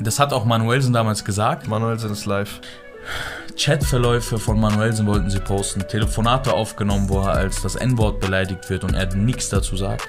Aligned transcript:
Das 0.00 0.18
hat 0.18 0.32
auch 0.32 0.44
Manuelsen 0.44 0.92
damals 0.92 1.24
gesagt. 1.24 1.68
Manuelsen 1.68 2.10
ist 2.10 2.26
live. 2.26 2.60
Chatverläufe 3.56 4.38
von 4.38 4.58
Manuelsen 4.58 5.06
wollten 5.06 5.30
sie 5.30 5.38
posten. 5.38 5.86
Telefonate 5.86 6.52
aufgenommen, 6.52 7.08
wo 7.08 7.20
er 7.20 7.32
als 7.32 7.62
das 7.62 7.76
N-Wort 7.76 8.20
beleidigt 8.20 8.68
wird 8.70 8.84
und 8.84 8.94
er 8.94 9.14
nichts 9.14 9.48
dazu 9.48 9.76
sagt. 9.76 10.08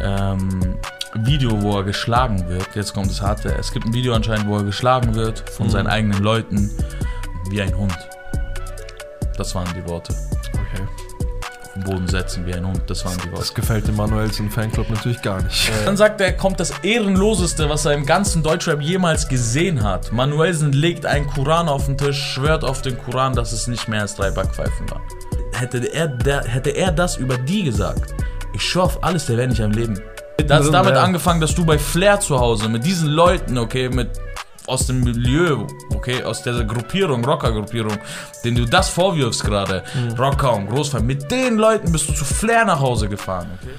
Ähm, 0.00 0.78
Video, 1.14 1.60
wo 1.62 1.78
er 1.78 1.84
geschlagen 1.84 2.48
wird. 2.48 2.74
Jetzt 2.74 2.94
kommt 2.94 3.10
das 3.10 3.20
Harte. 3.20 3.54
Es 3.58 3.72
gibt 3.72 3.86
ein 3.86 3.92
Video 3.92 4.14
anscheinend, 4.14 4.46
wo 4.46 4.56
er 4.56 4.64
geschlagen 4.64 5.14
wird 5.14 5.40
von 5.50 5.68
seinen 5.68 5.88
eigenen 5.88 6.22
Leuten 6.22 6.70
wie 7.50 7.60
ein 7.60 7.76
Hund. 7.76 7.96
Das 9.36 9.54
waren 9.54 9.68
die 9.74 9.86
Worte. 9.88 10.14
Auf 11.74 11.82
den 11.84 11.84
Boden 11.84 12.06
setzen 12.06 12.44
wie 12.44 12.52
ein 12.54 12.66
Hund. 12.66 12.82
Das 12.86 13.02
waren 13.06 13.16
die 13.18 13.30
Worte. 13.30 13.38
Das 13.38 13.54
gefällt 13.54 13.88
dem 13.88 13.96
Manuelsen 13.96 14.50
Fanclub 14.50 14.90
natürlich 14.90 15.22
gar 15.22 15.42
nicht. 15.42 15.70
Dann 15.86 15.96
sagt 15.96 16.20
er, 16.20 16.32
kommt 16.34 16.60
das 16.60 16.70
Ehrenloseste, 16.82 17.68
was 17.70 17.86
er 17.86 17.94
im 17.94 18.04
ganzen 18.04 18.42
Deutschrap 18.42 18.82
jemals 18.82 19.26
gesehen 19.26 19.82
hat. 19.82 20.12
Manuelsen 20.12 20.72
legt 20.72 21.06
einen 21.06 21.26
Koran 21.28 21.68
auf 21.70 21.86
den 21.86 21.96
Tisch, 21.96 22.20
schwört 22.34 22.62
auf 22.62 22.82
den 22.82 22.98
Koran, 22.98 23.34
dass 23.34 23.52
es 23.52 23.68
nicht 23.68 23.88
mehr 23.88 24.02
als 24.02 24.14
drei 24.16 24.30
Backpfeifen 24.30 24.90
war. 24.90 25.00
Hätte 25.54 25.78
er, 25.78 26.08
der, 26.08 26.44
hätte 26.44 26.70
er 26.70 26.92
das 26.92 27.16
über 27.16 27.38
die 27.38 27.62
gesagt, 27.64 28.14
ich 28.52 28.62
schwör 28.62 28.84
auf 28.84 29.02
alles, 29.02 29.24
der 29.26 29.38
wäre 29.38 29.48
nicht 29.48 29.62
am 29.62 29.70
Leben. 29.70 29.98
Da 30.46 30.56
hat 30.56 30.74
damit 30.74 30.94
Ja. 30.94 31.02
angefangen, 31.04 31.40
dass 31.40 31.54
du 31.54 31.64
bei 31.64 31.78
Flair 31.78 32.20
zu 32.20 32.38
Hause 32.38 32.68
mit 32.68 32.84
diesen 32.84 33.08
Leuten, 33.08 33.56
okay, 33.58 33.88
mit 33.88 34.10
aus 34.66 34.86
dem 34.86 35.00
Milieu, 35.00 35.66
okay, 35.94 36.22
aus 36.22 36.42
dieser 36.42 36.64
Gruppierung, 36.64 37.24
Rocker-Gruppierung, 37.24 37.96
denen 38.44 38.56
du 38.56 38.64
das 38.64 38.88
vorwirfst 38.88 39.44
gerade, 39.44 39.82
Rocker 40.18 40.54
und 40.54 40.68
Großfan, 40.68 41.04
mit 41.04 41.30
den 41.30 41.56
Leuten 41.56 41.92
bist 41.92 42.08
du 42.08 42.12
zu 42.12 42.24
Flair 42.24 42.64
nach 42.64 42.80
Hause 42.80 43.08
gefahren, 43.08 43.48
okay? 43.60 43.72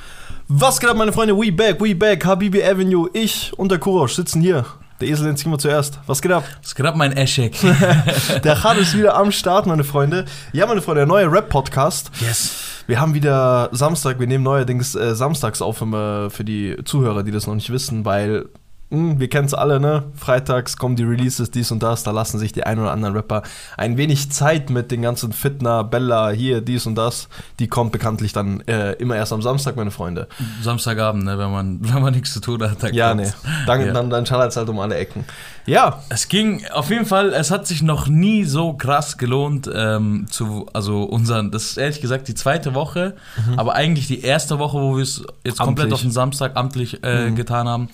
Was 0.49 0.79
geht 0.79 0.89
ab, 0.89 0.97
meine 0.97 1.13
Freunde? 1.13 1.35
We 1.37 1.51
back, 1.51 1.81
we 1.81 1.95
back. 1.95 2.25
Habibi 2.25 2.63
Avenue, 2.63 3.09
ich 3.13 3.53
und 3.57 3.71
der 3.71 3.79
Kurosch 3.79 4.13
sitzen 4.15 4.41
hier. 4.41 4.65
Der 4.99 5.07
Esel, 5.07 5.25
den 5.25 5.37
ziehen 5.37 5.51
wir 5.51 5.57
zuerst. 5.57 5.99
Was 6.05 6.21
geht 6.21 6.31
ab? 6.31 6.43
Das 6.61 6.67
ist 6.69 6.75
gerade 6.75 6.97
mein 6.97 7.13
Eschek. 7.13 7.55
Der 8.43 8.63
Hard 8.63 8.77
ist 8.77 8.95
wieder 8.95 9.15
am 9.15 9.31
Start, 9.31 9.65
meine 9.65 9.83
Freunde. 9.83 10.25
Ja, 10.51 10.67
meine 10.67 10.81
Freunde, 10.81 10.99
der 10.99 11.07
neue 11.07 11.31
Rap-Podcast. 11.31 12.11
yes. 12.19 12.51
Wir 12.85 12.99
haben 12.99 13.13
wieder 13.13 13.69
Samstag, 13.71 14.19
wir 14.19 14.27
nehmen 14.27 14.43
neuerdings 14.43 14.93
äh, 14.95 15.15
samstags 15.15 15.61
auf 15.61 15.77
für 15.77 16.43
die 16.43 16.75
Zuhörer, 16.83 17.23
die 17.23 17.31
das 17.31 17.47
noch 17.47 17.55
nicht 17.55 17.71
wissen, 17.71 18.03
weil 18.05 18.49
mh, 18.93 19.19
wir 19.19 19.27
kennen 19.29 19.45
es 19.47 19.53
alle, 19.53 19.79
ne? 19.79 20.03
Freitags 20.15 20.77
kommen 20.77 20.95
die 20.95 21.03
Releases, 21.03 21.51
dies 21.51 21.71
und 21.71 21.81
das, 21.83 22.03
da 22.03 22.11
lassen 22.11 22.39
sich 22.39 22.51
die 22.53 22.63
ein 22.65 22.79
oder 22.79 22.91
anderen 22.91 23.15
Rapper 23.15 23.43
ein 23.77 23.97
wenig 23.97 24.31
Zeit 24.31 24.69
mit 24.69 24.91
den 24.91 25.01
ganzen 25.01 25.33
Fitner, 25.33 25.83
Bella, 25.83 26.29
hier, 26.29 26.61
dies 26.61 26.85
und 26.85 26.95
das. 26.95 27.27
Die 27.59 27.67
kommt 27.67 27.91
bekanntlich 27.91 28.31
dann 28.33 28.61
äh, 28.61 28.93
immer 28.93 29.15
erst 29.15 29.33
am 29.33 29.41
Samstag, 29.41 29.75
meine 29.75 29.91
Freunde. 29.91 30.27
Samstagabend, 30.61 31.23
ne, 31.25 31.37
wenn 31.37 31.51
man, 31.51 31.79
wenn 31.93 32.01
man 32.01 32.13
nichts 32.13 32.33
zu 32.33 32.39
tun 32.39 32.61
hat. 32.63 32.81
dann 32.83 32.93
Ja, 32.93 33.13
ne. 33.13 33.33
Dann, 33.65 33.85
Ja. 33.85 33.93
dann, 33.93 34.09
dann 34.09 34.25
schallert 34.25 34.51
es 34.51 34.57
halt 34.57 34.69
um 34.69 34.79
alle 34.79 34.95
Ecken. 34.95 35.25
Ja, 35.65 36.01
Es 36.09 36.27
ging 36.27 36.65
auf 36.73 36.89
jeden 36.89 37.05
Fall, 37.05 37.33
es 37.33 37.49
hat 37.49 37.65
sich 37.67 37.81
noch 37.81 38.07
nie 38.07 38.43
so 38.43 38.73
krass 38.73 39.17
gelohnt, 39.17 39.69
ähm, 39.73 40.25
zu, 40.29 40.67
also 40.73 41.03
unseren, 41.03 41.51
das 41.51 41.63
ist 41.63 41.77
ehrlich 41.77 42.01
gesagt 42.01 42.27
die 42.27 42.35
zweite 42.35 42.73
Woche, 42.75 43.15
aber 43.55 43.73
eigentlich 43.73 44.07
die 44.07 44.21
erste 44.21 44.59
Woche, 44.59 44.77
wo 44.77 44.97
wir 44.97 45.03
es 45.03 45.23
jetzt 45.45 45.59
komplett 45.59 45.85
Amtlich. 45.85 45.93
auf 45.93 46.01
den 46.01 46.11
Samstag 46.11 46.55
amtlich 46.55 47.01
äh, 47.03 47.31
getan 47.31 47.67
haben. 47.69 47.89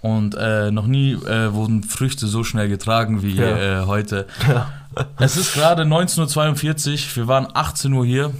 Und 0.00 0.34
äh, 0.36 0.70
noch 0.70 0.86
nie 0.86 1.12
äh, 1.12 1.52
wurden 1.52 1.82
Früchte 1.82 2.26
so 2.28 2.44
schnell 2.44 2.68
getragen 2.68 3.22
wie 3.22 3.34
Ja. 3.34 3.82
äh, 3.82 3.86
heute. 3.86 4.26
Es 5.18 5.36
ist 5.36 5.54
gerade 5.54 5.82
19.42 5.82 6.92
Uhr, 6.92 7.16
wir 7.16 7.28
waren 7.28 7.46
18 7.52 7.92
Uhr 7.92 8.04
hier 8.04 8.32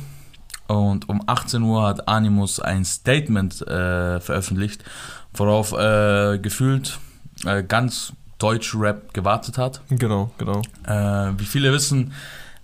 und 0.66 1.08
um 1.08 1.22
18 1.26 1.62
Uhr 1.62 1.86
hat 1.86 2.08
Animus 2.08 2.58
ein 2.58 2.84
Statement 2.84 3.62
äh, 3.68 4.18
veröffentlicht, 4.18 4.82
worauf 5.34 5.72
äh, 5.72 6.38
gefühlt 6.38 6.98
äh, 7.44 7.62
ganz 7.62 8.12
Deutsch-Rap 8.38 9.14
gewartet 9.14 9.56
hat. 9.58 9.82
genau, 9.88 10.30
genau. 10.38 10.62
Wie 11.38 11.44
viele 11.44 11.72
wissen, 11.72 12.12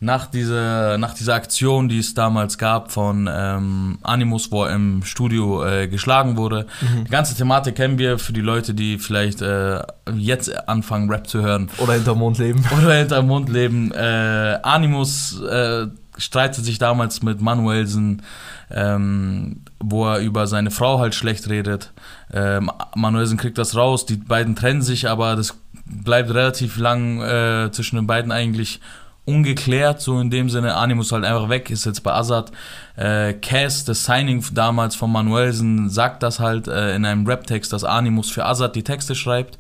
nach 0.05 0.27
dieser, 0.27 0.99
nach 0.99 1.15
dieser 1.15 1.35
Aktion, 1.35 1.89
die 1.89 1.99
es 1.99 2.15
damals 2.15 2.59
gab 2.59 2.93
von 2.93 3.29
ähm, 3.33 3.99
Animus, 4.03 4.53
wo 4.53 4.65
er 4.65 4.75
im 4.75 5.03
Studio 5.05 5.65
äh, 5.65 5.89
geschlagen 5.89 6.37
wurde, 6.37 6.67
die 7.07 7.11
ganze 7.11 7.35
Thematik 7.35 7.77
kennen 7.77 7.99
wir 7.99 8.19
für 8.19 8.33
die 8.33 8.43
Leute, 8.43 8.75
die 8.75 8.99
vielleicht 8.99 9.41
äh, 9.41 9.83
jetzt 10.15 10.69
anfangen, 10.69 11.11
Rap 11.11 11.27
zu 11.27 11.43
hören 11.43 11.71
Oder 11.79 11.95
hinterm 11.95 12.19
Mond 12.19 12.39
leben. 12.39 12.63
oder 12.79 12.95
hinterm 12.95 13.27
Mund 13.27 13.49
leben. 13.49 13.93
Äh, 13.93 14.59
Animus 14.63 15.41
äh, 15.41 15.87
streitet 16.19 16.65
sich 16.65 16.79
damals 16.79 17.23
mit 17.23 17.41
Manuelsen, 17.41 18.23
ähm, 18.71 19.63
wo 19.81 20.07
er 20.07 20.19
über 20.19 20.47
seine 20.47 20.71
Frau 20.71 20.99
halt 20.99 21.15
schlecht 21.15 21.49
redet. 21.49 21.93
Ähm, 22.33 22.71
Manuelsen 22.95 23.39
kriegt 23.39 23.59
das 23.59 23.75
raus, 23.75 24.07
die 24.07 24.17
beiden 24.17 24.55
trennen 24.55 24.83
sich, 24.83 25.09
aber 25.09 25.35
das 25.35 25.57
bleibt 25.87 26.31
relativ 26.31 26.77
lang 26.77 27.21
äh, 27.21 27.71
zwischen 27.73 27.97
den 27.97 28.07
beiden 28.07 28.33
eigentlich 28.33 28.81
ungeklärt, 29.27 30.01
so 30.03 30.21
in 30.21 30.31
dem 30.31 30.51
Sinne. 30.51 30.75
Animus 30.77 31.11
halt 31.13 31.25
einfach 31.25 31.49
weg, 31.49 31.71
ist 31.71 31.87
jetzt 31.87 32.03
bei 32.03 32.13
Azad. 32.13 32.53
Äh, 32.97 33.33
Cass, 33.35 33.85
das 33.85 34.05
Signing 34.05 34.45
damals 34.53 34.95
von 34.97 35.11
Manuelsen, 35.11 35.89
sagt 35.91 36.23
das 36.23 36.41
halt 36.41 36.69
äh, 36.69 36.95
in 36.95 37.05
einem 37.05 37.27
Rap-Text, 37.27 37.73
dass 37.73 37.85
Animus 37.85 38.31
für 38.31 38.45
Azad 38.45 38.77
die 38.77 38.83
Texte 38.85 39.15
schreibt 39.15 39.59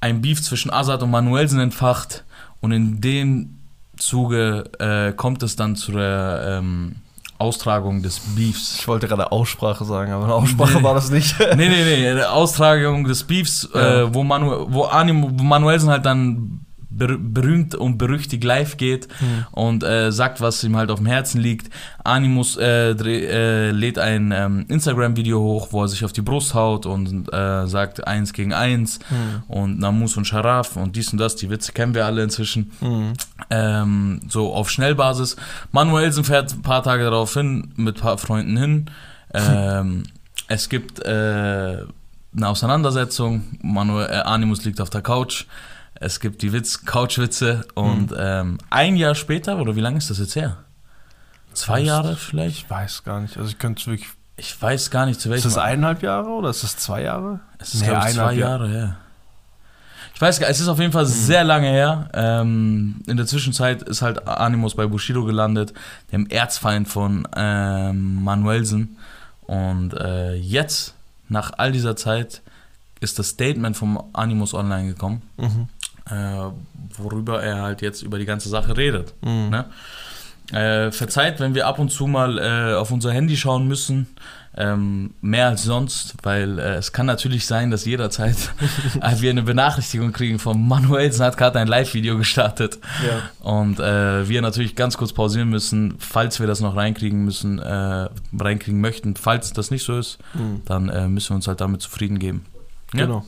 ein 0.00 0.20
Beef 0.20 0.42
zwischen 0.42 0.70
Azad 0.70 1.02
und 1.02 1.10
Manuelsen 1.10 1.60
entfacht 1.60 2.24
und 2.60 2.72
in 2.72 3.00
dem 3.00 3.56
Zuge 3.96 4.64
äh, 4.78 5.12
kommt 5.14 5.42
es 5.42 5.56
dann 5.56 5.76
zu 5.76 5.92
der 5.92 6.58
ähm, 6.58 6.96
Austragung 7.38 8.02
des 8.02 8.20
Beefs. 8.36 8.76
Ich 8.80 8.86
wollte 8.86 9.08
gerade 9.08 9.32
Aussprache 9.32 9.84
sagen, 9.86 10.12
aber 10.12 10.24
eine 10.24 10.34
Aussprache 10.34 10.82
war 10.82 10.92
das 10.92 11.10
nicht. 11.10 11.34
nee, 11.56 11.68
nee, 11.70 11.84
nee, 11.84 12.06
eine 12.08 12.28
Austragung 12.30 13.04
des 13.04 13.24
Beefs, 13.24 13.66
Ja. 13.74 14.02
äh, 14.02 14.14
wo, 14.14 14.24
Manu 14.24 14.66
wo, 14.68 14.86
wo 14.90 15.42
Manuelsen 15.42 15.88
halt 15.88 16.04
dann 16.04 16.63
ber 16.98 17.18
berühmt 17.18 17.74
und 17.74 17.98
berüchtigt 17.98 18.44
live 18.44 18.76
geht 18.76 19.08
und 19.52 19.82
äh, 19.82 20.12
sagt, 20.12 20.40
was 20.40 20.62
ihm 20.64 20.76
halt 20.76 20.90
auf 20.90 20.98
dem 20.98 21.06
Herzen 21.06 21.40
liegt. 21.40 21.72
Animus 22.04 22.56
äh, 22.56 22.94
dreh, 22.94 23.24
äh, 23.26 23.70
lädt 23.70 23.98
ein 23.98 24.32
ähm, 24.32 24.66
Instagram-Video 24.68 25.40
hoch, 25.40 25.68
wo 25.70 25.82
er 25.82 25.88
sich 25.88 26.04
auf 26.04 26.12
die 26.12 26.22
Brust 26.22 26.54
haut 26.54 26.86
und 26.86 27.32
äh, 27.32 27.66
sagt 27.66 28.06
eins 28.06 28.32
gegen 28.32 28.52
eins 28.52 28.98
und 29.48 29.78
Namus 29.78 30.16
und 30.16 30.26
Sharaf 30.26 30.76
und 30.76 30.96
dies 30.96 31.12
und 31.12 31.18
das. 31.18 31.36
Die 31.36 31.50
Witze 31.50 31.72
kennen 31.72 31.94
wir 31.94 32.06
alle 32.06 32.22
inzwischen. 32.22 32.72
Mhm. 32.80 33.12
Ähm, 33.50 34.20
so 34.28 34.52
auf 34.52 34.70
Schnellbasis. 34.70 35.36
Manuelsen 35.72 36.24
fährt 36.24 36.52
ein 36.52 36.62
paar 36.62 36.82
Tage 36.82 37.04
darauf 37.04 37.34
hin, 37.34 37.72
mit 37.76 37.96
ein 37.96 38.00
paar 38.00 38.18
Freunden 38.18 38.56
hin. 38.56 38.90
Ähm, 39.36 40.04
es 40.46 40.68
gibt 40.68 41.00
äh, 41.00 41.78
eine 42.36 42.48
Auseinandersetzung. 42.48 43.44
Manuel, 43.62 44.08
äh, 44.08 44.16
Animus 44.20 44.64
liegt 44.64 44.80
auf 44.80 44.90
der 44.90 45.02
Couch. 45.02 45.46
Es 46.04 46.20
gibt 46.20 46.42
die 46.42 46.52
Witz, 46.52 46.84
Couchwitze. 46.84 47.66
Und 47.74 48.14
ähm, 48.16 48.58
ein 48.70 48.96
Jahr 48.96 49.14
später, 49.14 49.58
oder 49.58 49.74
wie 49.76 49.80
lange 49.80 49.98
ist 49.98 50.10
das 50.10 50.18
jetzt 50.18 50.36
her? 50.36 50.58
Zwei 51.54 51.76
Fast. 51.78 51.86
Jahre 51.86 52.16
vielleicht? 52.16 52.56
Ich 52.64 52.70
weiß 52.70 53.04
gar 53.04 53.20
nicht. 53.20 53.36
Also 53.38 53.48
ich 53.48 53.58
könnte 53.58 53.80
es 53.80 53.86
wirklich. 53.86 54.08
Ich 54.36 54.60
weiß 54.60 54.90
gar 54.90 55.06
nicht, 55.06 55.20
zu 55.20 55.28
Ist 55.28 55.32
welchem. 55.32 55.44
das 55.50 55.58
eineinhalb 55.58 56.02
Jahre 56.02 56.28
oder 56.30 56.50
ist 56.50 56.64
das 56.64 56.76
zwei 56.76 57.02
Jahre? 57.02 57.38
Es 57.58 57.72
ist, 57.74 57.82
Nee, 57.82 57.88
glaube 57.88 58.08
ich, 58.08 58.14
zwei 58.14 58.32
Jahre 58.34 58.68
her. 58.68 58.96
Ich 60.14 60.20
weiß 60.20 60.38
gar 60.40 60.48
es 60.48 60.60
ist 60.60 60.68
auf 60.68 60.78
jeden 60.78 60.92
Fall 60.92 61.06
sehr 61.06 61.42
lange 61.44 61.68
her. 61.68 62.08
Ähm, 62.12 62.96
in 63.06 63.16
der 63.16 63.26
Zwischenzeit 63.26 63.82
ist 63.82 64.02
halt 64.02 64.26
Animus 64.28 64.74
bei 64.74 64.86
Bushido 64.86 65.24
gelandet, 65.24 65.72
dem 66.12 66.26
Erzfeind 66.28 66.88
von 66.88 67.26
ähm, 67.36 68.22
Manuelsen. 68.24 68.96
Und 69.42 69.94
äh, 69.94 70.34
jetzt, 70.34 70.94
nach 71.28 71.52
all 71.56 71.72
dieser 71.72 71.96
Zeit, 71.96 72.42
ist 73.00 73.18
das 73.18 73.28
Statement 73.30 73.76
vom 73.76 74.02
Animus 74.12 74.54
online 74.54 74.88
gekommen, 74.88 75.22
Mhm. 75.36 75.68
Äh, 76.10 76.50
worüber 76.98 77.42
er 77.42 77.62
halt 77.62 77.82
jetzt 77.82 78.02
über 78.02 78.18
die 78.18 78.24
ganze 78.26 78.48
Sache 78.48 78.76
redet. 78.76 79.14
Mhm. 79.22 79.50
Ne? 79.50 79.64
Äh, 80.52 80.92
verzeiht, 80.92 81.40
wenn 81.40 81.54
wir 81.54 81.66
ab 81.66 81.78
und 81.78 81.90
zu 81.90 82.06
mal 82.06 82.38
äh, 82.38 82.74
auf 82.74 82.90
unser 82.92 83.10
Handy 83.12 83.36
schauen 83.36 83.66
müssen, 83.66 84.06
ähm, 84.56 85.14
mehr 85.20 85.48
als 85.48 85.64
sonst, 85.64 86.14
weil 86.22 86.58
äh, 86.60 86.74
es 86.74 86.92
kann 86.92 87.06
natürlich 87.06 87.46
sein, 87.46 87.70
dass 87.72 87.86
jederzeit 87.86 88.36
äh, 89.00 89.20
wir 89.20 89.30
eine 89.30 89.42
Benachrichtigung 89.42 90.12
kriegen 90.12 90.38
von 90.38 90.68
Manuelsen 90.68 91.24
hat 91.24 91.36
gerade 91.38 91.58
ein 91.58 91.66
Live-Video 91.66 92.16
gestartet 92.18 92.78
Ja. 93.04 93.50
und 93.50 93.80
äh, 93.80 94.28
wir 94.28 94.42
natürlich 94.42 94.76
ganz 94.76 94.96
kurz 94.96 95.12
pausieren 95.14 95.48
müssen, 95.48 95.94
falls 95.98 96.38
wir 96.38 96.46
das 96.46 96.60
noch 96.60 96.76
reinkriegen 96.76 97.24
müssen, 97.24 97.58
äh, 97.58 98.08
reinkriegen 98.38 98.80
möchten. 98.80 99.16
Falls 99.16 99.52
das 99.54 99.70
nicht 99.72 99.82
so 99.84 99.98
ist, 99.98 100.18
Mhm. 100.34 100.60
dann 100.66 101.12
müssen 101.12 101.30
wir 101.30 101.36
uns 101.36 101.48
halt 101.48 101.60
damit 101.60 101.80
zufrieden 101.82 102.18
geben. 102.20 102.44
Ja? 102.92 103.06
Genau. 103.06 103.24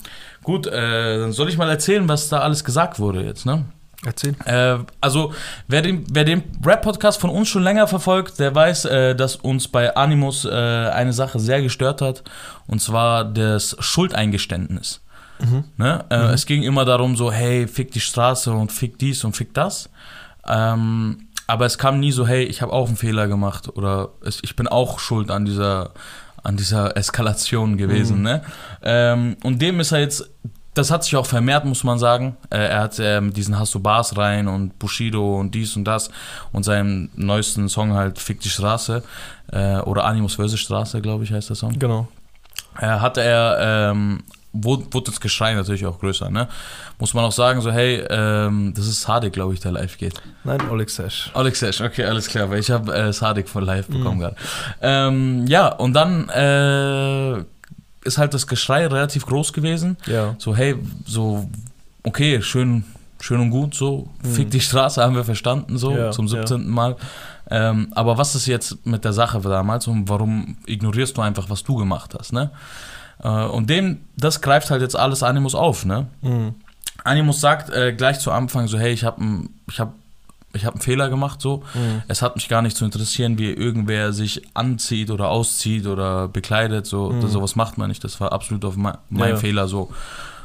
Gut, 0.47 0.69
äh, 0.69 1.19
dann 1.19 1.33
soll 1.33 1.49
ich 1.49 1.59
mal 1.59 1.69
erzählen, 1.69 2.09
was 2.09 2.29
da 2.29 2.39
alles 2.39 2.63
gesagt 2.63 3.01
wurde 3.01 3.25
jetzt, 3.25 3.47
ne? 3.47 3.65
Erzähl. 4.05 4.37
Äh, 4.45 4.79
also, 5.01 5.33
wer 5.67 5.83
den, 5.83 6.05
wer 6.09 6.23
den 6.23 6.45
Rap-Podcast 6.65 7.21
von 7.21 7.31
uns 7.31 7.49
schon 7.49 7.65
länger 7.65 7.89
verfolgt, 7.89 8.39
der 8.39 8.55
weiß, 8.55 8.85
äh, 8.85 9.17
dass 9.17 9.35
uns 9.35 9.67
bei 9.67 9.97
Animus 9.97 10.45
äh, 10.45 10.51
eine 10.51 11.13
Sache 11.13 11.41
sehr 11.41 11.63
gestört 11.63 12.01
hat. 12.01 12.23
Und 12.69 12.81
zwar 12.81 13.25
das 13.25 13.77
Schuldeingeständnis. 13.81 15.03
Mhm. 15.41 15.65
Ne? 15.79 16.05
Äh, 16.11 16.35
Es 16.35 16.47
ging 16.47 16.63
immer 16.63 16.85
darum, 16.85 17.17
so, 17.17 17.33
hey, 17.33 17.67
fick 17.67 17.91
die 17.91 17.99
Straße 17.99 18.53
und 18.53 18.71
fick 18.71 19.01
dies 19.01 19.25
und 19.25 19.35
fick 19.35 19.53
das. 19.53 19.91
Ähm, 20.47 21.27
aber 21.49 21.67
es 21.67 21.77
kam 21.77 21.99
nie 21.99 22.13
so, 22.13 22.25
hey, 22.25 22.45
ich 22.45 22.63
habe 22.63 22.73
auch 22.73 22.87
einen 22.87 22.97
Fehler 22.97 23.27
gemacht 23.27 23.69
oder 23.75 24.11
es, 24.25 24.39
ich 24.45 24.55
bin 24.55 24.69
auch 24.69 25.01
schuld 25.01 25.33
an 25.33 25.45
dieser, 25.45 25.91
an 26.47 26.57
dieser 26.57 26.97
Eskalation 26.97 27.77
gewesen. 27.77 28.19
Mhm. 28.19 28.23
Ne? 28.23 28.43
Ähm, 28.83 29.37
und 29.43 29.61
dem 29.61 29.81
ist 29.81 29.93
er 29.93 30.01
jetzt 30.01 30.31
das 30.75 30.91
hat 30.91 31.05
sich 31.05 31.17
auch 31.17 31.25
vermehrt, 31.25 31.65
muss 31.65 31.85
man 31.85 31.99
sagen. 31.99 32.37
Äh, 32.51 32.59
er 32.59 32.83
hat 32.83 32.99
ähm, 33.01 33.33
diesen 33.33 33.57
Bars 33.83 34.17
rein 34.19 34.47
und 34.47 34.79
Bushido 34.79 35.41
und 35.41 35.55
dies 35.55 35.75
und 35.75 35.85
das 35.85 36.11
und 36.53 36.65
seinen 36.65 37.11
neuesten 37.17 37.71
Song 37.71 37.95
halt 37.95 38.19
Fick 38.19 38.41
die 38.41 38.51
Straße 38.51 39.03
äh, 39.53 39.79
oder 39.79 40.05
Animus 40.05 40.35
vs. 40.35 40.59
Straße, 40.59 41.01
glaube 41.01 41.25
ich, 41.25 41.33
heißt 41.33 41.49
der 41.49 41.57
Song. 41.57 41.79
Genau. 41.79 42.09
Äh, 42.79 42.87
hatte 42.87 43.23
er, 43.23 43.91
ähm, 43.91 44.23
wurde, 44.63 44.85
wurde 44.93 45.11
das 45.11 45.21
Geschrei 45.21 45.55
natürlich 45.55 45.87
auch 45.87 45.99
größer, 45.99 46.31
ne? 46.31 46.49
Muss 46.99 47.15
man 47.15 47.25
auch 47.25 47.33
sagen, 47.33 47.61
so, 47.61 47.71
hey, 47.71 48.05
ähm, 48.09 48.73
das 48.75 48.87
ist 48.87 49.03
Sadik, 49.03 49.33
glaube 49.33 49.55
ich, 49.55 49.61
der 49.61 49.73
live 49.73 49.99
geht. 49.99 50.15
Nein, 50.45 50.61
Oleg 50.71 50.91
Sesh. 50.91 51.31
Oleg 51.35 51.57
Sesh, 51.57 51.81
okay, 51.81 52.05
alles 52.05 52.29
klar, 52.29 52.51
weil 52.51 52.61
ich 52.61 52.71
habe 52.71 52.95
äh, 52.95 53.13
Sadik 53.13 53.49
von 53.49 53.65
live 53.65 53.87
bekommen 53.87 54.21
gerade. 54.21 54.37
Ähm, 54.81 55.47
ja, 55.47 55.69
und 55.69 55.95
dann 55.95 56.29
äh, 56.29 57.39
ist 58.07 58.19
halt 58.19 58.35
das 58.35 58.47
Geschrei 58.47 58.87
relativ 58.87 59.27
groß 59.27 59.53
gewesen. 59.53 59.97
Ja. 60.07 60.35
So, 60.39 60.57
hey, 60.57 60.77
so, 61.05 61.49
okay, 62.03 62.41
schön, 62.43 62.85
schön 63.21 63.41
und 63.41 63.51
gut, 63.51 63.75
so, 63.75 64.09
fick 64.23 64.51
die 64.51 64.61
Straße, 64.61 65.03
haben 65.03 65.17
wir 65.17 65.25
verstanden, 65.25 65.79
so, 65.79 65.97
Ja, 65.97 66.11
zum 66.11 66.27
ja. 66.27 66.47
17. 66.47 66.69
Mal. 66.69 66.97
Ähm, 67.49 67.89
aber 67.95 68.19
was 68.19 68.35
ist 68.35 68.47
jetzt 68.47 68.85
mit 68.87 69.05
der 69.05 69.13
Sache 69.13 69.41
damals 69.41 69.87
und 69.87 70.09
warum 70.09 70.57
ignorierst 70.67 71.17
du 71.17 71.23
einfach, 71.23 71.49
was 71.49 71.63
du 71.63 71.77
gemacht 71.77 72.15
hast, 72.19 72.33
ne? 72.33 72.51
Äh, 73.23 73.29
und 73.29 73.69
dem, 73.71 73.99
das 74.17 74.41
greift 74.41 74.71
halt 74.71 74.83
jetzt 74.83 74.97
alles 74.97 75.23
Animus 75.23 75.55
auf, 75.55 75.85
ne? 75.85 76.07
Mhm. 76.23 76.55
Animus 77.05 77.41
sagt 77.41 77.71
äh, 77.71 77.93
gleich 77.93 78.19
zu 78.19 78.31
Anfang 78.33 78.67
so, 78.69 78.79
hey, 78.79 78.93
ich 78.93 79.05
habe 79.05 79.23
ich 79.71 79.79
hab, 79.79 79.93
ich 80.53 80.65
hab 80.65 80.75
einen 80.75 80.83
Fehler 80.83 81.09
gemacht, 81.09 81.41
so. 81.41 81.63
Mhm. 81.75 82.03
Es 82.09 82.23
hat 82.23 82.35
mich 82.37 82.49
gar 82.49 82.63
nicht 82.63 82.77
zu 82.77 82.85
interessieren, 82.85 83.39
wie 83.39 83.51
irgendwer 83.53 84.13
sich 84.13 84.43
anzieht 84.55 85.11
oder 85.11 85.29
auszieht 85.29 85.87
oder 85.87 86.29
bekleidet, 86.29 86.87
so. 86.87 87.11
Mhm. 87.11 87.21
Das, 87.21 87.33
sowas 87.33 87.55
macht 87.57 87.79
man 87.79 87.89
nicht, 87.89 88.03
das 88.05 88.21
war 88.21 88.33
absolut 88.33 88.65
auf 88.65 88.77
mein, 88.77 88.97
mein 89.11 89.31
Ja. 89.31 89.37
Fehler, 89.37 89.69
so. 89.69 89.93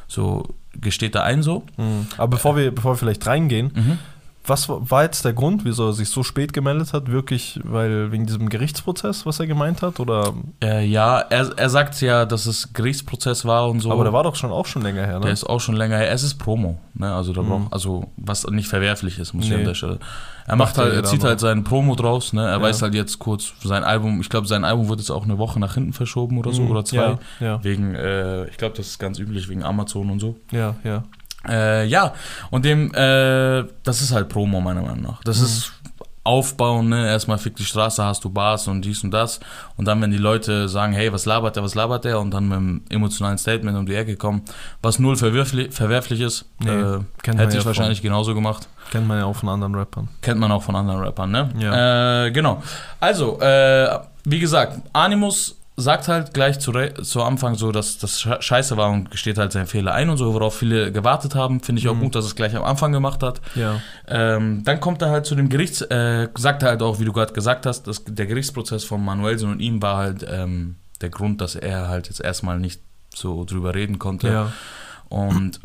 So, 0.07 0.45
gesteht 0.79 1.15
da 1.15 1.23
ein, 1.23 1.41
so. 1.41 1.63
Mhm. 1.77 2.07
Aber 2.17 2.27
bevor 2.27 2.55
wir, 2.57 2.73
bevor 2.75 2.93
wir 2.93 2.97
vielleicht 2.97 3.25
reingehen, 3.25 3.71
Mhm. 3.73 3.99
Was 4.43 4.67
war 4.69 5.03
jetzt 5.03 5.23
der 5.23 5.33
Grund, 5.33 5.65
wieso 5.65 5.87
er 5.87 5.93
sich 5.93 6.09
so 6.09 6.23
spät 6.23 6.51
gemeldet 6.53 6.93
hat? 6.93 7.11
Wirklich, 7.11 7.59
weil 7.63 8.11
wegen 8.11 8.25
diesem 8.25 8.49
Gerichtsprozess, 8.49 9.25
was 9.25 9.39
er 9.39 9.47
gemeint 9.47 9.81
hat? 9.81 9.99
Oder? 9.99 10.33
Äh, 10.63 10.85
ja, 10.85 11.19
er, 11.19 11.51
er 11.57 11.69
sagt 11.69 12.01
ja, 12.01 12.25
dass 12.25 12.45
es 12.47 12.73
Gerichtsprozess 12.73 13.45
war 13.45 13.69
und 13.69 13.79
so. 13.81 13.91
Aber 13.91 14.03
der 14.03 14.13
war 14.13 14.23
doch 14.23 14.35
schon 14.35 14.51
auch 14.51 14.65
schon 14.65 14.81
länger 14.81 15.05
her, 15.05 15.15
ne? 15.19 15.25
Der 15.25 15.31
ist 15.33 15.43
auch 15.43 15.59
schon 15.61 15.75
länger 15.75 15.97
her. 15.97 16.11
Es 16.11 16.23
ist 16.23 16.35
Promo, 16.39 16.77
ne? 16.95 17.13
Also 17.13 17.33
da 17.33 17.41
Mhm. 17.43 17.49
braucht, 17.49 17.73
also 17.73 18.05
was 18.17 18.45
nicht 18.47 18.67
verwerflich 18.67 19.19
ist, 19.19 19.33
muss 19.33 19.45
ich 19.45 19.51
Nee. 19.51 19.57
an 19.57 19.65
der 19.65 19.73
Stelle. 19.75 19.99
Er 20.47 20.55
macht 20.55 20.77
halt, 20.77 20.93
er 20.93 21.03
zieht 21.03 21.23
halt 21.23 21.39
seinen 21.39 21.63
Promo 21.63 21.95
draus, 21.95 22.33
ne? 22.33 22.41
Er 22.43 22.57
Ja. 22.57 22.61
weiß 22.61 22.81
halt 22.81 22.95
jetzt 22.95 23.19
kurz 23.19 23.53
sein 23.63 23.83
Album, 23.83 24.21
ich 24.21 24.29
glaube, 24.29 24.47
sein 24.47 24.65
Album 24.65 24.89
wird 24.89 24.99
jetzt 24.99 25.11
auch 25.11 25.23
eine 25.23 25.37
Woche 25.37 25.59
nach 25.59 25.75
hinten 25.75 25.93
verschoben 25.93 26.39
oder 26.39 26.51
so 26.51 26.63
Mhm. 26.63 26.71
oder 26.71 26.83
zwei. 26.83 26.97
Ja, 26.97 27.19
ja, 27.39 27.63
Wegen, 27.63 27.93
äh, 27.95 28.45
ich 28.47 28.57
glaube, 28.57 28.75
das 28.75 28.87
ist 28.87 28.99
ganz 28.99 29.19
üblich 29.19 29.47
wegen 29.49 29.63
Amazon 29.63 30.09
und 30.09 30.19
so. 30.19 30.35
ja, 30.51 30.75
ja. 30.83 31.03
Äh, 31.47 31.85
ja, 31.87 32.13
und 32.51 32.65
dem, 32.65 32.93
äh, 32.93 33.63
das 33.83 34.01
ist 34.01 34.11
halt 34.13 34.29
Promo, 34.29 34.61
meiner 34.61 34.81
Meinung 34.81 35.01
nach. 35.01 35.23
Das 35.23 35.39
Mhm. 35.39 35.45
ist 35.45 35.71
Aufbauen, 36.23 36.89
ne? 36.89 37.07
Erstmal 37.07 37.39
fick 37.39 37.55
die 37.55 37.63
Straße, 37.65 38.03
hast 38.05 38.23
du 38.23 38.29
Bars 38.29 38.67
und 38.67 38.83
dies 38.85 39.03
und 39.03 39.09
das. 39.09 39.39
Und 39.75 39.85
dann, 39.87 39.99
wenn 40.03 40.11
die 40.11 40.17
Leute 40.17 40.69
sagen, 40.69 40.93
hey, 40.93 41.11
was 41.11 41.25
labert 41.25 41.55
der, 41.55 41.63
was 41.63 41.73
labert 41.73 42.05
der? 42.05 42.19
Und 42.19 42.29
dann 42.31 42.47
mit 42.47 42.57
einem 42.57 42.81
emotionalen 42.89 43.39
Statement 43.39 43.75
um 43.75 43.87
die 43.87 43.95
Ecke 43.95 44.15
kommen, 44.17 44.43
was 44.83 44.99
null 44.99 45.15
verwerflich, 45.15 45.73
verwerflich 45.73 46.21
ist, 46.21 46.45
Nee, 46.59 46.69
äh, 46.69 46.99
hätte 47.25 47.53
ja 47.53 47.59
ich 47.59 47.65
wahrscheinlich 47.65 48.03
genauso 48.03 48.35
gemacht. 48.35 48.67
Kennt 48.91 49.07
man 49.07 49.17
ja 49.17 49.25
auch 49.25 49.35
von 49.35 49.49
anderen 49.49 49.73
Rappern. 49.73 50.09
Kennt 50.21 50.39
man 50.39 50.51
auch 50.51 50.61
von 50.61 50.75
anderen 50.75 51.01
Rappern, 51.01 51.31
ne? 51.31 51.49
Ja. 51.57 52.25
Äh, 52.25 52.31
genau. 52.31 52.61
Also, 52.99 53.39
äh, 53.41 53.89
wie 54.23 54.37
gesagt, 54.39 54.79
Animus 54.93 55.57
sagt 55.81 56.07
halt 56.07 56.33
gleich 56.33 56.59
zu, 56.59 56.71
zu 57.03 57.21
Anfang 57.23 57.55
so, 57.55 57.71
dass 57.71 57.97
das 57.97 58.21
sche- 58.21 58.41
scheiße 58.41 58.77
war 58.77 58.89
und 58.91 59.11
gesteht 59.11 59.37
halt 59.37 59.51
seinen 59.51 59.67
Fehler 59.67 59.93
ein 59.93 60.09
und 60.09 60.17
so, 60.17 60.33
worauf 60.33 60.55
viele 60.57 60.91
gewartet 60.91 61.35
haben. 61.35 61.59
Finde 61.59 61.81
ich 61.81 61.89
auch 61.89 61.95
Mhm. 61.95 62.01
gut, 62.01 62.15
dass 62.15 62.23
es 62.25 62.35
gleich 62.35 62.55
am 62.55 62.63
Anfang 62.63 62.91
gemacht 62.93 63.21
hat. 63.23 63.41
Ja. 63.55 63.81
Ähm, 64.07 64.63
dann 64.63 64.79
kommt 64.79 65.01
er 65.01 65.09
halt 65.09 65.25
zu 65.25 65.35
dem 65.35 65.49
Gerichts, 65.49 65.81
äh, 65.81 66.29
sagt 66.37 66.63
er 66.63 66.69
halt 66.69 66.81
auch, 66.81 66.99
wie 66.99 67.05
du 67.05 67.11
gerade 67.11 67.33
gesagt 67.33 67.65
hast, 67.65 67.87
dass 67.87 68.03
der 68.05 68.25
Gerichtsprozess 68.27 68.83
von 68.85 69.03
Manuelsen 69.03 69.51
und 69.51 69.59
ihm 69.59 69.81
war 69.81 69.97
halt 69.97 70.25
ähm, 70.29 70.75
der 71.01 71.09
Grund, 71.09 71.41
dass 71.41 71.55
er 71.55 71.87
halt 71.89 72.07
jetzt 72.07 72.21
erstmal 72.21 72.59
nicht 72.59 72.79
so 73.13 73.43
drüber 73.43 73.73
reden 73.75 73.99
konnte. 73.99 74.27
Ja. 74.29 74.51
Und 75.09 75.59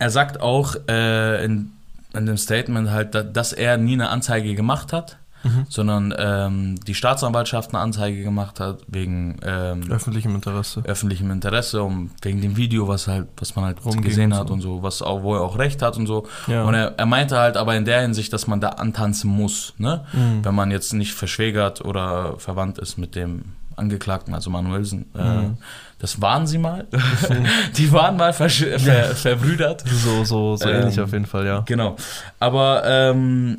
er 0.00 0.10
sagt 0.10 0.40
auch 0.40 0.74
äh, 0.88 1.44
in, 1.44 1.70
in 2.14 2.26
dem 2.26 2.36
Statement 2.38 2.90
halt, 2.90 3.14
da- 3.14 3.22
dass 3.22 3.52
er 3.52 3.76
nie 3.76 3.92
eine 3.92 4.08
Anzeige 4.08 4.54
gemacht 4.54 4.92
hat, 4.92 5.17
Mhm. 5.44 5.66
sondern 5.68 6.14
ähm, 6.18 6.74
die 6.86 6.94
Staatsanwaltschaft 6.94 7.70
eine 7.72 7.78
Anzeige 7.82 8.22
gemacht 8.22 8.58
hat 8.60 8.80
wegen 8.88 9.36
ähm, 9.44 9.90
Öffentlichem 9.90 10.34
Interesse. 10.34 10.82
öffentlichem 10.84 11.30
Interesse, 11.30 11.82
um, 11.82 12.10
wegen 12.22 12.40
dem 12.40 12.56
Video, 12.56 12.88
was 12.88 13.06
halt, 13.06 13.28
was 13.36 13.54
man 13.54 13.64
halt 13.66 13.84
Rumging 13.84 14.02
gesehen 14.02 14.32
und 14.32 14.38
hat 14.38 14.48
so. 14.48 14.54
und 14.54 14.60
so, 14.62 14.82
was 14.82 15.00
auch, 15.00 15.22
wo 15.22 15.34
er 15.36 15.42
auch 15.42 15.56
recht 15.58 15.80
hat 15.82 15.96
und 15.96 16.06
so. 16.08 16.26
Ja. 16.48 16.64
Und 16.64 16.74
er, 16.74 16.94
er 16.98 17.06
meinte 17.06 17.38
halt 17.38 17.56
aber 17.56 17.76
in 17.76 17.84
der 17.84 18.00
Hinsicht, 18.00 18.32
dass 18.32 18.46
man 18.48 18.60
da 18.60 18.70
antanzen 18.70 19.30
muss, 19.30 19.74
ne? 19.78 20.04
Mhm. 20.12 20.44
Wenn 20.44 20.54
man 20.54 20.70
jetzt 20.72 20.92
nicht 20.92 21.12
verschwägert 21.14 21.84
oder 21.84 22.34
verwandt 22.38 22.78
ist 22.78 22.98
mit 22.98 23.14
dem 23.14 23.44
Angeklagten, 23.76 24.34
also 24.34 24.50
Manuelsen. 24.50 25.06
Äh, 25.16 25.22
Mhm. 25.22 25.56
das 26.00 26.20
waren 26.20 26.48
sie 26.48 26.58
mal. 26.58 26.86
Die 27.76 27.92
waren 27.92 28.16
mal 28.16 28.32
versch- 28.32 28.76
ver 28.80 29.14
verbrüdert. 29.14 29.84
So, 29.88 30.24
so, 30.24 30.56
so 30.56 30.68
Ähm, 30.68 30.80
ähnlich 30.82 31.00
auf 31.00 31.12
jeden 31.12 31.26
Fall, 31.26 31.46
ja. 31.46 31.60
Genau. 31.60 31.94
Aber 32.40 32.82
ähm, 32.84 33.58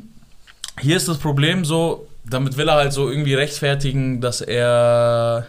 hier 0.78 0.96
ist 0.96 1.08
das 1.08 1.18
Problem 1.18 1.64
so, 1.64 2.06
damit 2.24 2.56
will 2.56 2.68
er 2.68 2.76
halt 2.76 2.92
so 2.92 3.10
irgendwie 3.10 3.34
rechtfertigen, 3.34 4.20
dass 4.20 4.40
er 4.40 5.46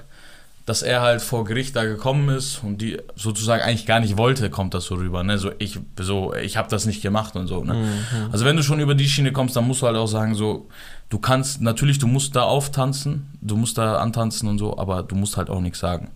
dass 0.65 0.83
er 0.83 1.01
halt 1.01 1.21
vor 1.21 1.44
Gericht 1.44 1.75
da 1.75 1.83
gekommen 1.85 2.29
ist 2.29 2.63
und 2.63 2.81
die 2.81 2.97
sozusagen 3.15 3.63
eigentlich 3.63 3.88
gar 3.88 4.00
nicht 4.00 4.18
wollte, 4.18 4.50
kommt 4.50 4.73
das 4.73 4.85
so 4.85 4.95
rüber, 4.95 5.23
ne? 5.23 5.38
So 5.38 5.51
ich 5.57 5.79
so 6.00 6.33
ich 6.35 6.56
habe 6.56 6.69
das 6.69 6.85
nicht 6.85 7.01
gemacht 7.01 7.35
und 7.35 7.47
so, 7.47 7.63
ne? 7.63 7.73
Mhm. 7.73 8.31
Also 8.31 8.45
wenn 8.45 8.56
du 8.56 8.63
schon 8.63 8.79
über 8.79 8.95
die 8.95 9.09
Schiene 9.09 9.31
kommst, 9.31 9.56
dann 9.56 9.68
musst 9.68 9.81
du 9.81 9.88
halt 9.88 9.97
auch 9.97 10.07
sagen 10.07 10.35
so, 10.35 10.68
du 11.09 11.19
kannst 11.19 11.62
natürlich, 11.62 12.00
du 12.00 12.07
musst 12.07 12.35
da 12.35 12.44
auftanzen, 12.44 13.27
du 13.41 13.57
musst 13.57 13.77
da 13.77 13.97
antanzen 13.97 14.47
und 14.47 14.59
so, 14.59 14.77
aber 14.77 15.03
du 15.03 15.15
musst 15.15 15.35
halt 15.35 15.50
auch 15.50 15.62
nichts 15.62 15.79
sagen. 15.79 16.12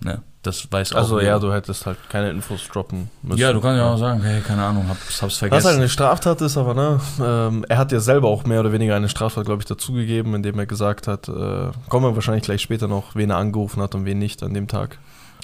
Ne? 0.00 0.22
Das 0.42 0.70
weiß 0.70 0.92
auch 0.92 0.98
Also 0.98 1.20
ja, 1.20 1.38
du 1.38 1.52
hättest 1.52 1.84
halt 1.84 1.98
keine 2.08 2.30
Infos 2.30 2.68
droppen 2.68 3.10
müssen. 3.22 3.40
Ja, 3.40 3.52
du 3.52 3.60
kannst 3.60 3.78
ja 3.78 3.92
auch 3.92 3.98
sagen, 3.98 4.22
hey, 4.22 4.40
keine 4.40 4.64
Ahnung, 4.64 4.88
hab's, 4.88 5.20
hab's 5.20 5.36
vergessen. 5.36 5.58
Was 5.58 5.64
halt 5.64 5.76
eine 5.76 5.88
Straftat 5.88 6.40
ist, 6.40 6.56
aber 6.56 6.74
ne, 6.74 7.00
ähm, 7.20 7.64
er 7.68 7.78
hat 7.78 7.90
ja 7.90 7.98
selber 7.98 8.28
auch 8.28 8.44
mehr 8.44 8.60
oder 8.60 8.72
weniger 8.72 8.94
eine 8.94 9.08
Straftat, 9.08 9.46
glaube 9.46 9.62
ich, 9.62 9.66
dazugegeben, 9.66 10.34
indem 10.34 10.58
er 10.58 10.66
gesagt 10.66 11.08
hat, 11.08 11.28
äh, 11.28 11.32
kommen 11.88 12.06
wir 12.06 12.14
wahrscheinlich 12.14 12.44
gleich 12.44 12.62
später 12.62 12.86
noch, 12.86 13.16
wen 13.16 13.30
er 13.30 13.36
angerufen 13.36 13.82
hat 13.82 13.94
und 13.96 14.04
wen 14.04 14.18
nicht 14.18 14.42
an 14.42 14.54
dem 14.54 14.68
Tag. 14.68 14.98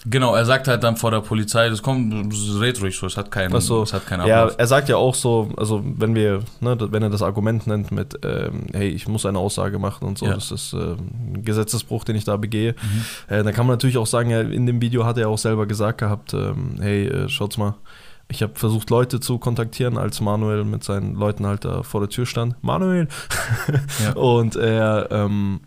Genau, 0.06 0.34
er 0.34 0.44
sagt 0.44 0.68
halt 0.68 0.82
dann 0.84 0.96
vor 0.96 1.10
der 1.10 1.20
Polizei, 1.20 1.68
das 1.70 1.82
kommt, 1.82 2.30
das 2.32 2.60
red 2.60 2.80
ruhig 2.82 2.96
so, 2.96 3.06
es 3.06 3.16
hat 3.16 3.30
keinen, 3.30 3.58
so. 3.60 3.82
es 3.82 3.92
hat 3.94 4.06
keinen 4.06 4.26
Ja, 4.26 4.48
er 4.48 4.66
sagt 4.66 4.88
ja 4.90 4.96
auch 4.96 5.14
so, 5.14 5.48
also 5.56 5.82
wenn 5.84 6.14
wir, 6.14 6.40
ne, 6.60 6.76
wenn 6.92 7.02
er 7.02 7.08
das 7.10 7.22
Argument 7.22 7.66
nennt 7.66 7.90
mit, 7.90 8.18
ähm, 8.22 8.66
hey, 8.72 8.88
ich 8.88 9.08
muss 9.08 9.24
eine 9.24 9.38
Aussage 9.38 9.78
machen 9.78 10.06
und 10.06 10.18
so, 10.18 10.26
Ja. 10.26 10.34
das 10.34 10.50
ist 10.50 10.74
ähm, 10.74 10.96
ein 11.34 11.42
Gesetzesbruch, 11.44 12.04
den 12.04 12.16
ich 12.16 12.24
da 12.24 12.36
begehe, 12.36 12.72
Mhm. 12.74 13.34
äh, 13.34 13.42
dann 13.42 13.54
kann 13.54 13.66
man 13.66 13.74
natürlich 13.74 13.96
auch 13.96 14.06
sagen, 14.06 14.28
ja, 14.30 14.40
in 14.42 14.66
dem 14.66 14.82
Video 14.82 15.06
hat 15.06 15.16
er 15.16 15.28
auch 15.30 15.38
selber 15.38 15.66
gesagt 15.66 15.98
gehabt, 15.98 16.34
ähm, 16.34 16.76
hey, 16.80 17.06
äh, 17.06 17.28
schaut's 17.30 17.56
mal, 17.56 17.74
ich 18.28 18.42
habe 18.42 18.52
versucht, 18.56 18.90
Leute 18.90 19.20
zu 19.20 19.38
kontaktieren, 19.38 19.96
als 19.98 20.20
Manuel 20.20 20.64
mit 20.64 20.82
seinen 20.84 21.14
Leuten 21.14 21.46
halt 21.46 21.64
da 21.64 21.82
vor 21.82 22.00
der 22.00 22.08
Tür 22.08 22.24
stand. 22.26 22.56
Manuel! 22.62 23.08
Ja. 24.02 24.12
Und 24.16 24.56
er, 24.56 25.08
ähm, 25.10 25.60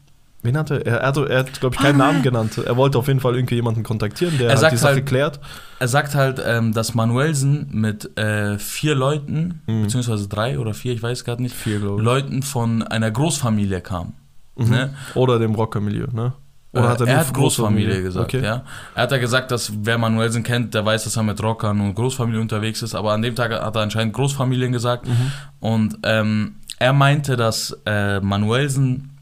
wen 0.48 0.58
hatte 0.58 0.84
er? 0.86 1.02
Er 1.02 1.08
hat, 1.10 1.18
er 1.18 1.40
hat 1.40 1.60
glaube 1.60 1.76
ich, 1.76 1.82
keinen 1.82 1.98
Namen 2.00 2.24
genannt. 2.24 2.58
Er 2.58 2.76
wollte 2.78 2.98
auf 2.98 3.08
jeden 3.08 3.20
Fall 3.20 3.36
irgendwie 3.36 3.56
jemanden 3.56 3.84
kontaktieren, 3.84 4.36
der 4.40 4.48
Er 4.48 4.50
halt 4.52 4.60
sagt 4.60 4.74
die 4.74 4.78
Sache 4.78 4.94
halt- 4.96 5.06
klärt. 5.06 5.40
Er 5.80 5.88
sagt 5.88 6.16
halt, 6.16 6.42
ähm, 6.44 6.74
dass 6.74 6.96
Manuelsen 6.96 7.68
mit 7.72 8.18
äh, 8.18 8.58
vier 8.58 8.96
Leuten, 8.96 9.62
Mhm. 9.68 9.84
beziehungsweise 9.84 10.28
drei 10.28 10.58
oder 10.58 10.74
vier, 10.74 10.94
ich 10.94 11.04
weiß 11.04 11.24
gerade 11.24 11.44
nicht, 11.44 11.56
Vier. 11.56 11.80
Leuten 11.80 12.42
von 12.42 12.82
einer 12.82 13.12
Großfamilie 13.12 13.82
kam. 13.82 14.14
Mhm. 14.56 14.70
ne? 14.70 14.94
Oder 15.14 15.38
dem 15.38 15.54
Rockermilieu, 15.54 16.08
ne? 16.12 16.34
Oder 16.74 16.90
hat 16.90 17.00
er, 17.00 17.08
nur 17.08 17.18
hat 17.18 17.34
Großfamilie 17.34 18.02
gesagt, 18.04 18.26
Okay. 18.34 18.44
ja. 18.44 18.64
Er 18.94 19.04
hat 19.04 19.12
ja 19.12 19.18
gesagt, 19.18 19.52
dass 19.52 19.72
wer 19.82 19.98
Manuelsen 19.98 20.44
kennt, 20.44 20.74
der 20.74 20.86
weiß, 20.86 21.06
dass 21.06 21.16
er 21.16 21.24
mit 21.24 21.42
Rockern 21.42 21.80
und 21.82 21.96
Großfamilie 21.96 22.42
unterwegs 22.42 22.82
ist, 22.82 22.94
aber 22.94 23.14
an 23.14 23.22
dem 23.22 23.36
Tag 23.36 23.52
hat 23.52 23.76
er 23.76 23.82
anscheinend 23.82 24.14
Großfamilien 24.14 24.72
gesagt. 24.74 25.08
Mhm. 25.08 25.32
Und 25.60 25.98
ähm, 26.04 26.56
er 26.80 26.94
meinte, 26.94 27.36
dass 27.36 27.76
äh, 27.86 28.20
Manuelsen 28.20 29.17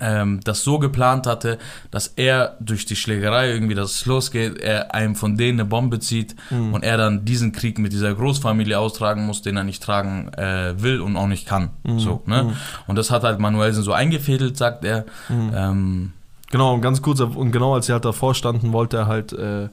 ähm, 0.00 0.40
das 0.44 0.62
so 0.64 0.78
geplant 0.78 1.26
hatte, 1.26 1.58
dass 1.90 2.08
er 2.08 2.56
durch 2.60 2.86
die 2.86 2.96
Schlägerei 2.96 3.50
irgendwie, 3.52 3.74
dass 3.74 3.92
es 3.96 4.06
losgeht, 4.06 4.58
er 4.58 4.94
einem 4.94 5.14
von 5.14 5.36
denen 5.36 5.60
eine 5.60 5.68
Bombe 5.68 5.98
zieht 6.00 6.34
Mhm. 6.50 6.74
und 6.74 6.82
er 6.82 6.96
dann 6.96 7.24
diesen 7.24 7.52
Krieg 7.52 7.78
mit 7.78 7.92
dieser 7.92 8.14
Großfamilie 8.14 8.78
austragen 8.78 9.26
muss, 9.26 9.42
den 9.42 9.56
er 9.56 9.64
nicht 9.64 9.82
tragen 9.82 10.32
äh, 10.34 10.74
will 10.82 11.00
und 11.00 11.16
auch 11.16 11.26
nicht 11.26 11.46
kann. 11.46 11.70
Mhm. 11.84 11.98
So, 11.98 12.22
ne? 12.26 12.44
Mhm. 12.44 12.52
Und 12.86 12.96
das 12.96 13.10
hat 13.10 13.22
halt 13.24 13.38
Manuelsen 13.38 13.82
so 13.82 13.92
eingefädelt, 13.92 14.56
sagt 14.56 14.84
er. 14.84 15.04
Mhm. 15.28 15.50
Ähm, 15.54 16.12
Genau, 16.52 16.74
und 16.74 16.80
ganz 16.80 17.00
kurz, 17.00 17.20
und 17.20 17.52
genau 17.52 17.74
als 17.76 17.86
sie 17.86 17.92
halt 17.92 18.04
davor 18.04 18.34
standen, 18.34 18.72
wollte 18.72 18.96
er 18.96 19.06
halt, 19.06 19.32
äh, 19.32 19.68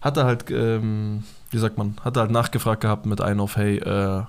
hat 0.00 0.16
er 0.16 0.24
halt, 0.24 0.46
ähm, 0.50 1.24
wie 1.50 1.58
sagt 1.58 1.76
man, 1.76 1.96
hat 2.02 2.16
er 2.16 2.22
halt 2.22 2.30
nachgefragt 2.30 2.80
gehabt 2.80 3.04
mit 3.04 3.20
einem 3.20 3.40
auf, 3.40 3.56
hey, 3.56 3.76
äh, 3.76 4.22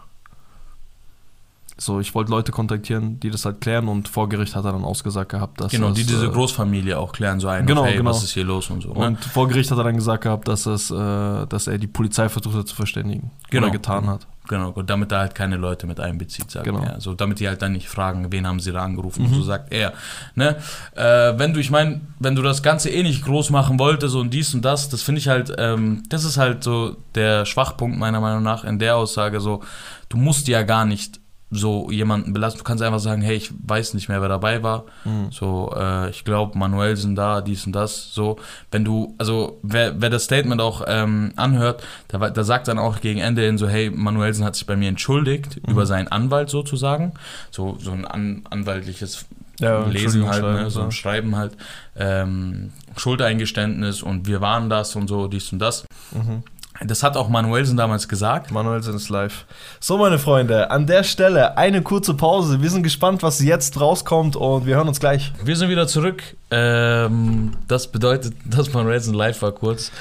so, 1.79 1.99
ich 1.99 2.15
wollte 2.15 2.31
Leute 2.31 2.51
kontaktieren, 2.51 3.19
die 3.19 3.29
das 3.29 3.45
halt 3.45 3.61
klären 3.61 3.87
und 3.87 4.07
vor 4.07 4.27
Gericht 4.29 4.55
hat 4.55 4.65
er 4.65 4.71
dann 4.71 4.83
ausgesagt 4.83 5.29
gehabt, 5.31 5.61
dass 5.61 5.71
Genau, 5.71 5.89
es, 5.89 5.93
die 5.93 6.05
diese 6.05 6.25
äh, 6.25 6.29
Großfamilie 6.29 6.97
auch 6.97 7.11
klären, 7.11 7.39
so 7.39 7.47
ein, 7.49 7.65
Genau, 7.67 7.85
hey, 7.85 7.97
genau. 7.97 8.09
was 8.09 8.23
ist 8.23 8.31
hier 8.31 8.43
los 8.45 8.69
und 8.71 8.81
so. 8.81 8.93
Ne? 8.93 9.05
Und 9.07 9.23
vor 9.23 9.47
Gericht 9.47 9.69
hat 9.69 9.77
er 9.77 9.83
dann 9.83 9.95
gesagt 9.95 10.23
gehabt, 10.23 10.47
dass, 10.47 10.65
es, 10.65 10.89
äh, 10.89 11.45
dass 11.47 11.67
er 11.67 11.77
die 11.77 11.85
Polizei 11.87 12.29
versucht 12.29 12.55
hat 12.55 12.67
zu 12.67 12.75
verständigen. 12.75 13.29
Genau. 13.51 13.67
Oder 13.67 13.73
getan 13.73 14.07
hat. 14.07 14.25
Genau, 14.49 14.71
damit 14.71 15.11
er 15.11 15.19
halt 15.19 15.35
keine 15.35 15.57
Leute 15.57 15.85
mit 15.87 15.99
einbezieht, 15.99 16.49
sagt 16.49 16.65
Genau. 16.65 16.79
er. 16.81 17.01
So, 17.01 17.13
damit 17.13 17.39
die 17.41 17.47
halt 17.49 17.61
dann 17.61 17.73
nicht 17.73 17.89
fragen, 17.89 18.31
wen 18.31 18.47
haben 18.47 18.59
sie 18.61 18.71
da 18.71 18.81
angerufen, 18.83 19.23
Mhm. 19.29 19.33
so 19.35 19.43
sagt 19.43 19.71
er. 19.73 19.93
Ne? 20.35 20.55
Äh, 20.95 21.37
wenn 21.37 21.53
du, 21.53 21.59
ich 21.59 21.69
meine, 21.69 22.01
wenn 22.19 22.33
du 22.33 22.41
das 22.41 22.63
Ganze 22.63 22.89
eh 22.89 23.03
nicht 23.03 23.25
groß 23.25 23.49
machen 23.49 23.77
wolltest 23.77 24.15
und 24.15 24.33
dies 24.33 24.53
und 24.55 24.63
das, 24.63 24.87
das 24.89 25.01
finde 25.03 25.19
ich 25.19 25.27
halt, 25.27 25.53
ähm, 25.57 26.03
das 26.09 26.23
ist 26.23 26.37
halt 26.37 26.63
so 26.63 26.95
der 27.13 27.45
Schwachpunkt 27.45 27.99
meiner 27.99 28.21
Meinung 28.21 28.41
nach 28.41 28.63
in 28.63 28.79
der 28.79 28.95
Aussage 28.95 29.41
so, 29.41 29.61
du 30.09 30.15
musst 30.17 30.47
ja 30.47 30.63
gar 30.63 30.85
nicht 30.85 31.19
so 31.49 31.89
jemanden 31.91 32.33
belasten. 32.33 32.57
Du 32.57 32.63
kannst 32.65 32.83
einfach 32.83 32.99
sagen, 32.99 33.21
hey, 33.21 33.35
ich 33.37 33.51
weiß 33.65 33.93
nicht 33.93 34.09
mehr, 34.09 34.19
wer 34.21 34.27
dabei 34.27 34.63
war. 34.63 34.83
Mhm. 35.05 35.31
So, 35.31 35.73
äh, 35.77 36.09
ich 36.09 36.25
glaube, 36.25 36.57
Manuelsen 36.57 37.15
da, 37.15 37.39
dies 37.41 37.65
und 37.65 37.71
das. 37.73 38.13
So, 38.13 38.37
wenn 38.71 38.83
du, 38.83 39.15
also 39.17 39.57
wer, 39.63 40.01
wer 40.01 40.09
das 40.09 40.25
Statement 40.25 40.59
auch 40.59 40.83
ähm, 40.87 41.31
anhört, 41.37 41.83
da, 42.09 42.17
da 42.29 42.43
sagt 42.43 42.67
dann 42.67 42.77
auch 42.79 42.99
gegen 42.99 43.19
Ende 43.21 43.43
hin 43.43 43.57
so, 43.57 43.67
hey, 43.69 43.89
Manuelsen 43.89 44.43
hat 44.43 44.55
sich 44.55 44.65
bei 44.65 44.75
mir 44.75 44.89
entschuldigt 44.89 45.57
Mhm. 45.65 45.71
über 45.71 45.85
seinen 45.85 46.07
Anwalt 46.09 46.49
sozusagen. 46.49 47.13
So, 47.51 47.77
so 47.81 47.91
ein 47.91 48.05
an, 48.05 48.43
anwaltliches 48.49 49.25
Ja, 49.59 49.85
Lesen 49.87 50.27
halt, 50.27 50.43
ne? 50.43 50.69
so 50.69 50.81
ein. 50.81 50.91
Schreiben 50.91 51.35
halt, 51.35 51.55
ähm, 51.95 52.71
Schuldeingeständnis 52.97 54.03
und 54.03 54.27
wir 54.27 54.41
waren 54.41 54.69
das 54.69 54.95
und 54.95 55.07
so, 55.07 55.27
dies 55.27 55.51
und 55.53 55.59
das. 55.59 55.85
Mhm. 56.11 56.43
Das 56.85 57.03
hat 57.03 57.17
auch 57.17 57.29
Manuelsen 57.29 57.77
damals 57.77 58.07
gesagt. 58.07 58.51
Manuel 58.51 58.83
sind 58.83 58.95
es 58.95 59.09
live. 59.09 59.45
So, 59.79 59.97
meine 59.97 60.19
Freunde, 60.19 60.69
an 60.69 60.85
der 60.85 61.03
Stelle 61.03 61.57
eine 61.57 61.81
kurze 61.81 62.13
Pause. 62.13 62.61
Wir 62.61 62.69
sind 62.69 62.83
gespannt, 62.83 63.23
was 63.23 63.41
jetzt 63.41 63.79
rauskommt 63.79 64.35
und 64.35 64.65
wir 64.65 64.75
hören 64.75 64.87
uns 64.87 64.99
gleich. 64.99 65.33
Wir 65.43 65.55
sind 65.55 65.69
wieder 65.69 65.87
zurück. 65.87 66.23
Ähm, 66.51 67.53
das 67.67 67.87
bedeutet, 67.87 68.33
dass 68.45 68.73
Manuelsen 68.73 69.13
live 69.13 69.41
war 69.41 69.51
kurz. 69.53 69.91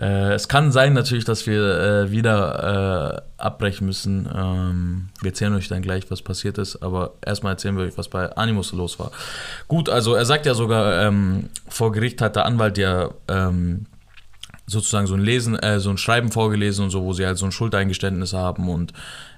Äh, 0.00 0.32
es 0.32 0.48
kann 0.48 0.72
sein 0.72 0.92
natürlich, 0.92 1.24
dass 1.24 1.46
wir 1.46 1.62
äh, 1.62 2.10
wieder 2.10 3.22
äh, 3.38 3.42
abbrechen 3.42 3.86
müssen. 3.86 4.28
Ähm, 4.34 5.08
wir 5.20 5.30
erzählen 5.30 5.54
euch 5.54 5.68
dann 5.68 5.82
gleich, 5.82 6.10
was 6.10 6.22
passiert 6.22 6.58
ist, 6.58 6.82
aber 6.82 7.12
erstmal 7.24 7.52
erzählen 7.52 7.76
wir 7.76 7.84
euch, 7.84 7.96
was 7.96 8.08
bei 8.08 8.34
Animus 8.36 8.72
los 8.72 8.98
war. 8.98 9.12
Gut, 9.68 9.88
also 9.88 10.14
er 10.14 10.24
sagt 10.24 10.46
ja 10.46 10.54
sogar, 10.54 11.02
ähm, 11.02 11.48
vor 11.68 11.92
Gericht 11.92 12.20
hat 12.20 12.34
der 12.34 12.46
Anwalt 12.46 12.76
ja 12.78 13.10
ähm, 13.28 13.86
sozusagen 14.66 15.06
so 15.06 15.14
ein 15.14 15.20
Lesen, 15.20 15.58
äh, 15.58 15.78
so 15.80 15.90
ein 15.90 15.98
Schreiben 15.98 16.30
vorgelesen 16.32 16.84
und 16.84 16.90
so, 16.90 17.02
wo 17.02 17.12
sie 17.12 17.26
halt 17.26 17.36
so 17.38 17.44
ein 17.44 17.52
Schuldeingeständnis 17.52 18.32
haben 18.32 18.68
und 18.68 18.92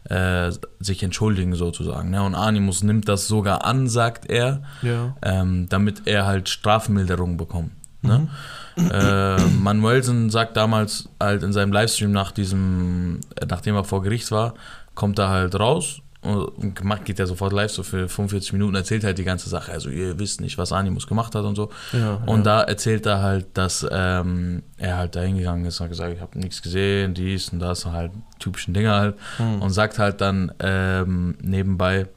äh, 0.04 0.52
sich 0.78 1.02
entschuldigen 1.02 1.54
sozusagen. 1.54 2.10
Ne? 2.10 2.22
Und 2.22 2.34
Animus 2.34 2.82
nimmt 2.82 3.08
das 3.08 3.26
sogar 3.26 3.64
an, 3.64 3.88
sagt 3.88 4.30
er 4.30 4.62
Ja. 4.82 5.16
ähm, 5.22 5.66
damit 5.68 6.02
er 6.06 6.26
halt 6.26 6.48
Strafmilderung 6.48 7.36
bekommt. 7.36 7.72
Ne? 8.02 8.28
Äh, 8.76 9.40
Manuelsen 9.58 10.30
sagt 10.30 10.56
damals 10.56 11.08
halt 11.18 11.42
in 11.42 11.52
seinem 11.52 11.72
Livestream 11.72 12.12
nach 12.12 12.30
diesem, 12.30 13.20
äh, 13.34 13.46
nachdem 13.46 13.74
er 13.74 13.84
vor 13.84 14.02
Gericht 14.02 14.30
war, 14.30 14.54
kommt 14.94 15.18
er 15.18 15.28
halt 15.28 15.58
raus 15.58 16.00
und 16.22 16.82
macht, 16.82 17.04
geht 17.04 17.20
er 17.20 17.26
sofort 17.26 17.52
live, 17.52 17.70
so 17.70 17.82
für 17.82 18.08
45 18.08 18.52
Minuten, 18.52 18.74
erzählt 18.74 19.04
halt 19.04 19.18
die 19.18 19.24
ganze 19.24 19.48
Sache. 19.48 19.72
Also 19.72 19.90
ihr 19.90 20.18
wisst 20.18 20.40
nicht, 20.40 20.58
was 20.58 20.72
Animus 20.72 21.06
gemacht 21.06 21.34
hat 21.34 21.44
und 21.44 21.54
so. 21.54 21.70
Ja, 21.92 22.14
Und 22.26 22.38
ja. 22.38 22.44
da 22.44 22.62
erzählt 22.62 23.06
er 23.06 23.22
halt, 23.22 23.46
dass 23.54 23.86
ähm, 23.90 24.62
er 24.78 24.96
halt 24.96 25.14
da 25.14 25.20
hingegangen 25.20 25.64
ist 25.66 25.80
und 25.80 25.84
hat 25.84 25.90
gesagt, 25.90 26.14
ich 26.14 26.20
habe 26.20 26.38
nichts 26.38 26.62
gesehen, 26.62 27.14
dies 27.14 27.50
und 27.50 27.60
das, 27.60 27.86
halt 27.86 28.12
typischen 28.38 28.74
Dinge 28.74 28.92
halt. 28.92 29.16
Hm. 29.36 29.62
Und 29.62 29.70
sagt 29.70 29.98
halt 29.98 30.20
dann 30.20 30.52
ähm, 30.60 31.36
nebenbei, 31.40 32.08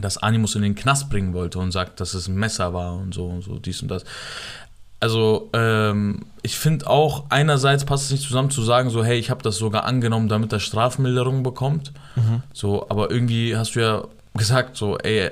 dass 0.00 0.18
Animus 0.18 0.54
in 0.54 0.62
den 0.62 0.74
Knast 0.74 1.08
bringen 1.08 1.32
wollte 1.32 1.58
und 1.58 1.72
sagt, 1.72 2.00
dass 2.00 2.14
es 2.14 2.28
ein 2.28 2.34
Messer 2.34 2.74
war 2.74 2.94
und 2.94 3.14
so 3.14 3.26
und 3.26 3.42
so, 3.42 3.58
dies 3.58 3.82
und 3.82 3.88
das. 3.88 4.04
Also, 4.98 5.50
ähm, 5.52 6.24
ich 6.42 6.58
finde 6.58 6.86
auch, 6.88 7.24
einerseits 7.28 7.84
passt 7.84 8.06
es 8.06 8.10
nicht 8.12 8.22
zusammen 8.26 8.50
zu 8.50 8.62
sagen, 8.62 8.88
so, 8.90 9.04
hey, 9.04 9.18
ich 9.18 9.30
habe 9.30 9.42
das 9.42 9.56
sogar 9.56 9.84
angenommen, 9.84 10.28
damit 10.28 10.52
er 10.52 10.60
Strafmilderung 10.60 11.42
bekommt. 11.42 11.92
Mhm. 12.14 12.42
So, 12.52 12.88
aber 12.88 13.10
irgendwie 13.10 13.56
hast 13.56 13.74
du 13.76 13.80
ja 13.80 14.04
gesagt, 14.34 14.76
so, 14.76 14.96
ey, 14.98 15.30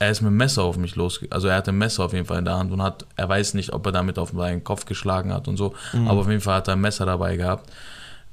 er 0.00 0.10
ist 0.10 0.20
mit 0.20 0.30
dem 0.30 0.36
Messer 0.36 0.62
auf 0.62 0.76
mich 0.76 0.94
los. 0.94 1.20
Also 1.30 1.48
er 1.48 1.56
hatte 1.56 1.70
ein 1.72 1.78
Messer 1.78 2.04
auf 2.04 2.12
jeden 2.12 2.26
Fall 2.26 2.38
in 2.38 2.44
der 2.44 2.56
Hand 2.56 2.70
und 2.70 2.82
hat, 2.82 3.06
er 3.16 3.28
weiß 3.28 3.54
nicht, 3.54 3.72
ob 3.72 3.84
er 3.86 3.92
damit 3.92 4.18
auf 4.18 4.30
seinen 4.36 4.62
Kopf 4.62 4.84
geschlagen 4.84 5.32
hat 5.32 5.48
und 5.48 5.56
so, 5.56 5.74
Mhm. 5.92 6.06
aber 6.08 6.20
auf 6.20 6.28
jeden 6.28 6.40
Fall 6.40 6.56
hat 6.56 6.68
er 6.68 6.74
ein 6.74 6.80
Messer 6.80 7.06
dabei 7.06 7.36
gehabt. 7.36 7.70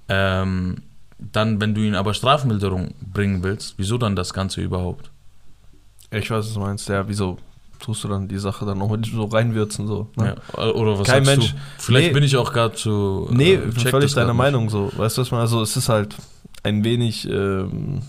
Ähm, 0.10 0.84
dann, 1.18 1.62
wenn 1.62 1.74
du 1.74 1.82
ihn 1.82 1.96
aber 1.96 2.14
Strafmilderung 2.14 2.94
bringen 3.02 3.42
willst, 3.44 3.76
wieso 3.78 3.98
dann 3.98 4.16
das 4.16 4.34
Ganze 4.34 4.62
überhaupt? 4.62 5.10
Ich 6.12 6.30
weiß, 6.30 6.46
was 6.46 6.54
du 6.54 6.60
meinst. 6.60 6.88
Ja, 6.90 7.08
wieso 7.08 7.38
tust 7.80 8.04
du 8.04 8.08
dann 8.08 8.28
die 8.28 8.38
Sache 8.38 8.66
dann 8.66 8.78
noch 8.80 8.96
so 9.12 9.26
reinwürzen? 9.26 9.88
So, 9.88 10.10
ne? 10.16 10.36
Ja, 10.58 10.64
oder 10.72 10.98
was 11.00 11.08
Kein 11.08 11.24
Mensch- 11.24 11.52
du? 11.52 11.58
Vielleicht 11.78 12.08
Nee. 12.10 12.14
bin 12.14 12.24
ich 12.24 12.36
auch 12.38 12.52
gerade 12.54 12.76
zu. 12.76 13.28
Nee, 13.32 13.54
äh, 13.56 13.72
völlig 13.72 14.14
deiner 14.14 14.34
Meinung 14.34 14.70
so. 14.70 14.92
Weißt 14.96 15.18
du, 15.18 15.22
was 15.22 15.32
man, 15.32 15.42
also 15.42 15.62
es 15.62 15.76
ist 15.78 15.90
halt 15.90 16.16
ein 16.64 16.84
wenig, 16.84 17.30
ähm, 17.30 18.02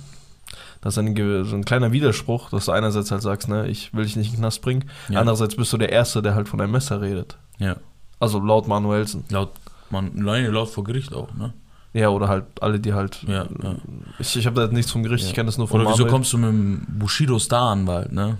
das 0.80 0.94
ist 0.94 0.98
ein, 0.98 1.16
so 1.44 1.56
ein 1.56 1.64
kleiner 1.64 1.92
Widerspruch, 1.92 2.50
dass 2.50 2.66
du 2.66 2.72
einerseits 2.72 3.10
halt 3.10 3.22
sagst, 3.22 3.48
ne, 3.48 3.66
ich 3.68 3.92
will 3.92 4.04
dich 4.04 4.16
nicht 4.16 4.28
in 4.28 4.34
den 4.34 4.40
Knast 4.40 4.62
bringen, 4.62 4.84
Ja. 5.08 5.20
andererseits 5.20 5.56
bist 5.56 5.72
du 5.72 5.76
der 5.78 5.90
Erste, 5.90 6.22
der 6.22 6.34
halt 6.34 6.48
von 6.48 6.60
einem 6.60 6.72
Messer 6.72 7.00
redet. 7.00 7.36
Ja. 7.58 7.76
Also 8.20 8.38
laut 8.40 8.66
Manuelsen. 8.68 9.24
Laut, 9.30 9.50
man, 9.90 10.10
nein, 10.14 10.46
laut 10.52 10.68
vor 10.70 10.84
Gericht 10.84 11.12
auch, 11.14 11.34
ne? 11.34 11.52
Ja, 11.92 12.10
oder 12.10 12.28
halt 12.28 12.44
alle, 12.60 12.78
die 12.78 12.92
halt. 12.92 13.22
Ja, 13.26 13.44
ja. 13.62 13.76
Ich, 14.18 14.36
ich 14.36 14.46
habe 14.46 14.60
da 14.60 14.72
nichts 14.72 14.90
vom 14.92 15.02
Gericht, 15.02 15.24
Ja. 15.24 15.28
ich 15.30 15.34
kenne 15.34 15.46
das 15.46 15.56
nur 15.56 15.66
von 15.66 15.80
Oder 15.80 15.90
wieso 15.92 16.04
kommst 16.06 16.30
du 16.32 16.36
mit 16.38 16.50
dem 16.50 16.86
Bushido 16.98 17.38
Star-Anwalt, 17.38 18.12
ne? 18.12 18.36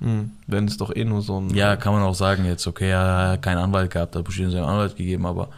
Hm, 0.00 0.30
wenn 0.46 0.66
es 0.66 0.76
doch 0.76 0.94
eh 0.94 1.04
nur 1.04 1.22
so 1.22 1.40
ein. 1.40 1.54
Ja, 1.54 1.76
kann 1.76 1.92
man 1.94 2.02
auch 2.02 2.14
sagen 2.14 2.44
jetzt, 2.44 2.66
okay, 2.66 2.90
er 2.90 3.30
hat 3.30 3.42
keinen 3.42 3.58
Anwalt 3.58 3.90
gehabt, 3.90 4.14
hat 4.14 4.24
Bushido 4.24 4.50
seinen 4.50 4.64
Anwalt 4.64 4.96
gegeben, 4.96 5.24
aber 5.24 5.48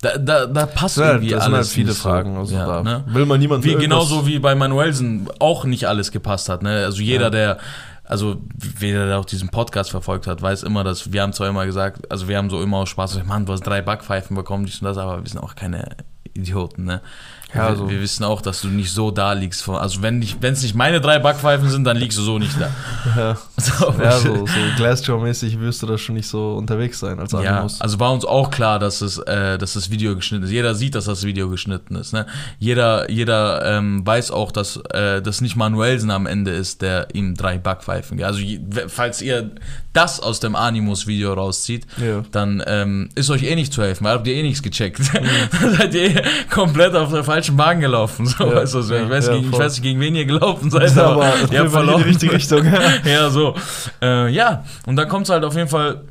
da, 0.00 0.16
da, 0.16 0.46
da 0.46 0.66
passt 0.66 0.98
halt, 0.98 1.14
irgendwie 1.14 1.30
das 1.30 1.44
sind 1.44 1.52
halt 1.52 1.60
alles 1.62 1.72
viele. 1.72 1.92
Fragen. 1.92 2.36
Also 2.36 2.54
ja, 2.54 2.66
da 2.66 2.82
ne? 2.82 3.04
will 3.06 3.26
man 3.26 3.40
niemanden 3.40 3.64
Wie, 3.64 3.74
genauso 3.74 4.26
wie 4.26 4.38
bei 4.38 4.54
Manuelsen 4.54 5.28
auch 5.40 5.64
nicht 5.64 5.86
alles 5.86 6.12
gepasst 6.12 6.48
hat. 6.48 6.62
Ne? 6.62 6.84
Also 6.84 7.02
jeder, 7.02 7.24
Ja. 7.24 7.30
der, 7.30 7.58
also 8.04 8.36
jeder, 8.80 9.06
der 9.06 9.18
auch 9.18 9.24
diesen 9.24 9.48
Podcast 9.48 9.90
verfolgt 9.90 10.26
hat, 10.26 10.40
weiß 10.40 10.62
immer, 10.62 10.84
dass 10.84 11.12
wir 11.12 11.22
haben 11.22 11.32
zwar 11.32 11.48
immer 11.48 11.66
gesagt, 11.66 12.10
also 12.12 12.28
wir 12.28 12.36
haben 12.38 12.48
so 12.48 12.62
immer 12.62 12.78
aus 12.78 12.90
Spaß 12.90 13.12
gesagt, 13.12 13.26
Mann, 13.26 13.44
du 13.44 13.52
hast 13.52 13.66
drei 13.66 13.82
Backpfeifen 13.82 14.36
bekommen, 14.36 14.66
dies 14.66 14.80
und 14.80 14.84
das, 14.84 14.98
aber 14.98 15.22
wir 15.22 15.28
sind 15.28 15.40
auch 15.40 15.56
keine 15.56 15.88
Idioten, 16.38 16.84
ne? 16.84 17.00
Ja, 17.54 17.60
wir, 17.60 17.62
also- 17.64 17.88
wir 17.88 18.00
wissen 18.02 18.24
auch, 18.24 18.42
dass 18.42 18.60
du 18.60 18.68
nicht 18.68 18.92
so 18.92 19.10
da 19.10 19.32
liegst. 19.32 19.62
Von, 19.62 19.76
also 19.76 20.02
wenn 20.02 20.20
es 20.22 20.62
nicht 20.62 20.74
meine 20.74 21.00
drei 21.00 21.18
Backpfeifen 21.18 21.70
sind, 21.70 21.84
dann 21.84 21.96
liegst 21.96 22.18
du 22.18 22.22
so 22.22 22.38
nicht 22.38 22.52
da. 22.60 22.70
Ja, 23.16 23.38
So, 23.56 23.94
ja 24.02 24.12
so, 24.18 24.46
so 24.46 24.52
Glassjaw-mäßig 24.76 25.58
wirst 25.58 25.82
du 25.82 25.86
da 25.86 25.96
schon 25.96 26.14
nicht 26.16 26.28
so 26.28 26.56
unterwegs 26.56 26.98
sein 27.00 27.18
als 27.18 27.32
Ja, 27.32 27.38
Animus. 27.38 27.80
also 27.80 27.98
war 28.00 28.12
uns 28.12 28.26
auch 28.26 28.50
klar, 28.50 28.78
dass 28.78 29.00
es, 29.00 29.16
äh, 29.16 29.56
dass 29.56 29.72
das 29.72 29.90
Video 29.90 30.14
geschnitten 30.14 30.44
ist. 30.44 30.50
Jeder 30.50 30.74
sieht, 30.74 30.94
dass 30.94 31.06
das 31.06 31.24
Video 31.24 31.48
geschnitten 31.48 31.96
ist. 31.96 32.12
Ne? 32.12 32.26
Jeder, 32.58 33.10
jeder 33.10 33.64
ähm, 33.78 34.06
weiß 34.06 34.30
auch, 34.30 34.52
dass 34.52 34.76
äh, 34.92 35.22
das 35.22 35.40
nicht 35.40 35.56
Manuelsen 35.56 36.10
am 36.10 36.26
Ende 36.26 36.50
ist, 36.50 36.82
der 36.82 37.08
ihm 37.14 37.34
drei 37.34 37.56
Backpfeifen 37.56 38.18
gibt. 38.18 38.26
Also 38.26 38.40
je- 38.40 38.60
falls 38.88 39.22
ihr 39.22 39.52
das 39.94 40.20
aus 40.20 40.38
dem 40.38 40.54
Animus-Video 40.54 41.32
rauszieht, 41.32 41.86
Ja. 41.96 42.24
dann 42.30 42.62
ähm, 42.66 43.08
ist 43.14 43.30
euch 43.30 43.42
eh 43.42 43.54
nicht 43.54 43.72
zu 43.72 43.82
helfen, 43.82 44.04
weil 44.04 44.12
habt 44.12 44.26
ihr 44.26 44.34
eh 44.34 44.42
nichts 44.42 44.62
gecheckt. 44.62 45.00
Dann 45.14 45.74
seid 45.76 45.94
ihr 45.94 46.02
eh 46.16 46.22
komplett 46.50 46.94
auf 46.94 47.10
der 47.12 47.24
falschen 47.24 47.56
Bahn 47.56 47.80
gelaufen. 47.80 48.26
So, 48.26 48.44
Ja, 48.44 48.56
weißt 48.56 48.74
du, 48.74 48.82
so. 48.82 48.94
ja, 48.94 49.04
ich, 49.04 49.10
weiß, 49.10 49.26
ja, 49.28 49.32
gegen, 49.34 49.52
ich 49.52 49.58
weiß 49.58 49.72
nicht, 49.74 49.82
gegen 49.82 50.00
wen 50.00 50.14
ihr 50.14 50.24
gelaufen 50.26 50.70
seid, 50.70 50.96
aber, 50.98 51.26
aber 51.26 51.26
ihr 51.26 51.34
habt 51.34 51.50
Fall 51.50 51.54
in 51.56 51.64
die 51.64 51.70
verloren. 51.70 52.02
richtige 52.02 52.32
Richtung. 52.32 52.64
ja, 53.04 53.30
so. 53.30 53.54
Äh, 54.02 54.28
ja, 54.30 54.64
und 54.86 54.96
dann 54.96 55.08
kommt 55.08 55.24
es 55.24 55.30
halt 55.30 55.44
auf 55.44 55.54
jeden 55.54 55.68
Fall, 55.68 56.02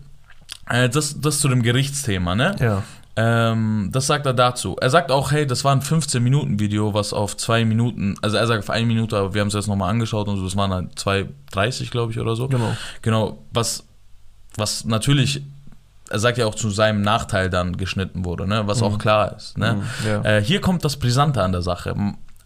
äh, 0.70 0.90
das, 0.90 1.20
das 1.20 1.40
zu 1.40 1.48
dem 1.48 1.62
Gerichtsthema, 1.64 2.36
ne? 2.36 2.56
Ja. 2.60 2.84
Ähm, 3.20 3.90
das 3.92 4.06
sagt 4.06 4.28
er 4.28 4.34
dazu. 4.36 4.76
Er 4.80 4.92
sagt 4.92 5.12
auch, 5.12 5.32
hey, 5.32 5.48
das 5.48 5.64
war 5.64 5.72
ein 5.72 5.82
15-Minuten-Video, 5.82 6.94
was 6.94 7.14
auf 7.14 7.36
zwei 7.36 7.66
Minuten, 7.66 8.16
also 8.22 8.38
er 8.38 8.46
sagt 8.46 8.60
auf 8.64 8.70
eine 8.70 8.86
Minute, 8.86 9.18
aber 9.18 9.34
wir 9.34 9.42
haben 9.42 9.48
es 9.48 9.56
jetzt 9.56 9.68
nochmal 9.68 9.90
angeschaut 9.90 10.28
und 10.28 10.38
so, 10.38 10.44
das 10.44 10.56
waren 10.56 10.72
halt 10.72 10.92
2,30, 11.00 11.90
glaube 11.90 12.12
ich, 12.12 12.20
oder 12.20 12.36
so. 12.36 12.48
Genau. 12.48 12.78
Genau, 13.02 13.44
was, 13.52 13.86
was 14.56 14.86
natürlich, 14.86 15.42
er 16.10 16.20
sagt 16.20 16.38
ja 16.38 16.46
auch 16.46 16.56
zu 16.56 16.70
seinem 16.70 17.02
Nachteil 17.02 17.50
dann 17.50 17.78
geschnitten 17.78 18.26
wurde, 18.26 18.48
ne? 18.48 18.64
was 18.66 18.80
Mhm. 18.82 18.88
auch 18.88 18.98
klar 18.98 19.36
ist. 19.36 19.58
Ne? 19.58 19.74
Mhm, 19.74 20.08
ja. 20.08 20.22
Äh, 20.38 20.44
hier 20.44 20.62
kommt 20.62 20.86
das 20.86 20.98
Brisante 20.98 21.42
an 21.44 21.52
der 21.52 21.62
Sache. 21.62 21.96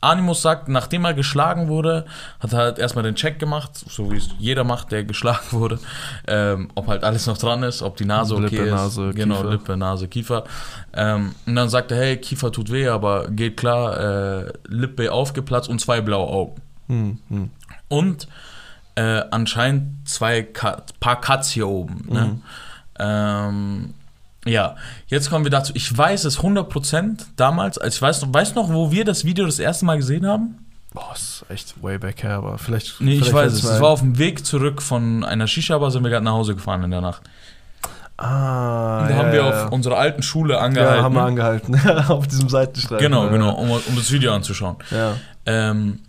Animus 0.04 0.42
sagt, 0.42 0.68
nachdem 0.68 1.06
er 1.06 1.14
geschlagen 1.14 1.68
wurde, 1.68 2.06
hat 2.40 2.54
er 2.54 2.60
halt 2.60 2.80
erstmal 2.80 3.04
den 3.04 3.14
Check 3.14 3.38
gemacht, 3.38 3.72
so 3.76 4.12
wie 4.12 4.18
es 4.18 4.30
jeder 4.40 4.64
macht, 4.64 4.92
der 4.92 5.04
geschlagen 5.06 5.46
wurde, 5.52 5.78
ähm, 6.28 6.70
ob 6.74 6.88
halt 6.88 7.04
alles 7.04 7.28
noch 7.28 7.38
dran 7.38 7.62
ist, 7.62 7.84
ob 7.84 7.98
die 7.98 8.06
Nase 8.06 8.34
okay 8.36 8.48
Lippe, 8.48 8.64
ist. 8.64 8.72
Nase, 8.72 9.12
genau, 9.14 9.36
Kiefer. 9.36 9.50
Lippe, 9.52 9.78
Nase, 9.78 10.08
Kiefer. 10.08 10.44
Ähm, 10.94 11.36
und 11.46 11.56
dann 11.56 11.70
sagt 11.70 11.92
er, 11.92 11.98
hey, 11.98 12.18
Kiefer 12.18 12.52
tut 12.52 12.72
weh, 12.72 12.88
aber 12.88 13.28
geht 13.30 13.58
klar, 13.58 14.00
äh, 14.48 14.54
Lippe 14.68 15.12
aufgeplatzt 15.12 15.70
und 15.70 15.80
zwei 15.80 16.02
blaue 16.02 16.28
Augen. 16.28 16.62
Hm, 16.88 17.20
hm. 17.30 17.50
Und 17.88 18.28
äh, 18.96 19.22
anscheinend 19.30 20.10
zwei 20.10 20.42
Ka 20.42 20.82
paar 21.00 21.22
Cuts 21.22 21.52
hier 21.52 21.68
oben. 21.68 22.06
Ne? 22.10 22.42
Ähm, 23.02 23.94
ja, 24.46 24.76
jetzt 25.08 25.30
kommen 25.30 25.46
wir 25.46 25.52
dazu. 25.52 25.74
Ich 25.76 25.96
weiß 25.96 26.26
es 26.26 26.40
100% 26.40 27.26
damals, 27.36 27.78
als 27.78 27.96
ich 27.96 28.02
weiß 28.02 28.22
noch, 28.22 28.34
weißt 28.34 28.56
du 28.56 28.62
noch, 28.62 28.70
wo 28.72 28.92
wir 28.92 29.06
das 29.06 29.26
Video 29.26 29.46
das 29.46 29.60
erste 29.60 29.86
Mal 29.86 29.98
gesehen 29.98 30.26
haben? 30.26 30.66
Boah, 30.94 31.14
ist 31.14 31.46
echt 31.50 31.82
way 31.82 31.98
back 31.98 32.24
her, 32.24 32.36
aber 32.36 32.58
vielleicht. 32.58 33.00
Nee, 33.00 33.16
vielleicht 33.16 33.28
ich 33.28 33.34
weiß 33.34 33.54
es. 33.54 33.64
Es 33.64 33.80
war 33.80 33.90
auf 33.90 34.02
dem 34.02 34.18
Weg 34.18 34.46
zurück 34.46 34.82
von 34.82 35.24
einer 35.24 35.48
Shisha-Bar, 35.48 35.90
sind 35.92 36.04
wir 36.04 36.10
gerade 36.10 36.26
nach 36.26 36.34
Hause 36.34 36.56
gefahren 36.56 36.84
in 36.84 36.92
der 36.92 37.02
Nacht. 37.02 37.22
Ah, 38.18 39.06
da 39.08 39.10
ja, 39.10 39.16
haben 39.16 39.32
wir 39.32 39.40
ja, 39.40 39.48
auf 39.48 39.54
ja. 39.56 39.68
unserer 39.70 39.98
alten 39.98 40.22
Schule 40.22 40.56
Ja, 40.56 40.60
angehalten. 40.60 41.04
haben 41.04 41.16
wir 41.16 41.24
angehalten. 41.24 41.90
auf 42.08 42.28
diesem 42.28 42.50
Seitenstreifen. 42.50 43.04
genau, 43.04 43.26
ja. 43.26 43.32
genau, 43.32 43.54
um, 43.56 43.72
um 43.72 43.96
das 43.96 44.12
Video 44.12 44.34
anzuschauen. 44.34 44.76
Ja. 44.92 45.16
Ähm, 45.46 46.00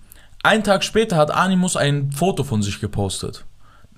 einen 0.43 0.65
Tag 0.65 0.85
später 0.85 1.17
hat 1.17 1.31
Animus 1.31 1.77
ein 1.77 2.13
Foto 2.13 2.45
von 2.45 2.61
sich 2.63 2.81
gepostet. 2.81 3.45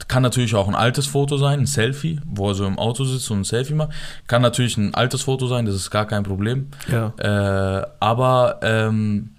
Kann 0.09 0.23
natürlich 0.23 0.55
auch 0.55 0.69
ein 0.69 0.75
altes 0.75 1.07
Foto 1.07 1.37
sein, 1.37 1.61
ein 1.61 1.67
Selfie, 1.67 2.21
wo 2.27 2.49
er 2.49 2.55
so 2.55 2.67
im 2.67 2.79
Auto 2.79 3.05
sitzt 3.05 3.31
und 3.31 3.41
ein 3.41 3.45
Selfie 3.45 3.75
macht. 3.75 3.91
Kann 4.27 4.43
natürlich 4.43 4.77
ein 4.77 4.95
altes 4.95 5.23
Foto 5.23 5.47
sein, 5.47 5.67
das 5.67 5.75
ist 5.75 5.91
gar 5.91 6.07
kein 6.07 6.25
Problem. 6.25 6.69
ja. 6.91 7.13
Äh, 7.19 7.87
aber 8.01 8.59
ähm, 8.63 9.31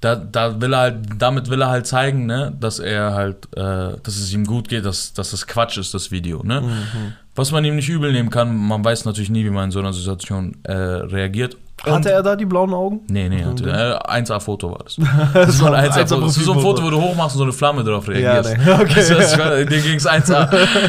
da, 0.00 0.16
da 0.16 0.60
will 0.60 0.72
er 0.72 0.78
halt, 0.80 0.96
damit 1.18 1.50
will 1.50 1.60
er 1.60 1.68
halt 1.68 1.86
zeigen, 1.86 2.26
ne, 2.26 2.56
dass 2.58 2.78
er 2.78 3.14
halt, 3.14 3.46
äh, 3.54 3.98
dass 4.02 4.16
es 4.16 4.32
ihm 4.32 4.46
gut 4.46 4.68
geht, 4.68 4.84
dass, 4.84 5.12
dass 5.12 5.32
das 5.32 5.46
Quatsch 5.46 5.76
ist, 5.76 5.92
das 5.92 6.10
Video. 6.10 6.42
Ne? 6.42 6.62
Mhm. 6.62 7.12
Was 7.34 7.52
man 7.52 7.64
ihm 7.64 7.76
nicht 7.76 7.88
übel 7.88 8.12
nehmen 8.12 8.30
kann, 8.30 8.56
man 8.56 8.84
weiß 8.84 9.04
natürlich 9.04 9.30
nie, 9.30 9.44
wie 9.44 9.50
man 9.50 9.66
in 9.66 9.70
so 9.70 9.78
einer 9.78 9.92
Situation 9.92 10.56
äh, 10.62 10.72
reagiert. 10.72 11.56
Hatte 11.84 12.10
er 12.10 12.22
da 12.22 12.36
die 12.36 12.44
blauen 12.44 12.74
Augen? 12.74 13.00
Nee, 13.08 13.28
nee, 13.28 13.44
hatte, 13.44 13.64
äh, 13.64 14.20
1A-Foto 14.20 14.70
war 14.70 14.80
das. 14.84 14.96
Das 15.32 15.62
war 15.62 15.72
ein 15.72 15.90
1A-Foto. 15.90 16.16
1A 16.16 16.26
Das 16.26 16.36
ist 16.36 16.44
so 16.44 16.52
ein 16.52 16.60
Foto, 16.60 16.82
wo 16.82 16.90
du 16.90 17.00
hochmachst 17.00 17.36
und 17.36 17.38
so 17.38 17.44
eine 17.44 17.52
Flamme 17.52 17.84
drauf 17.84 18.08
reagierst. 18.08 18.50
Ja, 18.50 18.76
nee. 18.76 18.82
Okay. 18.90 19.66
Dir 19.66 19.80
ging 19.80 19.96
es 19.96 20.06
1A. 20.06 20.48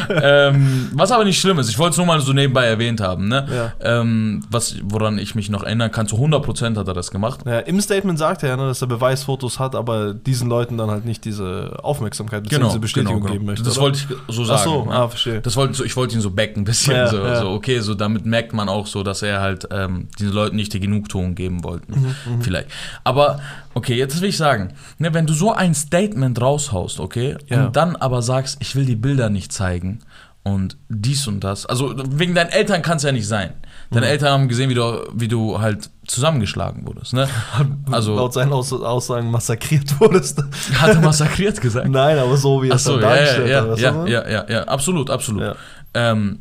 ähm, 0.09 0.89
was 0.93 1.11
aber 1.11 1.23
nicht 1.23 1.39
schlimm 1.39 1.59
ist, 1.59 1.69
ich 1.69 1.77
wollte 1.79 1.91
es 1.91 1.97
nur 1.97 2.05
mal 2.05 2.19
so 2.19 2.33
nebenbei 2.33 2.65
erwähnt 2.65 3.01
haben. 3.01 3.27
Ne? 3.27 3.47
Ja. 3.51 4.01
Ähm, 4.01 4.43
was, 4.49 4.75
woran 4.83 5.17
ich 5.17 5.35
mich 5.35 5.49
noch 5.49 5.63
erinnern 5.63 5.91
kann, 5.91 6.07
zu 6.07 6.17
100% 6.17 6.77
hat 6.77 6.87
er 6.87 6.93
das 6.93 7.11
gemacht. 7.11 7.41
Ja, 7.45 7.59
Im 7.59 7.79
Statement 7.81 8.19
sagt 8.19 8.43
er 8.43 8.49
ja, 8.49 8.57
ne, 8.57 8.67
dass 8.67 8.81
er 8.81 8.87
Beweisfotos 8.87 9.59
hat, 9.59 9.75
aber 9.75 10.13
diesen 10.13 10.49
Leuten 10.49 10.77
dann 10.77 10.89
halt 10.89 11.05
nicht 11.05 11.25
diese 11.25 11.79
Aufmerksamkeit 11.83 12.43
bzw. 12.43 12.57
Genau, 12.57 12.79
Bestätigung 12.79 13.15
genau, 13.15 13.25
genau. 13.25 13.33
geben 13.33 13.45
möchte. 13.45 13.63
Das 13.63 13.77
oder? 13.77 13.83
wollte 13.83 13.99
ich 13.99 14.35
so 14.35 14.43
sagen. 14.43 14.59
Ach 14.59 14.63
so, 14.63 14.85
ne? 14.85 14.91
ah, 14.91 15.07
verstehe. 15.07 15.41
Das 15.41 15.55
wollte, 15.55 15.85
ich 15.85 15.95
wollte 15.95 16.15
ihn 16.15 16.21
so 16.21 16.31
backen 16.31 16.61
ein 16.61 16.63
bisschen. 16.63 16.95
Ja, 16.95 17.07
so, 17.07 17.35
so, 17.35 17.49
okay, 17.51 17.79
so 17.79 17.93
damit 17.93 18.25
merkt 18.25 18.53
man 18.53 18.69
auch 18.69 18.87
so, 18.87 19.03
dass 19.03 19.21
er 19.21 19.41
halt 19.41 19.67
ähm, 19.71 20.07
diesen 20.19 20.33
Leuten 20.33 20.55
nicht 20.55 20.73
die 20.73 20.80
Genugtuung 20.81 21.35
geben 21.35 21.63
wollten. 21.63 21.93
Mhm, 22.25 22.41
Vielleicht. 22.41 22.67
Aber, 23.05 23.39
okay, 23.73 23.95
jetzt 23.95 24.19
will 24.21 24.27
ich 24.29 24.35
sagen, 24.37 24.73
ne, 24.97 25.13
wenn 25.13 25.25
du 25.25 25.33
so 25.33 25.53
ein 25.53 25.73
Statement 25.73 26.41
raushaust, 26.41 26.99
okay, 26.99 27.37
Ja. 27.47 27.67
und 27.67 27.75
dann 27.77 27.95
aber 27.95 28.21
sagst, 28.21 28.57
ich 28.59 28.75
will 28.75 28.85
die 28.85 28.97
Bilder 28.97 29.29
nicht 29.29 29.53
zeigen 29.53 29.99
und 30.43 30.75
dies 30.89 31.27
und 31.27 31.43
das, 31.43 31.65
also 31.67 31.93
wegen 31.95 32.33
deinen 32.35 32.49
Eltern 32.49 32.81
kann 32.81 32.97
es 32.97 33.03
ja 33.03 33.11
nicht 33.13 33.27
sein. 33.27 33.53
Deine 33.91 34.05
Mhm. 34.07 34.11
Eltern 34.11 34.29
haben 34.31 34.47
gesehen, 34.47 34.69
wie 34.69 34.73
du, 34.73 35.03
wie 35.13 35.27
du 35.27 35.59
halt 35.59 35.89
zusammengeschlagen 36.07 36.87
wurdest, 36.87 37.13
ne? 37.13 37.27
Also, 37.91 38.15
Laut 38.15 38.33
seinen 38.33 38.51
Aus 38.53 38.71
Aussagen 38.73 39.29
massakriert 39.29 39.99
wurdest. 39.99 40.41
hat 40.79 40.95
er 40.95 41.01
massakriert 41.01 41.61
gesagt. 41.61 41.87
Nein, 41.89 42.17
aber 42.17 42.37
so 42.37 42.63
wie 42.63 42.69
er 42.69 42.75
es 42.75 42.83
so, 42.85 42.97
dann 42.97 43.01
ja, 43.01 43.15
ja, 43.17 43.61
dargestellt 43.61 43.79
ja, 43.79 43.93
hat. 43.93 44.09
ja, 44.09 44.29
ja, 44.29 44.45
ja, 44.49 44.63
absolut, 44.63 45.09
absolut. 45.09 45.41
Ja. 45.43 45.55
Ähm, 45.93 46.39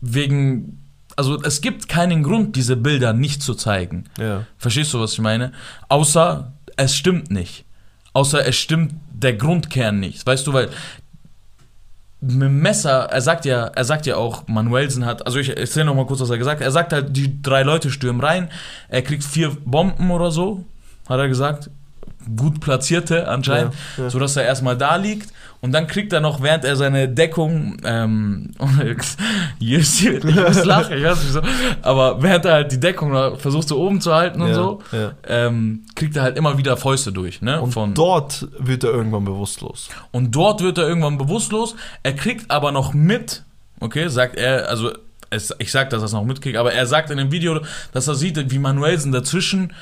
wegen, 0.00 0.81
also 1.16 1.40
es 1.42 1.60
gibt 1.60 1.88
keinen 1.88 2.22
Grund, 2.22 2.56
diese 2.56 2.76
Bilder 2.76 3.12
nicht 3.12 3.42
zu 3.42 3.54
zeigen. 3.54 4.04
ja. 4.18 4.46
Verstehst 4.58 4.92
du, 4.94 5.00
was 5.00 5.12
ich 5.12 5.20
meine? 5.20 5.52
Außer 5.88 6.52
es 6.76 6.94
stimmt 6.96 7.30
nicht. 7.30 7.64
Außer 8.14 8.46
es 8.46 8.56
stimmt 8.56 8.94
der 9.12 9.34
Grundkern 9.34 10.00
nicht. 10.00 10.26
Weißt 10.26 10.46
du, 10.46 10.52
weil 10.52 10.68
mit 12.20 12.42
dem 12.42 12.60
Messer, 12.60 13.06
er 13.10 13.20
sagt 13.20 13.44
ja, 13.44 13.64
er 13.66 13.84
sagt 13.84 14.06
ja 14.06 14.16
auch, 14.16 14.46
Manuelsen 14.46 15.04
hat, 15.04 15.26
also 15.26 15.38
ich 15.38 15.56
erzähle 15.56 15.86
noch 15.86 15.94
mal 15.96 16.06
kurz, 16.06 16.20
was 16.20 16.30
er 16.30 16.38
gesagt 16.38 16.60
hat. 16.60 16.64
Er 16.66 16.70
sagt 16.70 16.92
halt, 16.92 17.16
die 17.16 17.42
drei 17.42 17.62
Leute 17.64 17.90
stürmen 17.90 18.20
rein, 18.20 18.48
er 18.88 19.02
kriegt 19.02 19.24
vier 19.24 19.50
Bomben 19.64 20.10
oder 20.10 20.30
so, 20.30 20.64
hat 21.08 21.18
er 21.18 21.28
gesagt. 21.28 21.68
Gut 22.36 22.60
platzierte 22.60 23.26
anscheinend, 23.26 23.74
Ja, 23.96 24.04
ja. 24.04 24.10
sodass 24.10 24.36
er 24.36 24.44
erstmal 24.44 24.76
da 24.78 24.94
liegt 24.94 25.32
und 25.62 25.72
dann 25.72 25.86
kriegt 25.86 26.12
er 26.12 26.20
noch, 26.20 26.42
während 26.42 26.64
er 26.64 26.76
seine 26.76 27.08
Deckung, 27.08 27.76
ähm, 27.84 28.50
ich 29.60 30.12
muss 30.12 30.64
lachen, 30.64 30.98
ich 30.98 31.04
weiß 31.04 31.18
nicht 31.18 31.28
wieso, 31.28 31.40
aber 31.82 32.20
während 32.22 32.44
er 32.44 32.52
halt 32.52 32.72
die 32.72 32.80
Deckung 32.80 33.38
versucht 33.38 33.68
so 33.68 33.80
oben 33.80 34.00
zu 34.00 34.12
halten 34.12 34.42
und 34.42 34.48
Ja, 34.48 34.54
so, 34.54 34.82
ja. 34.92 35.12
ähm, 35.26 35.84
kriegt 35.94 36.16
er 36.16 36.22
halt 36.22 36.36
immer 36.36 36.58
wieder 36.58 36.76
Fäuste 36.76 37.12
durch, 37.12 37.40
ne? 37.40 37.60
Und 37.60 37.72
Von, 37.72 37.94
dort 37.94 38.48
wird 38.58 38.84
er 38.84 38.90
irgendwann 38.90 39.24
bewusstlos. 39.24 39.88
und 40.10 40.34
dort 40.34 40.60
wird 40.62 40.78
er 40.78 40.86
irgendwann 40.86 41.16
bewusstlos. 41.16 41.76
Er 42.02 42.14
kriegt 42.14 42.50
aber 42.50 42.72
noch 42.72 42.92
mit, 42.92 43.44
okay, 43.80 44.08
sagt 44.08 44.36
er, 44.36 44.68
also 44.68 44.90
es, 45.30 45.54
ich 45.58 45.70
sag, 45.72 45.88
dass 45.90 46.02
er 46.02 46.06
es 46.06 46.12
noch 46.12 46.24
mitkriegt, 46.24 46.58
aber 46.58 46.74
er 46.74 46.86
sagt 46.86 47.10
in 47.10 47.16
dem 47.16 47.32
Video, 47.32 47.60
dass 47.92 48.06
er 48.08 48.14
sieht, 48.16 48.50
wie 48.50 48.58
Manuelsen 48.58 49.12
dazwischen 49.12 49.72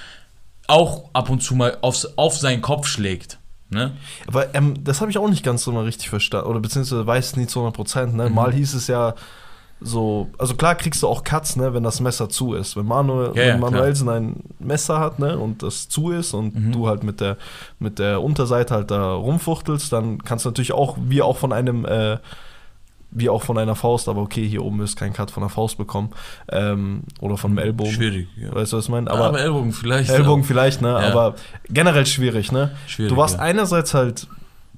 auch 0.68 1.10
ab 1.14 1.30
und 1.30 1.42
zu 1.42 1.56
mal 1.56 1.78
aufs, 1.80 2.06
auf 2.16 2.36
seinen 2.36 2.62
Kopf 2.62 2.86
schlägt. 2.86 3.39
Ne? 3.70 3.92
Aber 4.26 4.54
ähm, 4.54 4.82
das 4.84 5.00
habe 5.00 5.10
ich 5.10 5.18
auch 5.18 5.28
nicht 5.28 5.44
ganz 5.44 5.62
so 5.62 5.72
mal 5.72 5.84
richtig 5.84 6.10
verstanden. 6.10 6.48
Oder 6.48 6.60
beziehungsweise 6.60 7.06
weiß 7.06 7.26
es 7.26 7.36
nicht 7.36 7.50
zu 7.50 7.60
100 7.60 7.74
Prozent. 7.74 8.14
Ne? 8.14 8.28
Mhm. 8.28 8.34
Mal 8.34 8.52
hieß 8.52 8.74
es 8.74 8.86
ja 8.88 9.14
so, 9.80 10.28
also 10.36 10.54
klar 10.56 10.74
kriegst 10.74 11.02
du 11.02 11.08
auch 11.08 11.24
Cuts, 11.24 11.56
ne, 11.56 11.72
wenn 11.72 11.82
das 11.82 12.00
Messer 12.00 12.28
zu 12.28 12.52
ist. 12.52 12.76
Wenn, 12.76 12.84
Manuel, 12.84 13.32
Ja, 13.34 13.42
ja, 13.44 13.52
wenn 13.54 13.60
Manuelsen 13.60 14.08
ein 14.10 14.36
Messer 14.58 15.00
hat 15.00 15.18
ne, 15.18 15.38
und 15.38 15.62
das 15.62 15.88
zu 15.88 16.10
ist 16.10 16.34
und 16.34 16.54
Mhm. 16.54 16.72
du 16.72 16.86
halt 16.86 17.02
mit 17.02 17.20
der, 17.20 17.38
mit 17.78 17.98
der 17.98 18.22
Unterseite 18.22 18.74
halt 18.74 18.90
da 18.90 19.14
rumfuchtelst, 19.14 19.90
dann 19.90 20.22
kannst 20.22 20.44
du 20.44 20.50
natürlich 20.50 20.72
auch, 20.72 20.98
wie 21.00 21.22
auch 21.22 21.38
von 21.38 21.52
einem, 21.54 21.86
äh, 21.86 22.18
wie 23.12 23.28
auch 23.28 23.42
von 23.42 23.58
einer 23.58 23.74
Faust, 23.74 24.08
aber 24.08 24.20
okay, 24.22 24.46
hier 24.46 24.64
oben 24.64 24.80
ist 24.82 24.96
kein 24.96 25.12
Cut 25.12 25.30
von 25.30 25.42
der 25.42 25.50
Faust 25.50 25.76
bekommen. 25.78 26.10
Ähm, 26.50 27.02
oder 27.20 27.36
von 27.36 27.50
einem 27.50 27.58
Ellbogen. 27.58 27.92
Schwierig. 27.92 28.28
Ja. 28.36 28.54
Weißt 28.54 28.72
du, 28.72 28.76
was 28.76 28.84
ich 28.84 28.90
meine? 28.90 29.10
Aber, 29.10 29.26
Aber, 29.26 29.40
Ellbogen 29.40 29.72
vielleicht. 29.72 30.10
Ellbogen 30.10 30.44
vielleicht, 30.44 30.80
ne? 30.80 30.88
Ja. 30.90 31.10
Aber 31.10 31.34
generell 31.68 32.06
schwierig, 32.06 32.52
ne? 32.52 32.70
Schwierig, 32.86 33.10
Du 33.12 33.16
warst 33.16 33.36
ja. 33.36 33.40
einerseits 33.42 33.94
halt 33.94 34.28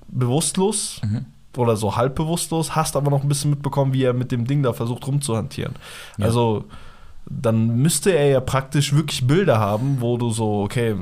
bewusstlos 0.09 1.01
Mhm. 1.05 1.27
oder 1.57 1.77
so 1.77 1.97
halb 1.97 2.15
bewusstlos, 2.15 2.75
hast 2.77 2.97
aber 2.97 3.11
noch 3.11 3.23
ein 3.23 3.29
bisschen 3.29 3.51
mitbekommen, 3.51 3.93
wie 3.93 4.05
er 4.05 4.13
mit 4.13 4.33
dem 4.33 4.47
Ding 4.47 4.63
da 4.63 4.73
versucht 4.73 5.07
rumzuhantieren. 5.07 5.75
Ja. 6.19 6.27
Also 6.27 6.65
dann 7.27 7.77
müsste 7.77 8.11
er 8.11 8.27
ja 8.29 8.41
praktisch 8.41 8.95
wirklich 8.95 9.27
Bilder 9.27 9.59
haben, 9.59 9.99
wo 10.01 10.17
du 10.17 10.31
so, 10.31 10.63
okay, 10.63 10.97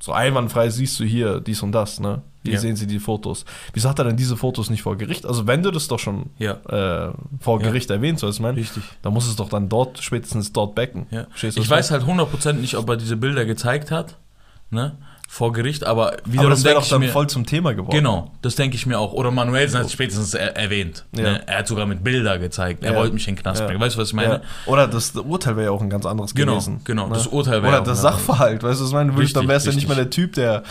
so 0.00 0.12
einwandfrei 0.12 0.70
siehst 0.70 0.98
du 0.98 1.04
hier 1.04 1.40
dies 1.40 1.62
und 1.62 1.72
das, 1.72 2.00
ne? 2.00 2.22
Hier 2.42 2.54
Ja. 2.54 2.58
sehen 2.60 2.74
sie 2.74 2.86
die 2.86 2.98
Fotos. 2.98 3.44
Wieso 3.74 3.90
hat 3.90 3.98
er 3.98 4.06
denn 4.06 4.16
diese 4.16 4.34
Fotos 4.36 4.70
nicht 4.70 4.80
vor 4.82 4.96
Gericht? 4.96 5.26
Also 5.26 5.46
wenn 5.46 5.62
du 5.62 5.70
das 5.70 5.88
doch 5.88 5.98
schon 5.98 6.30
Ja, 6.38 6.52
äh, 7.08 7.12
vor 7.38 7.60
Ja. 7.60 7.66
Gericht 7.68 7.90
erwähnt, 7.90 8.18
so 8.18 8.28
ich 8.30 8.40
meine, 8.40 8.56
richtig. 8.56 8.82
dann 9.02 9.12
muss 9.12 9.28
es 9.28 9.36
doch 9.36 9.50
dann 9.50 9.68
dort, 9.68 9.98
spätestens 10.02 10.50
dort 10.52 10.74
backen. 10.74 11.06
Ja. 11.10 11.26
Ich 11.42 11.68
weiß 11.70 11.90
halt 11.90 12.04
100% 12.04 12.54
nicht, 12.60 12.76
ob 12.76 12.88
er 12.88 12.96
diese 12.96 13.16
Bilder 13.18 13.44
gezeigt 13.44 13.90
hat, 13.90 14.16
ne? 14.70 14.96
Vor 15.32 15.52
Gericht, 15.52 15.84
aber 15.86 16.16
wiederum 16.24 16.46
Aber 16.46 16.50
das 16.50 16.64
wäre 16.64 16.74
denke 16.74 16.80
doch 16.80 16.82
ich 16.86 16.90
dann 16.90 17.00
mir. 17.02 17.08
voll 17.10 17.28
zum 17.28 17.46
Thema 17.46 17.72
geworden. 17.72 17.94
Genau, 17.94 18.32
das 18.42 18.56
denke 18.56 18.74
ich 18.74 18.84
mir 18.84 18.98
auch. 18.98 19.12
Oder 19.12 19.30
Manuelsen 19.30 19.78
hat 19.78 19.86
es 19.86 19.92
spätestens 19.92 20.34
er 20.34 20.56
erwähnt. 20.56 21.04
Ja. 21.14 21.22
Ne? 21.22 21.42
Er 21.46 21.58
hat 21.60 21.68
sogar 21.68 21.86
mit 21.86 22.02
Bilder 22.02 22.40
gezeigt. 22.40 22.82
Er 22.82 22.92
Ja. 22.94 22.98
wollte 22.98 23.14
mich 23.14 23.28
in 23.28 23.36
den 23.36 23.42
Knast 23.42 23.60
Ja. 23.60 23.66
bringen. 23.68 23.80
Weißt 23.80 23.94
du, 23.94 24.00
was 24.00 24.08
ich 24.08 24.14
meine? 24.14 24.42
Oder 24.66 24.88
das 24.88 25.12
Urteil 25.12 25.54
wäre 25.54 25.66
ja 25.66 25.70
auch 25.70 25.82
ein 25.82 25.88
ganz 25.88 26.04
anderes 26.04 26.34
Genau, 26.34 26.54
gewesen. 26.54 26.80
genau. 26.82 27.06
ne? 27.06 27.14
Das 27.14 27.28
Urteil 27.28 27.62
wäre 27.62 27.76
Oder 27.76 27.84
das. 27.84 28.02
Sachverhalt, 28.02 28.64
weißt 28.64 28.80
du, 28.80 28.82
was 28.82 28.90
ich 28.90 28.94
meine? 28.94 29.12
Wirklich, 29.14 29.32
dann 29.32 29.42
Richtig, 29.42 29.48
wär's 29.54 29.64
ja 29.66 29.68
nicht 29.70 29.76
richtig. 29.76 29.88
mehr 29.96 30.04
der 30.04 30.10
Typ, 30.10 30.32
der 30.32 30.64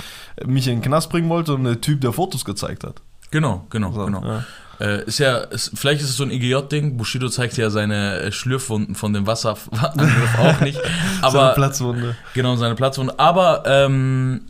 mich 0.46 0.68
in 0.68 0.76
den 0.76 0.82
Knast 0.82 1.10
bringen 1.10 1.30
wollte, 1.30 1.54
sondern 1.54 1.76
der 1.76 1.82
Typ, 1.82 2.02
der 2.02 2.12
Fotos 2.12 2.44
gezeigt 2.44 2.84
hat. 2.84 2.96
Genau, 3.32 3.66
genau, 3.70 3.94
So, 3.94 4.04
genau. 4.06 4.42
Äh, 4.80 5.04
ist 5.04 5.20
ja, 5.20 5.38
ist, 5.38 5.72
vielleicht 5.76 6.02
ist 6.02 6.10
es 6.10 6.18
so 6.18 6.24
ein 6.24 6.32
EGJ-Ding. 6.32 6.98
Bushido 6.98 7.30
zeigt 7.30 7.58
ja 7.58 7.70
seine 7.70 8.20
äh, 8.20 8.32
Schlürfwunden 8.32 8.96
von 8.96 9.14
dem 9.14 9.28
Wasserangriff 9.28 10.40
auch 10.40 10.62
nicht. 10.62 10.80
Seine 11.22 11.22
Aber 11.22 11.54
Platzwunde. 11.54 12.16
Genau, 12.34 12.56
seine 12.56 12.76
Platzwunde. 12.76 13.20
Aber 13.20 13.64
ähm, 13.66 14.42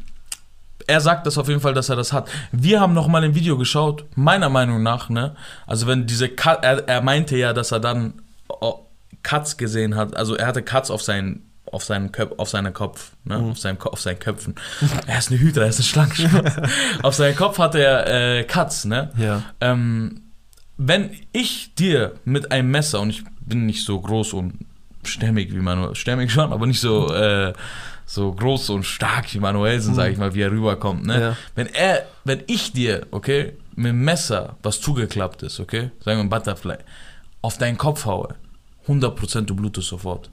er 0.87 1.01
sagt 1.01 1.27
das 1.27 1.37
auf 1.37 1.47
jeden 1.47 1.61
Fall, 1.61 1.73
dass 1.73 1.89
er 1.89 1.95
das 1.95 2.13
hat. 2.13 2.29
Wir 2.51 2.79
haben 2.79 2.93
noch 2.93 3.07
mal 3.07 3.23
ein 3.23 3.35
Video 3.35 3.57
geschaut, 3.57 4.05
meiner 4.15 4.49
Meinung 4.49 4.83
nach, 4.83 5.09
ne? 5.09 5.35
Also 5.67 5.87
wenn 5.87 6.05
diese 6.05 6.29
Cut, 6.29 6.63
er, 6.63 6.87
er 6.87 7.01
meinte 7.01 7.37
ja, 7.37 7.53
dass 7.53 7.71
er 7.71 7.79
dann 7.79 8.21
oh, 8.47 8.85
Cuts 9.23 9.57
gesehen 9.57 9.95
hat. 9.95 10.15
Also 10.15 10.35
er 10.35 10.47
hatte 10.47 10.61
Cuts 10.61 10.91
auf 10.91 11.01
seinen 11.01 11.48
auf 11.71 11.83
seinen 11.83 12.11
Köp 12.11 12.39
auf 12.39 12.49
seinen 12.49 12.73
Kopf, 12.73 13.11
ne? 13.23 13.37
Mhm. 13.37 13.51
auf, 13.51 13.59
seinem, 13.59 13.77
Ko- 13.79 13.89
auf 13.89 14.01
seinen 14.01 14.19
Köpfen. 14.19 14.55
er 15.07 15.19
ist 15.19 15.29
eine 15.31 15.39
Hydra, 15.39 15.63
er 15.63 15.69
ist 15.69 15.79
eine 15.79 15.85
Schlange. 15.85 16.69
auf 17.03 17.13
seinen 17.15 17.35
Kopf 17.35 17.57
hatte 17.59 17.81
er 17.83 18.39
äh, 18.39 18.43
Cuts, 18.43 18.85
ne? 18.85 19.11
Ja. 19.17 19.43
Ähm, 19.61 20.21
wenn 20.77 21.11
ich 21.33 21.75
dir 21.75 22.13
mit 22.25 22.51
einem 22.51 22.71
Messer, 22.71 23.01
und 23.01 23.09
ich 23.09 23.23
bin 23.41 23.65
nicht 23.65 23.85
so 23.85 23.99
groß 23.99 24.33
und 24.33 24.53
stämmig 25.03 25.53
wie 25.53 25.59
Manuel, 25.59 25.95
stämmig 25.95 26.31
schon, 26.31 26.51
aber 26.53 26.65
nicht 26.65 26.79
so, 26.79 27.13
äh, 27.13 27.53
so 28.05 28.31
groß 28.33 28.69
und 28.71 28.83
stark 28.83 29.33
wie 29.33 29.39
Manuelsen, 29.39 29.93
sag 29.93 30.11
ich 30.11 30.17
mal, 30.17 30.33
wie 30.33 30.41
er 30.41 30.51
rüberkommt, 30.51 31.05
ne? 31.05 31.21
Ja. 31.21 31.37
Wenn 31.55 31.67
er, 31.67 32.05
wenn 32.23 32.41
ich 32.47 32.71
dir, 32.73 33.05
okay, 33.11 33.53
mit 33.75 33.87
dem 33.87 34.03
Messer, 34.03 34.55
was 34.63 34.81
zugeklappt 34.81 35.43
ist, 35.43 35.59
okay, 35.59 35.91
sagen 36.03 36.17
wir 36.17 36.23
ein 36.23 36.29
Butterfly, 36.29 36.77
auf 37.41 37.57
deinen 37.57 37.77
Kopf 37.77 38.05
haue, 38.05 38.35
100% 38.87 39.41
du 39.41 39.55
blutest 39.55 39.87
sofort. 39.89 40.29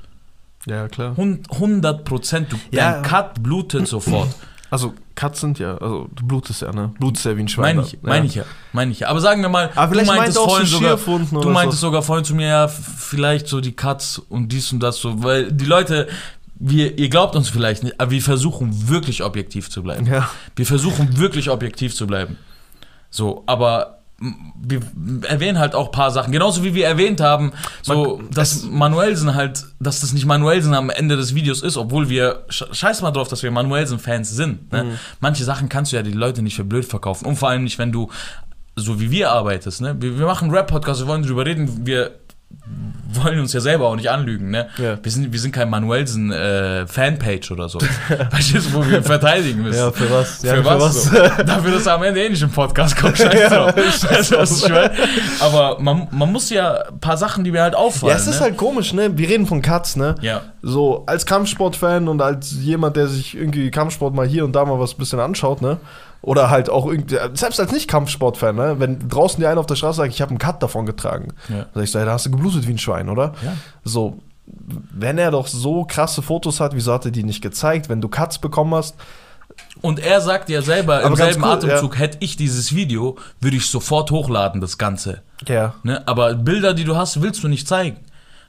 Ja, 0.66 0.88
klar. 0.88 1.14
100% 1.16 2.48
du, 2.48 2.56
Ja. 2.70 2.92
dein 2.92 3.02
Cut 3.02 3.42
blutet 3.42 3.88
sofort. 3.88 4.28
Also, 4.68 4.94
Cuts 5.14 5.40
sind 5.40 5.60
ja, 5.60 5.78
also 5.78 6.08
du 6.12 6.26
blutest 6.26 6.62
ja, 6.62 6.72
ne? 6.72 6.92
Blutest 6.98 7.24
ja 7.24 7.36
wie 7.36 7.40
ein 7.40 7.46
Schwein. 7.46 7.76
Meine 7.76 7.86
ich, 7.86 7.92
ja. 7.92 7.98
meine 8.02 8.26
ich 8.26 8.34
ja, 8.34 8.44
meine 8.72 8.90
ich 8.90 8.98
ja. 8.98 9.08
Aber 9.08 9.20
sagen 9.20 9.40
wir 9.40 9.48
mal, 9.48 9.70
Aber 9.76 9.94
du 9.94 10.04
meint 10.04 10.18
meintest 10.18 10.38
auch 10.38 10.58
so 10.58 10.66
vorhin 10.66 10.66
sogar, 10.66 11.42
du 11.42 11.50
meintest 11.50 11.80
so. 11.80 11.86
sogar 11.86 12.02
vorhin 12.02 12.24
zu 12.24 12.34
mir, 12.34 12.48
ja, 12.48 12.66
vielleicht 12.68 13.46
so 13.46 13.60
die 13.60 13.72
Cuts 13.72 14.18
und 14.18 14.50
dies 14.50 14.72
und 14.72 14.80
das 14.80 14.96
so, 14.96 15.22
weil 15.22 15.52
die 15.52 15.64
Leute, 15.66 16.08
wir, 16.56 16.98
ihr 16.98 17.08
glaubt 17.08 17.36
uns 17.36 17.48
vielleicht 17.48 17.84
nicht, 17.84 18.00
aber 18.00 18.10
wir 18.10 18.20
versuchen 18.20 18.88
wirklich 18.88 19.22
objektiv 19.22 19.70
zu 19.70 19.84
bleiben. 19.84 20.04
Ja. 20.04 20.28
Wir 20.56 20.66
versuchen 20.66 21.16
wirklich 21.16 21.48
objektiv 21.48 21.94
zu 21.94 22.08
bleiben. 22.08 22.36
So, 23.08 23.44
aber 23.46 23.95
wir 24.18 24.80
erwähnen 25.28 25.58
halt 25.58 25.74
auch 25.74 25.86
ein 25.86 25.92
paar 25.92 26.10
Sachen. 26.10 26.32
Genauso 26.32 26.64
wie 26.64 26.74
wir 26.74 26.86
erwähnt 26.86 27.20
haben, 27.20 27.52
so, 27.82 28.16
Man- 28.18 28.30
dass 28.30 28.62
Manuelsen 28.64 29.34
halt, 29.34 29.64
dass 29.78 30.00
das 30.00 30.12
nicht 30.14 30.24
Manuelsen 30.24 30.72
am 30.74 30.88
Ende 30.90 31.16
des 31.16 31.34
Videos 31.34 31.62
ist, 31.62 31.76
obwohl 31.76 32.08
wir, 32.08 32.46
sch- 32.48 32.72
scheiß 32.74 33.02
mal 33.02 33.10
drauf, 33.10 33.28
dass 33.28 33.42
wir 33.42 33.50
Manuelsen-Fans 33.50 34.30
sind. 34.30 34.72
Ne? 34.72 34.84
Mhm. 34.84 34.90
Manche 35.20 35.44
Sachen 35.44 35.68
kannst 35.68 35.92
du 35.92 35.96
ja 35.96 36.02
die 36.02 36.12
Leute 36.12 36.40
nicht 36.42 36.56
für 36.56 36.64
blöd 36.64 36.86
verkaufen. 36.86 37.26
Und 37.26 37.36
vor 37.36 37.50
allem 37.50 37.64
nicht, 37.64 37.78
wenn 37.78 37.92
du 37.92 38.10
so 38.74 39.00
wie 39.00 39.10
wir 39.10 39.32
arbeitest. 39.32 39.80
Ne? 39.82 39.96
Wir, 40.00 40.18
wir 40.18 40.26
machen 40.26 40.46
einen 40.46 40.54
Rap-Podcast, 40.54 41.00
wir 41.00 41.06
wollen 41.08 41.22
drüber 41.22 41.44
reden, 41.46 41.86
wir 41.86 42.12
wollen 43.22 43.40
uns 43.40 43.52
ja 43.52 43.60
selber 43.60 43.88
auch 43.88 43.96
nicht 43.96 44.10
anlügen, 44.10 44.50
ne? 44.50 44.68
Ja. 44.78 44.98
Wir, 45.02 45.12
sind, 45.12 45.32
wir 45.32 45.40
sind 45.40 45.52
kein 45.52 45.70
Manuelsen 45.70 46.32
äh, 46.32 46.86
Fanpage 46.86 47.50
oder 47.50 47.68
so. 47.68 47.78
Verstehst 48.30 48.68
du, 48.68 48.74
wo 48.74 48.86
wir 48.86 49.02
verteidigen 49.02 49.62
müssen. 49.62 49.78
Ja, 49.78 49.90
für 49.90 50.10
was? 50.10 50.42
Ja, 50.42 50.54
für, 50.54 50.64
was? 50.64 51.04
So? 51.04 51.16
Dafür, 51.16 51.72
dass 51.72 51.86
er 51.86 51.94
am 51.94 52.02
Ende 52.02 52.24
eh 52.24 52.28
nicht 52.28 52.42
im 52.42 52.50
Podcast 52.50 52.96
kommt, 52.96 53.16
scheiß 53.18 53.40
Ja, 53.40 53.48
drauf. 53.48 53.76
Weißt 53.76 54.32
was 54.32 54.68
meine? 54.68 54.92
Aber 55.40 55.80
man, 55.80 56.08
man 56.10 56.32
muss 56.32 56.50
ja 56.50 56.82
ein 56.88 57.00
paar 57.00 57.16
Sachen, 57.16 57.44
die 57.44 57.52
mir 57.52 57.62
halt 57.62 57.74
auffallen. 57.74 58.10
Ja, 58.10 58.16
es 58.16 58.26
ist 58.26 58.40
ne? 58.40 58.46
halt 58.46 58.56
komisch, 58.56 58.92
ne? 58.92 59.16
Wir 59.16 59.28
reden 59.28 59.46
von 59.46 59.62
Cuts, 59.62 59.96
ne? 59.96 60.14
Ja. 60.20 60.42
So, 60.62 61.04
als 61.06 61.26
Kampfsportfan 61.26 62.08
und 62.08 62.20
als 62.20 62.52
jemand, 62.60 62.96
der 62.96 63.08
sich 63.08 63.36
irgendwie 63.36 63.70
Kampfsport 63.70 64.14
mal 64.14 64.26
hier 64.26 64.44
und 64.44 64.52
da 64.52 64.64
mal 64.64 64.78
was 64.78 64.94
ein 64.94 64.98
bisschen 64.98 65.20
anschaut, 65.20 65.62
ne? 65.62 65.78
Oder 66.26 66.50
halt 66.50 66.68
auch 66.68 66.86
irgendwie, 66.86 67.16
selbst 67.34 67.60
als 67.60 67.70
Nicht-Kampfsportfan, 67.70 68.56
ne? 68.56 68.74
Wenn 68.80 69.08
draußen 69.08 69.38
die 69.38 69.46
einen 69.46 69.58
auf 69.58 69.66
der 69.66 69.76
Straße 69.76 69.98
sagt, 69.98 70.12
ich 70.12 70.20
habe 70.20 70.30
einen 70.30 70.38
Cut 70.38 70.60
davon 70.60 70.84
getragen. 70.84 71.28
Ja. 71.48 71.58
Dann 71.58 71.68
sag 71.72 71.82
ich 71.84 71.90
so, 71.92 71.98
ja, 72.00 72.04
da 72.04 72.12
hast 72.14 72.26
du 72.26 72.32
geblutet 72.32 72.66
wie 72.66 72.72
ein 72.72 72.78
Schwein, 72.78 73.08
oder? 73.08 73.32
Ja. 73.44 73.52
So, 73.84 74.18
wenn 74.44 75.18
er 75.18 75.30
doch 75.30 75.46
so 75.46 75.84
krasse 75.84 76.22
Fotos 76.22 76.58
hat, 76.58 76.74
wieso 76.74 76.92
hat 76.92 77.04
er 77.04 77.12
die 77.12 77.22
nicht 77.22 77.42
gezeigt? 77.42 77.88
Wenn 77.88 78.00
du 78.00 78.08
Cuts 78.08 78.38
bekommen 78.40 78.74
hast, 78.74 78.96
Und 79.82 80.00
er 80.00 80.20
sagt 80.20 80.48
ja 80.48 80.62
selber 80.62 81.00
im 81.00 81.06
Aber 81.06 81.16
ganz 81.16 81.34
selben 81.34 81.44
cool, 81.44 81.50
Atemzug, 81.52 81.96
hätte 81.96 82.18
ich 82.18 82.36
dieses 82.36 82.74
Video, 82.74 83.16
würde 83.40 83.56
ich 83.56 83.66
sofort 83.66 84.10
hochladen, 84.10 84.60
das 84.60 84.78
Ganze. 84.78 85.22
ja. 85.46 85.74
Ne? 85.84 86.02
Aber 86.08 86.34
Bilder, 86.34 86.74
die 86.74 86.84
du 86.84 86.96
hast, 86.96 87.22
willst 87.22 87.44
du 87.44 87.48
nicht 87.48 87.68
zeigen. 87.68 87.98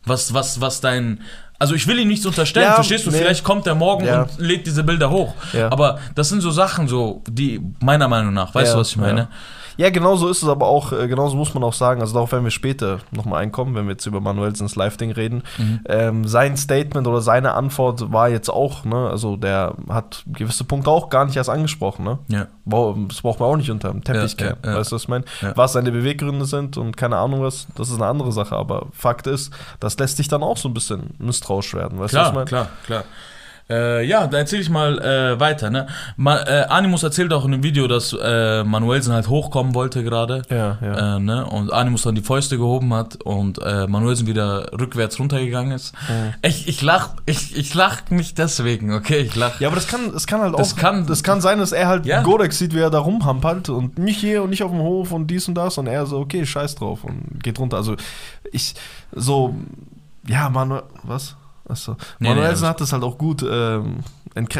Was, 0.04 0.34
was, 0.34 0.62
was 0.62 0.82
dein. 0.82 1.22
Also 1.60 1.74
ich 1.74 1.88
will 1.88 1.98
ihm 2.00 2.08
nichts 2.08 2.26
unterstellen, 2.26 2.68
Ja, 2.68 2.76
verstehst 2.76 3.06
du? 3.08 3.12
nee. 3.12 3.18
Vielleicht 3.18 3.44
kommt 3.44 3.66
er 3.66 3.74
morgen 3.76 4.06
Ja. 4.06 4.22
und 4.24 4.38
lädt 4.40 4.68
diese 4.68 4.84
Bilder 4.84 5.10
hoch. 5.10 5.34
Ja. 5.54 5.72
Aber 5.72 6.00
das 6.14 6.30
sind 6.30 6.42
so 6.42 6.52
Sachen, 6.52 6.88
so, 6.88 7.24
die 7.28 7.60
meiner 7.82 8.08
Meinung 8.08 8.34
nach, 8.34 8.54
weißt 8.54 8.74
du, 8.74 8.78
was 8.78 8.90
ich 8.90 8.98
meine? 8.98 9.28
Ja. 9.78 9.88
Ja, 9.88 9.92
genauso 9.92 10.28
ist 10.28 10.44
es 10.44 10.50
aber 10.50 10.68
auch, 10.68 10.92
äh, 10.92 11.08
genauso 11.08 11.38
muss 11.38 11.54
man 11.54 11.64
auch 11.64 11.72
sagen, 11.72 12.02
also 12.02 12.14
darauf 12.14 12.34
werden 12.34 12.44
wir 12.44 12.52
später 12.52 13.00
nochmal 13.12 13.42
einkommen, 13.42 13.74
wenn 13.74 13.86
wir 13.86 13.94
jetzt 13.94 14.06
über 14.06 14.20
Manuelsens 14.20 14.76
Live-Ding 14.76 15.12
reden. 15.12 15.44
Mhm. 15.58 15.80
Ähm, 15.88 16.28
sein 16.28 16.58
Statement 16.58 17.08
oder 17.08 17.22
seine 17.22 17.54
Antwort 17.54 18.12
war 18.12 18.28
jetzt 18.28 18.50
auch, 18.50 18.84
ne, 18.84 19.10
also 19.10 19.38
der 19.38 19.76
hat 19.88 20.24
gewisse 20.28 20.66
Punkte 20.66 20.92
auch 20.92 21.10
gar 21.10 21.24
nicht 21.24 21.38
erst 21.38 21.50
angesprochen, 21.50 22.04
ne? 22.04 22.20
Ja. 22.28 22.48
Das 22.66 23.22
braucht 23.22 23.40
man 23.40 23.48
auch 23.48 23.56
nicht 23.56 23.72
unter 23.72 23.90
dem 23.92 24.04
Teppich 24.04 24.36
kehren, 24.36 24.58
ja, 24.66 24.72
ja. 24.72 24.78
weißt 24.78 24.92
du, 24.92 24.96
was 24.96 25.04
ich 25.04 25.08
meine? 25.08 25.24
Was 25.56 25.72
seine 25.72 25.94
Beweggründe 25.94 26.44
sind 26.44 26.76
und 26.76 26.98
keine 26.98 27.16
Ahnung 27.16 27.42
was, 27.42 27.68
das 27.76 27.88
ist 27.88 27.96
eine 27.96 28.08
andere 28.08 28.34
Sache, 28.34 28.58
aber 28.58 28.88
Fakt 28.92 29.26
ist, 29.26 29.54
das 29.80 29.98
lässt 29.98 30.20
dich 30.20 30.28
dann 30.28 30.44
auch 30.44 30.58
so 30.58 30.68
ein 30.68 30.74
bisschen 30.74 31.12
misstrauisch 31.18 31.74
werden, 31.74 31.98
weißt 31.98 32.14
du, 32.14 32.18
was 32.18 32.28
ich 32.28 32.32
Klar, 32.32 32.34
meine? 32.34 32.46
klar, 32.46 32.68
klar. 32.86 33.04
Äh, 33.70 34.06
ja, 34.06 34.28
da 34.28 34.38
erzähle 34.38 34.62
ich 34.62 34.70
mal 34.70 34.98
äh, 35.00 35.40
weiter. 35.40 35.70
Ne? 35.70 35.88
Ma, 36.16 36.38
äh, 36.38 36.66
Animus 36.70 37.04
erzählt 37.04 37.34
auch 37.34 37.44
in 37.46 37.52
dem 37.52 37.64
Video, 37.64 37.88
dass 37.88 38.14
äh, 38.14 38.64
Manuelsen 38.64 39.14
halt 39.14 39.28
hochkommen 39.28 39.76
wollte 39.76 40.04
gerade. 40.04 40.42
Ja, 40.50 40.78
ja. 40.82 41.18
Äh, 41.18 41.20
ne? 41.20 41.46
Und 41.46 41.74
Animus 41.74 42.04
dann 42.04 42.16
die 42.16 42.22
Fäuste 42.22 42.58
gehoben 42.58 42.94
hat 42.94 43.18
und 43.24 43.60
äh, 43.62 43.86
Manuelsen 43.88 44.26
wieder 44.28 44.72
rückwärts 44.80 45.20
runtergegangen 45.20 45.74
ist. 45.74 45.94
Mhm. 46.08 46.34
Ich, 46.44 46.68
ich 46.68 46.82
lach, 46.82 47.10
ich, 47.26 47.58
ich 47.58 47.74
lach 47.74 48.02
nicht 48.10 48.38
deswegen, 48.38 48.94
okay? 48.94 49.20
Ich 49.20 49.36
lach. 49.36 49.60
Ja, 49.60 49.68
aber 49.68 49.76
das 49.76 49.88
kann, 49.88 50.14
das 50.14 50.28
kann 50.28 50.40
halt 50.42 50.58
Das 50.58 50.74
auch. 50.74 50.78
kann- 50.78 51.06
das 51.06 51.24
kann 51.24 51.42
sein, 51.42 51.60
dass 51.60 51.74
er 51.74 51.88
halt 51.88 52.06
Ja. 52.06 52.22
Godex 52.22 52.58
sieht, 52.58 52.74
wie 52.74 52.80
er 52.80 52.90
da 52.90 53.00
rumhampelt 53.00 53.70
und 53.70 53.98
nicht 54.00 54.20
hier 54.20 54.44
und 54.44 54.50
nicht 54.50 54.64
auf 54.64 54.72
dem 54.72 54.80
Hof 54.80 55.12
und 55.12 55.28
dies 55.28 55.48
und 55.48 55.56
das 55.56 55.78
und 55.78 55.88
er 55.88 56.06
so, 56.06 56.20
okay, 56.20 56.46
scheiß 56.46 56.76
drauf 56.76 57.04
und 57.04 57.44
geht 57.44 57.60
runter. 57.60 57.78
Also 57.78 57.96
ich, 58.52 58.76
so, 59.14 59.56
ja, 60.26 60.50
Manuel, 60.50 60.84
was? 61.04 61.36
Achso. 61.70 61.98
Nee, 62.20 62.30
Manuelsen 62.30 62.64
nee, 62.64 62.70
hat 62.70 62.80
das 62.82 62.94
halt 62.94 63.04
auch 63.04 63.18
gut, 63.18 63.44
ähm, 63.50 63.98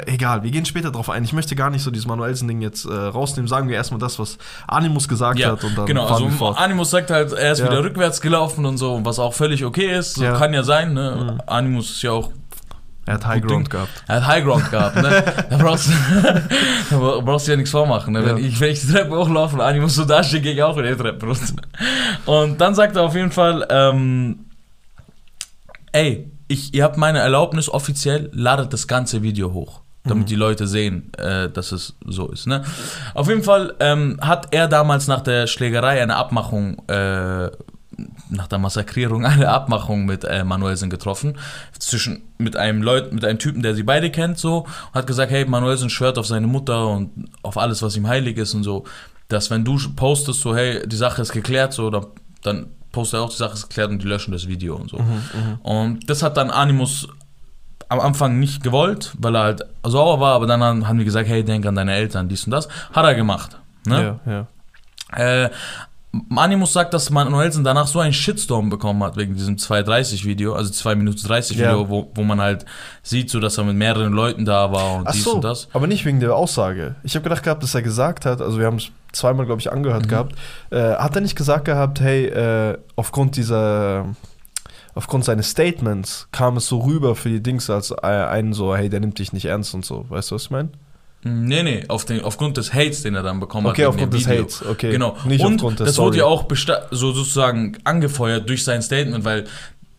egal, 0.08 0.44
wir 0.44 0.52
gehen 0.52 0.66
später 0.66 0.92
drauf 0.92 1.10
ein. 1.10 1.24
Ich 1.24 1.32
möchte 1.34 1.56
gar 1.56 1.70
nicht 1.70 1.84
so 1.84 1.92
dieses 1.92 2.06
Manuelsen-Ding 2.08 2.62
jetzt 2.62 2.86
äh, 2.86 2.94
rausnehmen. 2.94 3.48
Sagen 3.48 3.70
wir 3.70 3.76
erstmal 3.76 4.00
das, 4.00 4.20
was 4.20 4.38
Animus 4.68 5.08
gesagt 5.08 5.40
Ja, 5.40 5.52
hat 5.52 5.64
und 5.64 5.78
dann 5.78 5.86
genau. 5.86 6.06
Also. 6.08 6.48
Animus 6.56 6.90
sagt 6.90 7.10
halt, 7.12 7.32
er 7.32 7.54
ist 7.54 7.60
Ja. 7.60 7.66
wieder 7.68 7.84
rückwärts 7.84 8.20
gelaufen 8.20 8.66
und 8.66 8.78
so, 8.78 9.00
was 9.04 9.20
auch 9.20 9.34
völlig 9.34 9.64
okay 9.64 9.98
ist. 9.98 10.16
So 10.16 10.24
Ja. 10.26 10.38
Kann 10.38 10.54
ja 10.54 10.64
sein, 10.64 10.94
ne? 10.94 11.38
Animus 11.48 11.92
ist 11.92 12.02
ja 12.02 12.12
auch 12.12 12.32
Er 13.06 13.14
hat 13.14 13.26
High 13.26 13.42
Ground 13.42 13.70
gehabt. 13.70 14.04
Er 14.08 14.16
hat 14.18 14.28
High 14.28 14.44
Ground 14.44 14.70
gehabt, 14.70 14.96
ne? 14.98 15.24
Da 15.50 15.58
brauchst, 15.58 15.90
da 16.90 16.98
brauchst 17.22 17.48
du 17.48 17.52
ja 17.52 17.56
nichts 17.58 17.72
vormachen. 17.72 18.14
Ne? 18.14 18.26
Wenn, 18.26 18.38
Ja. 18.38 18.44
ich, 18.48 18.60
wenn 18.60 18.72
ich 18.72 18.82
die 18.82 18.88
Treppe 18.92 19.16
hochlaufe 19.16 19.56
und 19.56 19.62
Animus 19.62 19.96
so 19.96 20.04
da 20.04 20.24
steht, 20.24 20.44
gehe 20.44 20.54
ich 20.54 20.62
auch 20.64 20.76
in 20.78 20.84
die 20.86 20.96
Treppe 20.96 21.26
runter. 21.26 21.54
Und 22.26 22.60
dann 22.60 22.76
sagt 22.76 22.98
er 22.98 23.04
auf 23.04 23.16
jeden 23.16 23.32
Fall, 23.32 23.66
ähm, 23.70 24.40
ey, 25.94 26.32
ich, 26.48 26.74
ihr 26.74 26.84
habt 26.84 26.98
meine 26.98 27.20
Erlaubnis 27.20 27.70
offiziell, 27.70 28.30
ladet 28.34 28.74
das 28.74 28.88
ganze 28.88 29.22
Video 29.22 29.54
hoch. 29.54 29.82
Damit 30.04 30.30
die 30.30 30.36
Leute 30.36 30.68
sehen, 30.68 31.12
äh, 31.18 31.50
dass 31.50 31.74
es 31.74 31.98
so 32.06 32.30
ist. 32.30 32.48
Ne? 32.48 32.64
Auf 33.14 33.28
jeden 33.28 33.44
Fall 33.44 33.76
ähm, 33.82 34.18
hat 34.22 34.48
er 34.52 34.70
damals 34.70 35.08
nach 35.08 35.20
der 35.20 35.48
Schlägerei 35.48 36.02
eine 36.02 36.16
Abmachung 36.16 36.82
äh, 36.88 37.52
nach 38.30 38.48
der 38.48 38.60
Massakrierung 38.60 39.26
eine 39.26 39.50
Abmachung 39.50 40.06
mit 40.06 40.24
äh, 40.24 40.44
Manuelsen 40.44 40.90
getroffen 40.90 41.38
zwischen 41.78 42.24
mit 42.38 42.56
einem 42.56 42.82
Leut, 42.82 43.12
mit 43.12 43.26
einem 43.26 43.40
Typen, 43.40 43.62
der 43.62 43.76
sie 43.76 43.84
beide 43.84 44.10
kennt, 44.10 44.38
so 44.38 44.60
und 44.60 44.94
hat 44.94 45.08
gesagt, 45.08 45.32
hey, 45.32 45.46
Manuelsen 45.46 45.90
schwört 45.90 46.18
auf 46.18 46.28
seine 46.28 46.48
Mutter 46.48 46.88
und 46.88 47.30
auf 47.44 47.58
alles, 47.58 47.82
was 47.82 47.98
ihm 47.98 48.08
heilig 48.08 48.38
ist 48.38 48.54
und 48.54 48.64
so, 48.64 48.86
dass 49.28 49.50
wenn 49.52 49.66
du 49.66 49.78
postest 49.96 50.42
so, 50.42 50.56
hey, 50.56 50.88
die 50.88 50.96
Sache 50.96 51.22
ist 51.22 51.32
geklärt, 51.32 51.74
so, 51.74 51.90
dann, 51.90 52.06
dann 52.44 52.68
postet 52.98 53.20
auch 53.20 53.30
die 53.30 53.36
Sache 53.36 53.54
ist 53.54 53.70
geklärt 53.70 53.92
und 53.92 54.02
die 54.02 54.08
löschen 54.08 54.32
das 54.32 54.48
Video 54.48 54.76
und 54.76 54.90
so. 54.90 54.98
Und 55.62 56.10
das 56.10 56.24
hat 56.24 56.36
dann 56.36 56.50
Animus 56.50 57.08
am 57.90 58.00
Anfang 58.00 58.40
nicht 58.40 58.64
gewollt, 58.64 59.14
weil 59.20 59.36
er 59.36 59.44
halt 59.44 59.62
sauer 59.84 60.20
war, 60.20 60.34
aber 60.34 60.48
dann 60.48 60.64
haben, 60.64 60.98
die 60.98 61.06
gesagt, 61.06 61.30
hey, 61.30 61.44
denk 61.44 61.68
an 61.68 61.76
deine 61.76 61.94
Eltern, 61.94 62.28
dies 62.28 62.46
und 62.46 62.52
das. 62.52 62.68
Hat 62.92 63.06
er 63.06 63.14
gemacht. 63.14 63.60
Ne? 63.86 64.20
Ja, 64.26 64.48
ja. 65.14 65.44
Äh, 65.46 65.50
Animus 66.36 66.74
sagt, 66.74 66.94
dass 66.94 67.10
Manuelsen 67.10 67.64
danach 67.64 67.86
so 67.86 68.00
einen 68.00 68.14
Shitstorm 68.14 68.70
bekommen 68.70 69.04
hat 69.04 69.18
wegen 69.18 69.36
diesem 69.36 69.58
2.30 69.58 70.24
Video, 70.26 70.54
also 70.54 70.72
2 70.72 70.96
Minuten 70.96 71.22
30 71.22 71.58
Ja. 71.58 71.68
Video, 71.70 71.90
wo, 71.90 72.10
wo 72.16 72.24
man 72.24 72.40
halt 72.42 72.66
sieht, 73.04 73.30
so 73.30 73.40
dass 73.40 73.58
er 73.58 73.66
mit 73.66 73.76
mehreren 73.76 74.14
Leuten 74.14 74.46
da 74.46 74.72
war 74.72 74.96
und 74.96 75.08
Ach 75.08 75.12
dies 75.12 75.24
so, 75.26 75.36
und 75.36 75.44
das. 75.44 75.68
aber 75.74 75.86
nicht 75.86 76.06
wegen 76.06 76.20
der 76.20 76.36
Aussage. 76.36 76.96
Ich 77.04 77.16
habe 77.16 77.24
gedacht 77.24 77.44
gehabt, 77.44 77.62
dass 77.62 77.76
er 77.76 77.82
gesagt 77.82 78.26
hat, 78.26 78.42
also 78.42 78.58
wir 78.58 78.66
haben 78.66 78.78
es 78.78 78.88
zweimal, 79.12 79.46
glaube 79.46 79.60
ich, 79.62 79.72
angehört 79.72 80.06
Mhm. 80.06 80.10
gehabt, 80.10 80.36
äh, 80.72 80.96
hat 80.96 81.16
er 81.16 81.22
nicht 81.22 81.36
gesagt 81.36 81.66
gehabt, 81.66 82.00
hey, 82.00 82.26
äh, 82.28 82.78
aufgrund 82.96 83.36
dieser, 83.36 84.06
aufgrund 84.96 85.26
seines 85.26 85.50
Statements 85.52 86.30
kam 86.32 86.58
es 86.58 86.68
so 86.68 86.80
rüber 86.80 87.16
für 87.16 87.30
die 87.30 87.44
Dings 87.44 87.70
als 87.70 87.92
äh, 87.92 87.96
einen 88.06 88.54
so, 88.54 88.76
hey, 88.76 88.90
der 88.90 89.02
nimmt 89.02 89.20
dich 89.20 89.34
nicht 89.34 89.46
ernst 89.46 89.74
und 89.76 89.86
so. 89.86 90.06
Weißt 90.10 90.32
du, 90.32 90.36
was 90.36 90.44
ich 90.44 90.52
meine? 90.52 90.70
Nee, 91.24 91.64
nee, 91.64 91.84
auf 91.88 92.06
den, 92.06 92.24
aufgrund 92.24 92.58
des 92.58 92.74
Hates, 92.74 93.02
den 93.02 93.16
er 93.16 93.24
dann 93.24 93.40
bekommen 93.40 93.68
Okay, 93.68 93.86
hat. 93.86 93.94
wegen 93.94 94.06
aufgrund 94.06 94.14
des. 94.14 94.28
Hates, 94.28 94.66
okay. 94.66 94.92
Genau. 94.92 95.18
Nicht 95.26 95.44
und 95.44 95.56
aufgrund 95.56 95.80
der 95.80 95.88
das 95.88 95.98
wurde 95.98 96.18
ja 96.20 96.26
auch 96.26 96.46
so 96.92 97.12
sozusagen 97.12 97.78
angefeuert 97.84 98.48
durch 98.48 98.64
sein 98.64 98.82
Statement, 98.82 99.26
weil 99.26 99.46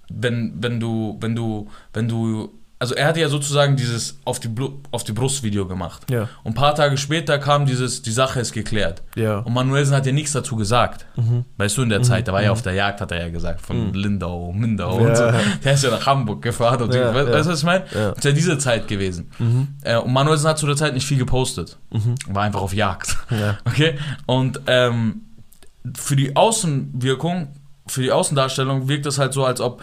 wenn, 0.08 0.54
wenn 0.60 0.80
du, 0.80 1.18
wenn 1.20 1.34
du, 1.34 1.68
wenn 1.92 2.08
du, 2.08 2.50
also 2.80 2.94
er 2.94 3.08
hatte 3.08 3.18
ja 3.20 3.28
sozusagen 3.28 3.74
dieses 3.76 4.18
auf 4.24 4.38
die, 4.38 4.46
Blu- 4.48 4.78
auf 4.92 5.02
die 5.02 5.12
Brust-Video 5.12 5.66
gemacht. 5.66 6.08
Ja. 6.10 6.28
Und 6.44 6.52
ein 6.52 6.54
paar 6.54 6.74
Tage 6.76 6.96
später 6.96 7.38
kam 7.40 7.66
dieses, 7.66 8.02
die 8.02 8.12
Sache 8.12 8.38
ist 8.38 8.52
geklärt. 8.52 9.02
Ja. 9.16 9.38
Und 9.40 9.52
Manuelsen 9.52 9.96
hat 9.96 10.06
ja 10.06 10.12
nichts 10.12 10.30
dazu 10.32 10.54
gesagt. 10.54 11.04
Mhm. 11.16 11.44
Weißt 11.56 11.76
du, 11.76 11.82
in 11.82 11.88
der 11.88 12.02
Zeit, 12.02 12.28
da 12.28 12.32
war 12.32 12.42
ja 12.42 12.52
auf 12.52 12.62
der 12.62 12.74
Jagd, 12.74 13.00
hat 13.00 13.10
er 13.10 13.20
ja 13.20 13.28
gesagt, 13.30 13.60
von 13.62 13.88
Mhm. 13.88 13.94
Lindau, 13.94 14.52
Mindau 14.52 15.00
Ja. 15.00 15.08
und 15.08 15.16
so. 15.16 15.24
Der 15.64 15.72
ist 15.72 15.82
ja 15.82 15.90
nach 15.90 16.06
Hamburg 16.06 16.40
gefahren 16.40 16.80
und 16.82 16.92
so. 16.92 16.98
Ja, 16.98 17.12
weißt 17.12 17.28
du, 17.28 17.32
ja. 17.32 17.46
was 17.46 17.58
ich 17.58 17.64
meine? 17.64 17.84
Ja. 17.92 18.08
Das 18.10 18.18
ist 18.18 18.24
ja 18.24 18.32
diese 18.32 18.58
Zeit 18.58 18.86
gewesen. 18.86 19.30
Mhm. 19.40 19.68
Äh, 19.82 19.96
und 19.96 20.12
Manuelsen 20.12 20.48
hat 20.48 20.58
zu 20.58 20.66
der 20.66 20.76
Zeit 20.76 20.94
nicht 20.94 21.06
viel 21.06 21.18
gepostet. 21.18 21.76
Mhm. 21.90 22.14
War 22.28 22.44
einfach 22.44 22.60
auf 22.62 22.72
Jagd. 22.74 23.16
Ja. 23.30 23.58
Okay? 23.64 23.98
Und 24.26 24.60
ähm, 24.68 25.22
für 25.96 26.14
die 26.14 26.36
Außenwirkung, 26.36 27.48
für 27.86 28.02
die 28.02 28.12
Außendarstellung 28.12 28.88
wirkt 28.88 29.06
es 29.06 29.18
halt 29.18 29.32
so, 29.32 29.44
als 29.44 29.60
ob 29.60 29.82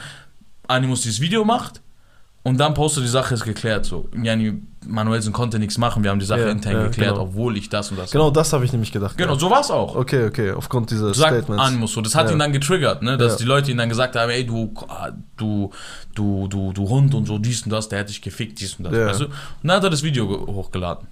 Animus 0.67 1.01
dieses 1.01 1.19
Video 1.19 1.43
macht 1.45 1.81
und 2.45 2.57
dann 2.59 2.73
postet 2.73 3.03
die 3.03 3.07
Sache 3.09 3.33
ist 3.33 3.43
geklärt. 3.43 3.85
So, 3.85 4.07
Jani 4.23 4.61
Manuelsen 4.87 5.33
konnte 5.33 5.57
nichts 5.59 5.77
machen, 5.79 6.03
wir 6.03 6.11
haben 6.11 6.19
die 6.19 6.25
Sache 6.27 6.41
Ja, 6.41 6.49
intern 6.51 6.73
ja, 6.73 6.83
geklärt, 6.83 7.13
genau. 7.15 7.23
obwohl 7.23 7.57
ich 7.57 7.69
das 7.69 7.89
und 7.91 7.97
das. 7.97 8.11
Genau 8.11 8.29
das 8.29 8.53
habe 8.53 8.63
ich 8.65 8.71
nämlich 8.71 8.91
gedacht. 8.91 9.17
genau 9.17 9.29
gehabt. 9.29 9.41
so 9.41 9.49
war 9.49 9.61
es 9.61 9.71
auch. 9.71 9.95
Okay, 9.95 10.25
okay, 10.27 10.51
aufgrund 10.51 10.91
dieser 10.91 11.13
Sagt 11.13 11.37
Statements. 11.39 11.63
Animus 11.63 11.91
so. 11.93 12.01
Das 12.01 12.13
hat 12.15 12.27
Ja. 12.27 12.33
ihn 12.33 12.39
dann 12.39 12.53
getriggert, 12.53 13.01
ne? 13.01 13.17
dass 13.17 13.33
Ja. 13.33 13.37
die 13.39 13.43
Leute 13.45 13.71
ihn 13.71 13.77
dann 13.77 13.89
gesagt 13.89 14.15
haben, 14.15 14.29
ey, 14.29 14.45
du, 14.45 14.71
du, 15.37 15.71
du, 16.13 16.47
du, 16.47 16.71
du 16.71 16.87
Hund 16.89 17.13
und 17.15 17.25
so, 17.25 17.39
dies 17.39 17.63
und 17.63 17.71
das, 17.71 17.89
der 17.89 17.99
hätte 17.99 18.09
dich 18.09 18.21
gefickt, 18.21 18.61
dies 18.61 18.75
und 18.75 18.85
das. 18.85 18.93
Ja. 18.93 19.07
Weißt 19.07 19.21
du? 19.21 19.25
Und 19.25 19.33
dann 19.63 19.77
hat 19.77 19.83
er 19.83 19.89
das 19.89 20.03
Video 20.03 20.27
ge- 20.27 20.53
hochgeladen. 20.53 21.07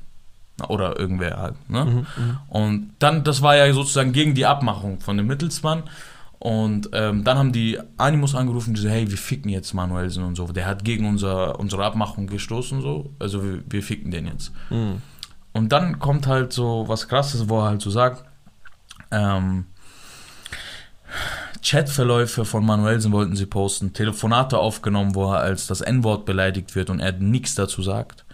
Oder 0.70 1.00
irgendwer 1.00 1.38
halt. 1.42 1.56
Ne? 1.68 1.84
Mhm, 1.84 1.92
mhm. 1.96 2.38
Und 2.48 2.92
dann, 3.00 3.24
das 3.24 3.42
war 3.42 3.56
ja 3.58 3.74
sozusagen 3.74 4.14
gegen 4.14 4.36
die 4.36 4.46
Abmachung 4.46 5.00
von 5.00 5.18
dem 5.18 5.26
Mittelsmann. 5.26 5.82
Und 6.44 6.90
ähm, 6.92 7.24
dann 7.24 7.38
haben 7.38 7.54
die 7.54 7.80
Animus 7.96 8.36
angerufen, 8.36 8.74
die 8.74 8.82
so, 8.82 8.90
hey, 8.90 9.10
wir 9.10 9.18
ficken 9.18 9.48
jetzt 9.50 9.74
Manuelsen 9.74 10.26
und 10.26 10.36
so. 10.36 10.46
Der 10.48 10.66
hat 10.66 10.84
gegen 10.84 11.08
unser, 11.08 11.58
unsere 11.58 11.86
Abmachung 11.86 12.28
gestoßen, 12.28 12.82
so. 12.82 13.12
Also 13.18 13.42
wir, 13.42 13.64
wir 13.70 13.82
ficken 13.82 14.12
den 14.12 14.28
jetzt. 14.28 14.52
Mhm. 14.70 15.02
Und 15.54 15.72
dann 15.72 16.00
kommt 16.00 16.28
halt 16.28 16.52
so 16.52 16.84
was 16.86 17.08
krasses, 17.08 17.48
wo 17.48 17.60
er 17.62 17.70
halt 17.70 17.82
so 17.82 17.90
sagt, 17.90 18.26
ähm, 19.10 19.68
Chatverläufe 21.64 22.44
von 22.44 22.66
Manuelsen 22.66 23.14
wollten 23.14 23.38
sie 23.38 23.46
posten, 23.46 23.94
Telefonate 23.94 24.58
aufgenommen, 24.58 25.16
wo 25.16 25.32
er 25.32 25.40
als 25.40 25.68
das 25.68 25.80
N-Wort 25.80 26.26
beleidigt 26.26 26.76
wird 26.76 26.90
und 26.90 27.00
er 27.00 27.14
nichts 27.14 27.56
dazu 27.56 27.82
sagt. 27.82 28.26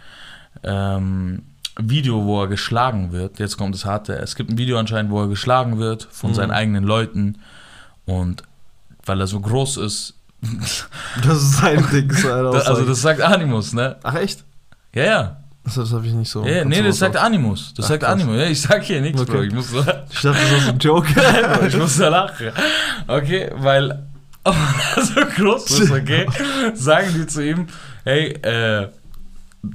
Ähm, 0.64 1.44
Video, 1.80 2.26
wo 2.26 2.42
er 2.42 2.48
geschlagen 2.48 3.12
wird. 3.12 3.38
Jetzt 3.38 3.56
kommt 3.58 3.76
das 3.76 3.86
Harte. 3.86 4.16
Es 4.18 4.36
gibt 4.36 4.50
ein 4.50 4.58
Video 4.58 4.80
anscheinend, 4.80 5.12
wo 5.12 5.22
er 5.22 5.28
geschlagen 5.28 5.78
wird 5.78 6.08
von 6.10 6.32
Mhm. 6.32 6.36
seinen 6.36 6.52
eigenen 6.52 6.84
Leuten. 6.86 7.38
Und 8.10 8.44
weil 9.06 9.20
er 9.22 9.28
so 9.28 9.40
groß 9.40 9.78
ist, 9.78 10.16
Das 11.24 11.38
ist 11.38 11.58
sein 11.58 11.86
Ding. 11.92 12.12
So 12.14 12.32
eine 12.32 12.44
da, 12.52 12.60
also 12.60 12.86
das 12.86 13.02
sagt 13.02 13.22
Animus, 13.22 13.74
ne? 13.74 13.98
Ach 14.04 14.16
echt? 14.16 14.44
Ja, 14.94 15.04
ja. 15.04 15.36
Das, 15.66 15.76
das 15.76 15.92
habe 15.94 16.08
ich 16.08 16.14
nicht 16.14 16.30
so. 16.30 16.46
ja, 16.46 16.64
nee, 16.66 16.78
so 16.78 16.84
das 16.84 16.98
sagt 16.98 17.18
auf- 17.18 17.24
Animus. 17.24 17.74
Das 17.76 17.86
Ach, 17.86 17.90
sagt 17.90 18.04
krass. 18.04 18.14
Animus. 18.14 18.38
Ja, 18.38 18.46
ich 18.46 18.62
sag 18.62 18.84
hier 18.84 19.02
nichts, 19.02 19.22
Okay. 19.22 19.32
Bro. 19.32 19.42
Ich 19.44 19.54
muss. 19.54 19.68
Ich 19.74 20.22
dachte, 20.22 20.40
das 20.52 20.62
ist 20.64 20.70
ein 20.70 20.80
Joke. 20.80 21.08
ich 21.68 21.78
muss 21.78 21.98
da 21.98 22.08
lachen. 22.10 22.48
Okay, 23.08 23.52
weil 23.58 24.08
oh, 24.46 24.54
so 25.04 25.22
groß 25.26 25.80
ist, 25.82 25.92
okay, 25.92 26.26
sagen 26.74 27.14
die 27.14 27.28
zu 27.28 27.46
ihm, 27.46 27.68
hey, 28.06 28.30
äh, 28.42 28.88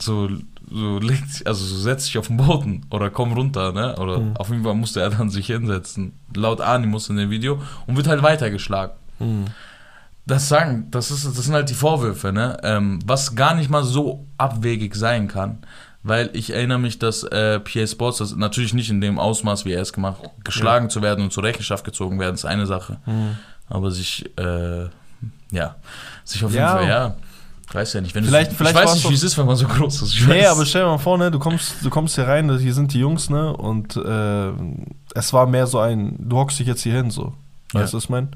so, 0.01 0.29
so 0.71 0.99
leg 0.99 1.23
dich, 1.27 1.47
also 1.47 1.65
so 1.65 1.77
setz 1.77 2.07
dich 2.07 2.19
auf 2.19 2.29
den 2.29 2.37
Boden 2.39 2.87
oder 2.91 3.11
komm 3.11 3.33
runter, 3.33 3.73
ne? 3.73 3.97
Oder 3.97 4.21
Mhm. 4.21 4.37
auf 4.37 4.49
jeden 4.51 4.65
Fall 4.65 4.75
musste 4.75 5.01
er 5.01 5.11
dann 5.11 5.31
sich 5.31 5.47
hinsetzen, 5.47 6.13
laut 6.35 6.61
Animus 6.61 7.09
in 7.09 7.17
dem 7.17 7.31
Video 7.31 7.61
und 7.87 7.97
wird 7.97 8.07
halt 8.09 8.23
weitergeschlagen. 8.23 8.95
Mhm. 9.19 9.45
Das 10.27 10.49
sagen, 10.49 10.89
das 10.91 11.11
ist, 11.11 11.27
das 11.27 11.37
sind 11.45 11.53
halt 11.55 11.69
die 11.69 11.75
Vorwürfe, 11.75 12.33
ne? 12.33 12.57
Ähm, 12.63 12.99
was 13.05 13.35
gar 13.35 13.55
nicht 13.55 13.69
mal 13.71 13.85
so 13.85 14.27
abwegig 14.39 14.95
sein 14.95 15.29
kann. 15.29 15.59
Weil 16.07 16.29
ich 16.35 16.51
erinnere 16.51 16.79
mich, 16.79 16.99
dass 16.99 17.23
äh, 17.25 17.61
PA 17.61 17.87
Sports, 17.87 18.19
das 18.19 18.37
natürlich 18.37 18.75
nicht 18.75 18.91
in 18.91 19.01
dem 19.01 19.19
Ausmaß, 19.19 19.65
wie 19.65 19.73
er 19.73 19.81
es 19.81 19.93
gemacht 19.95 20.23
hat, 20.23 20.31
geschlagen 20.45 20.91
zu 20.91 21.01
werden 21.01 21.25
und 21.25 21.33
zur 21.33 21.45
Rechenschaft 21.45 21.83
gezogen 21.85 22.21
werden, 22.21 22.35
ist 22.35 22.45
eine 22.45 22.67
Sache. 22.67 22.99
Mhm. 23.07 23.39
Aber 23.69 23.91
sich, 23.91 24.27
äh, 24.39 24.85
ja, 25.51 25.77
sich 26.25 26.45
auf 26.45 26.53
Ja. 26.53 26.59
jeden 26.61 26.79
Fall, 26.79 26.89
ja, 26.89 27.15
ich 27.75 27.81
weiß 27.81 27.93
ja 27.95 28.01
nicht, 28.03 28.15
wenn 28.15 28.25
Vielleicht- 28.25 28.53
du, 28.53 28.55
vielleicht 28.55 28.77
ich 28.77 28.83
weiß 28.85 28.95
nicht, 28.95 29.11
wie 29.11 29.15
es 29.15 29.23
ist, 29.25 29.37
wenn 29.37 29.47
man 29.47 29.57
so 29.57 29.67
groß 29.67 30.03
ist. 30.03 30.15
Ich 30.15 30.27
Nee, 30.29 30.43
weiß. 30.43 30.47
aber 30.53 30.65
stell 30.65 30.83
dir 30.83 30.89
mal 30.91 30.99
vor, 30.99 31.19
ne, 31.19 31.29
du 31.31 31.41
kommst, 31.41 31.75
du 31.83 31.91
kommst 31.91 32.15
hier 32.15 32.29
rein, 32.29 32.57
hier 32.59 32.73
sind 32.73 32.95
die 32.95 33.01
Jungs, 33.01 33.31
ne? 33.31 33.53
Und 33.57 33.97
äh, 33.97 34.53
es 35.15 35.33
war 35.33 35.47
mehr 35.47 35.67
so 35.67 35.81
ein, 35.81 36.15
du 36.21 36.37
hockst 36.37 36.59
dich 36.61 36.69
jetzt 36.69 36.83
hier 36.83 36.93
hin, 36.93 37.11
so. 37.11 37.33
Ja. 37.73 37.81
Weißt 37.81 37.93
du, 37.93 37.97
was 37.97 38.05
ich 38.05 38.11
meine? 38.11 38.29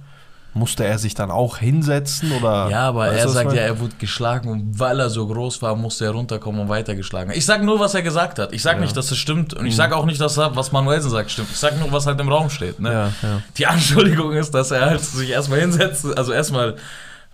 Musste 0.54 0.84
er 0.84 0.98
sich 0.98 1.14
dann 1.14 1.30
auch 1.30 1.58
hinsetzen 1.58 2.32
oder? 2.32 2.68
Ja, 2.68 2.88
aber 2.88 3.08
er 3.12 3.28
sagt 3.28 3.52
ja, 3.52 3.60
er 3.60 3.78
wurde 3.78 3.92
geschlagen 4.00 4.48
und 4.48 4.80
weil 4.80 4.98
er 4.98 5.08
so 5.10 5.24
groß 5.28 5.62
war, 5.62 5.76
musste 5.76 6.06
er 6.06 6.10
runterkommen 6.12 6.60
und 6.62 6.68
weitergeschlagen. 6.68 7.32
Ich 7.32 7.44
sag 7.46 7.62
nur, 7.62 7.78
was 7.78 7.94
er 7.94 8.02
gesagt 8.02 8.40
hat. 8.40 8.52
Ich 8.52 8.62
sag 8.62 8.76
Ja. 8.76 8.80
nicht, 8.80 8.96
dass 8.96 9.10
es 9.12 9.18
stimmt 9.18 9.54
und 9.54 9.66
ich 9.66 9.74
Mhm. 9.74 9.76
sag 9.76 9.92
auch 9.92 10.06
nicht, 10.06 10.20
dass 10.20 10.36
er, 10.36 10.56
was 10.56 10.72
Manuelsen 10.72 11.10
sagt, 11.12 11.30
stimmt. 11.30 11.48
Ich 11.52 11.58
sag 11.58 11.78
nur, 11.78 11.92
was 11.92 12.06
halt 12.06 12.18
im 12.18 12.28
Raum 12.28 12.50
steht. 12.50 12.80
Ne? 12.80 13.12
Ja. 13.22 13.40
Die 13.56 13.66
Anschuldigung 13.68 14.32
ist, 14.32 14.52
dass 14.52 14.72
er 14.72 14.86
halt 14.86 15.00
sich 15.04 15.30
erstmal 15.30 15.60
hinsetzt, 15.60 16.06
also 16.18 16.32
erstmal 16.32 16.74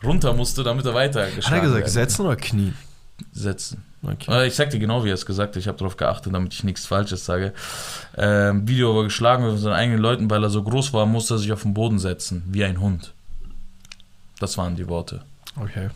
runter 0.04 0.32
musste, 0.32 0.62
damit 0.62 0.86
er 0.86 0.94
weitergeschlagen 0.94 1.46
Hat 1.46 1.52
er 1.52 1.60
gesagt, 1.60 1.80
werden 1.80 1.92
setzen 1.92 2.26
oder 2.26 2.36
knien? 2.36 2.76
Setzen. 3.32 3.84
Okay. 4.02 4.46
Ich 4.46 4.54
sag 4.54 4.70
dir 4.70 4.78
genau, 4.78 5.04
wie 5.04 5.10
er 5.10 5.14
es 5.14 5.24
gesagt 5.24 5.54
hat. 5.54 5.60
Ich 5.60 5.68
habe 5.68 5.78
darauf 5.78 5.96
geachtet, 5.96 6.34
damit 6.34 6.52
ich 6.52 6.64
nichts 6.64 6.84
Falsches 6.86 7.24
sage. 7.24 7.54
Ähm, 8.16 8.68
Video, 8.68 8.94
wo 8.94 9.00
er 9.00 9.04
geschlagen 9.04 9.44
von 9.44 9.56
seinen 9.56 9.72
eigenen 9.72 10.00
Leuten, 10.00 10.28
weil 10.28 10.42
er 10.42 10.50
so 10.50 10.62
groß 10.62 10.92
war, 10.92 11.06
musste 11.06 11.34
er 11.34 11.38
sich 11.38 11.52
auf 11.52 11.62
den 11.62 11.74
Boden 11.74 11.98
setzen, 11.98 12.42
wie 12.48 12.64
ein 12.64 12.80
Hund. 12.80 13.12
Das 14.40 14.58
waren 14.58 14.76
die 14.76 14.88
Worte. 14.88 15.22
okay. 15.60 15.88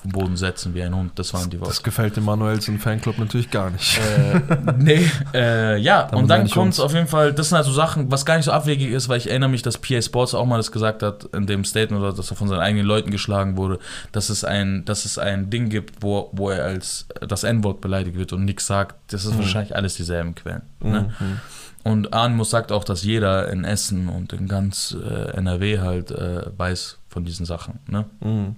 Auf 0.00 0.04
den 0.04 0.12
Boden 0.12 0.36
setzen, 0.38 0.72
wie 0.74 0.82
ein 0.82 0.94
Hund, 0.96 1.12
das 1.16 1.34
waren 1.34 1.50
die 1.50 1.60
Worte. 1.60 1.72
Das 1.72 1.82
gefällt 1.82 2.16
dem 2.16 2.24
Manuelsen 2.24 2.78
Fanclub 2.78 3.18
natürlich 3.18 3.50
gar 3.50 3.68
nicht. 3.68 3.98
äh, 3.98 4.40
nee, 4.78 5.06
äh, 5.34 5.76
ja, 5.78 6.04
Damit 6.04 6.22
und 6.22 6.28
dann 6.28 6.48
kommt 6.48 6.72
es 6.72 6.80
auf 6.80 6.94
jeden 6.94 7.06
Fall, 7.06 7.34
das 7.34 7.50
sind 7.50 7.58
also 7.58 7.70
Sachen, 7.70 8.10
was 8.10 8.24
gar 8.24 8.36
nicht 8.36 8.46
so 8.46 8.52
abwegig 8.52 8.90
ist, 8.92 9.10
weil 9.10 9.18
ich 9.18 9.28
erinnere 9.28 9.50
mich, 9.50 9.60
dass 9.60 9.76
PA 9.76 10.00
Sports 10.00 10.32
auch 10.32 10.46
mal 10.46 10.56
das 10.56 10.72
gesagt 10.72 11.02
hat 11.02 11.24
in 11.34 11.46
dem 11.46 11.66
Statement, 11.66 12.02
oder 12.02 12.14
dass 12.14 12.30
er 12.30 12.36
von 12.38 12.48
seinen 12.48 12.60
eigenen 12.60 12.86
Leuten 12.86 13.10
geschlagen 13.10 13.58
wurde, 13.58 13.78
dass 14.12 14.30
es 14.30 14.42
ein, 14.42 14.86
dass 14.86 15.04
es 15.04 15.18
ein 15.18 15.50
Ding 15.50 15.68
gibt, 15.68 16.02
wo, 16.02 16.30
wo 16.32 16.48
er 16.48 16.64
als 16.64 17.06
das 17.20 17.44
N-Wort 17.44 17.82
beleidigt 17.82 18.16
wird 18.16 18.32
und 18.32 18.46
nichts 18.46 18.66
sagt. 18.66 18.96
Das 19.12 19.26
ist 19.26 19.34
Mhm. 19.34 19.40
wahrscheinlich 19.40 19.76
alles 19.76 19.96
dieselben 19.96 20.34
Quellen. 20.34 20.62
Ne? 20.82 21.10
Mhm. 21.20 21.40
Und 21.82 22.14
Animus 22.14 22.48
sagt 22.50 22.72
auch, 22.72 22.84
dass 22.84 23.02
jeder 23.04 23.50
in 23.50 23.64
Essen 23.64 24.08
und 24.08 24.32
in 24.32 24.48
ganz 24.48 24.96
äh, 25.02 25.36
NRW 25.36 25.80
halt 25.80 26.10
äh, 26.10 26.42
weiß 26.56 26.96
von 27.08 27.24
diesen 27.26 27.44
Sachen. 27.44 27.80
Ne? 27.86 28.06
Mhm. 28.20 28.56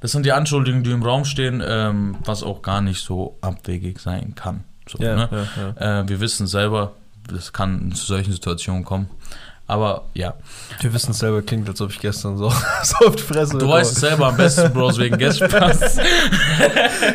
Das 0.00 0.12
sind 0.12 0.24
die 0.26 0.32
Anschuldigungen, 0.32 0.84
die 0.84 0.90
im 0.90 1.02
Raum 1.02 1.24
stehen, 1.24 1.62
ähm, 1.64 2.16
was 2.24 2.42
auch 2.42 2.62
gar 2.62 2.80
nicht 2.80 3.02
so 3.02 3.38
abwegig 3.40 4.00
sein 4.00 4.34
kann. 4.34 4.64
So, 4.88 4.98
Ja, 5.02 5.16
ne? 5.16 5.28
ja, 5.56 5.74
ja. 5.80 6.00
Äh, 6.00 6.08
wir 6.08 6.20
wissen 6.20 6.46
selber, 6.46 6.92
es 7.36 7.52
kann 7.52 7.92
zu 7.92 8.06
solchen 8.06 8.32
Situationen 8.32 8.84
kommen. 8.84 9.10
Aber 9.70 10.06
ja, 10.14 10.34
Wir 10.80 10.92
wissen 10.92 11.12
es 11.12 11.18
selber, 11.20 11.42
klingt, 11.42 11.68
als 11.68 11.80
ob 11.80 11.90
ich 11.92 12.00
gestern 12.00 12.36
so, 12.36 12.50
so 12.82 13.06
auf 13.06 13.14
die 13.14 13.22
Fresse 13.22 13.56
du 13.56 13.68
weißt 13.68 13.92
es 13.92 14.00
selber 14.00 14.26
am 14.26 14.36
besten, 14.36 14.72
Bros, 14.72 14.98
wegen 14.98 15.16
Guestpass. 15.18 15.96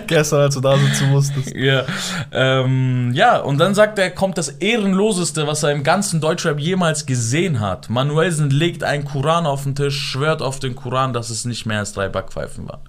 Gestern, 0.08 0.40
als 0.40 0.56
du 0.56 0.62
da 0.62 0.78
sitzen 0.78 1.10
musstest. 1.10 1.54
ja. 1.54 1.84
Ähm, 2.32 3.12
ja, 3.14 3.40
und 3.40 3.58
dann 3.58 3.76
sagt 3.76 4.00
er, 4.00 4.10
kommt 4.10 4.38
das 4.38 4.48
Ehrenloseste, 4.48 5.46
was 5.48 5.64
er 5.64 5.72
im 5.74 5.84
ganzen 5.84 6.22
Deutschrap 6.22 6.58
jemals 6.58 7.06
gesehen 7.06 7.60
hat. 7.60 7.90
Manuelsen 7.90 8.50
legt 8.50 8.86
einen 8.86 9.04
Koran 9.04 9.46
auf 9.46 9.64
den 9.64 9.76
Tisch, 9.76 10.00
schwört 10.00 10.42
auf 10.42 10.60
den 10.60 10.76
Koran, 10.78 11.12
dass 11.12 11.30
es 11.30 11.44
nicht 11.44 11.66
mehr 11.66 11.80
als 11.80 11.92
drei 11.92 12.08
Backpfeifen 12.08 12.70
waren. 12.70 12.82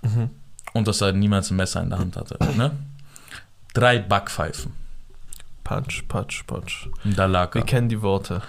Mhm. 0.00 0.30
Und 0.72 0.88
dass 0.88 1.02
er 1.02 1.12
niemals 1.12 1.50
ein 1.50 1.56
Messer 1.56 1.82
in 1.82 1.90
der 1.90 1.98
Hand 1.98 2.16
hatte. 2.16 2.38
Ne? 2.56 2.70
Drei 3.74 3.98
Backpfeifen. 3.98 4.72
Punch, 5.64 6.04
punch, 6.08 6.44
punch. 6.46 6.88
Und 7.04 7.18
da 7.18 7.26
lag 7.26 7.54
Wir 7.54 7.60
er. 7.60 7.66
kennen 7.66 7.90
die 7.90 8.00
Worte. 8.00 8.40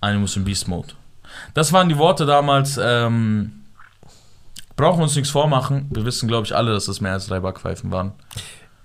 Animus 0.00 0.36
in 0.36 0.44
Beast 0.44 0.68
Mode. 0.68 0.94
Das 1.54 1.72
waren 1.72 1.88
die 1.88 1.98
Worte 1.98 2.26
damals. 2.26 2.78
Ähm, 2.82 3.64
brauchen 4.76 4.98
wir 4.98 5.04
uns 5.04 5.16
nichts 5.16 5.30
vormachen. 5.30 5.86
Wir 5.90 6.04
wissen, 6.04 6.28
glaube 6.28 6.46
ich, 6.46 6.54
alle, 6.54 6.72
dass 6.72 6.88
es 6.88 7.00
mehr 7.00 7.12
als 7.12 7.26
drei 7.26 7.40
Backpfeifen 7.40 7.90
waren. 7.90 8.12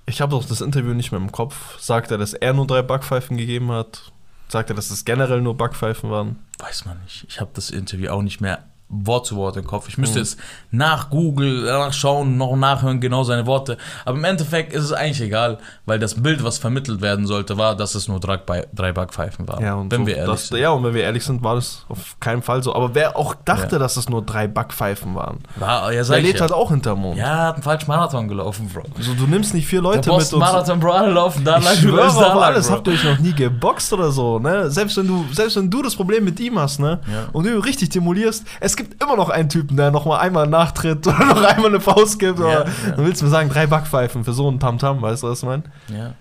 Ich 0.05 0.21
habe 0.21 0.31
doch 0.31 0.45
das 0.45 0.61
Interview 0.61 0.93
nicht 0.93 1.11
mehr 1.11 1.21
im 1.21 1.31
Kopf. 1.31 1.79
Sagt 1.79 2.11
er, 2.11 2.17
dass 2.17 2.33
er 2.33 2.53
nur 2.53 2.67
drei 2.67 2.81
Backpfeifen 2.81 3.37
gegeben 3.37 3.71
hat? 3.71 4.11
Sagt 4.49 4.69
er, 4.69 4.75
dass 4.75 4.91
es 4.91 5.05
generell 5.05 5.41
nur 5.41 5.55
Backpfeifen 5.55 6.09
waren? 6.09 6.39
Weiß 6.59 6.85
man 6.85 7.01
nicht. 7.03 7.25
Ich 7.29 7.39
habe 7.39 7.51
das 7.53 7.69
Interview 7.69 8.09
auch 8.09 8.21
nicht 8.21 8.41
mehr 8.41 8.63
Wort 8.89 9.25
zu 9.25 9.35
Wort 9.37 9.57
im 9.57 9.65
Kopf. 9.65 9.87
Ich 9.89 9.97
müsste 9.97 10.19
Mhm. 10.19 10.23
jetzt 10.25 10.37
nach 10.69 11.09
Google 11.09 11.63
nachschauen, 11.63 12.37
noch 12.37 12.55
nachhören, 12.55 12.99
genau 12.99 13.23
seine 13.23 13.45
Worte. 13.47 13.77
Aber 14.05 14.17
im 14.17 14.23
Endeffekt 14.23 14.71
ist 14.71 14.83
es 14.83 14.91
eigentlich 14.93 15.21
egal, 15.21 15.57
weil 15.85 15.97
das 15.97 16.21
Bild, 16.21 16.43
was 16.43 16.59
vermittelt 16.59 17.01
werden 17.01 17.25
sollte, 17.25 17.57
war, 17.57 17.75
dass 17.75 17.95
es 17.95 18.07
nur 18.07 18.19
drei, 18.19 18.37
drei 18.73 18.91
Backpfeifen 18.91 19.47
waren. 19.47 19.63
Ja, 19.63 19.73
und 19.75 19.91
wenn 19.91 20.01
so, 20.01 20.07
wir 20.07 20.17
ehrlich 20.17 20.31
das, 20.31 20.47
sind. 20.49 20.59
Ja, 20.59 20.69
und 20.71 20.83
wenn 20.83 20.93
wir 20.93 21.01
ehrlich 21.03 21.25
sind, 21.25 21.43
war 21.43 21.55
das 21.55 21.85
auf 21.89 22.17
keinen 22.19 22.43
Fall 22.43 22.61
so. 22.61 22.75
Aber 22.75 22.93
wer 22.93 23.17
auch 23.17 23.33
dachte, 23.33 23.75
Ja. 23.75 23.79
dass 23.79 23.97
es 23.97 24.09
nur 24.09 24.21
drei 24.23 24.47
Backpfeifen 24.47 25.15
waren, 25.15 25.39
War, 25.55 25.91
ja, 25.91 26.03
der 26.03 26.17
ich 26.19 26.23
lebt 26.25 26.35
ja. 26.35 26.41
halt 26.41 26.51
auch 26.51 26.69
hinterm 26.69 26.99
Mond. 26.99 27.17
ja, 27.17 27.45
hat 27.47 27.55
einen 27.55 27.63
falschen 27.63 27.87
Marathon 27.87 28.27
gelaufen, 28.27 28.69
Bro. 28.71 28.83
Also, 28.95 29.15
du 29.15 29.25
nimmst 29.25 29.55
nicht 29.55 29.65
vier 29.65 29.81
Leute 29.81 30.11
mit 30.11 30.33
und 30.33 30.39
Marathon, 30.39 30.79
Bro, 30.79 30.91
alle 30.91 31.11
laufen 31.11 31.43
da 31.43 31.57
Ich 31.57 31.65
lang, 31.65 31.73
du 31.75 31.81
schwöre 31.81 32.07
auf 32.09 32.19
da 32.19 32.27
lang, 32.27 32.37
alles, 32.43 32.67
Bro. 32.67 32.75
habt 32.75 32.87
ihr 32.87 32.93
euch 32.93 33.03
noch 33.03 33.17
nie 33.19 33.33
geboxt 33.33 33.91
oder 33.93 34.11
so, 34.11 34.37
ne? 34.37 34.69
Selbst 34.69 34.97
wenn 34.97 35.07
du, 35.07 35.25
selbst 35.31 35.55
wenn 35.55 35.69
du 35.69 35.81
das 35.81 35.95
Problem 35.95 36.23
mit 36.25 36.39
ihm 36.39 36.59
hast, 36.59 36.79
ne? 36.79 36.99
Und 37.31 37.45
du 37.45 37.51
ihn 37.55 37.59
richtig 37.61 37.89
demolierst, 37.89 38.45
es 38.59 38.72
gibt 38.75 39.03
immer 39.03 39.15
noch 39.15 39.29
einen 39.29 39.49
Typen, 39.49 39.77
der 39.77 39.91
noch 39.91 40.05
mal 40.05 40.19
einmal 40.19 40.47
nachtritt 40.47 41.05
oder 41.07 41.25
noch 41.25 41.43
einmal 41.43 41.67
eine 41.67 41.81
Faust 41.81 42.19
gibt. 42.19 42.39
Ja, 42.39 42.45
oder, 42.45 42.65
ja. 42.65 42.91
Dann 42.95 43.05
willst 43.05 43.21
du 43.21 43.25
mir 43.25 43.31
sagen, 43.31 43.49
drei 43.49 43.67
Backpfeifen 43.67 44.23
für 44.23 44.33
so 44.33 44.47
einen 44.47 44.59
Tamtam, 44.59 45.01
weißt 45.01 45.23
du, 45.23 45.27
was 45.27 45.39
ich 45.39 45.45
meine? 45.45 45.63
Ja. 45.89 46.13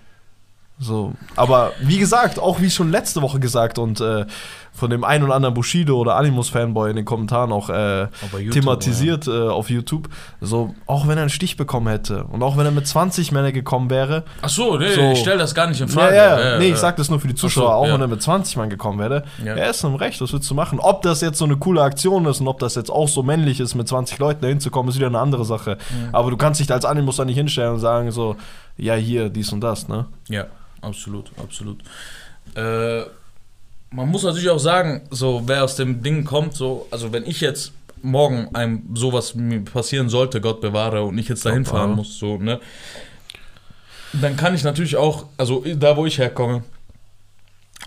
So, 0.83 1.13
aber 1.35 1.71
wie 1.81 1.97
gesagt, 1.97 2.39
auch 2.39 2.59
wie 2.59 2.69
schon 2.69 2.91
letzte 2.91 3.21
Woche 3.21 3.39
gesagt 3.39 3.79
und 3.79 4.01
äh, 4.01 4.25
von 4.75 4.89
dem 4.89 5.03
einen 5.03 5.23
oder 5.23 5.35
anderen 5.35 5.53
Bushido 5.53 5.97
oder 5.99 6.15
Animus-Fanboy 6.15 6.89
in 6.89 6.95
den 6.95 7.05
Kommentaren 7.05 7.51
auch 7.51 7.69
äh, 7.69 8.07
YouTube, 8.33 8.51
thematisiert 8.53 9.27
äh, 9.27 9.47
auf 9.47 9.69
YouTube, 9.69 10.09
so, 10.41 10.73
auch 10.87 11.07
wenn 11.07 11.17
er 11.17 11.21
einen 11.21 11.29
Stich 11.29 11.57
bekommen 11.57 11.87
hätte 11.87 12.23
und 12.25 12.41
auch 12.41 12.57
wenn 12.57 12.65
er 12.65 12.71
mit 12.71 12.87
20 12.87 13.31
Männer 13.31 13.51
gekommen 13.51 13.91
wäre, 13.91 14.23
Ach 14.41 14.49
so, 14.49 14.77
nee, 14.77 14.91
So. 14.93 15.01
ich 15.11 15.19
stelle 15.19 15.37
das 15.37 15.53
gar 15.53 15.67
nicht 15.67 15.79
in 15.79 15.87
ja, 15.87 15.93
Frage. 15.93 16.15
ja, 16.15 16.39
Ja, 16.53 16.57
nee, 16.59 16.67
ja. 16.69 16.73
ich 16.73 16.79
sag 16.79 16.97
das 16.97 17.09
nur 17.09 17.19
für 17.19 17.27
die 17.27 17.35
Zuschauer, 17.35 17.65
so, 17.67 17.69
auch 17.71 17.87
ja. 17.87 17.93
wenn 17.93 18.01
er 18.01 18.07
mit 18.07 18.21
20 18.23 18.57
Mann 18.57 18.69
gekommen 18.71 18.97
wäre, 18.99 19.23
Ja. 19.45 19.53
er 19.53 19.69
ist 19.69 19.83
im 19.83 19.93
Recht, 19.95 20.19
was 20.21 20.33
willst 20.33 20.49
du 20.49 20.55
machen? 20.55 20.79
Ob 20.79 21.03
das 21.03 21.21
jetzt 21.21 21.37
so 21.37 21.45
eine 21.45 21.55
coole 21.57 21.81
Aktion 21.83 22.25
ist 22.25 22.41
und 22.41 22.47
ob 22.47 22.57
das 22.59 22.73
jetzt 22.73 22.89
auch 22.89 23.07
so 23.07 23.21
männlich 23.21 23.59
ist, 23.59 23.75
mit 23.75 23.87
20 23.87 24.17
Leuten 24.17 24.41
da 24.41 24.47
hinzukommen, 24.47 24.89
ist 24.89 24.97
wieder 24.97 25.07
eine 25.07 25.19
andere 25.19 25.45
Sache. 25.45 25.77
Aber 26.11 26.31
du 26.31 26.37
kannst 26.37 26.59
dich 26.59 26.71
als 26.73 26.83
Animus 26.83 27.17
da 27.17 27.25
nicht 27.25 27.35
hinstellen 27.37 27.73
und 27.73 27.79
sagen 27.79 28.09
so, 28.11 28.35
ja, 28.75 28.95
hier, 28.95 29.29
dies 29.29 29.53
und 29.53 29.61
das, 29.61 29.87
ne? 29.87 30.07
Ja, 30.29 30.45
absolut, 30.83 31.31
absolut. 31.37 31.81
Äh, 32.55 33.01
man 33.91 34.09
muss 34.09 34.23
natürlich 34.23 34.49
auch 34.49 34.59
sagen, 34.59 35.01
so 35.11 35.43
wer 35.45 35.63
aus 35.63 35.75
dem 35.75 36.01
Ding 36.01 36.25
kommt, 36.25 36.55
so, 36.55 36.87
also 36.91 37.11
wenn 37.13 37.25
ich 37.25 37.41
jetzt 37.41 37.73
morgen 38.01 38.53
einem 38.53 38.83
sowas 38.95 39.33
passieren 39.71 40.09
sollte, 40.09 40.41
Gott 40.41 40.61
bewahre, 40.61 41.03
und 41.03 41.17
ich 41.17 41.29
jetzt 41.29 41.45
dahin 41.45 41.65
fahren 41.65 41.95
muss, 41.95 42.17
so, 42.17 42.37
ne, 42.37 42.59
dann 44.13 44.35
kann 44.35 44.53
ich 44.53 44.63
natürlich 44.63 44.95
auch, 44.97 45.27
also 45.37 45.63
da 45.75 45.95
wo 45.95 46.05
ich 46.05 46.17
herkomme, 46.17 46.63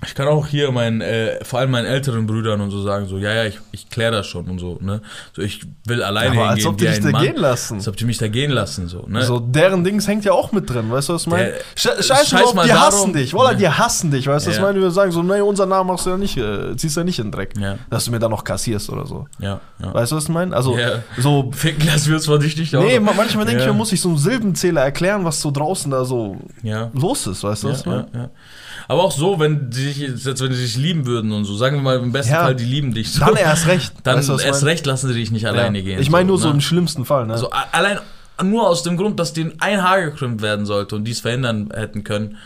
ich 0.04 0.14
kann 0.14 0.28
auch 0.28 0.46
hier 0.46 0.70
meinen, 0.72 1.00
äh, 1.00 1.42
vor 1.44 1.58
allem 1.60 1.70
meinen 1.70 1.86
älteren 1.86 2.26
Brüdern 2.26 2.60
und 2.60 2.70
so 2.70 2.82
sagen, 2.82 3.06
so, 3.06 3.16
ja, 3.16 3.32
ja, 3.32 3.44
ich, 3.44 3.58
ich 3.72 3.88
kläre 3.88 4.12
das 4.12 4.26
schon 4.26 4.44
und 4.46 4.58
so, 4.58 4.78
ne? 4.82 5.00
So, 5.34 5.40
ich 5.42 5.62
will 5.86 6.02
alleine 6.02 6.32
Aber 6.32 6.48
als 6.50 6.56
hingehen 6.62 6.68
ob 6.72 6.78
die 6.78 6.86
dich 6.86 7.00
da 7.00 7.10
Mann. 7.10 7.22
gehen 7.22 7.36
lassen. 7.36 7.74
Als 7.76 7.88
ob 7.88 7.96
die 7.96 8.04
mich 8.04 8.18
da 8.18 8.28
gehen 8.28 8.50
lassen, 8.50 8.88
so, 8.88 9.04
ne? 9.08 9.22
So, 9.24 9.38
deren 9.40 9.84
Dings 9.84 10.06
hängt 10.06 10.24
ja 10.26 10.32
auch 10.32 10.52
mit 10.52 10.68
drin, 10.68 10.90
weißt 10.90 11.08
du, 11.08 11.14
was 11.14 11.22
ich 11.22 11.28
meine? 11.28 11.54
Scheiß, 11.74 12.06
scheiß 12.06 12.30
drauf, 12.30 12.52
mal 12.54 12.64
die 12.64 12.68
darum- 12.70 12.84
hassen 12.84 13.12
dich, 13.14 13.32
Wallah, 13.32 13.52
Ja. 13.52 13.56
die 13.56 13.68
hassen 13.70 14.10
dich, 14.10 14.26
weißt 14.26 14.46
du, 14.46 14.50
was 14.50 14.56
ich 14.56 14.62
meine? 14.62 14.80
Wir 14.80 14.90
sagen 14.90 15.12
so, 15.12 15.22
nee, 15.22 15.40
unser 15.40 15.64
Name 15.66 15.90
machst 15.92 16.04
du 16.04 16.10
ja 16.10 16.18
nicht, 16.18 16.36
äh, 16.36 16.76
ziehst 16.76 16.96
du 16.96 17.00
ja 17.00 17.04
nicht 17.04 17.18
in 17.18 17.26
den 17.26 17.32
Dreck. 17.32 17.54
Ja. 17.58 17.76
Dass 17.88 18.04
du 18.04 18.10
mir 18.10 18.18
dann 18.18 18.30
noch 18.30 18.44
kassierst 18.44 18.90
oder 18.90 19.06
so. 19.06 19.26
ja, 19.38 19.60
ja. 19.82 19.94
Weißt 19.94 20.12
du, 20.12 20.16
was 20.16 20.24
ich 20.24 20.28
meine? 20.30 20.54
Also, 20.54 20.76
Ja. 20.76 21.02
so, 21.18 21.50
Ficken 21.56 21.86
lassen 21.86 22.08
wir 22.08 22.16
uns 22.16 22.26
von 22.26 22.38
dich 22.38 22.56
nicht 22.56 22.72
nee, 22.74 22.98
auch. 22.98 23.02
ma- 23.02 23.14
manchmal 23.16 23.46
denke 23.46 23.62
ich 23.62 23.66
mir, 23.66 23.72
muss 23.72 23.92
ich 23.92 24.00
so 24.02 24.10
einen 24.10 24.18
Silbenzähler 24.18 24.82
erklären, 24.82 25.24
was 25.24 25.40
so 25.40 25.50
draußen 25.50 25.90
da 25.90 26.04
so 26.04 26.36
los 26.92 27.26
ist, 27.26 27.42
weißt 27.42 27.62
du, 27.64 27.68
was 27.70 27.80
ich 27.80 27.86
meine? 27.86 28.06
ja, 28.12 28.20
ja. 28.20 28.30
Aber 28.88 29.02
auch 29.02 29.12
so, 29.12 29.38
wenn 29.40 29.70
die 29.70 29.82
sich, 29.82 29.98
jetzt, 29.98 30.24
wenn 30.40 30.50
die 30.50 30.56
sich 30.56 30.76
lieben 30.76 31.06
würden 31.06 31.32
und 31.32 31.44
so, 31.44 31.56
sagen 31.56 31.76
wir 31.76 31.82
mal 31.82 31.98
im 31.98 32.12
besten 32.12 32.32
Ja. 32.32 32.44
Fall, 32.44 32.54
die 32.54 32.64
lieben 32.64 32.94
dich. 32.94 33.12
So, 33.12 33.24
Dann 33.24 33.36
erst 33.36 33.66
recht. 33.66 33.92
Dann 34.04 34.18
weißt 34.18 34.28
du, 34.28 34.38
erst 34.38 34.64
recht 34.64 34.86
lassen 34.86 35.08
sie 35.08 35.14
dich 35.14 35.30
nicht 35.30 35.46
alleine 35.46 35.78
Ja. 35.78 35.84
gehen. 35.84 36.00
Ich 36.00 36.10
meine 36.10 36.26
nur 36.28 36.38
so 36.38 36.48
ne? 36.48 36.54
im 36.54 36.60
schlimmsten 36.60 37.04
Fall, 37.04 37.26
ne? 37.26 37.32
Also 37.32 37.50
allein 37.50 37.98
nur 38.42 38.68
aus 38.68 38.82
dem 38.82 38.96
Grund, 38.96 39.18
dass 39.18 39.32
denen 39.32 39.54
ein 39.60 39.82
Haar 39.82 40.02
gekrümmt 40.02 40.42
werden 40.42 40.66
sollte 40.66 40.94
und 40.96 41.04
die 41.04 41.12
es 41.12 41.20
verhindern 41.20 41.70
hätten 41.74 42.04
können. 42.04 42.36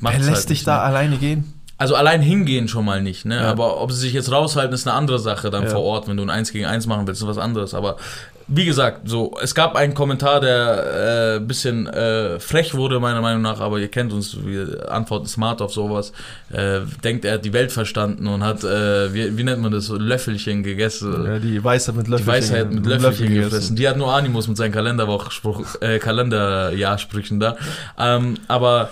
Wer 0.00 0.12
halt 0.12 0.22
lässt 0.24 0.48
dich 0.50 0.58
nicht, 0.60 0.66
da 0.66 0.76
ne? 0.76 0.82
alleine 0.82 1.16
gehen? 1.16 1.52
Also 1.76 1.96
allein 1.96 2.22
hingehen 2.22 2.68
schon 2.68 2.84
mal 2.84 3.02
nicht, 3.02 3.24
ne? 3.24 3.36
Ja. 3.36 3.50
Aber 3.50 3.80
ob 3.80 3.90
sie 3.90 3.98
sich 3.98 4.12
jetzt 4.12 4.30
raushalten, 4.30 4.72
ist 4.74 4.86
eine 4.86 4.96
andere 4.96 5.18
Sache 5.18 5.50
dann 5.50 5.64
Ja. 5.64 5.70
vor 5.70 5.82
Ort, 5.82 6.06
wenn 6.08 6.16
du 6.16 6.22
ein 6.22 6.30
1 6.30 6.52
gegen 6.52 6.66
1 6.66 6.86
machen 6.86 7.06
willst, 7.06 7.20
ist 7.20 7.26
was 7.26 7.36
anderes. 7.38 7.74
Aber 7.74 7.96
wie 8.46 8.66
gesagt, 8.66 9.08
so, 9.08 9.34
es 9.42 9.54
gab 9.54 9.74
einen 9.74 9.94
Kommentar, 9.94 10.40
der 10.40 11.36
ein 11.38 11.42
äh, 11.42 11.46
bisschen 11.46 11.86
äh, 11.86 12.38
frech 12.38 12.74
wurde, 12.74 13.00
meiner 13.00 13.20
Meinung 13.20 13.42
nach, 13.42 13.60
aber 13.60 13.78
ihr 13.78 13.88
kennt 13.88 14.12
uns, 14.12 14.36
wir 14.44 14.90
antworten 14.92 15.26
smart 15.26 15.62
auf 15.62 15.72
sowas. 15.72 16.12
Äh, 16.52 16.80
denkt, 17.02 17.24
er 17.24 17.34
hat 17.34 17.44
die 17.44 17.52
Welt 17.52 17.72
verstanden 17.72 18.26
und 18.26 18.44
hat, 18.44 18.62
äh, 18.62 19.14
wie, 19.14 19.36
wie 19.38 19.44
nennt 19.44 19.62
man 19.62 19.72
das, 19.72 19.88
Löffelchen 19.88 20.62
gegessen. 20.62 21.24
Ja, 21.24 21.38
die 21.38 21.62
Weisheit 21.64 21.94
mit 21.96 22.06
Die 22.06 22.10
Löffelchen. 22.10 22.34
Weisheit 22.34 22.72
mit 22.72 22.84
Löffel 22.86 23.02
Löffelchen 23.02 23.28
gegessen. 23.28 23.50
gefressen. 23.50 23.76
Die 23.76 23.88
hat 23.88 23.96
nur 23.96 24.12
Animus 24.12 24.46
mit 24.46 24.56
seinen 24.56 24.72
Kalenderwochspruch, 24.72 25.80
äh, 25.80 25.98
Kalenderjahrsprüchen 25.98 27.40
da. 27.40 27.56
Ähm, 27.98 28.34
aber 28.46 28.90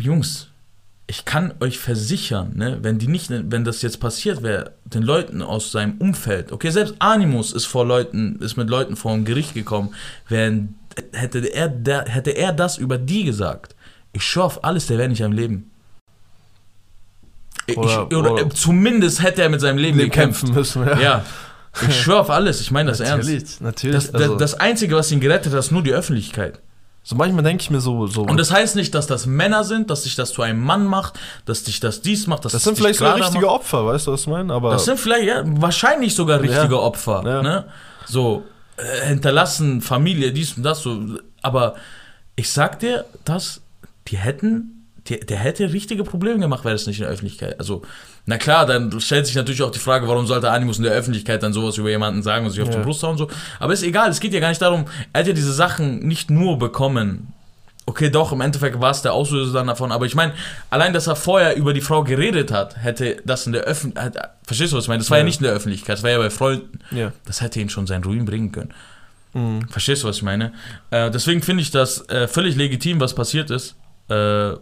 Jungs, 0.00 0.47
ich 1.10 1.24
kann 1.24 1.54
euch 1.60 1.78
versichern, 1.78 2.52
ne, 2.54 2.78
wenn 2.82 2.98
die 2.98 3.08
nicht, 3.08 3.30
wenn 3.30 3.64
das 3.64 3.80
jetzt 3.80 3.98
passiert 3.98 4.42
wäre, 4.42 4.72
den 4.84 5.02
Leuten 5.02 5.40
aus 5.40 5.72
seinem 5.72 5.96
Umfeld, 5.98 6.52
okay, 6.52 6.68
selbst 6.70 6.96
Animus 6.98 7.52
ist 7.52 7.64
vor 7.64 7.86
Leuten, 7.86 8.36
ist 8.40 8.56
mit 8.56 8.68
Leuten 8.68 8.94
vor 8.94 9.12
ein 9.12 9.24
Gericht 9.24 9.54
gekommen, 9.54 9.94
wenn 10.28 10.74
hätte 11.12 11.38
er, 11.46 11.68
der, 11.68 12.04
hätte 12.06 12.30
er 12.32 12.52
das 12.52 12.76
über 12.76 12.98
die 12.98 13.24
gesagt, 13.24 13.74
ich 14.12 14.22
schwör 14.22 14.44
auf 14.44 14.64
alles, 14.64 14.86
der 14.86 14.98
wäre 14.98 15.08
nicht 15.08 15.24
am 15.24 15.32
Leben. 15.32 15.70
Ich, 17.66 17.76
Oder- 17.76 18.06
oder, 18.06 18.32
oder- 18.32 18.50
zumindest 18.50 19.22
hätte 19.22 19.42
er 19.42 19.48
mit 19.48 19.60
seinem 19.60 19.78
Leben 19.78 19.98
Leben 19.98 20.10
gekämpft. 20.10 20.48
müssen. 20.48 20.84
Ja, 20.86 21.00
Ja, 21.00 21.24
ich 21.88 22.00
schwör 22.02 22.20
auf 22.20 22.30
alles, 22.30 22.60
ich 22.60 22.70
meine 22.70 22.90
das 22.90 23.00
ernst. 23.00 23.28
natürlich, 23.28 23.60
natürlich. 23.60 23.94
Das, 23.96 24.14
also, 24.14 24.36
das, 24.36 24.52
das 24.52 24.60
Einzige, 24.60 24.96
was 24.96 25.10
ihn 25.12 25.20
gerettet 25.20 25.52
hat, 25.52 25.60
ist 25.60 25.70
nur 25.70 25.82
die 25.82 25.92
Öffentlichkeit. 25.92 26.60
So 27.08 27.16
manchmal 27.16 27.42
denke 27.42 27.62
ich 27.62 27.70
mir 27.70 27.80
so, 27.80 28.06
so 28.06 28.20
Und 28.20 28.36
das 28.36 28.50
heißt 28.52 28.76
nicht, 28.76 28.94
dass 28.94 29.06
das 29.06 29.24
Männer 29.24 29.64
sind, 29.64 29.88
dass 29.88 30.02
sich 30.02 30.14
das 30.14 30.30
zu 30.30 30.42
einem 30.42 30.62
Mann 30.62 30.84
macht, 30.84 31.18
dass 31.46 31.62
dich 31.62 31.80
das 31.80 32.02
dies 32.02 32.26
macht, 32.26 32.44
dass 32.44 32.52
das 32.52 32.64
sind 32.64 32.76
vielleicht 32.76 32.98
so 32.98 33.06
gerader 33.06 33.24
richtige 33.24 33.46
macht. 33.46 33.54
Opfer, 33.54 33.86
weißt 33.86 34.08
du, 34.08 34.12
was 34.12 34.20
ich 34.20 34.26
meine? 34.26 34.52
Aber 34.52 34.72
Das 34.72 34.84
sind 34.84 35.00
vielleicht, 35.00 35.24
ja, 35.24 35.42
wahrscheinlich 35.46 36.14
sogar 36.14 36.42
richtige 36.42 36.74
Ja. 36.74 36.80
Opfer. 36.80 37.22
Ja. 37.24 37.42
Ne? 37.42 37.64
So, 38.04 38.44
äh, 38.76 39.06
hinterlassen, 39.06 39.80
Familie, 39.80 40.32
dies 40.32 40.58
und 40.58 40.64
das, 40.64 40.82
so. 40.82 41.00
Aber 41.40 41.76
ich 42.36 42.50
sag 42.50 42.78
dir, 42.80 43.06
dass 43.24 43.62
die 44.08 44.18
hätten, 44.18 44.77
die, 45.08 45.20
der 45.20 45.36
hätte 45.38 45.72
richtige 45.72 46.04
Probleme 46.04 46.38
gemacht, 46.40 46.64
wäre 46.64 46.74
das 46.74 46.86
nicht 46.86 46.98
in 46.98 47.04
der 47.04 47.12
Öffentlichkeit. 47.12 47.58
Also, 47.58 47.82
na 48.26 48.36
klar, 48.38 48.66
dann 48.66 49.00
stellt 49.00 49.26
sich 49.26 49.34
natürlich 49.36 49.62
auch 49.62 49.70
die 49.70 49.78
Frage, 49.78 50.06
warum 50.08 50.26
sollte 50.26 50.50
Animus 50.50 50.78
in 50.78 50.84
der 50.84 50.92
Öffentlichkeit 50.92 51.42
dann 51.42 51.52
sowas 51.52 51.76
über 51.78 51.88
jemanden 51.90 52.22
sagen 52.22 52.44
und 52.44 52.52
sich 52.52 52.60
auf 52.62 52.68
Ja. 52.68 52.76
die 52.76 52.82
Brust 52.82 53.02
hauen 53.02 53.12
und 53.12 53.18
so. 53.18 53.28
Aber 53.58 53.72
ist 53.72 53.82
egal, 53.82 54.10
es 54.10 54.20
geht 54.20 54.32
ja 54.34 54.40
gar 54.40 54.48
nicht 54.50 54.60
darum, 54.62 54.84
er 55.12 55.20
hat 55.20 55.26
ja 55.26 55.32
diese 55.32 55.52
Sachen 55.52 56.06
nicht 56.06 56.30
nur 56.30 56.58
bekommen. 56.58 57.32
Okay, 57.86 58.10
doch, 58.10 58.32
im 58.32 58.42
Endeffekt 58.42 58.78
war 58.82 58.90
es 58.90 59.00
der 59.00 59.14
Auslöser 59.14 59.54
dann 59.54 59.68
davon, 59.68 59.92
aber 59.92 60.04
ich 60.04 60.14
meine, 60.14 60.34
allein, 60.68 60.92
dass 60.92 61.06
er 61.06 61.16
vorher 61.16 61.56
über 61.56 61.72
die 61.72 61.80
Frau 61.80 62.04
geredet 62.04 62.52
hat, 62.52 62.76
hätte 62.76 63.16
das 63.24 63.46
in 63.46 63.52
der 63.54 63.62
Öffentlichkeit, 63.62 64.14
verstehst 64.44 64.72
du, 64.72 64.76
was 64.76 64.84
ich 64.84 64.88
meine? 64.88 64.98
Das 64.98 65.10
war 65.10 65.16
ja. 65.16 65.22
Ja. 65.22 65.24
nicht 65.24 65.40
in 65.40 65.44
der 65.44 65.54
Öffentlichkeit, 65.54 65.96
das 65.96 66.02
war 66.02 66.10
ja 66.10 66.18
bei 66.18 66.28
Freunden. 66.28 66.80
ja. 66.90 67.12
Das 67.24 67.40
hätte 67.40 67.60
ihn 67.60 67.70
schon 67.70 67.86
seinen 67.86 68.04
Ruin 68.04 68.26
bringen 68.26 68.52
können. 68.52 68.74
Mhm. 69.32 69.68
Verstehst 69.70 70.02
du, 70.02 70.08
was 70.08 70.16
ich 70.18 70.22
meine? 70.22 70.52
Äh, 70.90 71.10
deswegen 71.10 71.40
finde 71.40 71.62
ich 71.62 71.70
das 71.70 72.06
äh, 72.10 72.28
völlig 72.28 72.56
legitim, 72.56 73.00
was 73.00 73.14
passiert 73.14 73.50
ist. 73.50 73.74
Äh, 74.10 74.52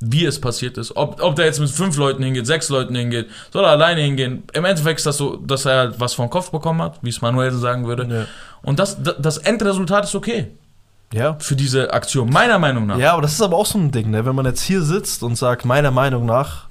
wie 0.00 0.24
es 0.24 0.40
passiert 0.40 0.78
ist. 0.78 0.96
Ob, 0.96 1.22
ob 1.22 1.36
der 1.36 1.44
jetzt 1.44 1.60
mit 1.60 1.70
fünf 1.70 1.96
Leuten 1.96 2.22
hingeht, 2.22 2.46
sechs 2.46 2.68
Leuten 2.70 2.94
hingeht, 2.94 3.28
soll 3.52 3.64
er 3.64 3.70
alleine 3.70 4.00
hingehen. 4.00 4.44
Im 4.52 4.64
Endeffekt 4.64 5.00
ist 5.00 5.06
das 5.06 5.18
so, 5.18 5.36
dass 5.36 5.66
er 5.66 5.76
halt 5.76 6.00
was 6.00 6.14
vom 6.14 6.30
Kopf 6.30 6.50
bekommen 6.50 6.80
hat, 6.82 6.98
wie 7.02 7.10
es 7.10 7.20
Manuel 7.20 7.52
sagen 7.52 7.86
würde. 7.86 8.06
Ja. 8.08 8.26
Und 8.62 8.78
das, 8.78 9.02
das, 9.02 9.16
das 9.18 9.38
Endresultat 9.38 10.04
ist 10.04 10.14
okay 10.14 10.48
ja. 11.12 11.36
für 11.38 11.56
diese 11.56 11.92
Aktion, 11.92 12.30
meiner 12.30 12.58
Meinung 12.58 12.86
nach. 12.86 12.98
Ja, 12.98 13.12
aber 13.12 13.22
das 13.22 13.32
ist 13.32 13.42
aber 13.42 13.56
auch 13.56 13.66
so 13.66 13.78
ein 13.78 13.90
Ding, 13.90 14.10
ne? 14.10 14.24
Wenn 14.24 14.34
man 14.34 14.46
jetzt 14.46 14.62
hier 14.62 14.82
sitzt 14.82 15.22
und 15.22 15.36
sagt, 15.36 15.64
meiner 15.64 15.90
Meinung 15.90 16.26
nach, 16.26 16.68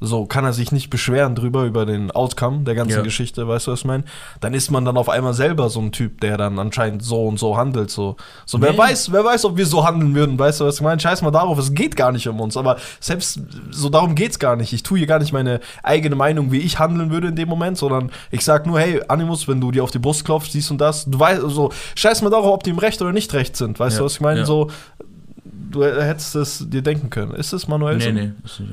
so 0.00 0.26
kann 0.26 0.44
er 0.44 0.52
sich 0.52 0.70
nicht 0.72 0.90
beschweren 0.90 1.34
drüber, 1.34 1.64
über 1.64 1.86
den 1.86 2.10
Outcome 2.10 2.64
der 2.64 2.74
ganzen 2.74 2.96
Ja. 2.98 3.02
Geschichte, 3.02 3.48
weißt 3.48 3.66
du, 3.68 3.72
was 3.72 3.80
ich 3.80 3.84
meine? 3.86 4.04
Dann 4.40 4.52
ist 4.52 4.70
man 4.70 4.84
dann 4.84 4.96
auf 4.98 5.08
einmal 5.08 5.32
selber 5.34 5.70
so 5.70 5.80
ein 5.80 5.92
Typ, 5.92 6.20
der 6.20 6.36
dann 6.36 6.58
anscheinend 6.58 7.02
so 7.02 7.26
und 7.26 7.38
so 7.38 7.56
handelt. 7.56 7.90
So, 7.90 8.16
so 8.44 8.60
wer 8.60 8.72
Nee. 8.72 8.78
weiß, 8.78 9.12
wer 9.12 9.24
weiß, 9.24 9.44
ob 9.46 9.56
wir 9.56 9.64
so 9.66 9.84
handeln 9.86 10.14
würden, 10.14 10.38
weißt 10.38 10.60
du, 10.60 10.66
was 10.66 10.76
ich 10.76 10.80
meine? 10.82 11.00
Scheiß 11.00 11.22
mal 11.22 11.30
darauf, 11.30 11.56
es 11.58 11.72
geht 11.74 11.96
gar 11.96 12.12
nicht 12.12 12.28
um 12.28 12.40
uns. 12.40 12.56
Aber 12.56 12.76
selbst 13.00 13.40
so 13.70 13.88
darum 13.88 14.14
geht's 14.14 14.38
gar 14.38 14.56
nicht. 14.56 14.72
Ich 14.72 14.82
tue 14.82 14.98
hier 14.98 15.06
gar 15.06 15.20
nicht 15.20 15.32
meine 15.32 15.60
eigene 15.82 16.16
Meinung, 16.16 16.52
wie 16.52 16.58
ich 16.58 16.78
handeln 16.78 17.10
würde 17.10 17.28
in 17.28 17.36
dem 17.36 17.48
Moment, 17.48 17.78
sondern 17.78 18.10
ich 18.30 18.44
sag 18.44 18.66
nur, 18.66 18.78
hey, 18.80 19.00
Animus, 19.08 19.48
wenn 19.48 19.60
du 19.60 19.70
dir 19.70 19.82
auf 19.84 19.90
die 19.90 19.98
Brust 20.00 20.24
klopfst, 20.24 20.50
dies 20.52 20.70
und 20.70 20.78
das, 20.82 21.06
du 21.06 21.18
weißt, 21.18 21.40
so, 21.46 21.70
scheiß 21.94 22.20
mal 22.20 22.30
darauf, 22.30 22.52
ob 22.52 22.62
die 22.64 22.70
im 22.70 22.78
Recht 22.78 23.00
oder 23.00 23.12
nicht 23.12 23.32
recht 23.32 23.56
sind, 23.56 23.78
weißt 23.80 23.94
Ja, 23.96 23.98
du, 24.00 24.04
was 24.06 24.14
ich 24.14 24.20
meine? 24.20 24.40
ja. 24.40 24.46
So, 24.46 24.70
du 25.74 25.84
hättest 25.84 26.34
es 26.36 26.68
dir 26.68 26.82
denken 26.82 27.10
können. 27.10 27.32
Ist 27.32 27.52
es 27.52 27.66
Manuel? 27.66 27.96
Nee, 27.96 28.04
so? 28.04 28.10
nee. 28.12 28.32
Ist 28.44 28.60
nicht. 28.60 28.72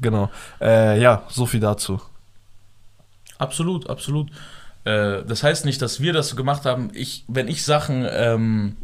Genau. 0.00 0.30
Äh, 0.60 1.00
ja, 1.00 1.22
so 1.28 1.46
viel 1.46 1.60
dazu. 1.60 2.00
Absolut, 3.38 3.90
absolut. 3.90 4.30
Äh, 4.84 5.22
das 5.24 5.42
heißt 5.42 5.64
nicht, 5.64 5.82
dass 5.82 6.00
wir 6.00 6.12
das 6.12 6.34
gemacht 6.36 6.64
haben. 6.64 6.90
Ich, 6.94 7.24
wenn 7.28 7.48
ich 7.48 7.64
Sachen, 7.64 8.06
ähm, 8.08 8.76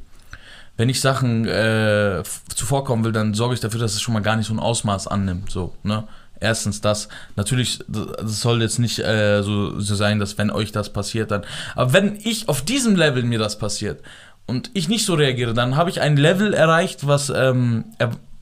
wenn 0.77 0.89
ich 0.89 1.01
Sachen 1.01 1.47
äh, 1.47 2.23
zuvorkommen 2.55 3.05
will, 3.05 3.13
dann 3.13 3.35
sorge 3.35 3.55
ich 3.55 3.61
dafür, 3.61 3.81
dass 3.81 3.95
es 3.95 4.03
schon 4.03 4.15
mal 4.15 4.21
gar 4.21 4.37
nicht 4.37 4.47
so 4.47 4.55
ein 4.55 4.61
Ausmaß 4.61 5.09
annimmt. 5.09 5.51
So, 5.51 5.75
ne? 5.83 6.07
Erstens 6.41 6.81
das. 6.81 7.09
Natürlich, 7.35 7.81
das 7.89 8.41
soll 8.41 8.63
jetzt 8.63 8.79
nicht 8.79 9.01
äh, 9.01 9.43
so, 9.43 9.81
so 9.81 9.95
sein, 9.97 10.21
dass 10.21 10.39
wenn 10.39 10.51
euch 10.51 10.71
das 10.71 10.93
passiert, 10.93 11.31
dann. 11.31 11.43
Aber 11.75 11.93
wenn 11.93 12.17
ich 12.23 12.49
auf 12.49 12.63
diesem 12.63 12.95
Level 12.95 13.25
mir 13.25 13.39
das 13.39 13.59
passiert 13.59 14.03
und 14.49 14.71
ich 14.75 14.89
nicht 14.89 15.05
so 15.05 15.15
reagiere, 15.15 15.55
dann 15.55 15.77
habe 15.77 15.91
ich 15.91 16.01
ein 16.01 16.17
Level 16.17 16.55
erreicht, 16.55 17.07
was, 17.07 17.31
ähm, 17.31 17.85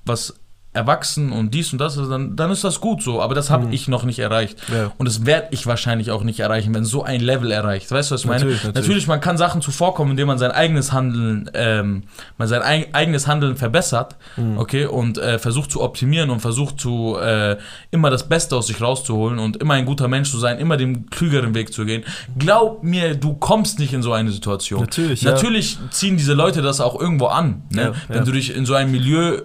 was 0.05 0.35
erwachsen 0.77 1.33
und 1.33 1.53
dies 1.55 1.73
und 1.73 1.81
das 1.81 1.97
ist, 1.97 2.09
dann, 2.11 2.37
dann 2.37 2.51
ist 2.51 2.63
das 2.63 2.81
gut 2.81 3.03
so. 3.03 3.21
Aber 3.21 3.35
das 3.35 3.51
habe 3.51 3.67
Mhm. 3.67 3.73
ich 3.73 3.89
noch 3.89 4.05
nicht 4.05 4.19
erreicht. 4.21 4.59
Ja. 4.73 4.93
Und 4.99 5.07
das 5.09 5.27
werde 5.27 5.49
ich 5.51 5.67
wahrscheinlich 5.67 6.11
auch 6.11 6.23
nicht 6.23 6.39
erreichen, 6.41 6.75
wenn 6.75 6.85
so 6.85 7.03
ein 7.03 7.21
Level 7.21 7.51
erreicht. 7.51 7.91
Weißt 7.91 8.11
du, 8.11 8.15
was 8.15 8.21
ich 8.21 8.27
meine? 8.27 8.45
Natürlich, 8.45 8.65
natürlich. 8.75 9.07
man 9.09 9.21
kann 9.21 9.37
Sachen 9.39 9.63
zuvorkommen, 9.63 10.13
indem 10.13 10.29
man 10.29 10.39
sein 10.39 10.51
eigenes 10.53 10.93
Handeln, 10.93 11.51
ähm, 11.55 12.05
man 12.39 12.47
sein 12.47 12.63
eig 12.63 12.89
eigenes 12.93 13.27
Handeln 13.27 13.57
verbessert, 13.57 14.17
Mhm. 14.37 14.59
okay, 14.59 14.85
und 14.87 15.19
äh, 15.19 15.39
versucht 15.39 15.71
zu 15.71 15.83
optimieren 15.83 16.31
und 16.31 16.41
versucht 16.41 16.79
zu 16.79 17.17
äh, 17.21 17.57
immer 17.91 18.11
das 18.11 18.29
Beste 18.29 18.55
aus 18.57 18.67
sich 18.67 18.81
rauszuholen 18.81 19.39
und 19.39 19.57
immer 19.57 19.75
ein 19.75 19.87
guter 19.87 20.09
Mensch 20.09 20.31
zu 20.31 20.39
sein, 20.39 20.59
immer 20.59 20.77
den 20.77 21.09
klügeren 21.11 21.55
Weg 21.55 21.73
zu 21.73 21.85
gehen. 21.87 22.05
Glaub 22.39 22.83
mir, 22.85 23.15
du 23.15 23.35
kommst 23.35 23.79
nicht 23.79 23.93
in 23.95 24.03
so 24.03 24.13
eine 24.13 24.31
Situation. 24.31 24.81
Natürlich, 24.81 25.23
ja. 25.23 25.33
Natürlich 25.33 25.79
ziehen 25.91 26.17
diese 26.17 26.35
Leute 26.35 26.61
das 26.63 26.81
auch 26.81 27.01
irgendwo 27.01 27.27
an, 27.27 27.63
ne? 27.71 27.83
Ja, 27.83 27.93
wenn 28.09 28.19
ja. 28.19 28.25
du 28.25 28.33
dich 28.33 28.55
in 28.55 28.67
so 28.67 28.75
einem 28.75 28.91
Milieu 28.91 29.41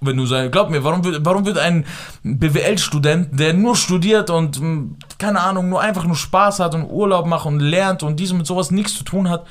wenn 0.00 0.16
du 0.16 0.26
sagst, 0.26 0.52
glaub 0.52 0.70
mir, 0.70 0.84
warum 0.84 1.04
wird, 1.04 1.24
warum 1.24 1.44
wird 1.46 1.58
ein 1.58 1.84
BWL-Student, 2.22 3.38
der 3.38 3.52
nur 3.52 3.76
studiert 3.76 4.30
und 4.30 4.60
mh, 4.60 4.96
keine 5.18 5.40
Ahnung, 5.40 5.68
nur 5.68 5.80
einfach 5.80 6.04
nur 6.04 6.16
Spaß 6.16 6.60
hat 6.60 6.74
und 6.74 6.84
Urlaub 6.84 7.26
macht 7.26 7.46
und 7.46 7.60
lernt 7.60 8.02
und 8.02 8.20
diesem 8.20 8.38
mit 8.38 8.46
sowas 8.46 8.70
nichts 8.70 8.94
zu 8.94 9.04
tun 9.04 9.28
hat, 9.28 9.46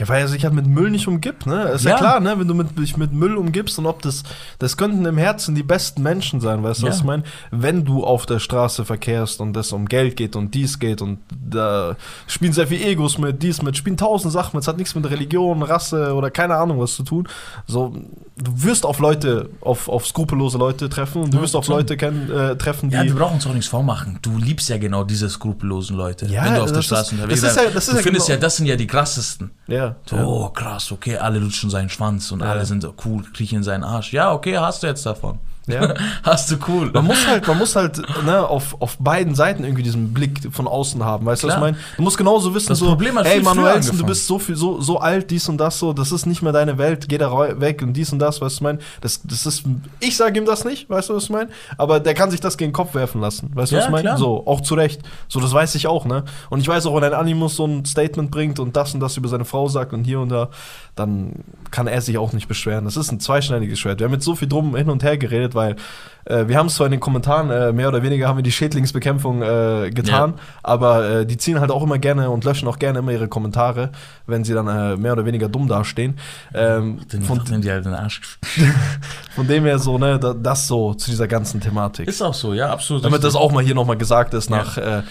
Ja, 0.00 0.08
weil 0.08 0.22
er 0.22 0.28
sich 0.28 0.44
halt 0.44 0.54
mit 0.54 0.66
Müll 0.66 0.90
nicht 0.90 1.06
umgibt, 1.06 1.46
ne? 1.46 1.64
Ist 1.74 1.84
ja, 1.84 1.90
Ja. 1.92 1.96
klar, 1.98 2.20
ne? 2.20 2.34
Wenn 2.38 2.48
du 2.48 2.54
mit, 2.54 2.78
dich 2.78 2.96
mit 2.96 3.12
Müll 3.12 3.36
umgibst 3.36 3.78
und 3.78 3.84
ob 3.86 4.00
das, 4.00 4.22
das 4.58 4.76
könnten 4.78 5.04
im 5.04 5.18
Herzen 5.18 5.54
die 5.54 5.62
besten 5.62 6.02
Menschen 6.02 6.40
sein, 6.40 6.62
weißt 6.62 6.82
du, 6.82 6.86
was 6.86 6.94
Ja. 6.96 7.00
ich 7.00 7.04
meine? 7.06 7.22
Wenn 7.50 7.84
du 7.84 8.02
auf 8.04 8.24
der 8.24 8.38
Straße 8.38 8.84
verkehrst 8.86 9.40
und 9.40 9.56
es 9.58 9.72
um 9.72 9.86
Geld 9.86 10.16
geht 10.16 10.36
und 10.36 10.54
dies 10.54 10.78
geht 10.78 11.02
und 11.02 11.18
da 11.30 11.96
spielen 12.26 12.52
sehr 12.54 12.66
viel 12.66 12.80
Egos 12.82 13.18
mit, 13.18 13.42
dies 13.42 13.60
mit, 13.62 13.76
spielen 13.76 13.98
tausend 13.98 14.32
Sachen 14.32 14.56
mit, 14.56 14.62
es 14.62 14.68
hat 14.68 14.78
nichts 14.78 14.94
mit 14.94 15.08
Religion, 15.10 15.62
Rasse 15.62 16.14
oder 16.14 16.30
keine 16.30 16.56
Ahnung 16.56 16.80
was 16.80 16.94
zu 16.96 17.02
tun. 17.02 17.28
So, 17.66 17.94
du 18.38 18.62
wirst 18.64 18.86
auf 18.86 19.00
Leute, 19.00 19.50
auf, 19.60 19.88
auf 19.88 20.06
skrupellose 20.06 20.56
Leute 20.56 20.88
treffen 20.88 21.22
und 21.24 21.34
du 21.34 21.42
wirst 21.42 21.54
auf. 21.54 21.68
Leute 21.68 21.96
kennen, 21.98 22.30
äh, 22.32 22.56
treffen, 22.56 22.88
die. 22.90 22.96
Ja, 22.96 23.04
wir 23.04 23.14
brauchen 23.14 23.34
uns 23.34 23.46
auch 23.46 23.52
nichts 23.52 23.68
vormachen. 23.68 24.18
Du 24.22 24.38
liebst 24.38 24.68
ja 24.70 24.78
genau 24.78 25.04
diese 25.04 25.28
skrupellosen 25.28 25.94
Leute, 25.96 26.24
Ja, 26.26 26.44
wenn 26.46 26.54
du 26.54 26.62
auf 26.62 26.72
der 26.72 26.82
Straße 26.82 27.14
unterwegs 27.14 27.42
bist. 27.42 27.56
ja- 27.56 27.62
du 27.64 27.70
findest 27.80 28.04
genau- 28.04 28.26
ja, 28.28 28.36
das 28.38 28.56
sind 28.56 28.64
ja 28.66 28.76
die 28.76 28.86
krassesten. 28.86 29.50
ja, 29.68 29.89
So, 30.06 30.16
ja. 30.16 30.24
oh 30.24 30.48
krass, 30.50 30.90
okay, 30.92 31.16
alle 31.16 31.38
lutschen 31.38 31.70
seinen 31.70 31.88
Schwanz 31.88 32.30
und 32.32 32.40
Ja. 32.40 32.46
alle 32.46 32.64
sind 32.66 32.82
so 32.82 32.94
cool, 33.04 33.22
kriechen 33.32 33.58
in 33.58 33.62
seinen 33.62 33.84
Arsch. 33.84 34.12
Ja, 34.12 34.32
okay, 34.32 34.56
hast 34.58 34.82
du 34.82 34.86
jetzt 34.86 35.04
davon. 35.06 35.38
Ja. 35.70 35.94
Hast 36.22 36.50
du 36.50 36.56
cool. 36.68 36.90
Man 36.92 37.06
muss 37.06 37.26
halt, 37.26 37.46
man 37.46 37.58
muss 37.58 37.76
halt 37.76 38.00
ne, 38.24 38.46
auf, 38.46 38.80
auf 38.80 38.96
beiden 38.98 39.34
Seiten 39.34 39.64
irgendwie 39.64 39.82
diesen 39.82 40.12
Blick 40.12 40.52
von 40.52 40.66
außen 40.66 41.04
haben. 41.04 41.26
Weißt 41.26 41.42
du, 41.42 41.48
was 41.48 41.54
ich 41.54 41.60
meine? 41.60 41.76
Du 41.96 42.02
musst 42.02 42.18
genauso 42.18 42.54
wissen, 42.54 42.68
Das 42.68 42.78
so, 42.78 42.86
Problem 42.86 43.18
hat 43.18 43.26
ey, 43.26 43.40
Manuelsen, 43.40 43.98
du 43.98 44.06
bist 44.06 44.26
so 44.26 44.38
viel, 44.38 44.56
so, 44.56 44.80
so 44.80 44.98
alt, 44.98 45.30
dies 45.30 45.48
und 45.48 45.58
das, 45.58 45.78
so, 45.78 45.92
das 45.92 46.12
ist 46.12 46.26
nicht 46.26 46.42
mehr 46.42 46.52
deine 46.52 46.78
Welt, 46.78 47.08
geh 47.08 47.18
da 47.18 47.30
weg 47.60 47.82
und 47.82 47.92
dies 47.94 48.12
und 48.12 48.18
das, 48.18 48.40
weißt 48.40 48.40
du, 48.40 48.44
was 48.44 48.54
ich 48.54 48.60
meine? 48.60 48.78
Das, 49.00 49.20
das 49.24 49.46
ist, 49.46 49.64
ich 50.00 50.16
sage 50.16 50.38
ihm 50.38 50.46
das 50.46 50.64
nicht, 50.64 50.88
weißt 50.90 51.08
du, 51.08 51.14
was 51.14 51.24
ich 51.24 51.30
meine? 51.30 51.50
Aber 51.78 52.00
der 52.00 52.14
kann 52.14 52.30
sich 52.30 52.40
das 52.40 52.56
gegen 52.56 52.70
den 52.70 52.74
Kopf 52.74 52.94
werfen 52.94 53.20
lassen, 53.20 53.50
weißt 53.54 53.72
du, 53.72 53.76
Ja, 53.76 53.82
was 53.82 53.86
ich 53.86 53.92
meine? 53.92 54.16
So, 54.16 54.46
auch 54.46 54.60
zu 54.60 54.74
Recht. 54.74 55.02
So, 55.28 55.40
das 55.40 55.52
weiß 55.52 55.74
ich 55.74 55.86
auch, 55.86 56.04
ne? 56.04 56.24
Und 56.48 56.60
ich 56.60 56.68
weiß 56.68 56.86
auch, 56.86 56.96
wenn 56.96 57.04
ein 57.04 57.14
Animus 57.14 57.56
so 57.56 57.66
ein 57.66 57.84
Statement 57.84 58.30
bringt 58.30 58.58
und 58.58 58.76
das 58.76 58.94
und 58.94 59.00
das 59.00 59.16
über 59.16 59.28
seine 59.28 59.44
Frau 59.44 59.68
sagt 59.68 59.92
und 59.92 60.04
hier 60.04 60.20
und 60.20 60.30
da, 60.30 60.50
dann 60.96 61.32
kann 61.70 61.86
er 61.86 62.00
sich 62.00 62.18
auch 62.18 62.32
nicht 62.32 62.48
beschweren. 62.48 62.84
Das 62.84 62.96
ist 62.96 63.10
ein 63.10 63.20
zweischneidiges 63.20 63.78
Schwert. 63.78 64.00
Wir 64.00 64.06
haben 64.06 64.12
jetzt 64.12 64.24
so 64.24 64.34
viel 64.34 64.48
drum 64.48 64.76
hin 64.76 64.90
und 64.90 65.02
her 65.02 65.16
geredet, 65.18 65.54
weil 65.60 65.76
äh, 66.24 66.46
wir 66.48 66.56
haben 66.56 66.66
es 66.66 66.74
zwar 66.74 66.86
in 66.86 66.92
den 66.92 67.00
Kommentaren, 67.00 67.50
äh, 67.50 67.72
mehr 67.72 67.88
oder 67.88 68.02
weniger 68.02 68.28
haben 68.28 68.36
wir 68.36 68.42
die 68.42 68.52
Schädlingsbekämpfung 68.52 69.42
äh, 69.42 69.90
getan, 69.90 70.34
aber 70.62 71.08
äh, 71.20 71.26
die 71.26 71.36
ziehen 71.36 71.60
halt 71.60 71.70
auch 71.70 71.82
immer 71.82 71.98
gerne 71.98 72.30
und 72.30 72.44
löschen 72.44 72.68
auch 72.68 72.78
gerne 72.78 72.98
immer 73.00 73.12
ihre 73.12 73.28
Kommentare, 73.28 73.90
wenn 74.26 74.44
sie 74.44 74.54
dann 74.54 74.68
äh, 74.68 74.96
mehr 74.96 75.12
oder 75.12 75.24
weniger 75.24 75.48
dumm 75.48 75.68
dastehen. 75.68 76.18
Ähm, 76.54 77.00
Den 77.12 77.22
von, 77.22 77.40
nimm 77.50 77.60
dir 77.62 77.72
halt 77.72 77.84
den 77.86 77.94
Arsch. 77.94 78.20
von 79.34 79.46
dem 79.46 79.64
her 79.64 79.78
so, 79.78 79.98
ne, 79.98 80.18
da, 80.18 80.34
das 80.34 80.66
so 80.66 80.94
zu 80.94 81.10
dieser 81.10 81.28
ganzen 81.28 81.60
Thematik. 81.60 82.08
Ist 82.08 82.22
auch 82.22 82.34
so, 82.34 82.52
ja, 82.54 82.70
absolut. 82.70 83.04
Damit 83.04 83.18
das 83.24 83.34
richtig. 83.34 83.40
auch 83.40 83.52
mal 83.52 83.62
hier 83.62 83.74
nochmal 83.74 83.96
gesagt 83.96 84.34
ist, 84.34 84.50
Ja. 84.50 84.56
nach 84.56 84.76
äh, 84.78 85.02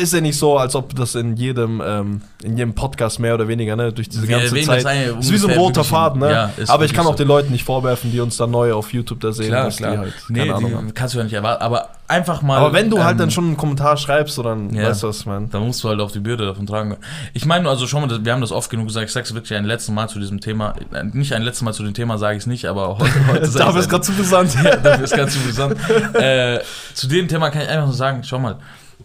ist 0.00 0.12
ja 0.12 0.20
nicht 0.20 0.38
so, 0.38 0.56
als 0.58 0.74
ob 0.74 0.94
das 0.94 1.14
in 1.14 1.36
jedem, 1.36 1.82
ähm, 1.84 2.22
in 2.42 2.56
jedem 2.56 2.74
Podcast 2.74 3.18
mehr 3.20 3.34
oder 3.34 3.48
weniger, 3.48 3.76
ne, 3.76 3.92
durch 3.92 4.08
diese 4.08 4.26
Wir 4.28 4.38
ganze 4.38 4.54
Zeit. 4.62 4.84
das 4.84 5.26
ist 5.26 5.32
wie 5.32 5.36
so 5.36 5.48
ein 5.48 5.58
roter 5.58 5.84
Faden, 5.84 6.20
ne? 6.20 6.30
ja, 6.30 6.50
Aber 6.68 6.84
ich 6.84 6.92
kann 6.92 7.06
auch 7.06 7.12
so. 7.12 7.18
den 7.18 7.28
Leuten 7.28 7.52
nicht 7.52 7.64
vorwerfen, 7.64 8.10
die 8.12 8.20
uns 8.20 8.36
dann 8.36 8.50
neu 8.50 8.72
auf 8.72 8.92
YouTube 8.92 9.20
da 9.20 9.32
sehen, 9.32 9.48
Klar, 9.48 9.64
dass 9.64 9.76
klar. 9.76 9.92
die 9.92 9.98
halt 9.98 10.14
nee, 10.28 10.48
Ahnung 10.54 10.92
kannst 10.94 11.14
du 11.14 11.18
ja 11.18 11.24
nicht 11.24 11.32
erwarten. 11.32 11.62
Aber 11.62 11.90
einfach 12.08 12.42
mal. 12.42 12.58
Aber 12.58 12.72
wenn 12.72 12.90
du 12.90 13.02
halt 13.02 13.12
ähm, 13.12 13.18
dann 13.18 13.30
schon 13.30 13.44
einen 13.46 13.56
Kommentar 13.56 13.96
schreibst, 13.96 14.34
so 14.34 14.42
dann 14.42 14.74
ja. 14.74 14.88
weißt 14.88 15.02
du, 15.02 15.08
was 15.08 15.20
ich 15.20 15.26
meine. 15.26 15.48
Da 15.48 15.60
musst 15.60 15.82
du 15.84 15.88
halt 15.88 16.00
auf 16.00 16.12
die 16.12 16.20
Bürde 16.20 16.46
davon 16.46 16.66
tragen. 16.66 16.96
Ich 17.32 17.46
meine, 17.46 17.68
also 17.68 17.86
schon 17.86 18.06
mal, 18.06 18.24
wir 18.24 18.32
haben 18.32 18.40
das 18.40 18.52
oft 18.52 18.70
genug 18.70 18.86
gesagt, 18.86 19.06
ich 19.06 19.12
sag's 19.12 19.34
wirklich 19.34 19.56
ein 19.56 19.64
letztes 19.64 19.94
Mal 19.94 20.08
zu 20.08 20.18
diesem 20.18 20.40
Thema. 20.40 20.74
Äh, 20.92 21.04
Nicht 21.12 21.32
ein 21.32 21.42
letztes 21.42 21.62
Mal 21.62 21.72
zu 21.72 21.82
dem 21.82 21.94
Thema 21.94 22.18
sage 22.18 22.36
ich 22.36 22.42
es 22.42 22.46
nicht, 22.46 22.66
aber 22.66 22.98
heute, 22.98 23.26
heute 23.28 23.46
sag 23.50 23.66
Dafür 23.66 23.80
ist 23.80 23.88
gerade 23.88 24.02
zu 24.02 24.12
brisant. 24.12 24.54
ja, 24.64 24.76
dafür 24.76 25.04
ist 25.04 25.16
ganz 25.16 25.36
interessant. 25.36 25.76
äh, 26.14 26.60
zu 26.94 27.08
dem 27.08 27.28
Thema 27.28 27.50
kann 27.50 27.62
ich 27.62 27.68
einfach 27.68 27.86
nur 27.86 27.94
sagen, 27.94 28.22
schau 28.24 28.38
mal, 28.38 28.58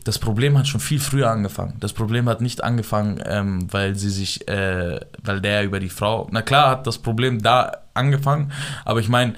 das 0.04 0.20
Problem 0.20 0.58
hat 0.58 0.68
schon 0.68 0.80
viel 0.80 1.00
früher 1.00 1.30
angefangen. 1.30 1.76
Das 1.80 1.94
Problem 1.94 2.30
hat 2.30 2.42
nicht 2.42 2.64
angefangen, 2.64 3.22
ähm, 3.26 3.68
weil 3.72 3.96
sie 3.96 4.10
sich, 4.10 4.48
äh, 4.48 5.00
weil 5.22 5.42
der 5.42 5.64
über 5.64 5.80
die 5.80 5.90
Frau, 5.90 6.28
na 6.32 6.42
klar 6.42 6.70
hat 6.72 6.88
das 6.88 7.00
Problem 7.00 7.42
da 7.42 7.72
angefangen, 7.94 8.52
aber 8.86 9.00
ich 9.00 9.10
meine, 9.10 9.34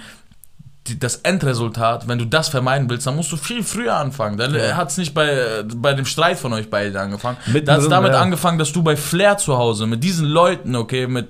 das 0.99 1.17
Endresultat, 1.17 2.07
wenn 2.07 2.17
du 2.17 2.25
das 2.25 2.49
vermeiden 2.49 2.89
willst, 2.89 3.05
dann 3.05 3.15
musst 3.15 3.31
du 3.31 3.37
viel 3.37 3.63
früher 3.63 3.95
anfangen. 3.95 4.37
Dann 4.37 4.53
Ja. 4.55 4.75
hat 4.75 4.89
es 4.89 4.97
nicht 4.97 5.13
bei, 5.13 5.63
bei 5.75 5.93
dem 5.93 6.05
Streit 6.05 6.39
von 6.39 6.53
euch 6.53 6.69
beiden 6.69 6.97
angefangen. 6.97 7.37
Mittendrin, 7.45 7.65
Da 7.65 7.73
hat 7.73 7.81
es 7.81 7.89
damit 7.89 8.13
ja. 8.13 8.21
angefangen, 8.21 8.57
dass 8.57 8.71
du 8.73 8.81
bei 8.81 8.95
Flair 8.95 9.37
zu 9.37 9.57
Hause 9.57 9.85
mit 9.85 10.03
diesen 10.03 10.25
Leuten, 10.27 10.75
okay, 10.75 11.07
mit 11.07 11.29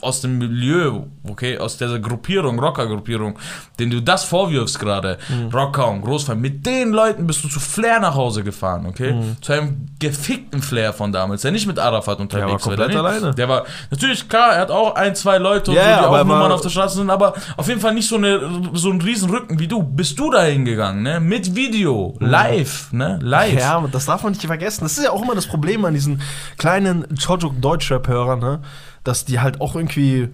aus 0.00 0.20
dem 0.20 0.38
Milieu, 0.38 1.00
okay, 1.28 1.58
aus 1.58 1.76
dieser 1.76 1.98
Gruppierung, 1.98 2.58
Rocker-Gruppierung, 2.60 3.38
den 3.78 3.90
du 3.90 4.00
das 4.00 4.24
vorwirfst 4.24 4.78
gerade, 4.78 5.18
Mhm. 5.28 5.48
Rocker 5.52 5.88
und 5.88 6.02
Großfan, 6.02 6.40
mit 6.40 6.64
den 6.66 6.90
Leuten 6.92 7.26
bist 7.26 7.42
du 7.42 7.48
zu 7.48 7.58
Flair 7.60 7.98
nach 8.00 8.14
Hause 8.14 8.44
gefahren, 8.44 8.86
okay? 8.86 9.12
Mhm. 9.14 9.36
Zu 9.40 9.52
einem 9.52 9.86
gefickten 9.98 10.62
Flair 10.62 10.92
von 10.92 11.10
damals, 11.12 11.42
der 11.42 11.50
nicht 11.50 11.66
mit 11.66 11.78
Arafat 11.78 12.20
unterwegs 12.20 12.50
war 12.52 12.58
komplett 12.58 12.78
der, 12.94 13.02
nicht- 13.02 13.12
alleine. 13.22 13.34
Der 13.34 13.48
war, 13.48 13.64
natürlich, 13.90 14.28
klar, 14.28 14.52
er 14.54 14.60
hat 14.60 14.70
auch 14.70 14.94
ein, 14.94 15.14
zwei 15.16 15.38
Leute, 15.38 15.70
und 15.72 15.76
Ja, 15.76 15.82
so, 15.96 16.00
die 16.02 16.06
auch 16.06 16.12
er 16.16 16.24
Nummern 16.24 16.40
war- 16.42 16.54
auf 16.54 16.60
der 16.60 16.68
Straße 16.70 16.96
sind, 16.96 17.10
aber 17.10 17.34
auf 17.56 17.66
jeden 17.68 17.80
Fall 17.80 17.94
nicht 17.94 18.08
so, 18.08 18.16
eine, 18.16 18.40
so 18.74 18.90
einen 18.90 19.00
riesen 19.00 19.28
Rücken 19.30 19.58
wie 19.58 19.66
du. 19.68 19.82
Bist 19.82 20.18
du 20.18 20.30
da 20.30 20.42
hingegangen, 20.44 21.02
ne? 21.02 21.18
Mit 21.18 21.54
Video, 21.56 22.14
live, 22.20 22.92
ne? 22.92 23.18
Live. 23.22 23.52
Mhm. 23.54 23.58
Ja, 23.58 23.84
das 23.90 24.06
darf 24.06 24.22
man 24.22 24.32
nicht 24.32 24.44
vergessen. 24.46 24.84
Das 24.84 24.96
ist 24.96 25.04
ja 25.04 25.10
auch 25.10 25.22
immer 25.22 25.34
das 25.34 25.46
Problem 25.46 25.84
an 25.84 25.94
diesen 25.94 26.20
kleinen 26.56 27.04
Chojuk-Deutschrap-Hörern, 27.16 28.38
ne? 28.38 28.60
Dass 29.04 29.24
die 29.24 29.40
halt 29.40 29.60
auch 29.60 29.74
irgendwie 29.74 30.28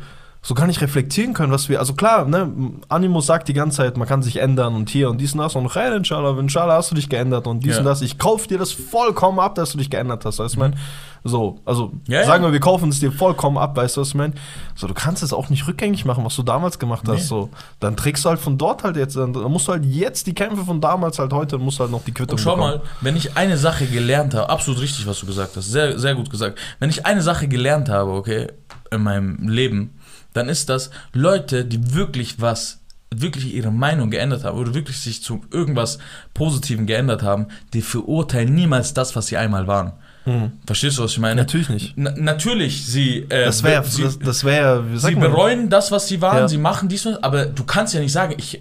so 0.46 0.52
gar 0.54 0.66
nicht 0.66 0.82
reflektieren 0.82 1.32
können, 1.32 1.50
was 1.52 1.70
wir. 1.70 1.78
Also 1.80 1.94
klar, 1.94 2.26
ne, 2.26 2.52
Animus 2.90 3.24
sagt 3.24 3.48
die 3.48 3.54
ganze 3.54 3.78
Zeit, 3.78 3.96
man 3.96 4.06
kann 4.06 4.22
sich 4.22 4.36
ändern 4.36 4.74
und 4.74 4.90
hier 4.90 5.08
und 5.08 5.18
dies 5.18 5.32
und 5.32 5.38
das 5.38 5.56
und 5.56 5.74
hey, 5.74 5.96
inshallah, 5.96 6.38
inshallah 6.38 6.74
hast 6.74 6.90
du 6.90 6.94
dich 6.94 7.08
geändert 7.08 7.46
und 7.46 7.64
dies 7.64 7.72
Ja. 7.72 7.78
und 7.78 7.86
das. 7.86 8.02
Ich 8.02 8.18
kauf 8.18 8.46
dir 8.46 8.58
das 8.58 8.70
vollkommen 8.70 9.40
ab, 9.40 9.54
dass 9.54 9.72
du 9.72 9.78
dich 9.78 9.88
geändert 9.88 10.22
hast, 10.26 10.38
weißt 10.38 10.56
du, 10.56 10.58
mein? 10.60 10.76
So, 11.26 11.60
also 11.64 11.92
Ja, 12.06 12.24
sagen 12.26 12.44
wir, 12.44 12.52
wir 12.52 12.60
kaufen 12.60 12.90
es 12.90 13.00
dir 13.00 13.10
vollkommen 13.10 13.56
ab, 13.56 13.74
weißt 13.74 13.96
du, 13.96 14.02
was 14.02 14.08
ich 14.08 14.14
meine? 14.14 14.34
So, 14.74 14.86
du 14.86 14.92
kannst 14.92 15.22
es 15.22 15.32
auch 15.32 15.48
nicht 15.48 15.66
rückgängig 15.66 16.04
machen, 16.04 16.22
was 16.22 16.36
du 16.36 16.42
damals 16.42 16.78
gemacht 16.78 17.04
hast. 17.08 17.14
Nee. 17.16 17.26
So, 17.26 17.48
dann 17.80 17.96
trägst 17.96 18.26
du 18.26 18.28
halt 18.28 18.38
von 18.38 18.58
dort 18.58 18.84
halt 18.84 18.96
jetzt, 18.96 19.16
dann, 19.16 19.30
musst 19.32 19.66
du 19.66 19.72
halt 19.72 19.86
jetzt 19.86 20.26
die 20.26 20.34
Kämpfe 20.34 20.66
von 20.66 20.82
damals 20.82 21.18
halt 21.18 21.32
heute, 21.32 21.56
musst 21.56 21.78
du 21.78 21.84
halt 21.84 21.90
noch 21.90 22.04
die 22.04 22.12
Quittung 22.12 22.34
Und 22.36 22.42
schau 22.42 22.56
bekommen. 22.56 22.72
mal, 22.74 22.82
wenn 23.00 23.16
ich 23.16 23.34
eine 23.38 23.56
Sache 23.56 23.86
gelernt 23.86 24.34
habe, 24.34 24.50
absolut 24.50 24.82
richtig, 24.82 25.06
was 25.06 25.18
du 25.20 25.24
gesagt 25.24 25.56
hast, 25.56 25.70
sehr, 25.70 25.98
sehr 25.98 26.14
gut 26.14 26.28
gesagt. 26.28 26.58
Wenn 26.78 26.90
ich 26.90 27.06
eine 27.06 27.22
Sache 27.22 27.48
gelernt 27.48 27.88
habe, 27.88 28.10
okay, 28.10 28.48
in 28.90 29.02
meinem 29.02 29.48
Leben, 29.48 29.94
dann 30.34 30.48
ist 30.50 30.68
das 30.68 30.90
Leute, 31.14 31.64
die 31.64 31.94
wirklich 31.94 32.40
was, 32.40 32.80
wirklich 33.14 33.54
ihre 33.54 33.70
Meinung 33.70 34.10
geändert 34.10 34.44
haben 34.44 34.58
oder 34.58 34.74
wirklich 34.74 34.98
sich 35.00 35.22
zu 35.22 35.42
irgendwas 35.50 35.98
Positivem 36.34 36.86
geändert 36.86 37.22
haben, 37.22 37.46
die 37.72 37.80
verurteilen 37.82 38.54
niemals 38.54 38.92
das, 38.92 39.16
was 39.16 39.28
sie 39.28 39.36
einmal 39.36 39.66
waren. 39.66 39.92
Verstehst 40.64 40.96
du, 40.96 41.02
was 41.02 41.12
ich 41.12 41.18
meine? 41.18 41.34
Natürlich 41.42 41.68
nicht. 41.68 41.92
Na, 41.96 42.10
natürlich, 42.16 42.86
sie, 42.86 43.26
äh, 43.28 43.44
Das 43.44 43.62
wäre, 43.62 43.84
sie, 43.84 44.04
das, 44.04 44.18
das 44.18 44.42
wär, 44.42 44.82
Sie 44.94 45.14
bereuen 45.16 45.68
das, 45.68 45.92
was 45.92 46.08
sie 46.08 46.22
waren, 46.22 46.38
Ja. 46.38 46.48
sie 46.48 46.56
machen 46.56 46.88
dies 46.88 47.04
und 47.04 47.12
das, 47.12 47.22
aber 47.22 47.44
du 47.44 47.62
kannst 47.64 47.92
ja 47.92 48.00
nicht 48.00 48.12
sagen, 48.12 48.34
ich, 48.38 48.58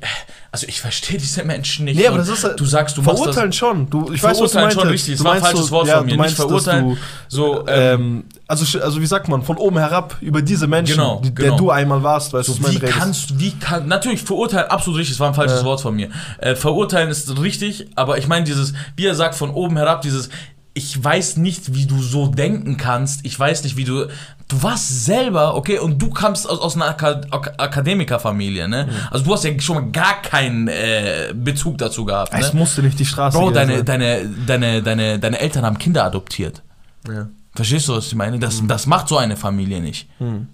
also 0.52 0.68
ich 0.68 0.82
verstehe 0.82 1.18
diese 1.18 1.46
Menschen 1.46 1.86
nicht. 1.86 1.96
Nee, 1.98 2.08
aber 2.08 2.18
das 2.18 2.28
ist 2.28 2.44
halt- 2.44 2.60
du 2.60 2.66
sagst, 2.66 2.98
du 2.98 3.02
machst 3.02 3.12
das, 3.20 3.24
verurteilen 3.28 3.54
schon. 3.54 3.90
Du, 3.90 4.12
ich 4.12 4.22
weiß, 4.22 4.42
was 4.42 4.52
du 4.52 4.60
Verurteilen 4.60 4.66
meinst. 4.66 4.80
schon 4.82 4.90
richtig, 4.90 5.14
es 5.14 5.24
war 5.24 5.34
ein 5.36 5.40
falsches 5.42 5.68
so- 5.68 5.72
Wort 5.72 5.88
ja, 5.88 5.98
von 6.00 6.06
mir, 6.06 6.10
du 6.12 6.16
nicht 6.18 6.38
meinst, 6.38 6.40
dass 6.40 6.46
verurteilen, 6.48 6.86
Du, 6.90 6.98
so, 7.30 7.66
ähm, 7.70 8.02
ähm, 8.02 8.24
also, 8.48 8.80
also 8.80 9.02
wie 9.02 9.06
sagt 9.06 9.28
man, 9.30 9.42
von 9.42 9.58
oben 9.58 9.78
herab 9.78 10.18
über 10.22 10.42
diese 10.42 10.68
Menschen, 10.68 10.96
Genau, 10.98 11.22
die, 11.24 11.34
genau. 11.34 11.50
der 11.50 11.58
du 11.58 11.72
einmal 11.72 12.04
warst, 12.04 12.34
weißt 12.34 12.50
du, 12.50 12.54
So, 12.54 12.64
was 12.64 12.70
wie 12.72 12.74
mein 12.76 12.82
redest. 12.82 13.00
kannst 13.00 13.30
du, 13.32 13.40
wie 13.40 13.52
kann, 13.52 13.88
natürlich 13.88 14.22
verurteilen, 14.22 14.70
absolut 14.70 15.00
richtig, 15.00 15.16
das 15.16 15.20
war 15.22 15.30
ein 15.30 15.34
falsches 15.34 15.60
Ja. 15.60 15.66
Wort 15.66 15.82
von 15.82 15.96
mir. 15.96 16.10
Äh, 16.40 16.56
verurteilen 16.56 17.10
ist 17.10 17.40
richtig, 17.40 17.88
aber 17.96 18.18
ich 18.18 18.28
meine 18.28 18.46
dieses, 18.46 18.74
wie 18.98 19.06
er 19.06 19.16
sagt, 19.16 19.36
von 19.36 19.50
oben 19.52 19.78
herab, 19.78 20.02
dieses, 20.02 20.30
ich 20.76 21.02
weiß 21.04 21.38
nicht, 21.38 21.76
wie 21.76 21.86
du 21.86 22.02
so 22.02 22.28
denken 22.28 22.78
kannst, 22.78 23.26
ich 23.26 23.40
weiß 23.40 23.64
nicht, 23.64 23.78
wie 23.78 23.84
du, 23.86 24.08
du 24.48 24.64
warst 24.64 25.06
selber, 25.06 25.56
okay, 25.56 25.78
und 25.80 26.02
du 26.02 26.10
kamst 26.10 26.50
aus, 26.50 26.60
aus 26.60 26.76
einer 26.76 26.86
Aka 26.86 27.22
Ak 27.30 27.54
Akademikerfamilie, 27.60 28.68
ne? 28.68 28.88
Mhm. 28.90 28.96
Also 29.12 29.24
du 29.26 29.34
hast 29.34 29.44
ja 29.44 29.60
schon 29.60 29.76
mal 29.76 29.92
gar 29.92 30.22
keinen 30.22 30.68
äh, 30.68 31.32
Bezug 31.36 31.78
dazu 31.78 32.06
gehabt, 32.06 32.34
Es 32.36 32.54
ne? 32.54 32.60
musste 32.60 32.82
nicht 32.82 32.98
die 33.00 33.06
Straße 33.06 33.38
Bro, 33.38 33.46
gehen, 33.48 33.54
deine, 33.54 33.76
sein. 33.78 33.86
deine, 33.86 34.30
deine, 34.48 34.82
deine, 34.84 35.20
deine 35.20 35.40
Eltern 35.40 35.64
haben 35.64 35.78
Kinder 35.78 36.04
adoptiert. 36.06 36.62
Ja. 37.08 37.28
Verstehst 37.56 37.88
du, 37.88 37.96
was 37.96 38.08
ich 38.08 38.16
meine? 38.16 38.40
Das, 38.40 38.62
das 38.66 38.88
macht 38.88 39.08
so 39.08 39.18
eine 39.18 39.38
Familie 39.38 39.80
nicht. 39.80 40.10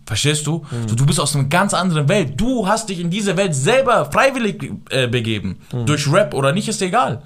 Verstehst 0.05 0.45
du? 0.47 0.65
So, 0.87 0.95
du 0.95 1.05
bist 1.05 1.19
aus 1.19 1.33
einer 1.35 1.45
ganz 1.45 1.73
anderen 1.73 2.09
Welt. 2.09 2.33
Du 2.39 2.67
hast 2.67 2.89
dich 2.89 2.99
in 2.99 3.09
diese 3.09 3.37
Welt 3.37 3.55
selber 3.55 4.11
freiwillig 4.11 4.69
äh, 4.89 5.07
begeben. 5.07 5.61
Durch 5.85 6.11
Rap 6.11 6.33
oder 6.33 6.51
nicht, 6.51 6.67
ist 6.67 6.81
egal. 6.81 7.21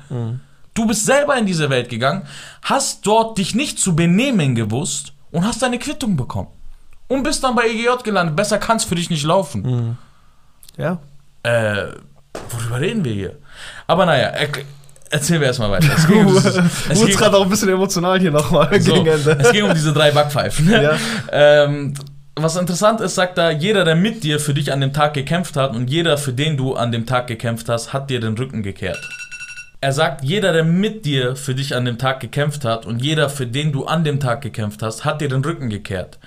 Du 0.76 0.86
bist 0.88 1.06
selber 1.06 1.36
in 1.38 1.46
diese 1.48 1.70
Welt 1.72 1.90
gegangen, 1.90 2.24
hast 2.64 3.06
dort 3.08 3.38
dich 3.40 3.56
nicht 3.56 3.80
zu 3.80 3.96
benehmen 3.96 4.54
gewusst 4.56 5.14
und 5.32 5.44
hast 5.46 5.62
deine 5.64 5.80
Quittung 5.80 6.16
bekommen. 6.18 6.50
Und 7.08 7.24
bist 7.24 7.44
dann 7.44 7.56
bei 7.56 7.68
EGJ 7.68 8.04
gelandet. 8.04 8.36
Besser 8.36 8.58
kann 8.60 8.78
es 8.78 8.84
für 8.84 8.96
dich 8.96 9.10
nicht 9.10 9.24
laufen. 9.24 9.98
ja. 10.78 11.00
Äh, 11.44 11.88
worüber 12.50 12.80
reden 12.80 13.04
wir 13.04 13.14
hier? 13.14 13.36
Aber 13.86 14.06
naja, 14.06 14.30
erk- 14.34 14.64
erzählen 15.14 15.40
wir 15.42 15.48
erstmal 15.48 15.72
weiter. 15.72 15.88
Es 15.96 16.08
ging 16.08 16.26
um 16.26 16.28
dieses- 16.34 16.56
es 16.90 17.00
Wurde 17.00 17.12
gerade 17.14 17.38
auch 17.38 17.44
ein 17.44 17.50
bisschen 17.50 17.70
emotional 17.70 18.20
hier 18.20 18.32
nochmal 18.32 18.82
so, 18.82 18.94
gegen 18.94 19.06
Ende. 19.08 19.38
es 19.40 19.52
ging 19.52 19.64
um 19.64 19.74
diese 19.74 19.94
drei 19.94 20.12
Backpfeifen. 20.12 20.70
Ja. 20.70 20.98
ähm, 21.32 21.94
was 22.36 22.56
interessant 22.56 23.00
ist, 23.00 23.14
sagt 23.16 23.38
er, 23.38 23.52
jeder, 23.52 23.86
der 23.86 23.96
mit 23.96 24.24
dir 24.24 24.40
für 24.40 24.54
dich 24.56 24.74
an 24.74 24.82
dem 24.82 24.92
Tag 24.92 25.14
gekämpft 25.14 25.56
hat 25.56 25.76
und 25.76 25.90
jeder, 25.90 26.18
für 26.18 26.34
den 26.34 26.58
du 26.58 26.74
an 26.76 26.92
dem 26.92 27.06
Tag 27.06 27.28
gekämpft 27.28 27.70
hast, 27.70 27.94
hat 27.94 28.10
dir 28.10 28.20
den 28.20 28.36
Rücken 28.38 28.64
gekehrt. 28.64 29.00
Er 29.82 29.92
sagt, 29.92 30.24
jeder, 30.24 30.52
der 30.54 30.64
mit 30.64 31.06
dir 31.06 31.36
für 31.36 31.54
dich 31.54 31.76
an 31.76 31.86
dem 31.86 31.98
Tag 31.98 32.22
gekämpft 32.22 32.66
hat 32.66 32.86
und 32.86 33.02
jeder, 33.04 33.30
für 33.30 33.46
den 33.46 33.72
du 33.72 33.86
an 33.86 34.04
dem 34.04 34.20
Tag 34.20 34.42
gekämpft 34.42 34.82
hast, 34.82 35.04
hat 35.06 35.22
dir 35.22 35.28
den 35.30 35.44
Rücken 35.44 35.70
gekehrt. 35.70 36.18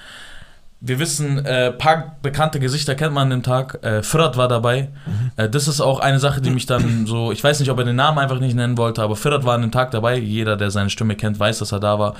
Wir 0.80 0.98
wissen, 0.98 1.44
äh, 1.44 1.72
paar 1.72 2.16
bekannte 2.20 2.60
Gesichter 2.60 2.94
kennt 2.94 3.14
man 3.14 3.24
an 3.24 3.30
dem 3.30 3.42
Tag. 3.42 3.82
Äh, 3.82 4.02
Firat 4.02 4.36
war 4.36 4.46
dabei. 4.46 4.90
Äh, 5.36 5.48
das 5.48 5.68
ist 5.68 5.80
auch 5.80 6.00
eine 6.00 6.18
Sache, 6.20 6.42
die 6.42 6.50
mich 6.50 6.66
dann 6.66 7.06
so, 7.06 7.32
ich 7.32 7.42
weiß 7.42 7.60
nicht, 7.60 7.70
ob 7.70 7.78
er 7.78 7.84
den 7.84 7.96
Namen 7.96 8.18
einfach 8.18 8.38
nicht 8.38 8.54
nennen 8.54 8.76
wollte, 8.76 9.02
aber 9.02 9.16
Firat 9.16 9.44
war 9.44 9.54
an 9.54 9.62
dem 9.62 9.72
Tag 9.72 9.90
dabei. 9.90 10.18
Jeder, 10.18 10.56
der 10.56 10.70
seine 10.70 10.90
Stimme 10.90 11.16
kennt, 11.16 11.40
weiß, 11.40 11.60
dass 11.60 11.72
er 11.72 11.80
da 11.80 11.98
war. 11.98 12.14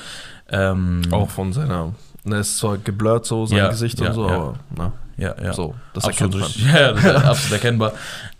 Ähm, 0.48 1.02
Auch 1.10 1.28
von 1.28 1.52
seiner, 1.52 1.92
ne, 2.24 2.38
ist 2.38 2.56
zwar 2.56 2.78
geblurrt 2.78 3.26
so, 3.26 3.44
sein 3.44 3.58
Ja, 3.58 3.68
Gesicht 3.68 4.00
ja, 4.00 4.08
und 4.08 4.14
so, 4.14 4.28
ja. 4.28 4.34
aber 4.34 4.54
na, 4.74 4.92
ja, 5.18 5.34
ja. 5.42 5.52
so, 5.52 5.74
das 5.92 6.04
absolut 6.04 6.34
erkennt 6.34 6.64
man. 6.64 6.74
Ja, 6.74 6.92
das 6.92 7.04
ist 7.04 7.24
absolut 7.24 7.52
erkennbar. 7.52 7.92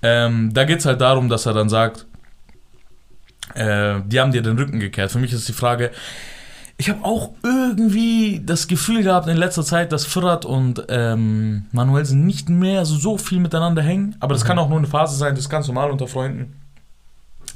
Ähm, 0.03 0.55
da 0.55 0.65
geht 0.65 0.79
es 0.79 0.87
halt 0.87 1.01
darum, 1.01 1.29
dass 1.29 1.45
er 1.45 1.53
dann 1.53 1.69
sagt, 1.69 2.07
äh, 3.55 4.01
die 4.07 4.21
haben 4.21 4.33
dir 4.33 4.43
den 4.43 4.57
Rücken 4.57 4.81
gekehrt. 4.81 5.11
Für 5.11 5.19
mich 5.19 5.33
ist 5.33 5.49
die 5.49 5.53
Frage, 5.53 5.91
ich 6.79 6.91
habe 6.91 7.05
auch 7.05 7.31
irgendwie 7.43 8.43
das 8.45 8.69
Gefühl 8.69 9.03
gehabt 9.03 9.29
in 9.29 9.37
letzter 9.37 9.65
Zeit, 9.65 9.93
dass 9.93 10.05
Firat 10.05 10.45
und 10.45 10.85
ähm, 10.89 11.65
Manuelsen 11.73 12.27
nicht 12.27 12.49
mehr 12.51 12.85
so 12.85 13.17
viel 13.17 13.41
miteinander 13.41 13.83
hängen. 13.83 14.17
Aber 14.21 14.35
das 14.35 14.45
mhm. 14.45 14.49
kann 14.49 14.59
auch 14.59 14.69
nur 14.69 14.79
eine 14.79 14.87
Phase 14.87 15.17
sein, 15.17 15.35
das 15.35 15.45
ist 15.45 15.51
ganz 15.51 15.67
normal 15.69 15.91
unter 15.91 16.07
Freunden. 16.07 16.61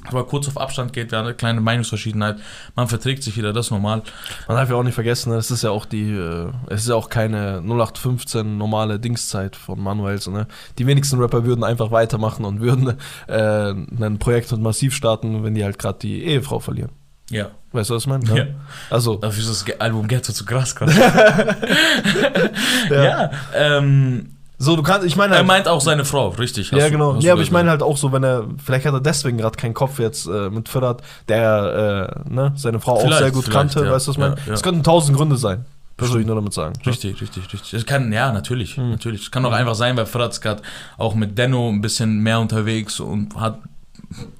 Aber 0.06 0.26
kurz 0.26 0.48
auf 0.48 0.56
Abstand 0.56 0.94
geht, 0.94 1.10
wir 1.10 1.18
haben 1.18 1.26
eine 1.26 1.34
kleine 1.34 1.60
Meinungsverschiedenheit. 1.60 2.38
Man 2.74 2.88
verträgt 2.88 3.22
sich 3.22 3.36
wieder, 3.36 3.52
das 3.52 3.66
ist 3.66 3.70
normal. 3.70 4.02
Man 4.48 4.56
darf 4.56 4.70
ja 4.70 4.76
auch 4.76 4.82
nicht 4.82 4.94
vergessen, 4.94 5.32
es 5.34 5.50
ist 5.50 5.62
ja 5.62 5.70
auch 5.70 5.84
die, 5.84 6.10
äh, 6.10 6.50
es 6.68 6.82
ist 6.82 6.88
ja 6.88 6.94
auch 6.94 7.10
keine 7.10 7.60
0815 7.60 8.56
normale 8.56 8.98
Dingszeit 8.98 9.54
von 9.54 9.78
Manuels. 9.78 10.26
Ne? 10.28 10.46
Die 10.78 10.86
wenigsten 10.86 11.20
Rapper 11.20 11.44
würden 11.44 11.64
einfach 11.64 11.90
weitermachen 11.90 12.46
und 12.46 12.60
würden 12.60 12.96
äh, 13.28 13.72
ein 13.72 14.18
Projekt 14.18 14.50
mit 14.52 14.62
Massiv 14.62 14.94
starten, 14.94 15.44
wenn 15.44 15.54
die 15.54 15.64
halt 15.64 15.78
gerade 15.78 15.98
die 15.98 16.24
Ehefrau 16.24 16.60
verlieren. 16.60 16.92
Ja. 17.30 17.50
Weißt 17.72 17.90
du, 17.90 17.94
was 17.94 18.02
ich 18.02 18.08
meine? 18.08 18.24
Ja. 18.36 18.44
Also. 18.90 19.16
Dafür 19.16 19.42
ist 19.42 19.66
das 19.68 19.80
Album 19.80 20.08
Ghetto 20.08 20.32
zu 20.32 20.44
krass, 20.44 20.74
krass. 20.74 20.94
ja. 22.90 23.04
ja 23.04 23.30
ähm, 23.54 24.36
so, 24.62 24.76
du 24.76 24.82
kannst, 24.82 25.06
ich 25.06 25.16
meine. 25.16 25.32
Halt, 25.32 25.42
er 25.42 25.46
meint 25.46 25.68
auch 25.68 25.80
seine 25.80 26.04
Frau, 26.04 26.28
richtig. 26.28 26.70
Ja, 26.72 26.90
genau. 26.90 27.14
Du, 27.14 27.20
ja, 27.20 27.32
aber 27.32 27.40
ich 27.40 27.50
meine 27.50 27.70
halt 27.70 27.82
auch 27.82 27.96
so, 27.96 28.12
wenn 28.12 28.22
er, 28.22 28.44
vielleicht 28.62 28.84
hat 28.84 28.92
er 28.92 29.00
deswegen 29.00 29.38
gerade 29.38 29.56
keinen 29.56 29.72
Kopf 29.72 29.98
jetzt 29.98 30.26
äh, 30.26 30.50
mit 30.50 30.68
Firat, 30.68 31.02
der 31.28 32.20
äh, 32.28 32.30
ne, 32.30 32.52
seine 32.56 32.78
Frau 32.78 32.96
vielleicht, 32.96 33.14
auch 33.14 33.18
sehr 33.20 33.30
gut 33.30 33.50
kannte, 33.50 33.84
ja. 33.84 33.90
weißt 33.90 34.06
du, 34.06 34.10
was 34.10 34.16
ich 34.16 34.20
meine? 34.20 34.34
Es 34.52 34.60
ja, 34.60 34.62
könnten 34.62 34.82
tausend 34.82 35.16
Gründe 35.16 35.38
sein. 35.38 35.64
Das 35.96 36.10
würde 36.10 36.20
ich 36.20 36.26
nur 36.26 36.36
damit 36.36 36.52
sagen. 36.52 36.74
Richtig, 36.84 37.20
richtig, 37.22 37.50
richtig. 37.52 37.74
Es 37.74 37.86
kann, 37.86 38.12
ja, 38.12 38.32
natürlich, 38.32 38.76
hm. 38.76 38.90
natürlich. 38.90 39.22
Es 39.22 39.30
kann 39.30 39.44
auch 39.46 39.52
einfach 39.52 39.74
sein, 39.74 39.96
weil 39.96 40.04
Firat 40.04 40.40
gerade 40.42 40.62
auch 40.98 41.14
mit 41.14 41.38
Denno 41.38 41.70
ein 41.70 41.80
bisschen 41.80 42.20
mehr 42.20 42.40
unterwegs 42.40 43.00
und 43.00 43.36
hat 43.40 43.60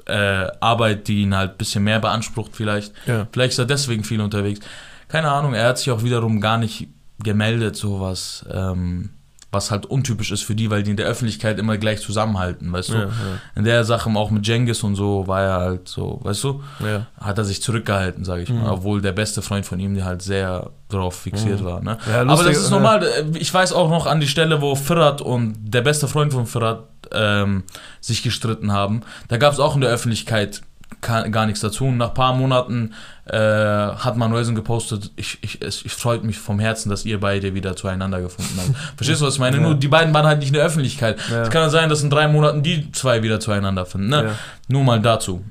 äh, 0.07 0.47
Arbeit, 0.61 1.09
die 1.09 1.23
ihn 1.23 1.37
halt 1.37 1.53
ein 1.53 1.57
bisschen 1.57 1.85
mehr 1.85 2.01
beansprucht 2.01 2.53
vielleicht. 2.55 2.93
Ja. 3.07 3.27
Vielleicht 3.33 3.53
ist 3.53 3.59
er 3.59 3.67
deswegen 3.67 4.05
viel 4.05 4.21
unterwegs. 4.21 4.61
Keine 5.09 5.31
Ahnung, 5.31 5.55
er 5.55 5.69
hat 5.69 5.79
sich 5.79 5.91
auch 5.91 6.03
wiederum 6.03 6.41
gar 6.41 6.59
nicht 6.59 6.89
gemeldet, 7.23 7.77
sowas. 7.77 8.45
Ähm, 8.53 9.11
was 9.53 9.73
halt 9.73 9.87
untypisch 9.87 10.31
ist 10.31 10.43
für 10.43 10.55
die, 10.55 10.71
weil 10.71 10.85
die 10.85 10.93
in 10.93 10.97
der 10.97 11.07
Öffentlichkeit 11.07 11.59
immer 11.59 11.77
gleich 11.77 12.01
zusammenhalten, 12.01 12.73
weißt 12.73 12.91
du? 12.91 12.95
Ja, 12.95 13.01
ja. 13.01 13.11
In 13.57 13.65
der 13.65 13.85
Sache 13.85 14.09
auch 14.11 14.31
mit 14.31 14.47
Jengis 14.47 14.83
und 14.85 14.95
so 14.95 15.27
war 15.27 15.43
er 15.43 15.57
halt 15.57 15.89
so, 15.89 16.21
weißt 16.23 16.45
du? 16.45 16.63
Ja. 16.79 17.07
Hat 17.21 17.37
er 17.37 17.45
sich 17.45 17.61
zurückgehalten, 17.61 18.25
sage 18.25 18.43
ich 18.43 18.49
mhm. 18.49 18.63
mal, 18.63 18.71
obwohl 18.71 19.03
der 19.03 19.13
beste 19.13 19.43
Freund 19.43 19.67
von 19.67 19.81
ihm, 19.81 19.95
der 19.95 20.05
halt 20.05 20.23
sehr 20.23 20.71
darauf 20.89 21.17
fixiert 21.17 21.61
mhm. 21.61 21.65
war, 21.65 21.83
ne? 21.83 21.99
Aber 22.07 22.45
das 22.45 22.59
ist 22.59 22.71
normal, 22.71 23.05
ich 23.35 23.53
weiß 23.53 23.73
auch 23.73 23.91
noch 23.91 24.07
an 24.07 24.21
die 24.21 24.29
Stelle, 24.29 24.61
wo 24.61 24.77
Firat 24.77 25.21
und 25.21 25.57
der 25.59 25.83
beste 25.83 26.07
Freund 26.07 26.33
von 26.33 26.47
Firat 26.47 26.85
ähm, 27.13 27.65
sich 28.01 28.23
gestritten 28.23 28.73
haben, 28.73 29.03
da 29.29 29.37
gab 29.37 29.53
es 29.53 29.61
auch 29.61 29.75
in 29.75 29.81
der 29.81 29.91
Öffentlichkeit 29.91 30.63
gar 31.01 31.47
nichts 31.47 31.61
dazu. 31.61 31.87
Und 31.87 31.99
nach 31.99 32.09
ein 32.09 32.15
paar 32.15 32.35
Monaten 32.35 32.95
äh, 33.27 33.39
hat 33.39 34.17
Manuelsen 34.17 34.55
gepostet, 34.55 35.11
ich, 35.17 35.39
ich, 35.43 35.63
es, 35.63 35.85
ich 35.85 35.93
freut 35.93 36.25
mich 36.25 36.39
vom 36.39 36.59
Herzen, 36.59 36.91
dass 36.91 37.05
ihr 37.05 37.21
beide 37.21 37.55
wieder 37.55 37.77
zueinander 37.77 38.21
gefunden 38.21 38.53
habt. 38.59 38.77
Verstehst 38.97 39.21
du, 39.21 39.27
was 39.27 39.35
ich 39.35 39.41
meine? 39.41 39.57
Ja. 39.57 39.63
Nur 39.63 39.75
die 39.75 39.89
beiden 39.89 40.13
waren 40.13 40.27
halt 40.27 40.41
nicht 40.41 40.49
in 40.49 40.55
der 40.55 40.65
Öffentlichkeit. 40.65 41.19
Es 41.19 41.31
ja. 41.31 41.43
kann 41.45 41.63
ja 41.63 41.69
sein, 41.71 41.89
dass 41.89 42.03
in 42.03 42.11
drei 42.11 42.29
Monaten 42.29 42.63
die 42.63 42.91
zwei 42.93 43.23
wieder 43.23 43.41
zueinander 43.41 43.87
finden. 43.87 44.09
Ne? 44.09 44.25
Ja. 44.25 44.31
Nur 44.69 44.85
mal 44.85 45.01
dazu. 45.01 45.45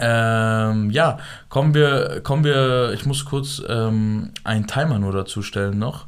Ähm, 0.00 0.90
ja, 0.90 1.18
kommen 1.48 1.74
wir, 1.74 2.20
kommen 2.22 2.44
wir, 2.44 2.92
ich 2.94 3.04
muss 3.04 3.24
kurz 3.24 3.60
ähm, 3.68 4.30
einen 4.44 4.68
Timer 4.68 5.00
nur 5.00 5.12
dazu 5.12 5.42
stellen 5.42 5.78
noch. 5.78 6.06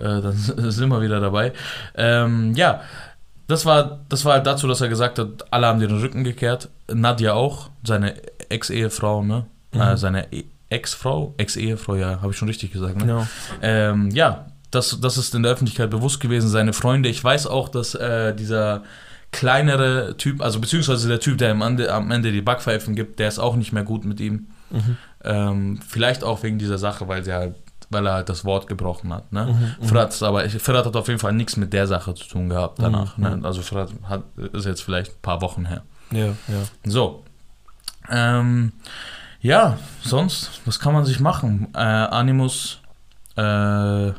Äh, 0.00 0.20
dann 0.20 0.32
sind 0.70 0.88
wir 0.88 1.00
wieder 1.00 1.20
dabei. 1.20 1.52
Ähm, 1.94 2.54
ja, 2.54 2.80
das 3.48 3.64
war, 3.64 4.04
das 4.08 4.24
war 4.24 4.34
halt 4.34 4.46
dazu, 4.46 4.68
dass 4.68 4.80
er 4.80 4.88
gesagt 4.88 5.18
hat, 5.18 5.52
alle 5.52 5.66
haben 5.66 5.80
den 5.80 5.90
Rücken 5.90 6.22
gekehrt. 6.22 6.68
Nadja 6.92 7.32
auch, 7.32 7.70
seine 7.82 8.14
Ex-Ehefrau, 8.50 9.24
ne? 9.24 9.46
Mhm. 9.72 9.80
Äh, 9.80 9.96
seine 9.96 10.32
e 10.32 10.44
Ex-Frau, 10.70 11.34
Ex-Ehefrau, 11.38 11.94
ja, 11.94 12.20
habe 12.20 12.32
ich 12.32 12.36
schon 12.36 12.48
richtig 12.48 12.72
gesagt, 12.72 13.02
ne? 13.02 13.06
Ja. 13.08 13.26
Ähm, 13.62 14.10
ja, 14.10 14.48
das, 14.70 15.00
das 15.00 15.16
ist 15.16 15.34
in 15.34 15.42
der 15.42 15.52
Öffentlichkeit 15.52 15.88
bewusst 15.88 16.20
gewesen, 16.20 16.50
seine 16.50 16.74
Freunde. 16.74 17.08
Ich 17.08 17.24
weiß 17.24 17.46
auch, 17.46 17.70
dass 17.70 17.94
äh, 17.94 18.34
dieser 18.34 18.82
kleinere 19.32 20.18
Typ, 20.18 20.42
also 20.42 20.60
beziehungsweise 20.60 21.08
der 21.08 21.20
Typ, 21.20 21.38
der 21.38 21.52
am 21.52 21.62
Ende, 21.62 21.90
am 21.90 22.10
Ende 22.10 22.32
die 22.32 22.42
Backpfeifen 22.42 22.94
gibt, 22.94 23.18
der 23.18 23.28
ist 23.28 23.38
auch 23.38 23.56
nicht 23.56 23.72
mehr 23.72 23.82
gut 23.82 24.04
mit 24.04 24.20
ihm. 24.20 24.48
Mhm. 24.68 24.96
Ähm, 25.24 25.80
vielleicht 25.88 26.22
auch 26.22 26.42
wegen 26.42 26.58
dieser 26.58 26.76
Sache, 26.76 27.08
weil 27.08 27.24
sie 27.24 27.32
halt 27.32 27.54
weil 27.90 28.06
er 28.06 28.14
halt 28.14 28.28
das 28.28 28.44
Wort 28.44 28.66
gebrochen 28.66 29.12
hat. 29.12 29.32
Ne? 29.32 29.46
Mhm, 29.46 29.84
mhm. 29.84 29.88
Fred, 29.88 30.22
aber 30.22 30.44
ich, 30.44 30.54
Fred 30.60 30.84
hat 30.84 30.96
auf 30.96 31.08
jeden 31.08 31.20
Fall 31.20 31.32
nichts 31.32 31.56
mit 31.56 31.72
der 31.72 31.86
Sache 31.86 32.14
zu 32.14 32.26
tun 32.26 32.48
gehabt 32.48 32.80
danach. 32.80 33.16
Mhm, 33.16 33.24
ne? 33.24 33.36
Mhm. 33.36 33.44
Also 33.44 33.62
Fred 33.62 33.90
hat, 34.04 34.24
ist 34.52 34.66
jetzt 34.66 34.82
vielleicht 34.82 35.12
ein 35.12 35.22
paar 35.22 35.40
Wochen 35.40 35.66
her. 35.66 35.82
Ja, 36.10 36.26
ja. 36.26 36.62
So. 36.84 37.24
Ähm, 38.10 38.72
ja, 39.40 39.78
sonst, 40.02 40.60
was 40.64 40.80
kann 40.80 40.94
man 40.94 41.04
sich 41.04 41.20
machen? 41.20 41.68
Äh, 41.74 41.78
Animus 41.78 42.80
äh, 43.36 44.12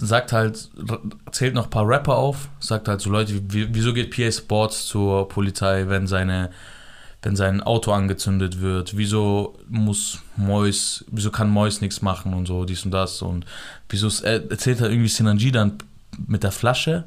sagt 0.00 0.32
halt, 0.32 0.70
zählt 1.32 1.54
noch 1.54 1.64
ein 1.64 1.70
paar 1.70 1.86
Rapper 1.86 2.16
auf, 2.16 2.48
sagt 2.58 2.88
halt 2.88 3.00
so 3.00 3.10
Leute, 3.10 3.40
wieso 3.48 3.92
geht 3.92 4.14
PA 4.14 4.30
Sports 4.30 4.86
zur 4.86 5.28
Polizei, 5.28 5.84
wenn 5.88 6.06
seine 6.06 6.50
wenn 7.22 7.36
sein 7.36 7.62
Auto 7.62 7.92
angezündet 7.92 8.60
wird, 8.60 8.96
wieso 8.96 9.58
muss 9.68 10.20
Mois, 10.36 11.04
wieso 11.10 11.30
kann 11.30 11.50
Mois 11.50 11.80
nichts 11.80 12.00
machen 12.00 12.32
und 12.32 12.46
so, 12.46 12.64
dies 12.64 12.84
und 12.84 12.92
das 12.92 13.20
und 13.20 13.44
wieso 13.88 14.08
erzählt 14.24 14.80
er 14.80 14.90
irgendwie 14.90 15.08
Sinanji 15.08 15.52
dann 15.52 15.74
mit 16.26 16.42
der 16.42 16.52
Flasche? 16.52 17.04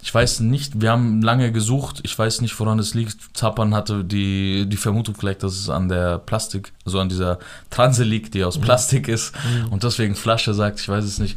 Ich 0.00 0.14
weiß 0.14 0.40
nicht, 0.40 0.80
wir 0.80 0.92
haben 0.92 1.22
lange 1.22 1.50
gesucht, 1.50 2.00
ich 2.04 2.16
weiß 2.16 2.40
nicht, 2.40 2.58
woran 2.60 2.78
es 2.78 2.94
liegt. 2.94 3.36
Zappern 3.36 3.74
hatte 3.74 4.04
die, 4.04 4.66
die 4.66 4.76
Vermutung 4.76 5.16
vielleicht, 5.16 5.42
dass 5.42 5.54
es 5.54 5.68
an 5.68 5.88
der 5.88 6.18
Plastik, 6.18 6.72
also 6.84 7.00
an 7.00 7.08
dieser 7.08 7.38
Transe 7.70 8.04
liegt, 8.04 8.34
die 8.34 8.44
aus 8.44 8.58
mhm. 8.58 8.62
Plastik 8.62 9.08
ist 9.08 9.34
mhm. 9.34 9.72
und 9.72 9.82
deswegen 9.82 10.14
Flasche 10.14 10.54
sagt, 10.54 10.80
ich 10.80 10.88
weiß 10.88 11.04
es 11.04 11.18
nicht. 11.18 11.36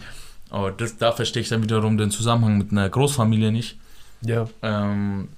Aber 0.50 0.72
das, 0.72 0.98
da 0.98 1.12
verstehe 1.12 1.42
ich 1.42 1.50
dann 1.50 1.64
wiederum 1.64 1.98
den 1.98 2.12
Zusammenhang 2.12 2.58
mit 2.58 2.72
einer 2.72 2.90
Großfamilie 2.90 3.52
nicht. 3.52 3.78
Ja. 4.22 4.48
Ähm, 4.62 5.30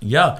ja, 0.00 0.38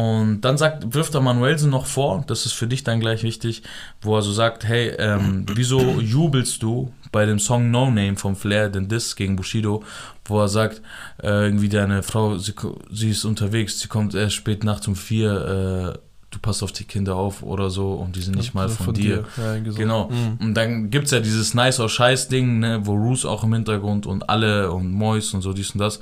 und 0.00 0.40
dann 0.40 0.56
sagt, 0.56 0.94
wirft 0.94 1.14
er 1.14 1.20
Manuelsen 1.20 1.68
noch 1.68 1.84
vor, 1.84 2.24
das 2.26 2.46
ist 2.46 2.54
für 2.54 2.66
dich 2.66 2.84
dann 2.84 3.00
gleich 3.00 3.22
wichtig, 3.22 3.62
wo 4.00 4.16
er 4.16 4.22
so 4.22 4.32
sagt, 4.32 4.64
hey, 4.64 4.94
ähm, 4.98 5.44
wieso 5.54 6.00
jubelst 6.00 6.62
du 6.62 6.90
bei 7.12 7.26
dem 7.26 7.38
Song 7.38 7.70
No 7.70 7.90
Name 7.90 8.16
vom 8.16 8.34
Flair, 8.34 8.70
den 8.70 8.88
Diss 8.88 9.14
gegen 9.14 9.36
Bushido, 9.36 9.84
wo 10.24 10.40
er 10.40 10.48
sagt, 10.48 10.80
äh, 11.22 11.44
irgendwie 11.44 11.68
deine 11.68 12.02
Frau, 12.02 12.38
sie, 12.38 12.54
sie 12.90 13.10
ist 13.10 13.26
unterwegs, 13.26 13.78
sie 13.78 13.88
kommt 13.88 14.14
erst 14.14 14.36
spät 14.36 14.64
nachts 14.64 14.88
um 14.88 14.96
vier, 14.96 15.96
äh, 15.96 15.98
du 16.30 16.38
passt 16.40 16.62
auf 16.62 16.72
die 16.72 16.84
Kinder 16.84 17.16
auf 17.16 17.42
oder 17.42 17.68
so 17.68 17.92
und 17.92 18.16
die 18.16 18.22
sind 18.22 18.36
nicht 18.36 18.54
mal 18.54 18.70
von, 18.70 18.86
von 18.86 18.94
dir. 18.94 19.26
dir. 19.36 19.44
Ja, 19.44 19.58
genau. 19.58 20.08
Mhm. 20.08 20.38
Und 20.40 20.54
dann 20.54 20.88
gibt 20.88 21.06
es 21.06 21.10
ja 21.10 21.20
dieses 21.20 21.52
Nice 21.52 21.78
or 21.78 21.90
Scheiß 21.90 22.28
Ding, 22.28 22.60
ne, 22.60 22.80
wo 22.84 22.94
Roos 22.94 23.26
auch 23.26 23.44
im 23.44 23.52
Hintergrund 23.52 24.06
und 24.06 24.30
alle 24.30 24.72
und 24.72 24.90
Mois 24.92 25.34
und 25.34 25.42
so 25.42 25.52
dies 25.52 25.72
und 25.72 25.80
das. 25.80 26.00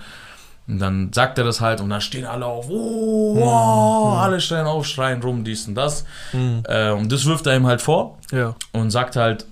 Und 0.69 0.79
dann 0.81 1.13
sagt 1.15 1.39
er 1.39 1.45
das 1.45 1.63
halt 1.63 1.81
und 1.81 1.89
dann 1.89 2.03
stehen 2.03 2.27
alle 2.27 2.45
auf, 2.45 2.67
oh, 2.69 3.37
wow, 3.37 4.15
mhm. 4.15 4.19
alle 4.21 4.41
stehen 4.41 4.67
auf, 4.67 4.87
schreien 4.87 5.23
rum, 5.23 5.43
dies 5.43 5.67
und 5.67 5.75
das. 5.75 6.05
Mhm. 6.33 6.63
Äh, 6.69 6.91
und 6.91 7.11
das 7.11 7.25
wirft 7.25 7.47
er 7.47 7.57
ihm 7.57 7.67
halt 7.67 7.81
vor 7.81 8.19
ja. 8.31 8.55
und 8.73 8.91
sagt 8.91 9.17
halt, 9.17 9.47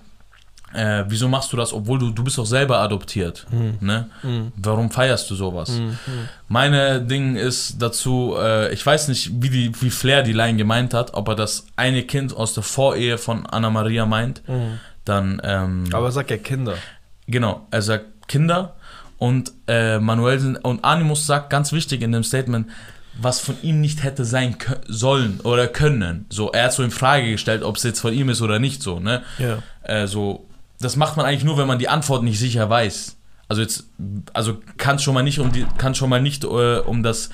äh, 0.74 1.04
wieso 1.08 1.26
machst 1.26 1.52
du 1.54 1.56
das, 1.56 1.72
obwohl 1.72 1.98
du, 1.98 2.10
du 2.10 2.22
bist 2.22 2.38
auch 2.38 2.46
selber 2.46 2.80
adoptiert. 2.80 3.46
Mhm. 3.50 3.78
Ne? 3.80 4.10
Mhm. 4.22 4.52
Warum 4.56 4.90
feierst 4.90 5.30
du 5.30 5.34
sowas? 5.34 5.70
Mhm. 5.70 5.96
Meine 6.48 7.00
Ding 7.00 7.36
ist 7.36 7.80
dazu, 7.80 8.34
äh, 8.38 8.70
ich 8.74 8.84
weiß 8.84 9.08
nicht, 9.08 9.30
wie, 9.40 9.48
die, 9.48 9.80
wie 9.80 9.90
Flair 9.90 10.22
die 10.22 10.34
Line 10.34 10.58
gemeint 10.58 10.92
hat, 10.92 11.14
ob 11.14 11.28
er 11.28 11.34
das 11.34 11.66
eine 11.76 12.02
Kind 12.02 12.36
aus 12.36 12.52
der 12.52 12.62
Vorehe 12.62 13.16
von 13.16 13.46
Anna 13.46 13.70
Maria 13.70 14.04
meint. 14.04 14.46
Mhm. 14.46 14.78
Dann, 15.06 15.40
ähm, 15.44 15.84
Aber 15.92 16.06
er 16.06 16.12
sagt 16.12 16.30
ja 16.30 16.36
Kinder. 16.36 16.74
Genau, 17.26 17.66
er 17.70 17.80
sagt 17.80 18.28
Kinder 18.28 18.74
und 19.18 19.52
äh, 19.66 19.98
Manuel 19.98 20.58
und 20.62 20.84
Animus 20.84 21.26
sagt 21.26 21.50
ganz 21.50 21.72
wichtig 21.72 22.02
in 22.02 22.12
dem 22.12 22.22
Statement, 22.22 22.68
was 23.20 23.40
von 23.40 23.56
ihm 23.62 23.80
nicht 23.80 24.02
hätte 24.02 24.24
sein 24.24 24.56
sollen 24.86 25.40
oder 25.42 25.68
können. 25.68 26.26
So, 26.28 26.52
er 26.52 26.64
hat 26.64 26.72
so 26.74 26.82
in 26.82 26.90
Frage 26.90 27.30
gestellt, 27.30 27.62
ob 27.62 27.76
es 27.76 27.82
jetzt 27.82 28.00
von 28.00 28.12
ihm 28.12 28.28
ist 28.28 28.42
oder 28.42 28.58
nicht 28.58 28.82
so, 28.82 29.00
ne? 29.00 29.22
Ja. 29.38 29.58
Äh, 29.82 30.06
so, 30.06 30.46
das 30.80 30.96
macht 30.96 31.16
man 31.16 31.24
eigentlich 31.24 31.44
nur, 31.44 31.56
wenn 31.56 31.66
man 31.66 31.78
die 31.78 31.88
Antwort 31.88 32.22
nicht 32.22 32.38
sicher 32.38 32.68
weiß. 32.68 33.16
Also 33.48 33.62
jetzt, 33.62 33.84
also 34.32 34.58
kann 34.76 34.98
schon 34.98 35.14
mal 35.14 35.22
nicht 35.22 35.38
um 35.38 35.52
die, 35.52 35.66
kann 35.78 35.94
schon 35.94 36.10
mal 36.10 36.20
nicht 36.20 36.44
äh, 36.44 36.78
um 36.78 37.02
das 37.02 37.30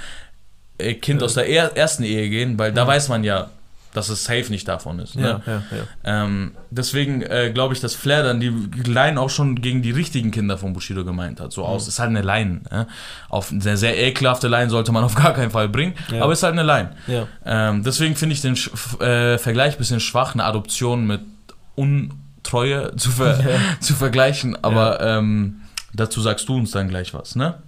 äh, 0.78 0.95
Kind 0.95 1.20
ja. 1.20 1.24
aus 1.24 1.35
der 1.35 1.47
er 1.47 1.76
ersten 1.76 2.05
Ehe 2.05 2.28
gehen, 2.28 2.59
weil 2.59 2.72
da 2.72 2.87
weiß 2.87 3.09
man 3.09 3.24
ja, 3.24 3.51
dass 3.93 4.09
es 4.09 4.24
safe 4.24 4.47
nicht 4.51 4.66
davon 4.68 4.99
ist. 4.99 5.16
Ne? 5.16 5.43
Ja, 5.47 5.53
ja, 5.53 5.62
ja. 5.70 6.24
Ähm, 6.24 6.53
deswegen 6.70 7.22
äh, 7.22 7.51
glaube 7.53 7.74
ich, 7.74 7.80
dass 7.80 7.95
Flair 7.95 8.22
dann 8.22 8.40
die 8.40 8.49
Line 8.84 9.20
auch 9.20 9.28
schon 9.28 9.57
gegen 9.57 9.82
die 9.82 9.90
richtigen 9.90 10.30
Kinder 10.30 10.57
von 10.57 10.72
Bushido 10.72 11.05
gemeint 11.05 11.40
hat. 11.40 11.53
So 11.53 11.64
aus, 11.64 11.84
mhm. 11.84 11.88
ist 11.88 11.99
halt 11.99 12.11
eine 12.11 12.22
Line. 12.22 12.62
Ne? 12.70 12.86
Auf 13.28 13.53
eine 13.53 13.76
sehr 13.76 13.99
ekelhafte 13.99 14.49
Line 14.49 14.70
sollte 14.70 14.93
man 14.93 15.05
auf 15.05 15.14
gar 15.22 15.34
keinen 15.34 15.51
Fall 15.51 15.68
bringen, 15.68 15.95
ja. 16.11 16.22
aber 16.22 16.32
ist 16.32 16.43
halt 16.43 16.55
eine 16.55 16.62
Line. 16.62 16.90
Ja. 17.07 17.26
Ähm, 17.45 17.82
deswegen 17.82 18.16
finde 18.16 18.34
ich 18.34 18.40
den 18.40 18.57
äh, 19.01 19.38
Vergleich 19.38 19.74
ein 19.74 19.78
bisschen 19.78 20.01
schwach, 20.01 20.34
eine 20.34 20.45
Adoption 20.45 21.07
mit 21.07 21.20
Untreue 21.74 22.97
zu, 22.97 23.11
ver 23.11 23.38
zu 23.80 23.95
vergleichen, 23.95 24.57
aber 24.62 25.01
ähm, 25.01 25.62
dazu 25.93 26.20
sagst 26.20 26.49
du 26.49 26.57
uns 26.57 26.70
dann 26.70 26.88
gleich 26.88 27.12
was, 27.12 27.36
ne? 27.36 27.62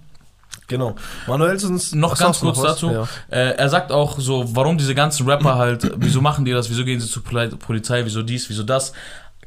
Genau. 0.67 0.95
Manuelsens. 1.27 1.93
Noch 1.93 2.17
ganz 2.17 2.39
kurz 2.39 2.57
was? 2.57 2.63
dazu. 2.63 2.91
Ja. 2.91 3.07
Äh, 3.29 3.55
er 3.57 3.69
sagt 3.69 3.91
auch 3.91 4.19
so, 4.19 4.55
warum 4.55 4.77
diese 4.77 4.95
ganzen 4.95 5.29
Rapper 5.29 5.55
halt, 5.55 5.91
wieso 5.97 6.21
machen 6.21 6.45
die 6.45 6.51
das, 6.51 6.69
wieso 6.69 6.83
gehen 6.85 6.99
sie 6.99 7.07
zur 7.09 7.23
Poli- 7.23 7.55
Polizei, 7.55 8.03
wieso 8.05 8.23
dies, 8.23 8.49
wieso 8.49 8.63
das. 8.63 8.93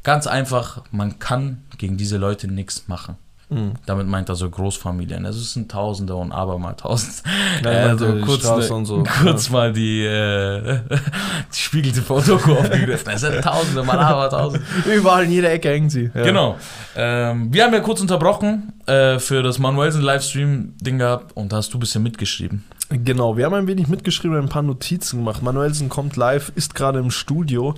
Ganz 0.05 0.27
einfach, 0.27 0.83
man 0.93 1.19
kann 1.19 1.63
gegen 1.77 1.97
diese 1.97 2.17
Leute 2.19 2.47
nichts 2.49 2.85
machen. 2.87 3.17
Mhm. 3.51 3.73
Damit 3.87 4.07
meint 4.07 4.29
er 4.29 4.35
so 4.35 4.49
Großfamilien. 4.51 5.25
Also 5.25 5.41
es 5.41 5.55
sind 5.55 5.71
Tausende 5.71 6.15
und 6.15 6.33
abermal 6.33 6.75
Tausend. 6.75 7.23
Ja, 7.65 7.71
Äh, 7.71 7.87
meinte 7.89 8.07
so 8.07 8.13
die 8.13 8.21
kurz, 8.23 8.45
ne, 8.45 8.75
und 8.75 8.85
so. 8.85 9.03
kurz 9.23 9.49
mal 9.51 9.73
die, 9.73 10.05
äh, 10.05 10.81
die 11.55 11.59
Spiegel 11.59 11.93
TV-Doku 11.93 12.53
aufgegriffen. 12.53 13.11
Es 13.13 13.23
sind 13.23 13.41
Tausende, 13.43 13.83
mal 13.85 13.99
aber 13.99 14.29
Tausende. 14.29 14.65
Überall 14.95 15.25
in 15.25 15.31
jeder 15.33 15.51
Ecke 15.51 15.71
hängen 15.71 15.89
sie. 15.89 16.11
Ja. 16.15 16.25
Genau. 16.25 16.57
Ähm, 16.95 17.53
wir 17.53 17.65
haben 17.65 17.73
ja 17.73 17.81
kurz 17.81 18.01
unterbrochen 18.03 18.75
äh, 18.87 19.19
für 19.19 19.43
das 19.43 19.59
Manuelsen 19.59 20.03
Livestream-Ding 20.03 20.99
gehabt 20.99 21.35
und 21.37 21.51
da 21.53 21.57
hast 21.57 21.73
du 21.73 21.79
ein 21.79 21.81
bisschen 21.81 22.03
mitgeschrieben. 22.03 22.65
Genau, 22.91 23.37
wir 23.37 23.45
haben 23.45 23.55
ein 23.55 23.67
wenig 23.67 23.89
mitgeschrieben, 23.89 24.37
ein 24.39 24.49
paar 24.49 24.63
Notizen 24.63 25.19
gemacht. 25.19 25.43
Manuelsen 25.43 25.89
kommt 25.91 26.17
live, 26.17 26.53
ist 26.55 26.75
gerade 26.75 26.99
im 26.99 27.11
Studio 27.11 27.75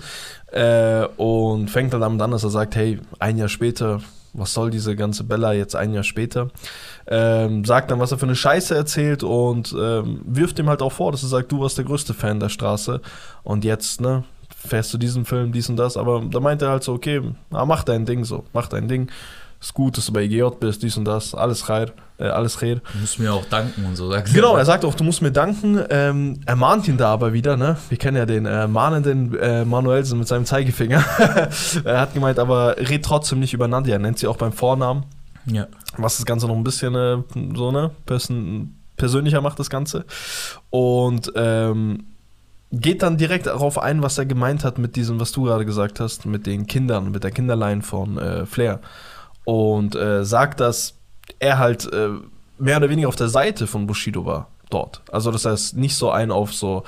äh, 0.53 1.05
und 1.17 1.69
fängt 1.69 1.93
dann 1.93 2.01
damit 2.01 2.21
an, 2.23 2.31
dass 2.31 2.45
er 2.45 2.51
sagt, 2.51 2.77
hey, 2.77 3.01
ein 3.19 3.37
Jahr 3.37 3.49
später, 3.49 4.01
was 4.33 4.53
soll 4.53 4.71
diese 4.71 4.97
ganze 4.97 5.25
Bella 5.25 5.53
jetzt 5.53 5.77
ein 5.77 5.93
Jahr 5.93 6.05
später? 6.05 6.49
Ähm, 7.07 7.65
sagt 7.65 7.91
dann, 7.91 8.01
was 8.01 8.13
er 8.13 8.19
für 8.19 8.27
eine 8.27 8.37
Scheiße 8.37 8.75
erzählt 8.75 9.23
und 9.23 9.75
ähm, 9.79 10.21
wirft 10.25 10.59
ihm 10.59 10.69
halt 10.69 10.83
auch 10.83 10.93
vor, 10.93 11.13
dass 11.13 11.23
er 11.23 11.29
sagt, 11.29 11.53
du 11.53 11.61
warst 11.61 11.79
der 11.79 11.85
größte 11.85 12.15
Fan 12.15 12.41
der 12.41 12.49
Straße 12.49 13.01
und 13.43 13.65
jetzt, 13.65 14.01
ne, 14.01 14.25
fährst 14.55 14.93
du 14.93 14.99
diesen 14.99 15.25
Film, 15.25 15.53
dies 15.53 15.69
und 15.69 15.77
das, 15.77 15.97
aber 15.97 16.23
da 16.29 16.41
meint 16.41 16.63
er 16.63 16.71
halt 16.71 16.85
so, 16.85 16.93
okay, 16.93 17.23
ah, 17.51 17.65
mach 17.65 17.83
dein 17.83 18.05
Ding 18.05 18.25
so, 18.25 18.45
mach 18.53 18.69
dein 18.69 18.89
Ding. 18.89 19.11
Ist 19.61 19.75
gut, 19.75 19.99
dass 19.99 20.07
du 20.07 20.13
bei 20.13 20.23
EGJ 20.23 20.45
bist, 20.59 20.83
dies 20.83 20.97
und 20.97 21.05
das, 21.05 21.35
alles 21.35 21.69
rein, 21.69 21.91
äh, 22.19 22.25
alles 22.25 22.63
red. 22.63 22.81
Du 22.93 22.99
musst 22.99 23.19
mir 23.19 23.35
auch 23.35 23.45
danken 23.45 23.85
und 23.85 23.95
so. 23.95 24.11
Sagst 24.11 24.33
Genau, 24.33 24.57
er 24.57 24.65
sagt 24.65 24.87
auch, 24.87 24.95
du 24.95 25.05
musst 25.05 25.21
mir 25.21 25.33
danken. 25.33 25.85
Ähm, 25.91 26.41
er 26.47 26.57
mahnt 26.57 26.89
ihn 26.89 26.97
da 26.97 27.13
aber 27.13 27.35
wieder, 27.35 27.59
ne? 27.59 27.77
Wir 27.91 27.99
kennen 27.99 28.17
ja 28.17 28.25
den 28.25 28.47
äh, 28.47 28.67
mahnenden 28.67 29.39
äh, 29.39 29.67
Manuelsen 29.67 30.19
mit 30.19 30.29
seinem 30.29 30.47
Zeigefinger. 30.47 31.05
er 31.85 32.01
hat 32.01 32.15
gemeint, 32.15 32.39
aber 32.39 32.77
red 32.79 33.05
trotzdem 33.05 33.41
nicht 33.41 33.53
über 33.53 33.69
Nadia, 33.69 33.99
nennt 33.99 34.19
sie 34.19 34.29
auch 34.29 34.39
beim 34.39 34.53
Vornamen. 34.53 35.05
Ja. 35.45 35.67
Was 35.99 36.17
das 36.17 36.25
Ganze 36.25 36.47
noch 36.47 36.57
ein 36.57 36.65
bisschen 36.65 36.95
äh, 36.95 37.19
so, 37.55 37.71
ne? 37.71 37.91
Person, 38.07 38.77
persönlicher 38.97 39.43
macht 39.43 39.59
das 39.59 39.69
Ganze. 39.69 40.07
Und 40.71 41.33
ähm, 41.37 42.05
geht 42.73 43.03
dann 43.03 43.17
direkt 43.19 43.47
darauf 43.47 43.79
ein, 43.79 44.03
was 44.03 44.17
er 44.19 44.27
gemeint 44.27 44.65
hat 44.65 44.79
mit 44.79 44.97
diesem, 44.97 45.21
was 45.21 45.33
du 45.33 45.45
gerade 45.45 45.67
gesagt 45.67 46.01
hast, 46.01 46.27
mit 46.27 46.47
den 46.47 46.67
Kindern, 46.67 47.11
mit 47.11 47.25
der 47.25 47.31
Kinderline 47.31 47.83
von 47.83 48.17
äh, 48.19 48.47
Flair. 48.47 48.81
Und 49.51 49.97
äh, 49.97 50.25
sagt, 50.25 50.61
dass 50.61 50.95
er 51.41 51.59
halt 51.59 51.93
äh, 51.93 52.09
mehr 52.59 52.77
oder 52.77 52.89
weniger 52.89 53.09
auf 53.09 53.17
der 53.17 53.29
Seite 53.29 53.67
von 53.67 53.87
Bushido 53.89 54.25
war 54.25 54.47
dort. 54.71 55.03
Also 55.11 55.33
das 55.33 55.45
heißt 55.45 55.77
nicht 55.77 55.97
so 55.97 56.11
ein 56.13 56.31
auf 56.31 56.53
so 56.55 56.85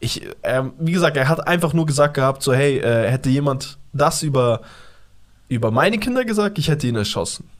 ich, 0.00 0.26
er, 0.40 0.70
wie 0.78 0.92
gesagt, 0.92 1.16
er 1.18 1.28
hat 1.28 1.46
einfach 1.46 1.72
nur 1.74 1.84
gesagt 1.84 2.14
gehabt, 2.14 2.42
so 2.42 2.54
hey, 2.54 2.78
äh, 2.78 3.10
hätte 3.10 3.28
jemand 3.28 3.76
das 3.92 4.22
über 4.22 4.60
über 5.48 5.70
meine 5.70 5.98
Kinder 5.98 6.24
gesagt, 6.24 6.58
ich 6.58 6.68
hätte 6.68 6.86
ihn 6.86 6.96
erschossen. 6.96 7.50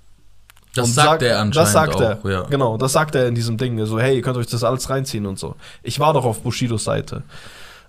Das 0.74 0.86
Und 0.88 0.94
sagt 0.94 1.08
sagt- 1.08 1.22
er 1.22 1.40
anscheinend 1.40 1.56
Das 1.56 1.72
sagt 1.72 1.96
auch. 1.96 2.24
er. 2.24 2.30
Ja. 2.30 2.42
Genau, 2.44 2.78
das 2.78 2.92
sagt 2.92 3.14
er 3.14 3.28
in 3.28 3.34
diesem 3.34 3.58
Ding. 3.58 3.84
So, 3.84 4.00
hey, 4.00 4.16
ihr 4.16 4.22
könnt 4.22 4.38
euch 4.38 4.46
das 4.46 4.64
alles 4.64 4.88
reinziehen 4.88 5.26
und 5.26 5.38
so. 5.38 5.56
Ich 5.82 6.00
war 6.00 6.14
doch 6.14 6.24
auf 6.24 6.40
Bushidos 6.40 6.84
Seite. 6.84 7.22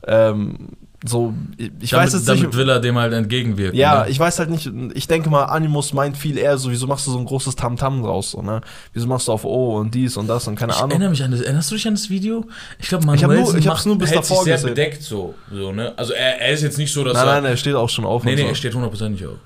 Ähm, 0.05 0.69
so, 1.07 1.33
ich, 1.57 1.71
ich 1.81 1.89
damit, 1.91 2.07
weiß 2.07 2.13
jetzt 2.13 2.27
damit 2.29 2.43
nicht. 2.47 2.55
will 2.57 2.67
er 2.69 2.79
dem 2.79 2.97
halt 2.97 3.13
entgegenwirken. 3.13 3.77
Ja, 3.79 4.03
ne? 4.03 4.09
ich 4.09 4.19
weiß 4.19 4.39
halt 4.39 4.49
nicht, 4.49 4.69
ich 4.93 5.07
denke 5.07 5.29
mal, 5.29 5.43
Animus 5.43 5.93
meint 5.93 6.17
viel 6.17 6.37
eher 6.37 6.57
so, 6.57 6.71
wieso 6.71 6.87
machst 6.87 7.05
du 7.07 7.11
so 7.11 7.17
ein 7.19 7.25
großes 7.25 7.55
Tamtam 7.55 8.01
draus, 8.01 8.31
so, 8.31 8.41
ne? 8.41 8.61
Wieso 8.93 9.07
machst 9.07 9.27
du 9.27 9.31
auf 9.31 9.45
O 9.45 9.77
und 9.77 9.93
dies 9.93 10.17
und 10.17 10.27
das 10.27 10.47
und 10.47 10.55
keine 10.55 10.71
Ich 10.73 10.77
Ahnung. 10.79 10.91
erinnere 10.91 11.09
mich 11.11 11.23
an 11.23 11.31
das. 11.31 11.41
Erinnerst 11.41 11.71
du 11.71 11.75
dich 11.75 11.87
an 11.87 11.93
das 11.93 12.09
Video? 12.09 12.45
Ich 12.79 12.87
glaube, 12.87 13.01
Ich 13.03 13.21
nur- 13.21 13.29
Manuelsen 13.29 13.59
ich 13.59 13.65
macht- 13.65 13.85
nur 13.85 13.97
bis 13.97 14.09
hält 14.09 14.19
davor 14.19 14.37
sich 14.37 14.45
sehr 14.45 14.55
gesehen. 14.55 14.69
bedeckt 14.69 15.03
so, 15.03 15.35
so 15.51 15.71
ne? 15.71 15.93
Also 15.97 16.13
er, 16.13 16.41
er 16.41 16.51
ist 16.53 16.63
jetzt 16.63 16.77
nicht 16.77 16.91
so, 16.91 17.03
dass 17.03 17.13
Nein, 17.13 17.27
er 17.27 17.33
nein, 17.41 17.45
er 17.51 17.57
steht 17.57 17.75
auch 17.75 17.89
schon 17.89 18.05
auf 18.05 18.23
Nee, 18.23 18.31
und 18.31 18.35
nee, 18.37 18.41
so. 18.43 18.47
er 18.49 18.55
steht 18.55 18.73
hundertprozentig 18.73 19.25
auf. 19.27 19.37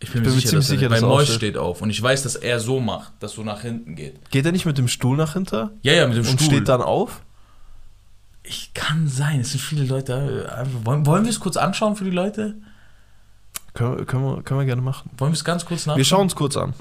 Ich 0.00 0.12
bin, 0.12 0.22
bin 0.22 0.30
mir 0.30 0.36
sicher, 0.36 0.50
ziemlich 0.50 0.66
dass 0.66 0.70
er, 0.70 0.78
sicher, 0.78 0.88
dass 0.90 1.02
er 1.02 1.08
Mois 1.08 1.26
steht 1.26 1.56
auf. 1.56 1.82
Und 1.82 1.90
ich 1.90 2.00
weiß, 2.00 2.22
dass 2.22 2.36
er 2.36 2.60
so 2.60 2.78
macht, 2.78 3.12
dass 3.18 3.32
so 3.32 3.42
nach 3.42 3.62
hinten 3.62 3.96
geht. 3.96 4.30
Geht 4.30 4.46
er 4.46 4.52
nicht 4.52 4.64
mit 4.64 4.78
dem 4.78 4.86
Stuhl 4.86 5.16
nach 5.16 5.32
hinter 5.32 5.72
Ja, 5.82 5.92
ja, 5.92 6.06
mit 6.06 6.16
dem 6.16 6.20
und 6.28 6.40
Stuhl. 6.40 6.46
steht 6.46 6.68
dann 6.68 6.82
auf? 6.82 7.20
Ich 8.48 8.72
kann 8.74 9.08
sein, 9.08 9.40
es 9.40 9.50
sind 9.52 9.60
viele 9.60 9.84
Leute. 9.84 10.48
äh, 10.50 10.86
Wollen, 10.86 11.06
wollen 11.06 11.24
wir 11.24 11.30
es 11.30 11.40
kurz 11.40 11.56
anschauen 11.56 11.96
für 11.96 12.04
die 12.04 12.10
Leute? 12.10 12.56
Können, 13.74 13.98
wir- 13.98 14.04
können, 14.06 14.24
wir, 14.24 14.42
können 14.42 14.60
wir 14.60 14.66
gerne 14.66 14.82
machen. 14.82 15.10
Wollen 15.18 15.32
wir 15.32 15.36
es 15.36 15.44
ganz 15.44 15.64
kurz 15.64 15.86
nachschauen? 15.86 15.98
Wir 15.98 16.04
schauen 16.04 16.22
uns 16.22 16.34
kurz 16.34 16.56
an. 16.56 16.74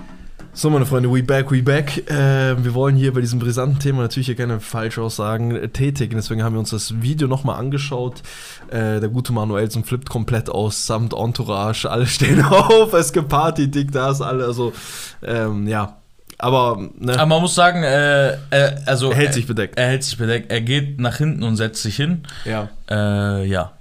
So, 0.54 0.72
meine 0.72 0.88
Freunde, 0.88 1.12
we 1.14 1.22
back, 1.22 1.52
we 1.52 1.62
back. 1.62 2.10
Äh, 2.10 2.64
wir 2.64 2.74
wollen 2.74 2.96
hier 2.96 3.14
bei 3.14 3.22
diesem 3.22 3.38
brisanten 3.38 3.78
Thema 3.78 4.02
natürlich 4.02 4.26
hier 4.26 4.36
keine 4.36 4.60
Falschaussagen 4.60 5.52
äh, 5.56 5.70
tätigen. 5.70 6.16
Deswegen 6.16 6.42
haben 6.42 6.54
wir 6.54 6.60
uns 6.60 6.72
das 6.72 7.00
Video 7.00 7.28
nochmal 7.28 7.60
angeschaut. 7.60 8.24
Äh, 8.70 9.00
der 9.00 9.10
gute 9.10 9.34
Manuelsen 9.34 9.84
flippt 9.84 10.10
komplett 10.10 10.50
aus, 10.50 10.88
samt 10.88 11.14
Entourage. 11.14 11.86
Alle 11.92 12.08
stehen 12.08 12.44
auf, 12.46 12.92
es 12.94 13.14
gibt 13.14 13.30
Party, 13.30 13.70
dick, 13.70 13.92
da 13.92 14.10
ist 14.10 14.22
alle. 14.22 14.46
Also, 14.46 14.74
ähm, 15.22 15.68
ja. 15.68 15.97
Aber, 16.40 16.90
ne, 17.00 17.14
Aber 17.14 17.26
man 17.26 17.42
muss 17.42 17.56
sagen, 17.56 17.82
äh, 17.84 18.38
er, 18.52 18.82
also 18.86 19.10
er 19.10 19.16
hält 19.18 19.30
er, 19.30 19.34
sich 19.34 19.48
bedeckt. 19.48 19.78
er 19.78 19.88
hält 19.88 20.04
sich 20.04 20.18
bedeckt. 20.18 20.52
Er 20.52 20.62
geht 20.62 21.00
nach 21.00 21.16
hinten 21.18 21.42
und 21.44 21.56
setzt 21.58 21.82
sich 21.82 21.96
hin. 21.96 22.24
Ja, 22.46 22.70
Äh, 22.90 23.46
ja. 23.48 23.72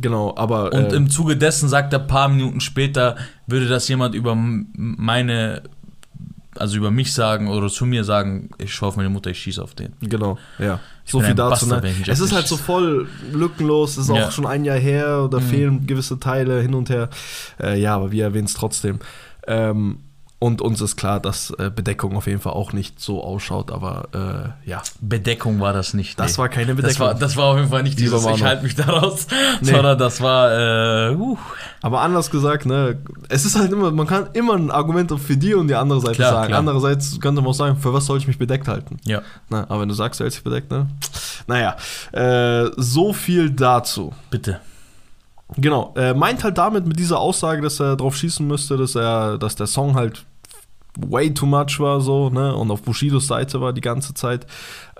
genau. 0.00 0.34
Aber, 0.36 0.72
Und 0.72 0.92
äh, 0.92 0.96
im 0.96 1.10
Zuge 1.10 1.36
dessen 1.36 1.68
sagt 1.68 1.92
er 1.92 2.00
ein 2.00 2.06
paar 2.06 2.28
Minuten 2.28 2.60
später, 2.60 3.16
würde 3.46 3.68
das 3.68 3.88
jemand 3.88 4.14
über 4.14 4.34
meine, 4.36 5.62
also 6.56 6.76
über 6.78 6.90
mich 6.90 7.12
sagen 7.12 7.48
oder 7.48 7.68
zu 7.68 7.84
mir 7.84 8.04
sagen, 8.04 8.50
ich 8.58 8.72
schaue 8.72 8.88
auf 8.88 8.96
meine 8.96 9.10
Mutter, 9.10 9.28
ich 9.30 9.38
schieße 9.40 9.62
auf 9.62 9.74
den. 9.74 9.92
Genau, 10.00 10.38
ja. 10.58 10.80
Ich 11.04 11.12
so 11.12 11.20
viel 11.20 11.34
dazu. 11.34 11.66
Bastard, 11.68 11.84
Ne? 11.84 11.90
ich 11.90 11.98
nicht 11.98 12.08
Es 12.08 12.20
ist 12.20 12.32
halt 12.34 12.46
so 12.48 12.56
voll 12.56 13.06
lückenlos, 13.32 13.96
ist 13.98 14.10
auch 14.10 14.16
Ja. 14.16 14.30
schon 14.30 14.46
ein 14.46 14.64
Jahr 14.64 14.78
her, 14.78 15.28
da 15.30 15.38
Mhm. 15.40 15.42
fehlen 15.42 15.86
gewisse 15.86 16.18
Teile 16.18 16.60
hin 16.62 16.74
und 16.74 16.88
her. 16.90 17.10
Äh, 17.62 17.78
ja, 17.80 17.94
aber 17.94 18.12
wir 18.12 18.24
erwähnen 18.24 18.46
es 18.46 18.54
trotzdem. 18.54 18.98
Ähm, 19.46 19.98
und 20.40 20.62
uns 20.62 20.80
ist 20.80 20.96
klar, 20.96 21.18
dass 21.18 21.50
äh, 21.58 21.68
Bedeckung 21.74 22.16
auf 22.16 22.28
jeden 22.28 22.40
Fall 22.40 22.52
auch 22.52 22.72
nicht 22.72 23.00
so 23.00 23.24
ausschaut, 23.24 23.72
aber 23.72 24.54
äh, 24.64 24.70
ja, 24.70 24.82
Bedeckung 25.00 25.58
war 25.60 25.72
das 25.72 25.94
nicht. 25.94 26.18
das 26.20 26.32
nee. 26.32 26.38
war 26.38 26.48
keine 26.48 26.74
das 26.74 26.76
Bedeckung. 26.76 27.06
war, 27.06 27.14
das 27.14 27.36
war 27.36 27.44
auf 27.46 27.56
jeden 27.56 27.70
Fall 27.70 27.82
nicht 27.82 27.98
Lieber 27.98 28.16
dieses, 28.16 28.24
ich 28.26 28.32
Manu. 28.32 28.44
halte 28.44 28.62
mich 28.62 28.76
daraus, 28.76 29.26
Nee. 29.60 29.70
sondern 29.72 29.98
das 29.98 30.20
war, 30.20 31.10
äh, 31.10 31.14
uh, 31.16 31.36
aber 31.82 32.02
anders 32.02 32.30
gesagt, 32.30 32.66
ne, 32.66 32.98
es 33.28 33.44
ist 33.44 33.58
halt 33.58 33.72
immer, 33.72 33.90
man 33.90 34.06
kann 34.06 34.28
immer 34.34 34.54
ein 34.54 34.70
Argument 34.70 35.12
für 35.18 35.36
die 35.36 35.54
und 35.54 35.66
die 35.66 35.74
andere 35.74 36.00
Seite 36.00 36.14
Klar, 36.14 36.32
sagen. 36.32 36.46
klar. 36.48 36.60
Andererseits 36.60 37.20
könnte 37.20 37.40
man 37.40 37.50
auch 37.50 37.54
sagen, 37.54 37.76
für 37.76 37.92
was 37.92 38.06
soll 38.06 38.18
ich 38.18 38.28
mich 38.28 38.38
bedeckt 38.38 38.68
halten? 38.68 38.98
ja. 39.04 39.22
Na, 39.48 39.64
aber 39.68 39.80
wenn 39.80 39.88
du 39.88 39.94
sagst, 39.94 40.20
du 40.20 40.24
hältst 40.24 40.38
dich 40.38 40.44
bedeckt, 40.44 40.70
ne? 40.70 40.86
Naja, 41.48 41.76
äh, 42.12 42.70
so 42.76 43.12
viel 43.12 43.50
dazu. 43.50 44.12
Bitte. 44.30 44.60
Genau, 45.56 45.92
er 45.96 46.14
meint 46.14 46.44
halt 46.44 46.58
damit 46.58 46.86
mit 46.86 46.98
dieser 46.98 47.18
Aussage, 47.18 47.62
dass 47.62 47.80
er 47.80 47.96
drauf 47.96 48.14
schießen 48.16 48.46
müsste, 48.46 48.76
dass 48.76 48.94
er, 48.94 49.38
dass 49.38 49.56
der 49.56 49.66
Song 49.66 49.94
halt 49.94 50.26
way 51.06 51.32
too 51.32 51.46
much 51.46 51.78
war, 51.78 52.00
so, 52.00 52.28
ne, 52.30 52.54
und 52.54 52.70
auf 52.70 52.82
Bushidos 52.82 53.26
Seite 53.28 53.60
war 53.60 53.72
die 53.72 53.80
ganze 53.80 54.14
Zeit. 54.14 54.46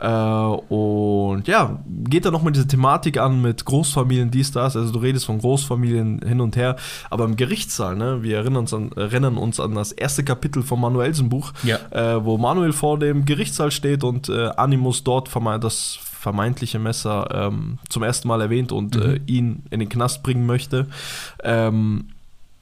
Äh, 0.00 0.06
und 0.08 1.48
ja, 1.48 1.80
geht 2.04 2.24
dann 2.24 2.32
nochmal 2.32 2.52
diese 2.52 2.68
Thematik 2.68 3.18
an 3.18 3.42
mit 3.42 3.64
Großfamilien, 3.64 4.30
dies, 4.30 4.52
das, 4.52 4.76
also 4.76 4.92
du 4.92 5.00
redest 5.00 5.26
von 5.26 5.38
Großfamilien 5.38 6.20
hin 6.24 6.40
und 6.40 6.56
her, 6.56 6.76
aber 7.10 7.24
im 7.24 7.34
Gerichtssaal, 7.36 7.96
ne, 7.96 8.22
wir 8.22 8.36
erinnern 8.36 8.58
uns 8.58 8.72
an, 8.74 8.92
erinnern 8.94 9.36
uns 9.38 9.58
an 9.58 9.74
das 9.74 9.90
erste 9.92 10.22
Kapitel 10.22 10.62
vom 10.62 10.80
Manuelsen 10.80 11.28
Buch, 11.28 11.52
Ja. 11.64 11.78
äh, 11.90 12.24
wo 12.24 12.38
Manuel 12.38 12.72
vor 12.72 12.98
dem 12.98 13.24
Gerichtssaal 13.24 13.70
steht 13.72 14.04
und 14.04 14.28
äh, 14.28 14.50
Animus 14.56 15.02
dort 15.04 15.28
das 15.60 15.98
vermeintliche 16.00 16.78
Messer 16.78 17.28
ähm, 17.32 17.78
zum 17.88 18.02
ersten 18.02 18.28
Mal 18.28 18.40
erwähnt 18.40 18.72
und 18.72 18.96
Mhm. 18.96 19.02
äh, 19.02 19.20
ihn 19.26 19.62
in 19.70 19.80
den 19.80 19.88
Knast 19.88 20.22
bringen 20.22 20.46
möchte. 20.46 20.86
Ähm, 21.42 22.08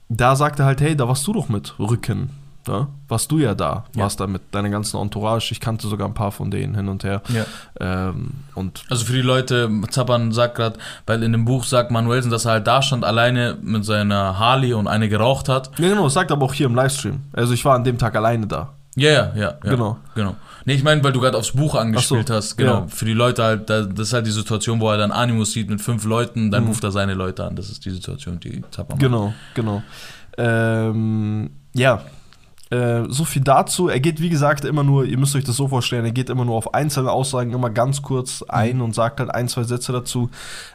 da 0.09 0.37
sagt 0.37 0.59
er 0.61 0.67
halt, 0.67 0.81
hey, 0.81 0.97
da 0.97 1.09
warst 1.09 1.27
du 1.27 1.33
doch 1.33 1.49
mit 1.49 1.75
Rücken. 1.79 2.31
Ne? 2.69 2.89
Warst 3.09 3.31
du 3.31 3.39
ja 3.39 3.55
da, 3.55 3.85
Ja. 3.95 4.03
warst 4.03 4.19
da 4.21 4.27
mit 4.27 4.43
deiner 4.53 4.69
ganzen 4.71 4.97
Entourage. 5.01 5.53
Ich 5.53 5.61
kannte 5.61 5.87
sogar 5.89 6.09
ein 6.09 6.15
paar 6.15 6.33
von 6.33 6.51
denen 6.51 6.75
hin 6.75 6.89
und 6.89 7.05
her. 7.05 7.23
ja. 7.29 7.45
Ähm, 7.81 8.31
und 8.55 8.83
Also 8.91 9.05
für 9.05 9.13
die 9.13 9.23
Leute, 9.23 9.71
Zappern 9.91 10.33
sagt 10.33 10.57
gerade, 10.57 10.79
weil 11.07 11.23
in 11.23 11.33
dem 11.33 11.45
Buch 11.45 11.65
sagt 11.65 11.91
Manuelsen, 11.91 12.31
dass 12.31 12.45
er 12.45 12.53
halt 12.53 12.67
da 12.67 12.83
stand, 12.83 13.05
alleine 13.05 13.57
mit 13.63 13.85
seiner 13.85 14.39
Harley 14.39 14.75
und 14.75 14.89
eine 14.89 15.09
geraucht 15.09 15.49
hat. 15.49 15.71
ja, 15.79 15.89
genau, 15.89 16.09
sagt 16.09 16.33
aber 16.33 16.45
auch 16.47 16.55
hier 16.55 16.67
im 16.67 16.75
Livestream. 16.75 17.21
Also 17.33 17.53
ich 17.55 17.65
war 17.65 17.75
an 17.77 17.85
dem 17.85 17.99
Tag 17.99 18.17
alleine 18.17 18.47
da. 18.47 18.73
Ja, 18.97 19.11
ja, 19.11 19.33
ja. 19.37 19.51
Genau. 19.61 19.99
genau. 20.15 20.37
Nee, 20.65 20.73
ich 20.75 20.83
meine, 20.83 21.05
weil 21.05 21.13
du 21.13 21.21
gerade 21.21 21.37
aufs 21.39 21.53
Buch 21.53 21.75
angespielt 21.77 22.27
so, 22.29 22.35
hast. 22.35 22.57
Genau. 22.57 22.73
ja. 22.81 22.87
Für 22.89 23.05
die 23.05 23.13
Leute 23.13 23.45
halt, 23.45 23.71
da- 23.71 23.83
das 23.83 24.09
ist 24.09 24.13
halt 24.15 24.27
die 24.27 24.31
Situation, 24.33 24.81
wo 24.81 24.91
er 24.91 24.97
dann 24.97 25.13
Animus 25.13 25.53
sieht 25.53 25.69
mit 25.71 25.81
fünf 25.81 26.05
Leuten, 26.05 26.51
dann 26.51 26.63
Mhm. 26.65 26.69
ruft 26.71 26.83
er 26.83 26.91
seine 26.91 27.15
Leute 27.15 27.45
an. 27.45 27.55
Das 27.55 27.69
ist 27.71 27.85
die 27.85 27.91
Situation, 27.91 28.41
die 28.41 28.63
Zapper 28.73 28.95
macht. 28.95 29.01
Genau, 29.01 29.33
genau. 29.55 29.83
Ähm, 30.39 31.51
ja, 31.75 32.01
Äh, 32.71 33.05
so 33.09 33.25
viel 33.25 33.43
dazu. 33.43 33.89
Er 33.89 34.01
geht, 34.01 34.21
wie 34.21 34.29
gesagt, 34.29 34.65
immer 34.65 34.83
nur, 34.83 35.05
ihr 35.05 35.19
müsst 35.19 35.37
euch 35.37 35.45
das 35.45 35.57
so 35.57 35.69
vorstellen, 35.69 36.05
er 36.05 36.11
geht 36.11 36.29
immer 36.31 36.45
nur 36.45 36.57
auf 36.57 36.75
einzelne 36.75 37.13
Aussagen 37.13 37.53
immer 37.53 37.71
ganz 37.71 38.03
kurz 38.03 38.43
ein 38.43 38.81
und 38.81 38.93
sagt 38.93 39.21
halt 39.21 39.33
ein, 39.33 39.47
zwei 39.47 39.63
Sätze 39.63 39.93
dazu. 39.93 40.31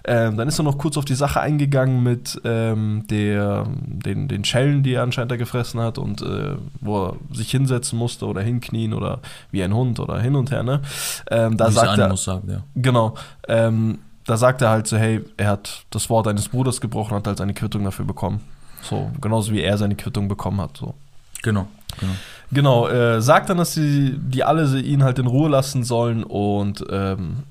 Ähm, 0.05 0.37
dann 0.37 0.47
ist 0.47 0.57
er 0.57 0.63
noch 0.63 0.77
kurz 0.77 0.95
auf 0.95 1.03
die 1.03 1.15
Sache 1.15 1.41
eingegangen 1.41 2.01
mit 2.01 2.39
ähm, 2.45 3.03
der, 3.09 3.65
den, 3.67 4.29
den 4.29 4.45
Schellen, 4.45 4.83
die 4.83 4.93
er 4.93 5.03
anscheinend 5.03 5.31
da 5.31 5.35
gefressen 5.35 5.81
hat 5.81 5.97
und 5.97 6.21
äh, 6.21 6.55
wo 6.79 7.07
er 7.07 7.15
sich 7.33 7.51
hinsetzen 7.51 7.99
musste 7.99 8.25
oder 8.25 8.41
hinknien 8.41 8.93
oder 8.93 9.19
wie 9.51 9.61
ein 9.61 9.73
Hund 9.73 9.99
oder 9.99 10.19
hin 10.21 10.35
und 10.35 10.49
her. 10.49 10.63
Ne? 10.63 10.81
Ähm, 11.29 11.57
da 11.57 11.67
Wie 11.67 11.73
sagt 11.73 11.97
er, 11.97 12.15
sagt, 12.15 12.49
ja. 12.49 12.63
Genau. 12.75 13.15
Ähm, 13.49 13.99
da 14.25 14.37
sagt 14.37 14.61
er 14.61 14.69
halt 14.69 14.87
so, 14.87 14.95
hey, 14.95 15.25
er 15.35 15.47
hat 15.47 15.83
das 15.89 16.09
Wort 16.09 16.27
eines 16.27 16.47
Bruders 16.47 16.79
gebrochen, 16.79 17.15
hat 17.15 17.27
halt 17.27 17.39
seine 17.39 17.53
Quittung 17.53 17.83
dafür 17.83 18.05
bekommen. 18.05 18.39
So, 18.81 19.11
genauso 19.19 19.51
wie 19.51 19.61
er 19.61 19.77
seine 19.77 19.95
Quittung 19.95 20.29
bekommen 20.29 20.61
hat. 20.61 20.77
So. 20.77 20.93
Genau. 21.41 21.67
genau. 21.99 22.11
Genau, 22.53 22.87
äh, 22.89 23.21
sagt 23.21 23.49
dann, 23.49 23.57
dass 23.57 23.73
sie 23.73 24.15
die 24.17 24.43
alle 24.43 24.79
ihn 24.79 25.03
halt 25.03 25.19
in 25.19 25.27
Ruhe 25.27 25.49
lassen 25.49 25.83
sollen 25.85 26.23
und 26.23 26.83
ähm, 26.91 27.43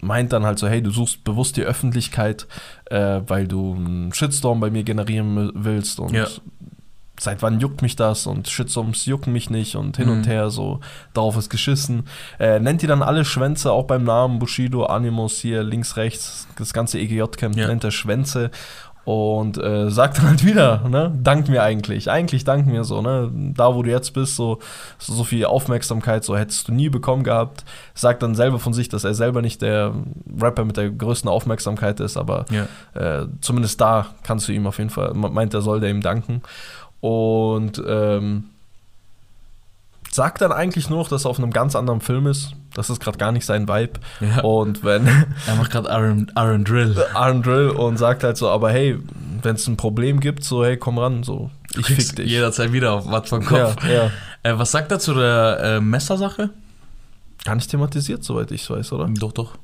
meint 0.00 0.32
dann 0.32 0.44
halt 0.46 0.58
so, 0.58 0.66
hey, 0.66 0.82
du 0.82 0.90
suchst 0.90 1.24
bewusst 1.24 1.56
die 1.58 1.62
Öffentlichkeit, 1.62 2.46
äh, 2.86 3.20
weil 3.26 3.46
du 3.48 3.74
einen 3.74 4.12
Shitstorm 4.14 4.60
bei 4.60 4.70
mir 4.70 4.82
generieren 4.82 5.50
willst 5.54 6.00
und 6.00 6.12
Ja. 6.14 6.26
seit 7.18 7.40
wann 7.42 7.60
juckt 7.60 7.80
mich 7.82 7.96
das 7.96 8.26
und 8.26 8.46
Shitstorms 8.48 9.06
jucken 9.06 9.32
mich 9.32 9.48
nicht 9.50 9.74
und 9.74 9.96
hin 9.96 10.06
Mhm. 10.08 10.12
und 10.18 10.26
her, 10.26 10.50
so 10.50 10.80
darauf 11.14 11.36
ist 11.38 11.48
geschissen. 11.48 12.04
Äh, 12.38 12.60
nennt 12.60 12.82
die 12.82 12.86
dann 12.86 13.02
alle 13.02 13.24
Schwänze, 13.24 13.72
auch 13.72 13.84
beim 13.84 14.04
Namen 14.04 14.38
Bushido, 14.38 14.84
Animus 14.84 15.38
hier 15.38 15.62
links, 15.62 15.96
rechts, 15.96 16.46
das 16.58 16.72
ganze 16.74 16.98
EGJ-Camp 16.98 17.56
Ja. 17.56 17.68
nennt 17.68 17.84
er 17.84 17.90
Schwänze 17.90 18.50
und 19.06 19.56
äh, 19.56 19.88
sagt 19.88 20.18
dann 20.18 20.26
halt 20.30 20.44
wieder, 20.44 20.82
ne, 20.88 21.12
dank 21.22 21.48
mir 21.48 21.62
eigentlich, 21.62 22.10
eigentlich 22.10 22.42
dank 22.42 22.66
mir 22.66 22.82
so, 22.82 23.00
ne, 23.00 23.30
da 23.32 23.72
wo 23.72 23.84
du 23.84 23.90
jetzt 23.90 24.12
bist, 24.14 24.34
so, 24.34 24.58
so, 24.98 25.14
so 25.14 25.22
viel 25.22 25.44
Aufmerksamkeit, 25.46 26.24
so 26.24 26.36
hättest 26.36 26.66
du 26.66 26.72
nie 26.72 26.88
bekommen 26.88 27.22
gehabt, 27.22 27.64
sagt 27.94 28.24
dann 28.24 28.34
selber 28.34 28.58
von 28.58 28.72
sich, 28.74 28.88
dass 28.88 29.04
er 29.04 29.14
selber 29.14 29.42
nicht 29.42 29.62
der 29.62 29.92
Rapper 30.40 30.64
mit 30.64 30.76
der 30.76 30.90
größten 30.90 31.30
Aufmerksamkeit 31.30 32.00
ist, 32.00 32.16
aber 32.16 32.46
Ja. 32.50 32.66
äh, 33.00 33.26
zumindest 33.40 33.80
da 33.80 34.06
kannst 34.24 34.48
du 34.48 34.52
ihm 34.52 34.66
auf 34.66 34.78
jeden 34.78 34.90
Fall, 34.90 35.14
meint 35.14 35.54
er, 35.54 35.62
soll 35.62 35.78
der 35.78 35.90
ihm 35.90 36.00
danken. 36.02 36.42
Und 37.00 37.80
ähm, 37.86 38.46
sagt 40.16 40.40
dann 40.40 40.50
eigentlich 40.50 40.90
nur 40.90 40.98
noch, 40.98 41.08
dass 41.08 41.24
er 41.24 41.30
auf 41.30 41.38
einem 41.38 41.52
ganz 41.52 41.76
anderen 41.76 42.00
Film 42.00 42.26
ist. 42.26 42.54
Das 42.74 42.90
ist 42.90 43.00
gerade 43.00 43.18
gar 43.18 43.32
nicht 43.32 43.46
sein 43.46 43.68
Vibe. 43.68 44.00
Ja. 44.20 44.40
Und 44.40 44.82
wenn 44.82 45.06
Er 45.46 45.54
macht 45.56 45.70
gerade 45.70 45.88
Iron, 45.88 46.32
Iron 46.36 46.64
Drill. 46.64 46.96
Aaron 47.14 47.42
Drill 47.42 47.70
und 47.70 47.98
sagt 47.98 48.24
halt 48.24 48.36
so, 48.36 48.48
aber 48.48 48.70
hey, 48.70 48.98
wenn 49.42 49.54
es 49.54 49.66
ein 49.68 49.76
Problem 49.76 50.18
gibt, 50.18 50.42
so 50.42 50.64
hey, 50.64 50.76
komm 50.76 50.98
ran, 50.98 51.22
so 51.22 51.50
ich 51.76 51.86
fick 51.86 52.16
dich. 52.16 52.30
Jederzeit 52.30 52.72
wieder 52.72 52.94
auf 52.94 53.10
was 53.10 53.28
vom 53.28 53.44
Kopf. 53.44 53.84
Ja, 53.84 53.90
ja. 53.90 54.10
Äh, 54.42 54.58
was 54.58 54.72
sagt 54.72 54.90
er 54.90 54.98
zu 54.98 55.14
der 55.14 55.58
äh, 55.62 55.80
Messersache? 55.80 56.50
Gar 57.44 57.54
nicht 57.54 57.70
thematisiert, 57.70 58.24
soweit 58.24 58.50
ich 58.50 58.68
weiß, 58.68 58.92
oder? 58.92 59.08
Doch, 59.08 59.32
doch. 59.32 59.56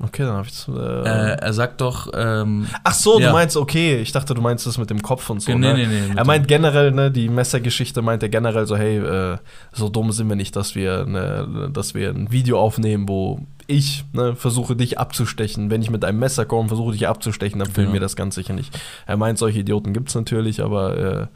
Okay, 0.00 0.22
dann 0.24 0.36
hab 0.36 0.46
ich's. 0.46 0.66
Äh, 0.68 0.72
Äh, 0.72 1.36
er 1.40 1.52
sagt 1.52 1.80
doch, 1.80 2.08
ähm, 2.14 2.66
Ach 2.82 2.92
so, 2.94 3.20
ja. 3.20 3.28
du 3.28 3.32
meinst, 3.32 3.56
okay, 3.56 4.00
ich 4.00 4.10
dachte, 4.12 4.34
du 4.34 4.42
meinst 4.42 4.66
das 4.66 4.76
mit 4.76 4.90
dem 4.90 5.00
Kopf 5.00 5.30
und 5.30 5.40
so. 5.40 5.52
nee, 5.52 5.58
ne? 5.58 5.74
nee, 5.74 5.86
nee, 5.86 6.12
Er 6.16 6.24
meint 6.26 6.48
generell, 6.48 6.90
ne, 6.90 7.10
die 7.10 7.28
Messergeschichte 7.28 8.02
meint 8.02 8.22
er 8.22 8.28
generell 8.28 8.66
so, 8.66 8.76
hey, 8.76 8.98
äh, 8.98 9.38
so 9.72 9.88
dumm 9.88 10.10
sind 10.12 10.28
wir 10.28 10.36
nicht, 10.36 10.56
dass 10.56 10.74
wir, 10.74 11.06
ne, 11.06 11.70
dass 11.72 11.94
wir 11.94 12.10
ein 12.10 12.30
Video 12.32 12.58
aufnehmen, 12.60 13.08
wo 13.08 13.40
ich 13.66 14.04
ne, 14.12 14.34
versuche 14.34 14.74
dich 14.76 14.98
abzustechen. 14.98 15.70
Wenn 15.70 15.80
ich 15.80 15.90
mit 15.90 16.04
einem 16.04 16.18
Messer 16.18 16.44
komme, 16.44 16.68
versuche 16.68 16.92
dich 16.92 17.06
abzustechen, 17.08 17.60
dann 17.60 17.70
filmen 17.70 17.86
Genau. 17.88 17.94
wir 17.94 18.00
das 18.00 18.16
ganz 18.16 18.34
sicher 18.34 18.52
nicht. 18.52 18.78
Er 19.06 19.16
meint, 19.16 19.38
solche 19.38 19.60
Idioten 19.60 19.92
gibt 19.94 20.08
es 20.08 20.14
natürlich, 20.16 20.60
aber 20.62 20.96
äh, 20.98 21.26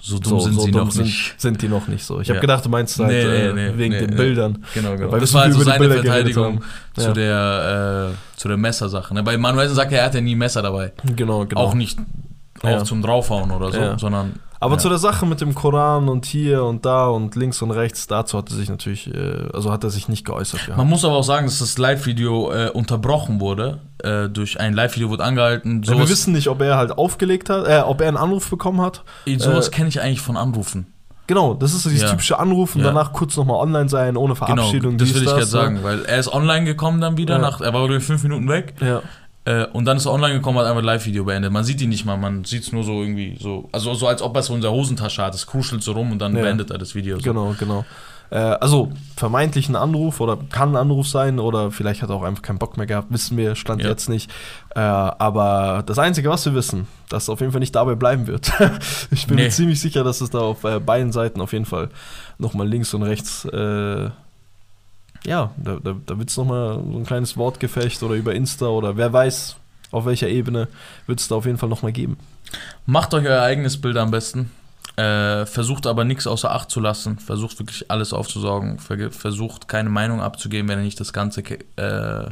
so 0.00 0.18
dumm 0.18 0.40
sind 0.40 0.60
sie 0.60 0.70
noch 0.70 0.90
sind, 0.90 1.04
nicht. 1.04 1.34
sind 1.40 1.62
die 1.62 1.68
noch 1.68 1.88
nicht 1.88 2.04
so. 2.04 2.20
Ich 2.20 2.28
habe 2.28 2.36
Ja. 2.36 2.40
gedacht, 2.42 2.64
du 2.64 2.68
meinst 2.68 2.98
halt 2.98 3.08
Nee, 3.08 3.20
äh, 3.22 3.52
nee, 3.52 3.72
wegen 3.78 3.94
nee, 3.94 4.06
den. 4.06 4.16
Bildern. 4.16 4.64
Genau, 4.74 4.96
genau. 4.96 5.10
Weil 5.12 5.20
das 5.20 5.32
war 5.32 5.42
so 5.50 5.58
also 5.58 5.62
seine 5.70 5.88
Verteidigung 5.90 6.62
zu 6.94 7.06
Ja. 7.06 7.12
der, 7.12 8.10
äh, 8.12 8.38
zu 8.38 8.48
der 8.48 8.56
Messersache. 8.58 9.14
Ne? 9.14 9.22
Bei 9.22 9.38
Manuelsen 9.38 9.74
sagt 9.74 9.92
er, 9.92 10.00
er 10.00 10.04
hat 10.06 10.14
ja 10.14 10.20
nie 10.20 10.34
Messer 10.34 10.60
dabei. 10.62 10.92
Genau, 11.16 11.46
genau. 11.46 11.60
Auch 11.60 11.74
nicht 11.74 11.98
auch 12.66 12.70
Ja. 12.70 12.84
zum 12.84 13.02
Draufhauen 13.02 13.50
oder 13.50 13.70
so, 13.72 13.78
Ja. 13.78 13.98
sondern. 13.98 14.34
Aber 14.60 14.74
ja. 14.76 14.78
zu 14.78 14.88
der 14.88 14.96
Sache 14.98 15.26
mit 15.26 15.42
dem 15.42 15.54
Koran 15.54 16.08
und 16.08 16.24
hier 16.24 16.64
und 16.64 16.86
da 16.86 17.08
und 17.08 17.36
links 17.36 17.60
und 17.60 17.70
rechts, 17.70 18.06
dazu 18.06 18.38
hat 18.38 18.48
er 18.50 18.56
sich 18.56 18.70
natürlich, 18.70 19.12
äh, 19.12 19.48
also 19.52 19.70
hat 19.70 19.84
er 19.84 19.90
sich 19.90 20.08
nicht 20.08 20.24
geäußert. 20.24 20.74
Man 20.74 20.88
muss 20.88 21.04
aber 21.04 21.16
auch 21.16 21.24
sagen, 21.24 21.44
dass 21.46 21.58
das 21.58 21.76
Live-Video 21.76 22.50
äh, 22.50 22.70
unterbrochen 22.70 23.40
wurde. 23.40 23.80
Äh, 24.02 24.28
durch 24.30 24.58
ein 24.60 24.72
Live-Video 24.72 25.10
wurde 25.10 25.22
angehalten. 25.24 25.86
Wir 25.86 26.08
wissen 26.08 26.32
nicht, 26.32 26.48
ob 26.48 26.62
er 26.62 26.76
halt 26.78 26.96
aufgelegt 26.96 27.50
hat, 27.50 27.66
äh, 27.68 27.82
ob 27.84 28.00
er 28.00 28.08
einen 28.08 28.16
Anruf 28.16 28.48
bekommen 28.48 28.80
hat. 28.80 29.02
sowas 29.36 29.68
äh, 29.68 29.70
kenne 29.70 29.88
ich 29.90 30.00
eigentlich 30.00 30.20
von 30.22 30.36
Anrufen. 30.38 30.86
Genau, 31.26 31.54
das 31.54 31.72
ist 31.72 31.84
so 31.84 31.88
dieses 31.88 32.04
Ja. 32.04 32.10
typische 32.10 32.38
Anruf 32.38 32.74
und 32.74 32.82
Ja. 32.82 32.88
danach 32.88 33.12
kurz 33.14 33.36
nochmal 33.36 33.56
online 33.56 33.88
sein, 33.88 34.16
ohne 34.18 34.34
Genau, 34.34 34.46
Verabschiedung. 34.46 34.98
das 34.98 35.08
dies, 35.08 35.16
will 35.16 35.22
ich 35.22 35.28
gerade 35.28 35.40
ne? 35.40 35.46
sagen, 35.46 35.78
weil 35.82 36.04
er 36.04 36.18
ist 36.18 36.30
online 36.32 36.66
gekommen 36.66 37.00
dann 37.00 37.16
wieder, 37.16 37.36
Ja. 37.36 37.40
nach, 37.40 37.60
er 37.62 37.72
war 37.72 37.80
glaube 37.86 38.00
fünf 38.00 38.22
Minuten 38.24 38.46
weg 38.48 38.74
Ja, 38.80 39.00
äh, 39.46 39.66
und 39.66 39.84
dann 39.84 39.96
ist 39.96 40.06
er 40.06 40.12
online 40.12 40.34
gekommen, 40.34 40.58
hat 40.58 40.66
einfach 40.66 40.78
ein 40.78 40.84
Live-Video 40.84 41.24
beendet. 41.24 41.52
Man 41.52 41.64
sieht 41.64 41.80
ihn 41.82 41.90
nicht 41.90 42.04
mal, 42.04 42.16
man 42.16 42.44
sieht 42.44 42.62
es 42.62 42.72
nur 42.72 42.84
so 42.84 43.02
irgendwie 43.02 43.36
so, 43.40 43.68
also 43.72 43.94
so 43.94 44.06
als 44.08 44.22
ob 44.22 44.34
er 44.36 44.40
es 44.40 44.46
so 44.46 44.54
in 44.54 44.60
der 44.60 44.70
Hosentasche 44.72 45.22
hat, 45.22 45.34
es 45.34 45.46
kruschelt 45.46 45.82
so 45.82 45.92
rum 45.92 46.12
und 46.12 46.18
dann 46.18 46.34
Ja. 46.36 46.42
beendet 46.42 46.70
er 46.70 46.78
das 46.78 46.94
Video. 46.94 47.16
So. 47.18 47.22
genau, 47.22 47.54
genau. 47.58 47.84
Äh, 48.30 48.38
also 48.38 48.90
vermeintlich 49.16 49.68
ein 49.68 49.76
Anruf 49.76 50.20
oder 50.20 50.38
kann 50.50 50.70
ein 50.70 50.76
Anruf 50.76 51.06
sein 51.06 51.38
oder 51.38 51.70
vielleicht 51.70 52.00
hat 52.02 52.08
er 52.08 52.16
auch 52.16 52.22
einfach 52.22 52.40
keinen 52.42 52.58
Bock 52.58 52.78
mehr 52.78 52.86
gehabt, 52.86 53.08
wissen 53.12 53.36
wir, 53.36 53.54
stand 53.54 53.82
Ja. 53.82 53.90
jetzt 53.90 54.08
nicht. 54.08 54.30
Äh, 54.74 54.80
aber 54.80 55.82
das 55.84 55.98
Einzige, 55.98 56.30
was 56.30 56.46
wir 56.46 56.54
wissen, 56.54 56.88
dass 57.10 57.24
es 57.24 57.28
auf 57.28 57.40
jeden 57.40 57.52
Fall 57.52 57.60
nicht 57.60 57.74
dabei 57.74 57.94
bleiben 57.96 58.26
wird. 58.26 58.50
ich 59.10 59.26
bin 59.26 59.36
Nee. 59.36 59.44
mir 59.44 59.50
ziemlich 59.50 59.78
sicher, 59.78 60.04
dass 60.04 60.22
es 60.22 60.30
da 60.30 60.38
auf 60.38 60.62
beiden 60.62 61.12
Seiten 61.12 61.42
auf 61.42 61.52
jeden 61.52 61.66
Fall 61.66 61.90
nochmal 62.38 62.66
links 62.66 62.94
und 62.94 63.02
rechts, 63.02 63.46
ja, 65.26 65.52
da, 65.56 65.78
da, 65.82 65.96
da 66.06 66.18
wird 66.18 66.30
es 66.30 66.36
nochmal 66.36 66.80
so 66.90 66.98
ein 66.98 67.06
kleines 67.06 67.36
Wortgefecht 67.36 68.02
oder 68.02 68.14
über 68.14 68.34
Insta 68.34 68.66
oder 68.66 68.96
wer 68.96 69.12
weiß, 69.12 69.56
auf 69.90 70.06
welcher 70.06 70.28
Ebene 70.28 70.68
wird 71.06 71.20
es 71.20 71.28
da 71.28 71.36
auf 71.36 71.46
jeden 71.46 71.58
Fall 71.58 71.68
nochmal 71.68 71.92
geben. 71.92 72.18
Macht 72.86 73.14
euch 73.14 73.26
euer 73.26 73.42
eigenes 73.42 73.80
Bild 73.80 73.96
am 73.96 74.10
besten. 74.10 74.50
Äh, 74.96 75.46
versucht 75.46 75.86
aber 75.86 76.04
nichts 76.04 76.26
außer 76.26 76.52
Acht 76.52 76.70
zu 76.70 76.80
lassen. 76.80 77.18
Versucht 77.18 77.58
wirklich 77.58 77.90
alles 77.90 78.12
aufzusaugen. 78.12 78.78
Ver 78.78 79.10
versucht 79.10 79.66
keine 79.66 79.88
Meinung 79.88 80.20
abzugeben, 80.20 80.68
wenn 80.68 80.78
ihr 80.78 80.84
nicht 80.84 81.00
das 81.00 81.12
Ganze, 81.12 81.42
äh, 81.42 82.30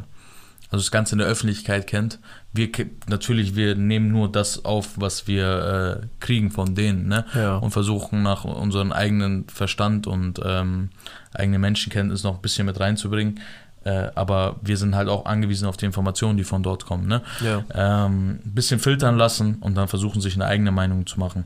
also 0.73 0.81
das 0.81 0.89
Ganze 0.89 1.13
in 1.13 1.19
der 1.19 1.27
Öffentlichkeit 1.27 1.85
kennt. 1.85 2.17
Wir 2.51 2.67
natürlich, 3.07 3.55
wir 3.55 3.75
nehmen 3.75 4.11
nur 4.11 4.31
das 4.31 4.65
auf, 4.65 4.93
was 4.95 5.27
wir 5.27 6.01
äh, 6.01 6.07
kriegen 6.19 6.49
von 6.49 6.73
denen, 6.73 7.07
ne? 7.07 7.25
Ja. 7.35 7.57
Und 7.57 7.69
versuchen 7.69 8.23
nach 8.23 8.43
unserem 8.43 8.91
eigenen 8.91 9.47
Verstand 9.49 10.07
und 10.07 10.41
ähm, 10.43 10.89
eigene 11.31 11.59
Menschenkenntnis 11.59 12.23
noch 12.23 12.37
ein 12.37 12.41
bisschen 12.41 12.65
mit 12.65 12.79
reinzubringen. 12.79 13.39
Äh, 13.83 14.09
aber 14.15 14.55
wir 14.63 14.77
sind 14.77 14.95
halt 14.95 15.09
auch 15.09 15.27
angewiesen 15.27 15.67
auf 15.67 15.77
die 15.77 15.85
Informationen, 15.85 16.37
die 16.37 16.43
von 16.43 16.63
dort 16.63 16.87
kommen, 16.87 17.05
ne? 17.05 17.21
ja. 17.41 17.63
ähm, 17.75 18.39
ein 18.43 18.55
bisschen 18.55 18.79
filtern 18.79 19.15
lassen 19.15 19.57
und 19.59 19.75
dann 19.75 19.87
versuchen, 19.87 20.21
sich 20.21 20.33
eine 20.33 20.47
eigene 20.47 20.71
Meinung 20.71 21.05
zu 21.05 21.19
machen. 21.19 21.45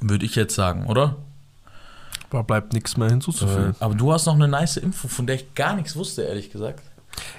Würde 0.00 0.24
ich 0.24 0.34
jetzt 0.34 0.56
sagen, 0.56 0.86
oder? 0.86 1.14
Da 2.30 2.42
bleibt 2.42 2.72
nichts 2.72 2.96
mehr 2.96 3.10
hinzuzufügen. 3.10 3.76
Äh, 3.78 3.84
aber 3.84 3.94
du 3.94 4.12
hast 4.12 4.26
noch 4.26 4.34
eine 4.34 4.48
nice 4.48 4.76
Info, 4.76 5.06
von 5.06 5.24
der 5.28 5.36
ich 5.36 5.54
gar 5.54 5.76
nichts 5.76 5.94
wusste, 5.94 6.22
ehrlich 6.22 6.50
gesagt. 6.50 6.82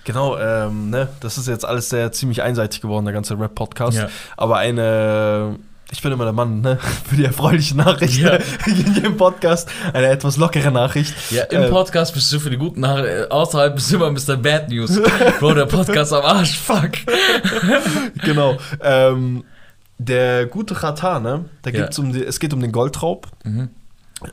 Genau, 0.03 0.37
ähm, 0.37 0.89
ne, 0.91 1.07
das 1.19 1.37
ist 1.37 1.47
jetzt 1.47 1.65
alles 1.65 1.89
sehr 1.89 2.11
ziemlich 2.11 2.41
einseitig 2.41 2.81
geworden, 2.81 3.05
der 3.05 3.13
ganze 3.13 3.39
Rap-Podcast. 3.39 3.97
Ja. 3.97 4.09
Aber 4.37 4.57
eine, 4.57 5.57
ich 5.91 6.01
bin 6.01 6.11
immer 6.11 6.25
der 6.25 6.33
Mann, 6.33 6.61
ne, 6.61 6.77
für 7.09 7.15
die 7.15 7.25
erfreuliche 7.25 7.75
Nachricht 7.75 8.17
Ja. 8.19 8.35
in 8.67 8.93
jedem 8.93 9.17
Podcast, 9.17 9.67
eine 9.93 10.07
etwas 10.07 10.37
lockere 10.37 10.71
Nachricht. 10.71 11.13
Ja, 11.31 11.43
im 11.45 11.63
Äh, 11.63 11.69
Podcast 11.69 12.13
bist 12.13 12.31
du 12.31 12.39
für 12.39 12.49
die 12.51 12.57
guten 12.57 12.81
Nachrichten, 12.81 13.31
außerhalb 13.31 13.73
bist 13.75 13.91
du 13.91 13.95
immer 13.95 14.11
Mr. 14.11 14.37
Bad 14.37 14.69
News. 14.69 15.01
Bro, 15.39 15.55
der 15.55 15.65
Podcast 15.65 16.13
am 16.13 16.23
Arsch, 16.23 16.57
fuck. 16.59 16.91
genau. 18.23 18.57
Ähm, 18.81 19.43
der 19.97 20.45
gute 20.45 20.81
Rata, 20.83 21.19
ne, 21.19 21.45
da 21.61 21.69
Ja. 21.71 21.81
gibt's 21.81 21.97
um 21.99 22.11
die, 22.13 22.23
es 22.23 22.39
geht 22.39 22.53
um 22.53 22.59
den 22.61 22.71
Goldraub. 22.71 23.27
Mhm. 23.43 23.69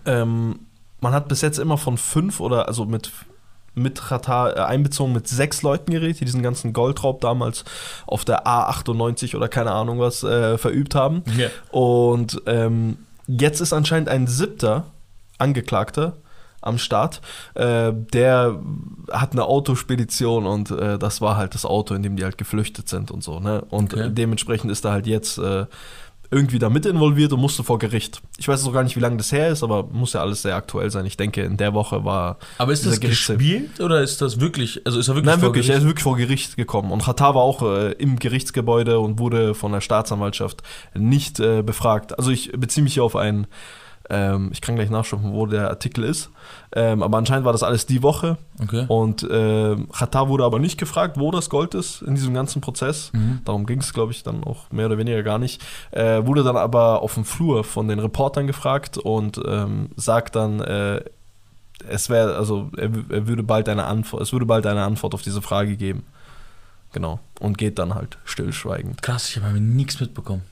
Ähm, 0.06 0.58
man 1.00 1.12
hat 1.12 1.28
bis 1.28 1.40
jetzt 1.40 1.58
immer 1.58 1.78
von 1.78 1.98
fünf 1.98 2.40
oder 2.40 2.68
also 2.68 2.84
mit 2.84 3.10
mit 3.74 4.10
Rata 4.10 4.50
äh, 4.50 4.54
einbezogen 4.60 5.12
mit 5.12 5.28
sechs 5.28 5.62
Leuten 5.62 5.92
geredet, 5.92 6.20
die 6.20 6.24
diesen 6.24 6.42
ganzen 6.42 6.72
Goldraub 6.72 7.20
damals 7.20 7.64
auf 8.06 8.24
der 8.24 8.46
A98 8.46 9.34
oder 9.36 9.48
keine 9.48 9.72
Ahnung 9.72 9.98
was 9.98 10.22
äh, 10.22 10.58
verübt 10.58 10.94
haben. 10.94 11.22
Ja. 11.36 11.48
Und 11.70 12.42
ähm, 12.46 12.98
jetzt 13.26 13.60
ist 13.60 13.72
anscheinend 13.72 14.08
ein 14.08 14.26
siebter 14.26 14.84
Angeklagter 15.38 16.14
am 16.60 16.78
Start. 16.78 17.20
Äh, 17.54 17.92
der 18.12 18.56
hat 19.10 19.32
eine 19.32 19.44
Autospedition 19.46 20.46
und 20.46 20.70
äh, 20.70 20.96
das 20.98 21.20
war 21.20 21.36
halt 21.36 21.54
das 21.54 21.64
Auto, 21.64 21.94
in 21.94 22.02
dem 22.04 22.14
die 22.16 22.22
halt 22.24 22.38
geflüchtet 22.38 22.88
sind 22.88 23.10
und 23.10 23.24
so. 23.24 23.40
Ne? 23.40 23.62
Und 23.70 23.92
Okay. 23.94 24.10
dementsprechend 24.12 24.70
ist 24.70 24.84
er 24.84 24.92
halt 24.92 25.06
jetzt 25.08 25.38
äh, 25.38 25.66
irgendwie 26.32 26.58
da 26.58 26.70
mit 26.70 26.86
involviert 26.86 27.32
und 27.32 27.40
musste 27.40 27.62
vor 27.62 27.78
Gericht. 27.78 28.22
Ich 28.38 28.48
weiß 28.48 28.66
auch 28.66 28.72
gar 28.72 28.82
nicht, 28.82 28.96
wie 28.96 29.00
lange 29.00 29.18
das 29.18 29.30
her 29.30 29.50
ist, 29.50 29.62
aber 29.62 29.84
muss 29.84 30.14
ja 30.14 30.22
alles 30.22 30.42
sehr 30.42 30.56
aktuell 30.56 30.90
sein. 30.90 31.04
Ich 31.06 31.16
denke, 31.16 31.42
in 31.42 31.56
der 31.58 31.74
Woche 31.74 32.04
war. 32.04 32.38
Aber 32.58 32.72
ist 32.72 32.86
das 32.86 33.00
Gerichtshof- 33.00 33.36
gespielt 33.36 33.80
oder 33.80 34.00
ist 34.02 34.22
das 34.22 34.40
wirklich, 34.40 34.80
also 34.84 34.98
ist 34.98 35.08
er 35.08 35.14
wirklich 35.14 35.26
Nein, 35.26 35.40
vor 35.40 35.48
wirklich, 35.50 35.66
er 35.68 35.74
Gericht? 35.74 35.82
ist 35.84 35.88
wirklich 35.88 36.02
vor 36.04 36.16
Gericht 36.16 36.56
gekommen. 36.56 36.90
Und 36.90 37.04
Qatar 37.04 37.34
war 37.34 37.42
auch 37.42 37.62
äh, 37.62 37.92
im 37.92 38.18
Gerichtsgebäude 38.18 38.98
und 38.98 39.18
wurde 39.18 39.54
von 39.54 39.72
der 39.72 39.80
Staatsanwaltschaft 39.82 40.62
nicht 40.94 41.38
äh, 41.38 41.62
befragt. 41.62 42.18
Also 42.18 42.30
ich 42.30 42.50
beziehe 42.52 42.82
mich 42.82 42.94
hier 42.94 43.04
auf 43.04 43.14
ein 43.14 43.46
Ähm, 44.12 44.50
ich 44.52 44.60
kann 44.60 44.76
gleich 44.76 44.90
nachschauen, 44.90 45.32
wo 45.32 45.46
der 45.46 45.70
Artikel 45.70 46.04
ist. 46.04 46.28
Ähm, 46.74 47.02
aber 47.02 47.16
anscheinend 47.16 47.46
war 47.46 47.52
das 47.52 47.62
alles 47.62 47.86
die 47.86 48.02
Woche. 48.02 48.36
Okay. 48.62 48.84
Und 48.86 49.22
äh, 49.22 49.76
wurde 49.78 50.44
aber 50.44 50.58
nicht 50.58 50.78
gefragt, 50.78 51.16
wo 51.18 51.30
das 51.30 51.48
Gold 51.48 51.74
ist 51.74 52.02
in 52.02 52.14
diesem 52.14 52.34
ganzen 52.34 52.60
Prozess. 52.60 53.10
Mhm. 53.14 53.40
Darum 53.46 53.64
ging 53.64 53.80
es, 53.80 53.94
glaube 53.94 54.12
ich, 54.12 54.22
dann 54.22 54.44
auch 54.44 54.70
mehr 54.70 54.84
oder 54.84 54.98
weniger 54.98 55.22
gar 55.22 55.38
nicht. 55.38 55.62
Äh, 55.92 56.26
wurde 56.26 56.44
dann 56.44 56.58
aber 56.58 57.00
auf 57.00 57.14
dem 57.14 57.24
Flur 57.24 57.64
von 57.64 57.88
den 57.88 58.00
Reportern 58.00 58.46
gefragt 58.46 58.98
und 58.98 59.40
ähm, 59.46 59.88
sagt 59.96 60.36
dann, 60.36 60.60
äh, 60.60 61.02
es 61.88 62.10
wäre, 62.10 62.36
also 62.36 62.70
er, 62.76 62.90
er 63.08 63.26
würde 63.26 63.42
bald 63.42 63.70
eine 63.70 63.84
Antwort, 63.84 64.22
es 64.22 64.32
würde 64.32 64.44
bald 64.44 64.66
eine 64.66 64.82
Antwort 64.82 65.14
auf 65.14 65.22
diese 65.22 65.40
Frage 65.40 65.76
geben. 65.76 66.04
Genau. 66.92 67.18
Und 67.40 67.56
geht 67.56 67.78
dann 67.78 67.94
halt 67.94 68.18
stillschweigend. 68.26 69.00
Krass, 69.00 69.30
ich 69.30 69.42
habe 69.42 69.58
nichts 69.58 69.98
mitbekommen. 70.00 70.42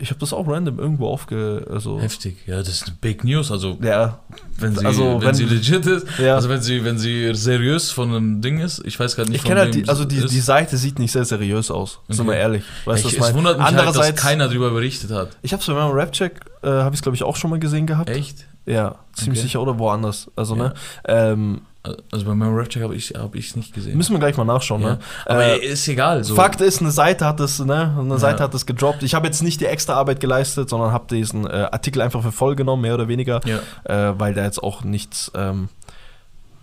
Ich 0.00 0.10
habe 0.10 0.20
das 0.20 0.32
auch 0.32 0.46
random 0.46 0.78
irgendwo 0.78 1.08
aufge. 1.08 1.66
Also, 1.70 2.00
Heftig. 2.00 2.36
Ja, 2.46 2.58
das 2.58 2.68
ist 2.68 2.86
eine 2.86 2.96
Big 3.00 3.24
News. 3.24 3.50
Also, 3.50 3.76
ja, 3.82 4.20
wenn 4.58 4.76
sie, 4.76 4.86
Also, 4.86 5.14
wenn, 5.20 5.22
wenn- 5.22 5.34
sie 5.34 5.44
legit 5.44 5.84
ist, 5.86 6.06
Ja. 6.18 6.36
also 6.36 6.48
wenn 6.48 6.60
sie, 6.62 6.84
wenn 6.84 6.98
sie 6.98 7.34
seriös 7.34 7.90
von 7.90 8.08
einem 8.10 8.40
Ding 8.40 8.60
ist, 8.60 8.80
ich 8.84 8.98
weiß 9.00 9.16
gerade 9.16 9.28
nicht, 9.30 9.38
ich 9.38 9.42
von 9.42 9.48
kenne 9.48 9.60
halt 9.62 9.74
die, 9.74 9.88
also 9.88 10.04
die, 10.04 10.16
ist. 10.18 10.30
die 10.32 10.40
Seite 10.40 10.76
sieht 10.76 11.00
nicht 11.00 11.10
sehr 11.10 11.24
seriös 11.24 11.70
aus. 11.72 11.98
Sind 12.08 12.20
Okay. 12.20 12.30
wir 12.30 12.36
ehrlich. 12.38 12.62
Weißt 12.84 13.04
du, 13.04 13.08
ich, 13.08 13.18
was 13.20 13.30
es 13.30 13.34
wundert 13.34 13.58
mich 13.58 13.66
halt, 13.66 13.76
dass 13.76 13.86
Andererseits, 13.86 14.22
keiner 14.22 14.46
darüber 14.48 14.70
berichtet 14.70 15.10
hat. 15.10 15.30
ich 15.42 15.52
habe 15.52 15.60
es 15.60 15.66
bei 15.66 15.74
meinem 15.74 15.90
Rap-Check, 15.92 16.40
äh, 16.62 16.68
habe 16.68 16.94
ich 16.94 17.00
es 17.00 17.02
glaube 17.02 17.16
ich 17.16 17.24
auch 17.24 17.34
schon 17.36 17.50
mal 17.50 17.58
gesehen 17.58 17.86
gehabt. 17.88 18.08
Echt? 18.08 18.46
Ja, 18.66 18.96
ziemlich 19.14 19.40
Okay. 19.40 19.48
sicher 19.48 19.62
oder 19.62 19.78
woanders. 19.80 20.30
Also, 20.36 20.54
Ja. 20.54 20.62
ne? 20.62 20.74
Ähm, 21.06 21.60
Also 22.12 22.24
bei 22.26 22.34
meinem 22.34 22.54
Rap-Check 22.54 22.82
habe 22.82 22.94
ich 22.94 23.10
es 23.14 23.20
hab 23.20 23.34
nicht 23.34 23.72
gesehen. 23.74 23.96
müssen 23.96 24.12
wir 24.12 24.18
gleich 24.18 24.36
mal 24.36 24.44
nachschauen, 24.44 24.82
ja. 24.82 24.88
ne? 24.90 24.98
Aber 25.26 25.44
Äh, 25.44 25.66
ist 25.66 25.86
egal. 25.88 26.22
So. 26.24 26.34
Fakt 26.34 26.60
ist, 26.60 26.80
eine 26.80 26.90
Seite 26.90 27.24
hat 27.26 27.40
das, 27.40 27.58
ne? 27.58 27.94
Eine 27.98 28.10
Ja. 28.10 28.18
Seite 28.18 28.42
hat 28.42 28.54
das 28.54 28.66
gedroppt. 28.66 29.02
Ich 29.02 29.14
habe 29.14 29.26
jetzt 29.26 29.42
nicht 29.42 29.60
die 29.60 29.66
extra 29.66 29.94
Arbeit 29.94 30.20
geleistet, 30.20 30.68
sondern 30.68 30.92
habe 30.92 31.06
diesen 31.14 31.46
äh, 31.46 31.68
Artikel 31.70 32.02
einfach 32.02 32.22
für 32.22 32.32
voll 32.32 32.56
genommen, 32.56 32.82
mehr 32.82 32.94
oder 32.94 33.08
weniger, 33.08 33.40
Ja. 33.44 33.58
äh, 34.10 34.18
weil 34.18 34.34
da 34.34 34.44
jetzt 34.44 34.62
auch 34.62 34.84
nichts 34.84 35.30
ähm, 35.34 35.68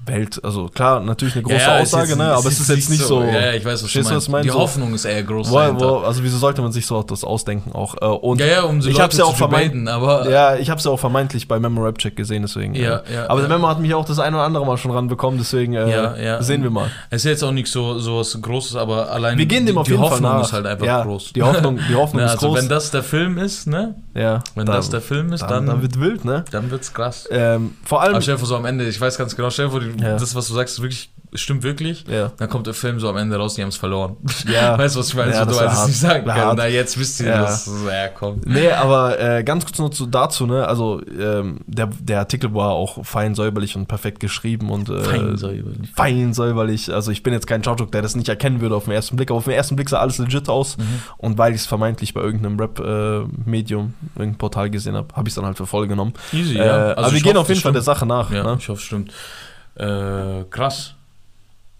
Welt, 0.08 0.40
also 0.44 0.68
klar, 0.68 1.00
natürlich 1.00 1.36
eine 1.36 1.44
große 1.44 1.56
Ja, 1.58 1.80
Aussage, 1.80 2.10
jetzt- 2.10 2.18
ne? 2.18 2.26
Aber 2.34 2.48
es 2.48 2.60
ist 2.60 2.70
jetzt 2.70 2.90
nicht 2.90 3.02
so. 3.02 3.24
Ja, 3.24 3.28
ja, 3.48 3.54
ich 3.54 3.66
weiß, 3.66 3.84
was 3.84 3.92
du 3.92 4.02
meinst. 4.04 4.30
meine? 4.30 4.44
Die 4.44 4.50
So- 4.50 4.60
Hoffnung 4.60 4.94
ist 4.94 5.06
eher 5.06 5.24
groß. 5.24 5.50
Wo, 5.50 5.56
wo, 5.56 5.98
also 6.00 6.24
wieso 6.24 6.38
sollte 6.38 6.62
man 6.62 6.72
sich 6.72 6.86
so 6.86 7.02
das 7.04 7.24
ausdenken 7.24 7.72
auch? 7.74 7.96
Äh, 8.02 8.06
und 8.06 8.40
ja, 8.40 8.46
ja, 8.48 8.62
um 8.64 8.82
so 8.82 8.90
ich 8.90 8.94
Leute 8.96 9.04
hab's 9.04 9.18
ja 9.18 9.24
auch 9.26 9.38
debaten, 9.38 9.88
aber 9.88 10.30
Ja, 10.30 10.56
ich 10.58 10.70
habe 10.70 10.78
es 10.80 10.86
ja 10.86 10.92
auch 10.92 11.00
vermeintlich 11.00 11.48
bei 11.48 11.60
Memo 11.60 11.84
Rap 11.84 11.98
Check 11.98 12.16
gesehen, 12.16 12.44
deswegen. 12.44 12.76
Ja, 12.76 12.98
äh, 12.98 13.14
ja, 13.14 13.30
aber 13.30 13.40
der 13.42 13.50
Memo 13.50 13.68
hat 13.68 13.80
mich 13.80 13.94
auch 13.94 14.06
das 14.06 14.20
ein 14.20 14.34
oder 14.34 14.44
andere 14.44 14.66
Mal 14.66 14.78
schon 14.78 14.92
ranbekommen, 14.92 15.40
deswegen 15.40 15.74
äh, 15.74 16.42
sehen 16.44 16.64
wir 16.64 16.70
mal. 16.70 16.90
es 17.10 17.22
ist 17.26 17.30
jetzt 17.30 17.44
auch 17.44 17.52
nicht 17.52 17.72
so, 17.72 18.00
so 18.00 18.20
was 18.20 18.40
Großes, 18.42 18.76
aber 18.76 19.12
allein 19.12 19.38
Wir 19.38 19.46
gehen 19.46 19.66
dem 19.66 19.76
die, 19.76 19.80
auf 19.80 19.86
die 19.88 19.92
jeden 19.94 20.04
Fall 20.04 20.12
Hoffnung 20.12 20.32
nach. 20.34 20.42
ist 20.44 20.54
halt 20.54 20.66
einfach 20.66 21.04
groß. 21.04 21.34
Die 21.34 21.42
Hoffnung, 21.44 21.80
die 21.90 21.96
Hoffnung 21.96 22.24
ist 22.26 22.32
also 22.32 22.50
groß. 22.50 22.60
wenn 22.60 22.70
das 22.70 22.92
der 22.92 23.04
Film 23.04 23.38
ist, 23.38 23.68
ne? 23.68 23.96
ja, 24.14 24.42
Wenn 24.56 24.66
das 24.66 24.90
der 24.90 25.02
Film 25.02 25.34
ist, 25.34 25.42
dann, 25.42 25.66
dann, 25.66 25.82
wird 25.82 26.00
wild, 26.00 26.26
ne? 26.26 26.46
dann 26.52 26.70
wird's 26.72 26.94
krass. 26.94 27.28
Ähm, 27.32 27.74
vor 27.84 28.02
allem, 28.02 28.14
Aber 28.16 28.22
stell 28.22 28.38
vor, 28.38 28.48
so 28.48 28.56
am 28.56 28.66
Ende, 28.66 28.86
ich 28.88 29.00
weiß 29.00 29.18
ganz 29.18 29.36
genau, 29.36 29.50
stell 29.50 29.70
vor, 29.70 29.80
die, 29.80 29.95
Ja. 30.00 30.18
das, 30.18 30.36
was 30.36 30.48
du 30.48 30.54
sagst, 30.54 30.82
wirklich, 30.82 31.10
stimmt 31.34 31.64
wirklich. 31.64 32.06
ja, 32.08 32.32
Dann 32.38 32.50
kommt 32.50 32.66
der 32.68 32.74
Film 32.74 33.00
so 33.00 33.10
am 33.10 33.18
Ende 33.18 33.36
raus, 33.36 33.56
die 33.56 33.62
haben 33.62 33.70
es 33.70 33.76
verloren. 33.76 34.16
Ja. 34.52 34.78
Weißt 34.78 34.96
du, 34.96 35.00
was 35.00 35.10
ich 35.10 35.16
meine? 35.16 35.32
Ja, 35.32 35.44
so, 35.46 35.52
du 35.52 35.60
hättest 35.60 35.78
hart. 35.78 35.88
nicht 35.88 36.00
sagen 36.00 36.26
können. 36.26 36.54
Na, 36.56 36.68
jetzt 36.68 36.98
wisst 37.00 37.20
ihr, 37.20 37.28
Ja. 37.28 37.42
dass 37.42 37.68
es 37.68 37.84
ja, 37.86 38.08
kommt. 38.10 38.46
Nee, 38.46 38.72
aber 38.72 39.20
äh, 39.20 39.44
ganz 39.44 39.66
kurz 39.66 39.80
noch 39.80 39.90
zu, 39.90 40.06
dazu, 40.06 40.46
ne? 40.46 40.66
Also 40.68 41.02
ähm, 41.20 41.60
der, 41.68 41.88
der 42.00 42.20
Artikel 42.20 42.54
war 42.54 42.70
auch 42.72 43.04
fein 43.06 43.36
säuberlich 43.36 43.76
und 43.76 43.88
perfekt 43.88 44.20
geschrieben 44.22 44.70
und 44.70 44.88
äh, 44.90 45.04
Fein 45.04 45.38
säuberlich. 45.38 45.90
fein 45.96 46.34
säuberlich. 46.34 46.94
Also 46.94 47.12
ich 47.12 47.22
bin 47.24 47.34
jetzt 47.34 47.48
kein 47.48 47.62
Chaotuk, 47.62 47.92
der 47.92 48.02
das 48.02 48.16
nicht 48.16 48.30
erkennen 48.30 48.62
würde 48.62 48.76
auf 48.76 48.86
den 48.86 48.94
ersten 48.94 49.16
Blick, 49.18 49.30
aber 49.32 49.38
auf 49.40 49.46
den 49.46 49.54
ersten 49.54 49.76
Blick 49.76 49.90
sah 49.90 50.00
alles 50.00 50.18
legit 50.20 50.48
aus. 50.48 50.78
Mhm. 50.78 50.84
Und 51.18 51.38
weil 51.38 51.54
ich 51.54 51.62
es 51.62 51.68
vermeintlich 51.68 52.14
bei 52.14 52.22
irgendeinem 52.22 52.60
Rap-Medium, 52.60 53.94
irgendeinem 54.16 54.38
Portal 54.38 54.70
gesehen 54.70 54.96
habe, 54.96 55.08
habe 55.16 55.28
ich 55.28 55.32
es 55.32 55.36
dann 55.36 55.46
halt 55.46 55.58
für 55.58 55.66
voll 55.66 55.88
genommen. 55.88 56.14
Easy, 56.32 56.58
Äh, 56.58 56.66
ja. 56.66 56.92
aber 56.92 56.98
Also 57.00 57.12
wir 57.12 57.18
ich 57.18 57.24
gehen 57.24 57.32
hoffe, 57.34 57.42
auf 57.42 57.50
jeden 57.50 57.62
Fall 57.62 57.74
der 57.74 57.82
stimmt. 57.82 57.98
Sache 57.98 58.06
nach. 58.06 58.32
Ja, 58.32 58.44
Ne? 58.44 58.58
ich 58.60 58.70
hoffe, 58.70 58.80
es 58.80 58.86
stimmt. 58.86 59.12
Äh, 59.76 60.44
krass. 60.50 60.94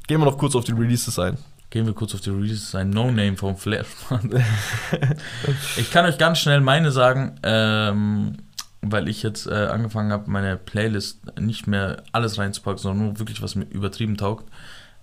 Gehen 0.08 0.20
wir 0.20 0.26
noch 0.26 0.38
kurz 0.38 0.56
auf 0.56 0.64
die 0.64 0.74
Releases 0.74 1.18
ein. 1.20 1.38
Gehen 1.70 1.86
wir 1.86 1.94
kurz 1.94 2.14
auf 2.14 2.22
die 2.22 2.30
Releases 2.30 2.76
ein. 2.76 2.90
No 2.90 3.12
Name 3.12 3.38
vom 3.38 3.58
Flair. 3.58 3.86
ich 5.78 5.92
kann 5.92 6.06
euch 6.06 6.18
ganz 6.18 6.40
schnell 6.40 6.62
meine 6.62 6.92
sagen, 6.92 7.40
ähm, 7.44 8.38
weil 8.82 9.08
ich 9.08 9.24
jetzt 9.24 9.48
äh, 9.48 9.54
angefangen 9.54 10.12
habe, 10.12 10.30
meine 10.30 10.58
Playlist 10.58 11.20
nicht 11.40 11.68
mehr 11.68 12.04
alles 12.12 12.38
reinzupacken, 12.38 12.78
sondern 12.78 13.08
nur 13.08 13.20
wirklich, 13.20 13.42
was 13.42 13.56
mir 13.56 13.66
übertrieben 13.66 14.16
taugt. 14.18 14.48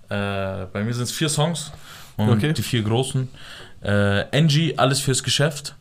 Äh, 0.08 0.66
bei 0.72 0.84
mir 0.84 0.94
sind 0.94 1.04
es 1.04 1.12
vier 1.12 1.28
Songs 1.28 1.72
und 2.16 2.28
Okay. 2.28 2.52
die 2.52 2.62
vier 2.62 2.82
großen. 2.82 3.28
Äh, 3.80 4.24
Angie, 4.32 4.78
alles 4.78 5.00
fürs 5.00 5.22
Geschäft. 5.22 5.74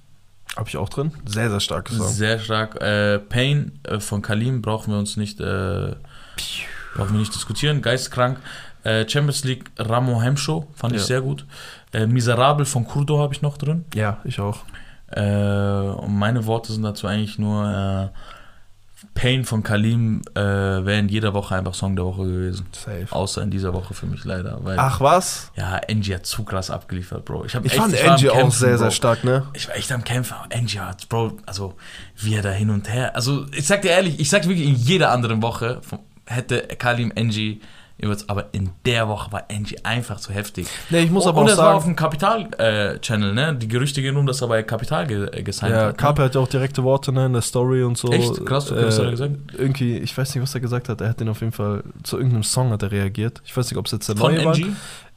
Habe 0.58 0.68
ich 0.68 0.78
auch 0.78 0.90
drin. 0.90 1.12
Sehr, 1.26 1.50
sehr 1.50 1.60
starkes 1.60 1.98
Song. 1.98 2.08
Sehr 2.08 2.40
stark. 2.40 2.82
Äh, 2.82 3.20
Pain 3.20 3.80
äh, 3.84 4.00
von 4.00 4.22
Kalim 4.22 4.62
brauchen 4.62 4.92
wir 4.92 5.00
uns 5.00 5.16
nicht, 5.16 5.40
äh, 5.40 5.96
brauchen 6.96 7.14
wir 7.14 7.20
nicht 7.20 7.34
diskutieren. 7.36 7.82
Geistkrank. 7.82 8.38
Äh, 8.84 9.08
Champions 9.08 9.44
League 9.44 9.66
Ramo 9.78 10.22
Hemshow 10.22 10.68
fand 10.76 10.94
ich 10.96 11.02
Ja. 11.02 11.08
sehr 11.08 11.22
gut. 11.22 11.46
Äh, 11.94 12.08
Miserabel 12.08 12.66
von 12.66 12.86
Kurdo 12.88 13.20
habe 13.20 13.34
ich 13.34 13.42
noch 13.42 13.58
drin. 13.58 13.86
Ja, 13.94 14.18
ich 14.24 14.40
auch. 14.40 14.60
Äh, 15.12 15.22
und 15.22 16.16
meine 16.18 16.46
Worte 16.46 16.72
sind 16.74 16.84
dazu 16.84 17.06
eigentlich 17.08 17.38
nur 17.38 17.70
äh, 18.14 18.18
Pain 19.14 19.44
von 19.46 19.62
Kalim 19.64 20.22
äh, 20.36 20.40
wäre 20.42 21.00
in 21.00 21.10
jeder 21.10 21.34
Woche 21.34 21.56
einfach 21.56 21.74
Song 21.74 21.96
der 21.96 22.06
Woche 22.06 22.24
gewesen. 22.24 22.68
Safe. 22.72 23.08
Außer 23.10 23.42
in 23.42 23.52
dieser 23.52 23.74
Woche 23.74 23.94
für 23.94 24.06
mich 24.06 24.24
leider. 24.26 24.64
Weil, 24.64 24.78
Ach 24.80 25.02
was? 25.02 25.52
Ja, 25.56 25.82
Angie 25.90 26.16
hat 26.16 26.26
zu 26.26 26.44
krass 26.44 26.70
abgeliefert, 26.70 27.26
Bro. 27.26 27.46
Ich, 27.46 27.54
Ich 27.56 27.66
echt, 27.66 27.76
fand 27.76 28.00
am 28.02 28.10
Angie 28.12 28.30
auch 28.30 28.36
Kämpfen, 28.36 28.60
sehr, 28.60 28.70
Bro. 28.70 28.78
sehr 28.78 28.92
stark, 28.92 29.24
ne? 29.24 29.44
Ich 29.54 29.68
war 29.68 29.76
echt 29.76 29.92
am 29.92 30.04
Kämpfen. 30.04 30.36
Angie 30.54 30.80
hat, 30.80 31.10
Bro, 31.10 31.38
also 31.46 31.74
wie 32.18 32.36
er 32.36 32.42
da 32.44 32.52
hin 32.52 32.70
und 32.70 32.92
her. 32.92 33.16
Also 33.16 33.46
ich 33.54 33.66
sag 33.68 33.82
dir 33.82 33.90
ehrlich, 33.92 34.20
ich 34.20 34.30
sag 34.30 34.48
wirklich, 34.48 34.68
in 34.68 34.76
jeder 34.76 35.12
anderen 35.12 35.42
Woche 35.42 35.80
vom- 35.82 36.00
hätte 36.32 36.62
Kalim 36.78 37.12
Angie 37.18 37.62
übrigens, 38.02 38.28
aber 38.30 38.48
in 38.52 38.72
der 38.86 39.08
Woche 39.08 39.32
war 39.32 39.44
Angie 39.52 39.78
einfach 39.84 40.20
zu 40.20 40.34
heftig. 40.34 40.68
Nee, 40.90 41.02
ich 41.02 41.12
muss 41.12 41.26
und, 41.26 41.30
aber 41.30 41.42
und 41.42 41.46
auch 41.46 41.50
das 41.50 41.58
war 41.60 41.76
auf 41.76 41.84
sagen, 41.84 41.94
dem 41.94 41.98
Kapital-Channel, 41.98 43.34
ne? 43.34 43.56
Die 43.56 43.68
Gerüchte 43.68 44.02
gehen 44.02 44.18
um, 44.18 44.26
dass 44.26 44.42
er 44.42 44.48
bei 44.48 44.64
Kapital 44.64 45.06
ge 45.06 45.28
äh, 45.32 45.44
gesigned 45.44 45.76
ja, 45.76 45.82
hat. 45.82 45.88
ne? 45.90 45.94
Kape 45.98 46.24
hat 46.24 46.34
ja 46.34 46.42
auch 46.42 46.48
direkte 46.48 46.84
Worte 46.84 47.12
ne, 47.12 47.28
in 47.28 47.34
der 47.34 47.44
Story 47.44 47.84
und 47.84 47.98
so. 48.00 48.08
Echt? 48.12 48.44
Krass, 48.46 48.72
okay, 48.72 48.86
was 48.86 48.98
hat 48.98 49.04
er 49.06 49.08
Äh, 49.10 49.12
gesagt? 49.12 49.36
Irgendwie, 49.56 49.98
ich 49.98 50.18
weiß 50.18 50.34
nicht, 50.34 50.42
was 50.42 50.56
er 50.56 50.62
gesagt 50.62 50.90
hat. 50.90 51.00
Er 51.00 51.10
hat 51.10 51.20
den 51.20 51.30
auf 51.30 51.42
jeden 51.42 51.54
Fall 51.54 51.84
zu 52.02 52.18
irgendeinem 52.18 52.44
Song 52.44 52.72
hat 52.72 52.82
er 52.82 52.92
reagiert. 52.92 53.42
Ich 53.46 53.56
weiß 53.56 53.70
nicht, 53.70 53.78
ob 53.78 53.86
es 53.86 53.92
jetzt 53.92 54.10
der 54.10 54.18
Von 54.18 54.34
neue 54.34 54.46
war. 54.46 54.56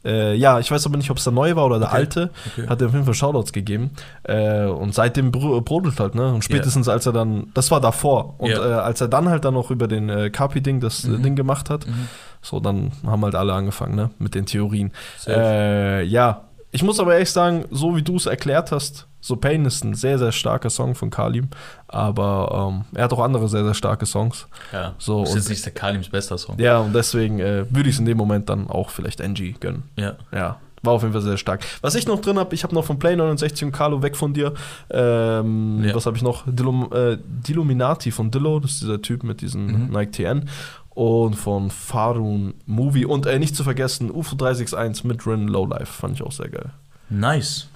Äh, 0.05 0.35
ja, 0.35 0.59
ich 0.59 0.71
weiß 0.71 0.85
aber 0.87 0.97
nicht, 0.97 1.11
ob 1.11 1.17
es 1.19 1.25
der 1.25 1.33
neue 1.33 1.57
war 1.57 1.67
oder 1.67 1.79
der 1.79 1.89
Okay. 1.89 1.97
alte. 1.97 2.31
Okay. 2.57 2.69
Hat 2.69 2.81
er 2.83 2.89
auf 2.89 2.93
jeden 2.93 3.05
Fall 3.05 3.15
Shoutouts 3.15 3.53
gegeben. 3.53 3.91
Äh, 4.25 4.65
und 4.67 4.95
seitdem 4.95 5.33
bro- 5.33 5.61
brodelt 5.61 5.99
halt, 6.01 6.15
ne? 6.15 6.33
Und 6.33 6.45
spätestens 6.45 6.89
als 6.89 7.07
er 7.07 7.13
dann, 7.13 7.49
das 7.55 7.71
war 7.71 7.81
davor. 7.81 8.35
Und 8.39 8.51
Ja. 8.51 8.59
äh, 8.65 8.73
als 8.83 9.01
er 9.01 9.09
dann 9.09 9.29
halt 9.29 9.45
dann 9.45 9.55
noch 9.55 9.71
über 9.71 9.89
den 9.89 10.09
äh, 10.09 10.31
Kapi-Ding 10.31 10.81
das 10.81 11.05
äh, 11.05 11.09
Mhm. 11.09 11.23
Ding 11.23 11.37
gemacht 11.37 11.71
hat, 11.71 11.87
Mhm. 11.87 12.09
so 12.43 12.61
dann 12.61 12.93
haben 13.07 13.23
halt 13.25 13.35
alle 13.35 13.53
angefangen, 13.55 13.95
ne? 13.95 14.11
Mit 14.19 14.35
den 14.35 14.47
Theorien. 14.47 14.93
Äh, 15.27 16.03
ja, 16.05 16.43
ich 16.75 16.83
muss 16.83 16.99
aber 16.99 17.15
ehrlich 17.15 17.31
sagen, 17.31 17.65
so 17.71 17.95
wie 17.97 18.03
du 18.03 18.17
es 18.17 18.27
erklärt 18.27 18.73
hast, 18.73 19.07
so 19.21 19.37
Pain 19.37 19.65
ist 19.65 19.85
ein 19.85 19.95
sehr, 19.95 20.19
sehr 20.19 20.33
starker 20.33 20.69
Song 20.71 20.95
von 20.97 21.09
Kalim. 21.09 21.49
Aber 21.89 22.69
ähm, 22.75 22.85
er 22.95 23.05
hat 23.05 23.13
auch 23.13 23.21
andere 23.21 23.49
sehr, 23.49 23.65
sehr 23.65 23.75
starke 23.75 24.05
Songs. 24.07 24.47
ja. 24.73 24.93
so, 24.99 25.23
ist 25.23 25.35
jetzt 25.37 25.49
nicht 25.49 25.65
der 25.65 25.73
Kalims 25.73 26.09
bester 26.09 26.37
Song. 26.37 26.59
Ja, 26.59 26.79
und 26.81 26.93
deswegen 26.95 27.39
äh, 27.39 27.65
würde 27.75 27.89
ich 27.89 27.95
es 27.95 28.01
in 28.01 28.07
dem 28.07 28.19
Moment 28.19 28.49
dann 28.51 28.69
auch 28.69 28.91
vielleicht 28.91 29.23
Angie 29.23 29.53
gönnen. 29.59 29.85
Ja. 29.97 30.17
Ja, 30.33 30.59
war 30.83 30.93
auf 30.95 31.03
jeden 31.03 31.15
Fall 31.15 31.23
sehr 31.23 31.39
stark. 31.39 31.65
Was 31.81 31.95
ich 31.95 32.07
noch 32.07 32.21
drin 32.21 32.39
habe, 32.39 32.55
ich 32.55 32.65
habe 32.65 32.75
noch 32.75 32.85
von 32.85 32.99
Play 32.99 33.17
69 33.17 33.65
und 33.67 33.73
Carlo 33.73 34.03
weg 34.03 34.17
von 34.17 34.35
dir. 34.35 34.53
Ähm, 34.91 35.83
Ja. 35.85 35.95
Was 35.95 36.07
habe 36.07 36.17
ich 36.17 36.23
noch? 36.23 36.43
Dillum, 36.47 36.91
äh, 36.93 37.17
Dilluminati 37.25 38.11
von 38.11 38.31
Dillo, 38.31 38.61
das 38.61 38.73
ist 38.73 38.83
dieser 38.83 39.01
Typ 39.01 39.23
mit 39.23 39.41
diesem 39.41 39.67
Mhm. 39.87 39.93
Nike 39.93 40.13
TN. 40.13 40.49
Und 40.95 41.35
von 41.35 41.71
Farun 41.71 42.55
Movie. 42.67 43.05
Und 43.05 43.27
äh, 43.27 43.39
nicht 43.39 43.57
zu 43.57 43.65
vergessen, 43.65 44.11
UFO 44.11 44.37
361 44.37 45.05
mit 45.05 45.27
Rin 45.27 45.49
Lowlife. 45.49 45.87
Fand 45.87 46.15
ich 46.15 46.23
auch 46.23 46.33
sehr 46.33 46.49
geil. 46.49 46.71
Nice. 47.11 47.67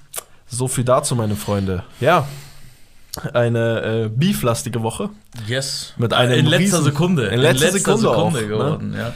So 0.46 0.68
viel 0.68 0.84
dazu, 0.84 1.14
meine 1.16 1.34
Freunde. 1.36 1.82
Ja, 2.00 2.26
eine 3.34 3.82
äh, 4.04 4.08
beeflastige 4.08 4.82
Woche. 4.82 5.10
Yes. 5.46 5.92
Mit 5.96 6.12
einem 6.14 6.38
in 6.38 6.46
letzter 6.46 6.78
riesen- 6.78 6.84
Sekunde. 6.84 7.26
in 7.26 7.40
letzter 7.40 7.72
Sekunde 7.72 8.10
auch, 8.10 8.32
ne? 8.32 8.46
geworden, 8.46 8.94
ja. 8.96 9.12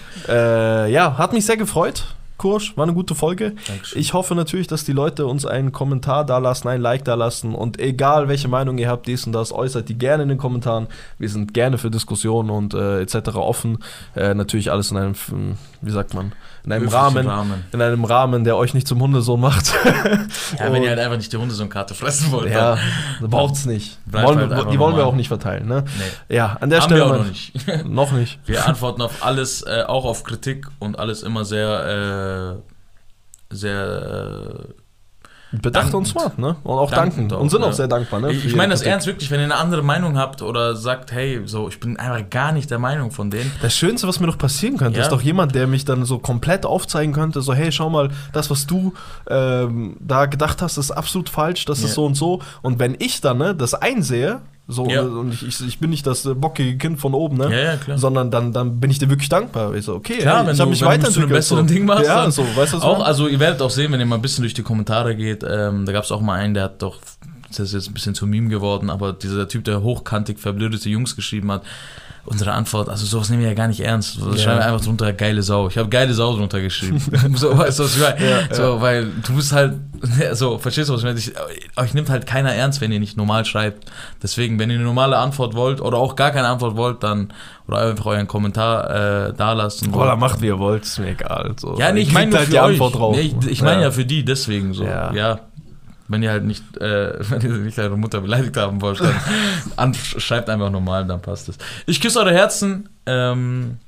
Äh, 0.86 0.92
ja, 0.92 1.16
hat 1.18 1.32
mich 1.32 1.46
sehr 1.46 1.56
gefreut. 1.56 2.04
Kursch, 2.42 2.76
war 2.76 2.82
eine 2.82 2.92
gute 2.92 3.14
Folge. 3.14 3.52
Dankeschön. 3.68 4.00
Ich 4.00 4.14
hoffe 4.14 4.34
natürlich, 4.34 4.66
dass 4.66 4.82
die 4.84 4.90
Leute 4.92 5.26
uns 5.26 5.46
einen 5.46 5.70
Kommentar 5.70 6.26
da 6.26 6.38
lassen, 6.38 6.66
ein 6.66 6.80
Like 6.80 7.04
da 7.04 7.14
lassen 7.14 7.54
und 7.54 7.78
egal 7.78 8.26
welche 8.26 8.48
Meinung 8.48 8.78
ihr 8.78 8.88
habt, 8.88 9.06
dies 9.06 9.24
und 9.28 9.32
das, 9.32 9.52
äußert 9.52 9.88
die 9.88 9.96
gerne 9.96 10.24
in 10.24 10.28
den 10.28 10.38
Kommentaren. 10.38 10.88
Wir 11.20 11.28
sind 11.28 11.54
gerne 11.54 11.78
für 11.78 11.88
Diskussionen 11.88 12.50
und 12.50 12.74
äh, 12.74 13.00
etc. 13.00 13.36
offen. 13.36 13.78
Äh, 14.16 14.34
natürlich 14.34 14.72
alles 14.72 14.90
in 14.90 14.96
einem, 14.96 15.12
mm, 15.12 15.52
wie 15.82 15.90
sagt 15.92 16.14
man, 16.14 16.32
in 16.64 16.72
einem 16.72 16.88
Rahmen, 16.88 17.26
Rahmen. 17.28 17.64
in 17.72 17.80
einem 17.80 18.04
Rahmen, 18.04 18.42
der 18.42 18.56
euch 18.56 18.74
nicht 18.74 18.88
zum 18.88 19.00
Hundesohn 19.00 19.40
macht. 19.40 19.72
Ja, 20.58 20.70
wenn 20.72 20.82
ihr 20.82 20.90
halt 20.90 20.98
einfach 20.98 21.16
nicht 21.16 21.32
die 21.32 21.36
Hunde 21.36 21.54
so 21.54 21.62
eine 21.62 21.70
Karte 21.70 21.94
fressen 21.94 22.30
wollt. 22.30 22.50
ja, 22.52 22.76
dann- 23.20 23.30
braucht's 23.30 23.64
nicht. 23.64 23.98
Wollen, 24.06 24.38
halt 24.38 24.50
wir- 24.50 24.64
die 24.66 24.78
wollen 24.78 24.96
wir 24.96 25.06
auch 25.06 25.14
nicht 25.14 25.28
verteilen, 25.28 25.66
ne? 25.66 25.84
Nee. 26.28 26.36
Ja, 26.36 26.56
an 26.60 26.68
der 26.70 26.80
Haben 26.80 26.84
Stelle 26.86 27.00
wir 27.00 27.06
auch 27.06 27.18
noch 27.18 27.26
nicht. 27.26 27.52
noch 27.86 28.12
nicht. 28.12 28.38
Wir 28.46 28.66
antworten 28.66 29.00
auf 29.02 29.24
alles, 29.24 29.62
äh, 29.62 29.84
auch 29.86 30.04
auf 30.04 30.24
Kritik 30.24 30.66
und 30.78 30.98
alles 30.98 31.22
immer 31.22 31.44
sehr, 31.44 31.84
äh, 32.32 33.54
sehr, 33.54 34.66
äh, 34.70 34.82
Bedacht 35.60 35.92
und 35.92 36.06
smart, 36.06 36.38
ne? 36.38 36.56
Und 36.64 36.78
auch 36.78 36.90
dankend. 36.90 37.30
Dankend 37.30 37.32
auch, 37.34 37.40
und 37.40 37.50
sind 37.50 37.60
ja. 37.60 37.68
auch 37.68 37.72
sehr 37.74 37.86
dankbar, 37.86 38.20
ne? 38.20 38.32
Ich, 38.32 38.46
ich 38.46 38.56
meine 38.56 38.70
das 38.70 38.80
Kritik. 38.80 38.92
ernst 38.92 39.06
wirklich, 39.06 39.30
wenn 39.30 39.38
ihr 39.38 39.44
eine 39.44 39.56
andere 39.56 39.82
Meinung 39.82 40.16
habt 40.16 40.40
oder 40.40 40.74
sagt, 40.76 41.12
hey, 41.12 41.42
so, 41.44 41.68
ich 41.68 41.78
bin 41.78 41.98
einfach 41.98 42.30
gar 42.30 42.52
nicht 42.52 42.70
der 42.70 42.78
Meinung 42.78 43.10
von 43.10 43.30
denen. 43.30 43.52
Das 43.60 43.76
Schönste, 43.76 44.08
was 44.08 44.18
mir 44.18 44.28
doch 44.28 44.38
passieren 44.38 44.78
könnte, 44.78 44.98
Ja. 44.98 45.04
ist 45.04 45.12
doch 45.12 45.20
jemand, 45.20 45.54
der 45.54 45.66
mich 45.66 45.84
dann 45.84 46.06
so 46.06 46.18
komplett 46.18 46.64
aufzeigen 46.64 47.12
könnte, 47.12 47.42
so, 47.42 47.52
hey, 47.52 47.70
schau 47.70 47.90
mal, 47.90 48.08
das, 48.32 48.48
was 48.50 48.66
du 48.66 48.94
ähm, 49.28 49.98
da 50.00 50.24
gedacht 50.24 50.62
hast, 50.62 50.78
ist 50.78 50.90
absolut 50.90 51.28
falsch, 51.28 51.66
das 51.66 51.80
Ja. 51.80 51.86
ist 51.88 51.94
so 51.94 52.06
und 52.06 52.14
so. 52.14 52.40
Und 52.62 52.78
wenn 52.78 52.96
ich 52.98 53.20
dann 53.20 53.36
ne, 53.36 53.54
das 53.54 53.74
einsehe, 53.74 54.40
so, 54.68 54.86
Ja. 54.88 55.02
und 55.02 55.32
ich, 55.34 55.46
ich, 55.46 55.60
ich 55.66 55.78
bin 55.80 55.90
nicht 55.90 56.06
das 56.06 56.24
äh, 56.24 56.34
bockige 56.34 56.76
Kind 56.78 57.00
von 57.00 57.14
oben, 57.14 57.36
ne? 57.36 57.50
Ja, 57.50 57.58
ja, 57.72 57.76
klar. 57.76 57.98
Sondern 57.98 58.30
dann, 58.30 58.52
dann 58.52 58.78
bin 58.80 58.90
ich 58.90 58.98
dir 58.98 59.10
wirklich 59.10 59.28
dankbar. 59.28 59.74
Ich 59.74 59.84
so, 59.84 59.94
okay, 59.94 60.18
Klar, 60.18 60.38
hey, 60.38 60.46
wenn 60.46 60.54
ich 60.54 60.60
habe 60.60 60.70
mich 60.70 60.80
wenn 60.80 60.86
du 60.88 60.92
weiterentwickelt. 60.94 61.30
besseren 61.32 61.68
so. 61.68 61.74
Ding 61.74 61.84
machst, 61.84 62.06
Ja, 62.06 62.30
so, 62.30 62.42
weißt 62.42 62.72
du, 62.72 62.76
was 62.78 62.82
auch, 62.84 62.92
meine? 62.98 63.04
also 63.06 63.28
ihr 63.28 63.40
werdet 63.40 63.60
auch 63.60 63.70
sehen, 63.70 63.92
wenn 63.92 64.00
ihr 64.00 64.06
mal 64.06 64.16
ein 64.16 64.22
bisschen 64.22 64.42
durch 64.42 64.54
die 64.54 64.62
Kommentare 64.62 65.16
geht, 65.16 65.44
ähm, 65.48 65.84
da 65.84 65.92
gab 65.92 66.04
es 66.04 66.12
auch 66.12 66.20
mal 66.20 66.34
einen, 66.38 66.54
der 66.54 66.64
hat 66.64 66.80
doch, 66.82 66.98
das 67.48 67.58
ist 67.60 67.74
jetzt 67.74 67.88
ein 67.90 67.94
bisschen 67.94 68.14
zu 68.14 68.26
Meme 68.26 68.48
geworden, 68.48 68.88
aber 68.88 69.12
dieser 69.12 69.48
Typ, 69.48 69.64
der 69.64 69.82
hochkantig 69.82 70.38
verblödete 70.38 70.88
Jungs 70.88 71.16
geschrieben 71.16 71.50
hat, 71.52 71.62
unsere 72.24 72.52
Antwort, 72.52 72.88
also 72.88 73.04
sowas 73.04 73.30
nehmen 73.30 73.42
wir 73.42 73.48
ja 73.48 73.54
gar 73.54 73.66
nicht 73.66 73.80
ernst. 73.80 74.14
So, 74.14 74.30
Ja. 74.30 74.38
Schreiben 74.38 74.60
wir 74.60 74.66
einfach 74.66 74.80
drunter 74.84 75.12
geile 75.12 75.42
Sau. 75.42 75.66
Ich 75.68 75.76
habe 75.76 75.88
geile 75.88 76.14
Sau 76.14 76.36
drunter 76.36 76.60
geschrieben. 76.60 76.98
so, 77.34 77.56
weißt 77.56 77.78
du, 77.78 77.84
was 77.84 77.96
ich 77.96 78.02
meine? 78.02 78.30
Ja, 78.30 78.54
so, 78.54 78.80
weil 78.80 79.06
du 79.26 79.34
bist 79.34 79.52
halt, 79.52 79.74
so, 80.34 80.58
verstehst 80.58 80.88
du, 80.88 80.94
was 80.94 81.00
ich 81.00 81.06
meine? 81.06 81.18
Ich, 81.18 81.32
euch 81.76 81.94
nimmt 81.94 82.10
halt 82.10 82.26
keiner 82.26 82.54
ernst, 82.54 82.80
wenn 82.80 82.92
ihr 82.92 83.00
nicht 83.00 83.16
normal 83.16 83.44
schreibt. 83.44 83.90
Deswegen, 84.22 84.58
wenn 84.58 84.70
ihr 84.70 84.76
eine 84.76 84.84
normale 84.84 85.18
Antwort 85.18 85.54
wollt 85.54 85.80
oder 85.80 85.98
auch 85.98 86.14
gar 86.14 86.30
keine 86.30 86.46
Antwort 86.46 86.76
wollt, 86.76 87.02
dann 87.02 87.32
oder 87.66 87.78
einfach 87.78 88.06
euren 88.06 88.28
Kommentar 88.28 89.28
äh, 89.28 89.32
da 89.34 89.52
lassen. 89.52 89.90
Boah, 89.90 90.16
macht 90.16 90.40
wie 90.42 90.46
ihr 90.46 90.58
wollt, 90.58 90.84
ist 90.84 90.98
mir 90.98 91.10
egal. 91.10 91.54
So. 91.58 91.76
Ja, 91.78 91.92
nee, 91.92 92.00
ich 92.00 92.12
meine 92.12 92.36
halt 92.36 92.46
für 92.46 92.52
die 92.52 92.58
euch. 92.58 92.64
Antwort 92.72 92.94
drauf. 92.96 93.16
Nee, 93.16 93.34
ich 93.40 93.50
ich 93.50 93.62
meine 93.62 93.82
ja. 93.82 93.90
für 93.90 94.04
die, 94.04 94.24
deswegen 94.24 94.74
so. 94.74 94.84
Ja. 94.84 95.12
Ja. 95.12 95.40
Wenn 96.12 96.22
ihr 96.22 96.30
halt 96.30 96.44
nicht, 96.44 96.62
äh, 96.76 97.14
wenn 97.30 97.40
ihr 97.40 97.48
nicht 97.58 97.78
eure 97.78 97.96
Mutter 97.96 98.20
beleidigt 98.20 98.56
haben 98.56 98.80
wollt, 98.80 99.00
dann 99.00 99.14
an, 99.76 99.94
schreibt 99.94 100.48
einfach 100.48 100.70
normal, 100.70 101.06
dann 101.06 101.20
passt 101.20 101.48
es. 101.48 101.58
Ich 101.86 102.00
küsse 102.00 102.20
eure 102.20 102.32
Herzen. 102.32 102.88
Ähm, 103.06 103.78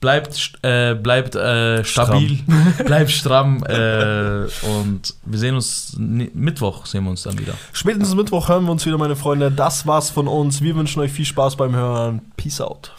bleibt 0.00 0.52
äh, 0.62 0.94
bleibt 0.94 1.34
äh, 1.34 1.84
stabil, 1.84 2.38
bleibt 2.84 3.10
stramm 3.10 3.64
äh, 3.64 4.44
und 4.66 5.14
wir 5.24 5.38
sehen 5.38 5.54
uns 5.54 5.96
Mittwoch 5.98 6.86
sehen 6.86 7.04
wir 7.04 7.10
uns 7.10 7.22
dann 7.22 7.38
wieder. 7.38 7.54
Spätestens 7.72 8.14
Mittwoch 8.14 8.48
hören 8.48 8.64
wir 8.64 8.72
uns 8.72 8.86
wieder, 8.86 8.98
meine 8.98 9.16
Freunde. 9.16 9.50
Das 9.50 9.86
war's 9.86 10.10
von 10.10 10.28
uns. 10.28 10.62
Wir 10.62 10.76
wünschen 10.76 11.00
euch 11.00 11.12
viel 11.12 11.24
Spaß 11.24 11.56
beim 11.56 11.74
Hören. 11.74 12.20
Peace 12.36 12.60
out. 12.60 12.92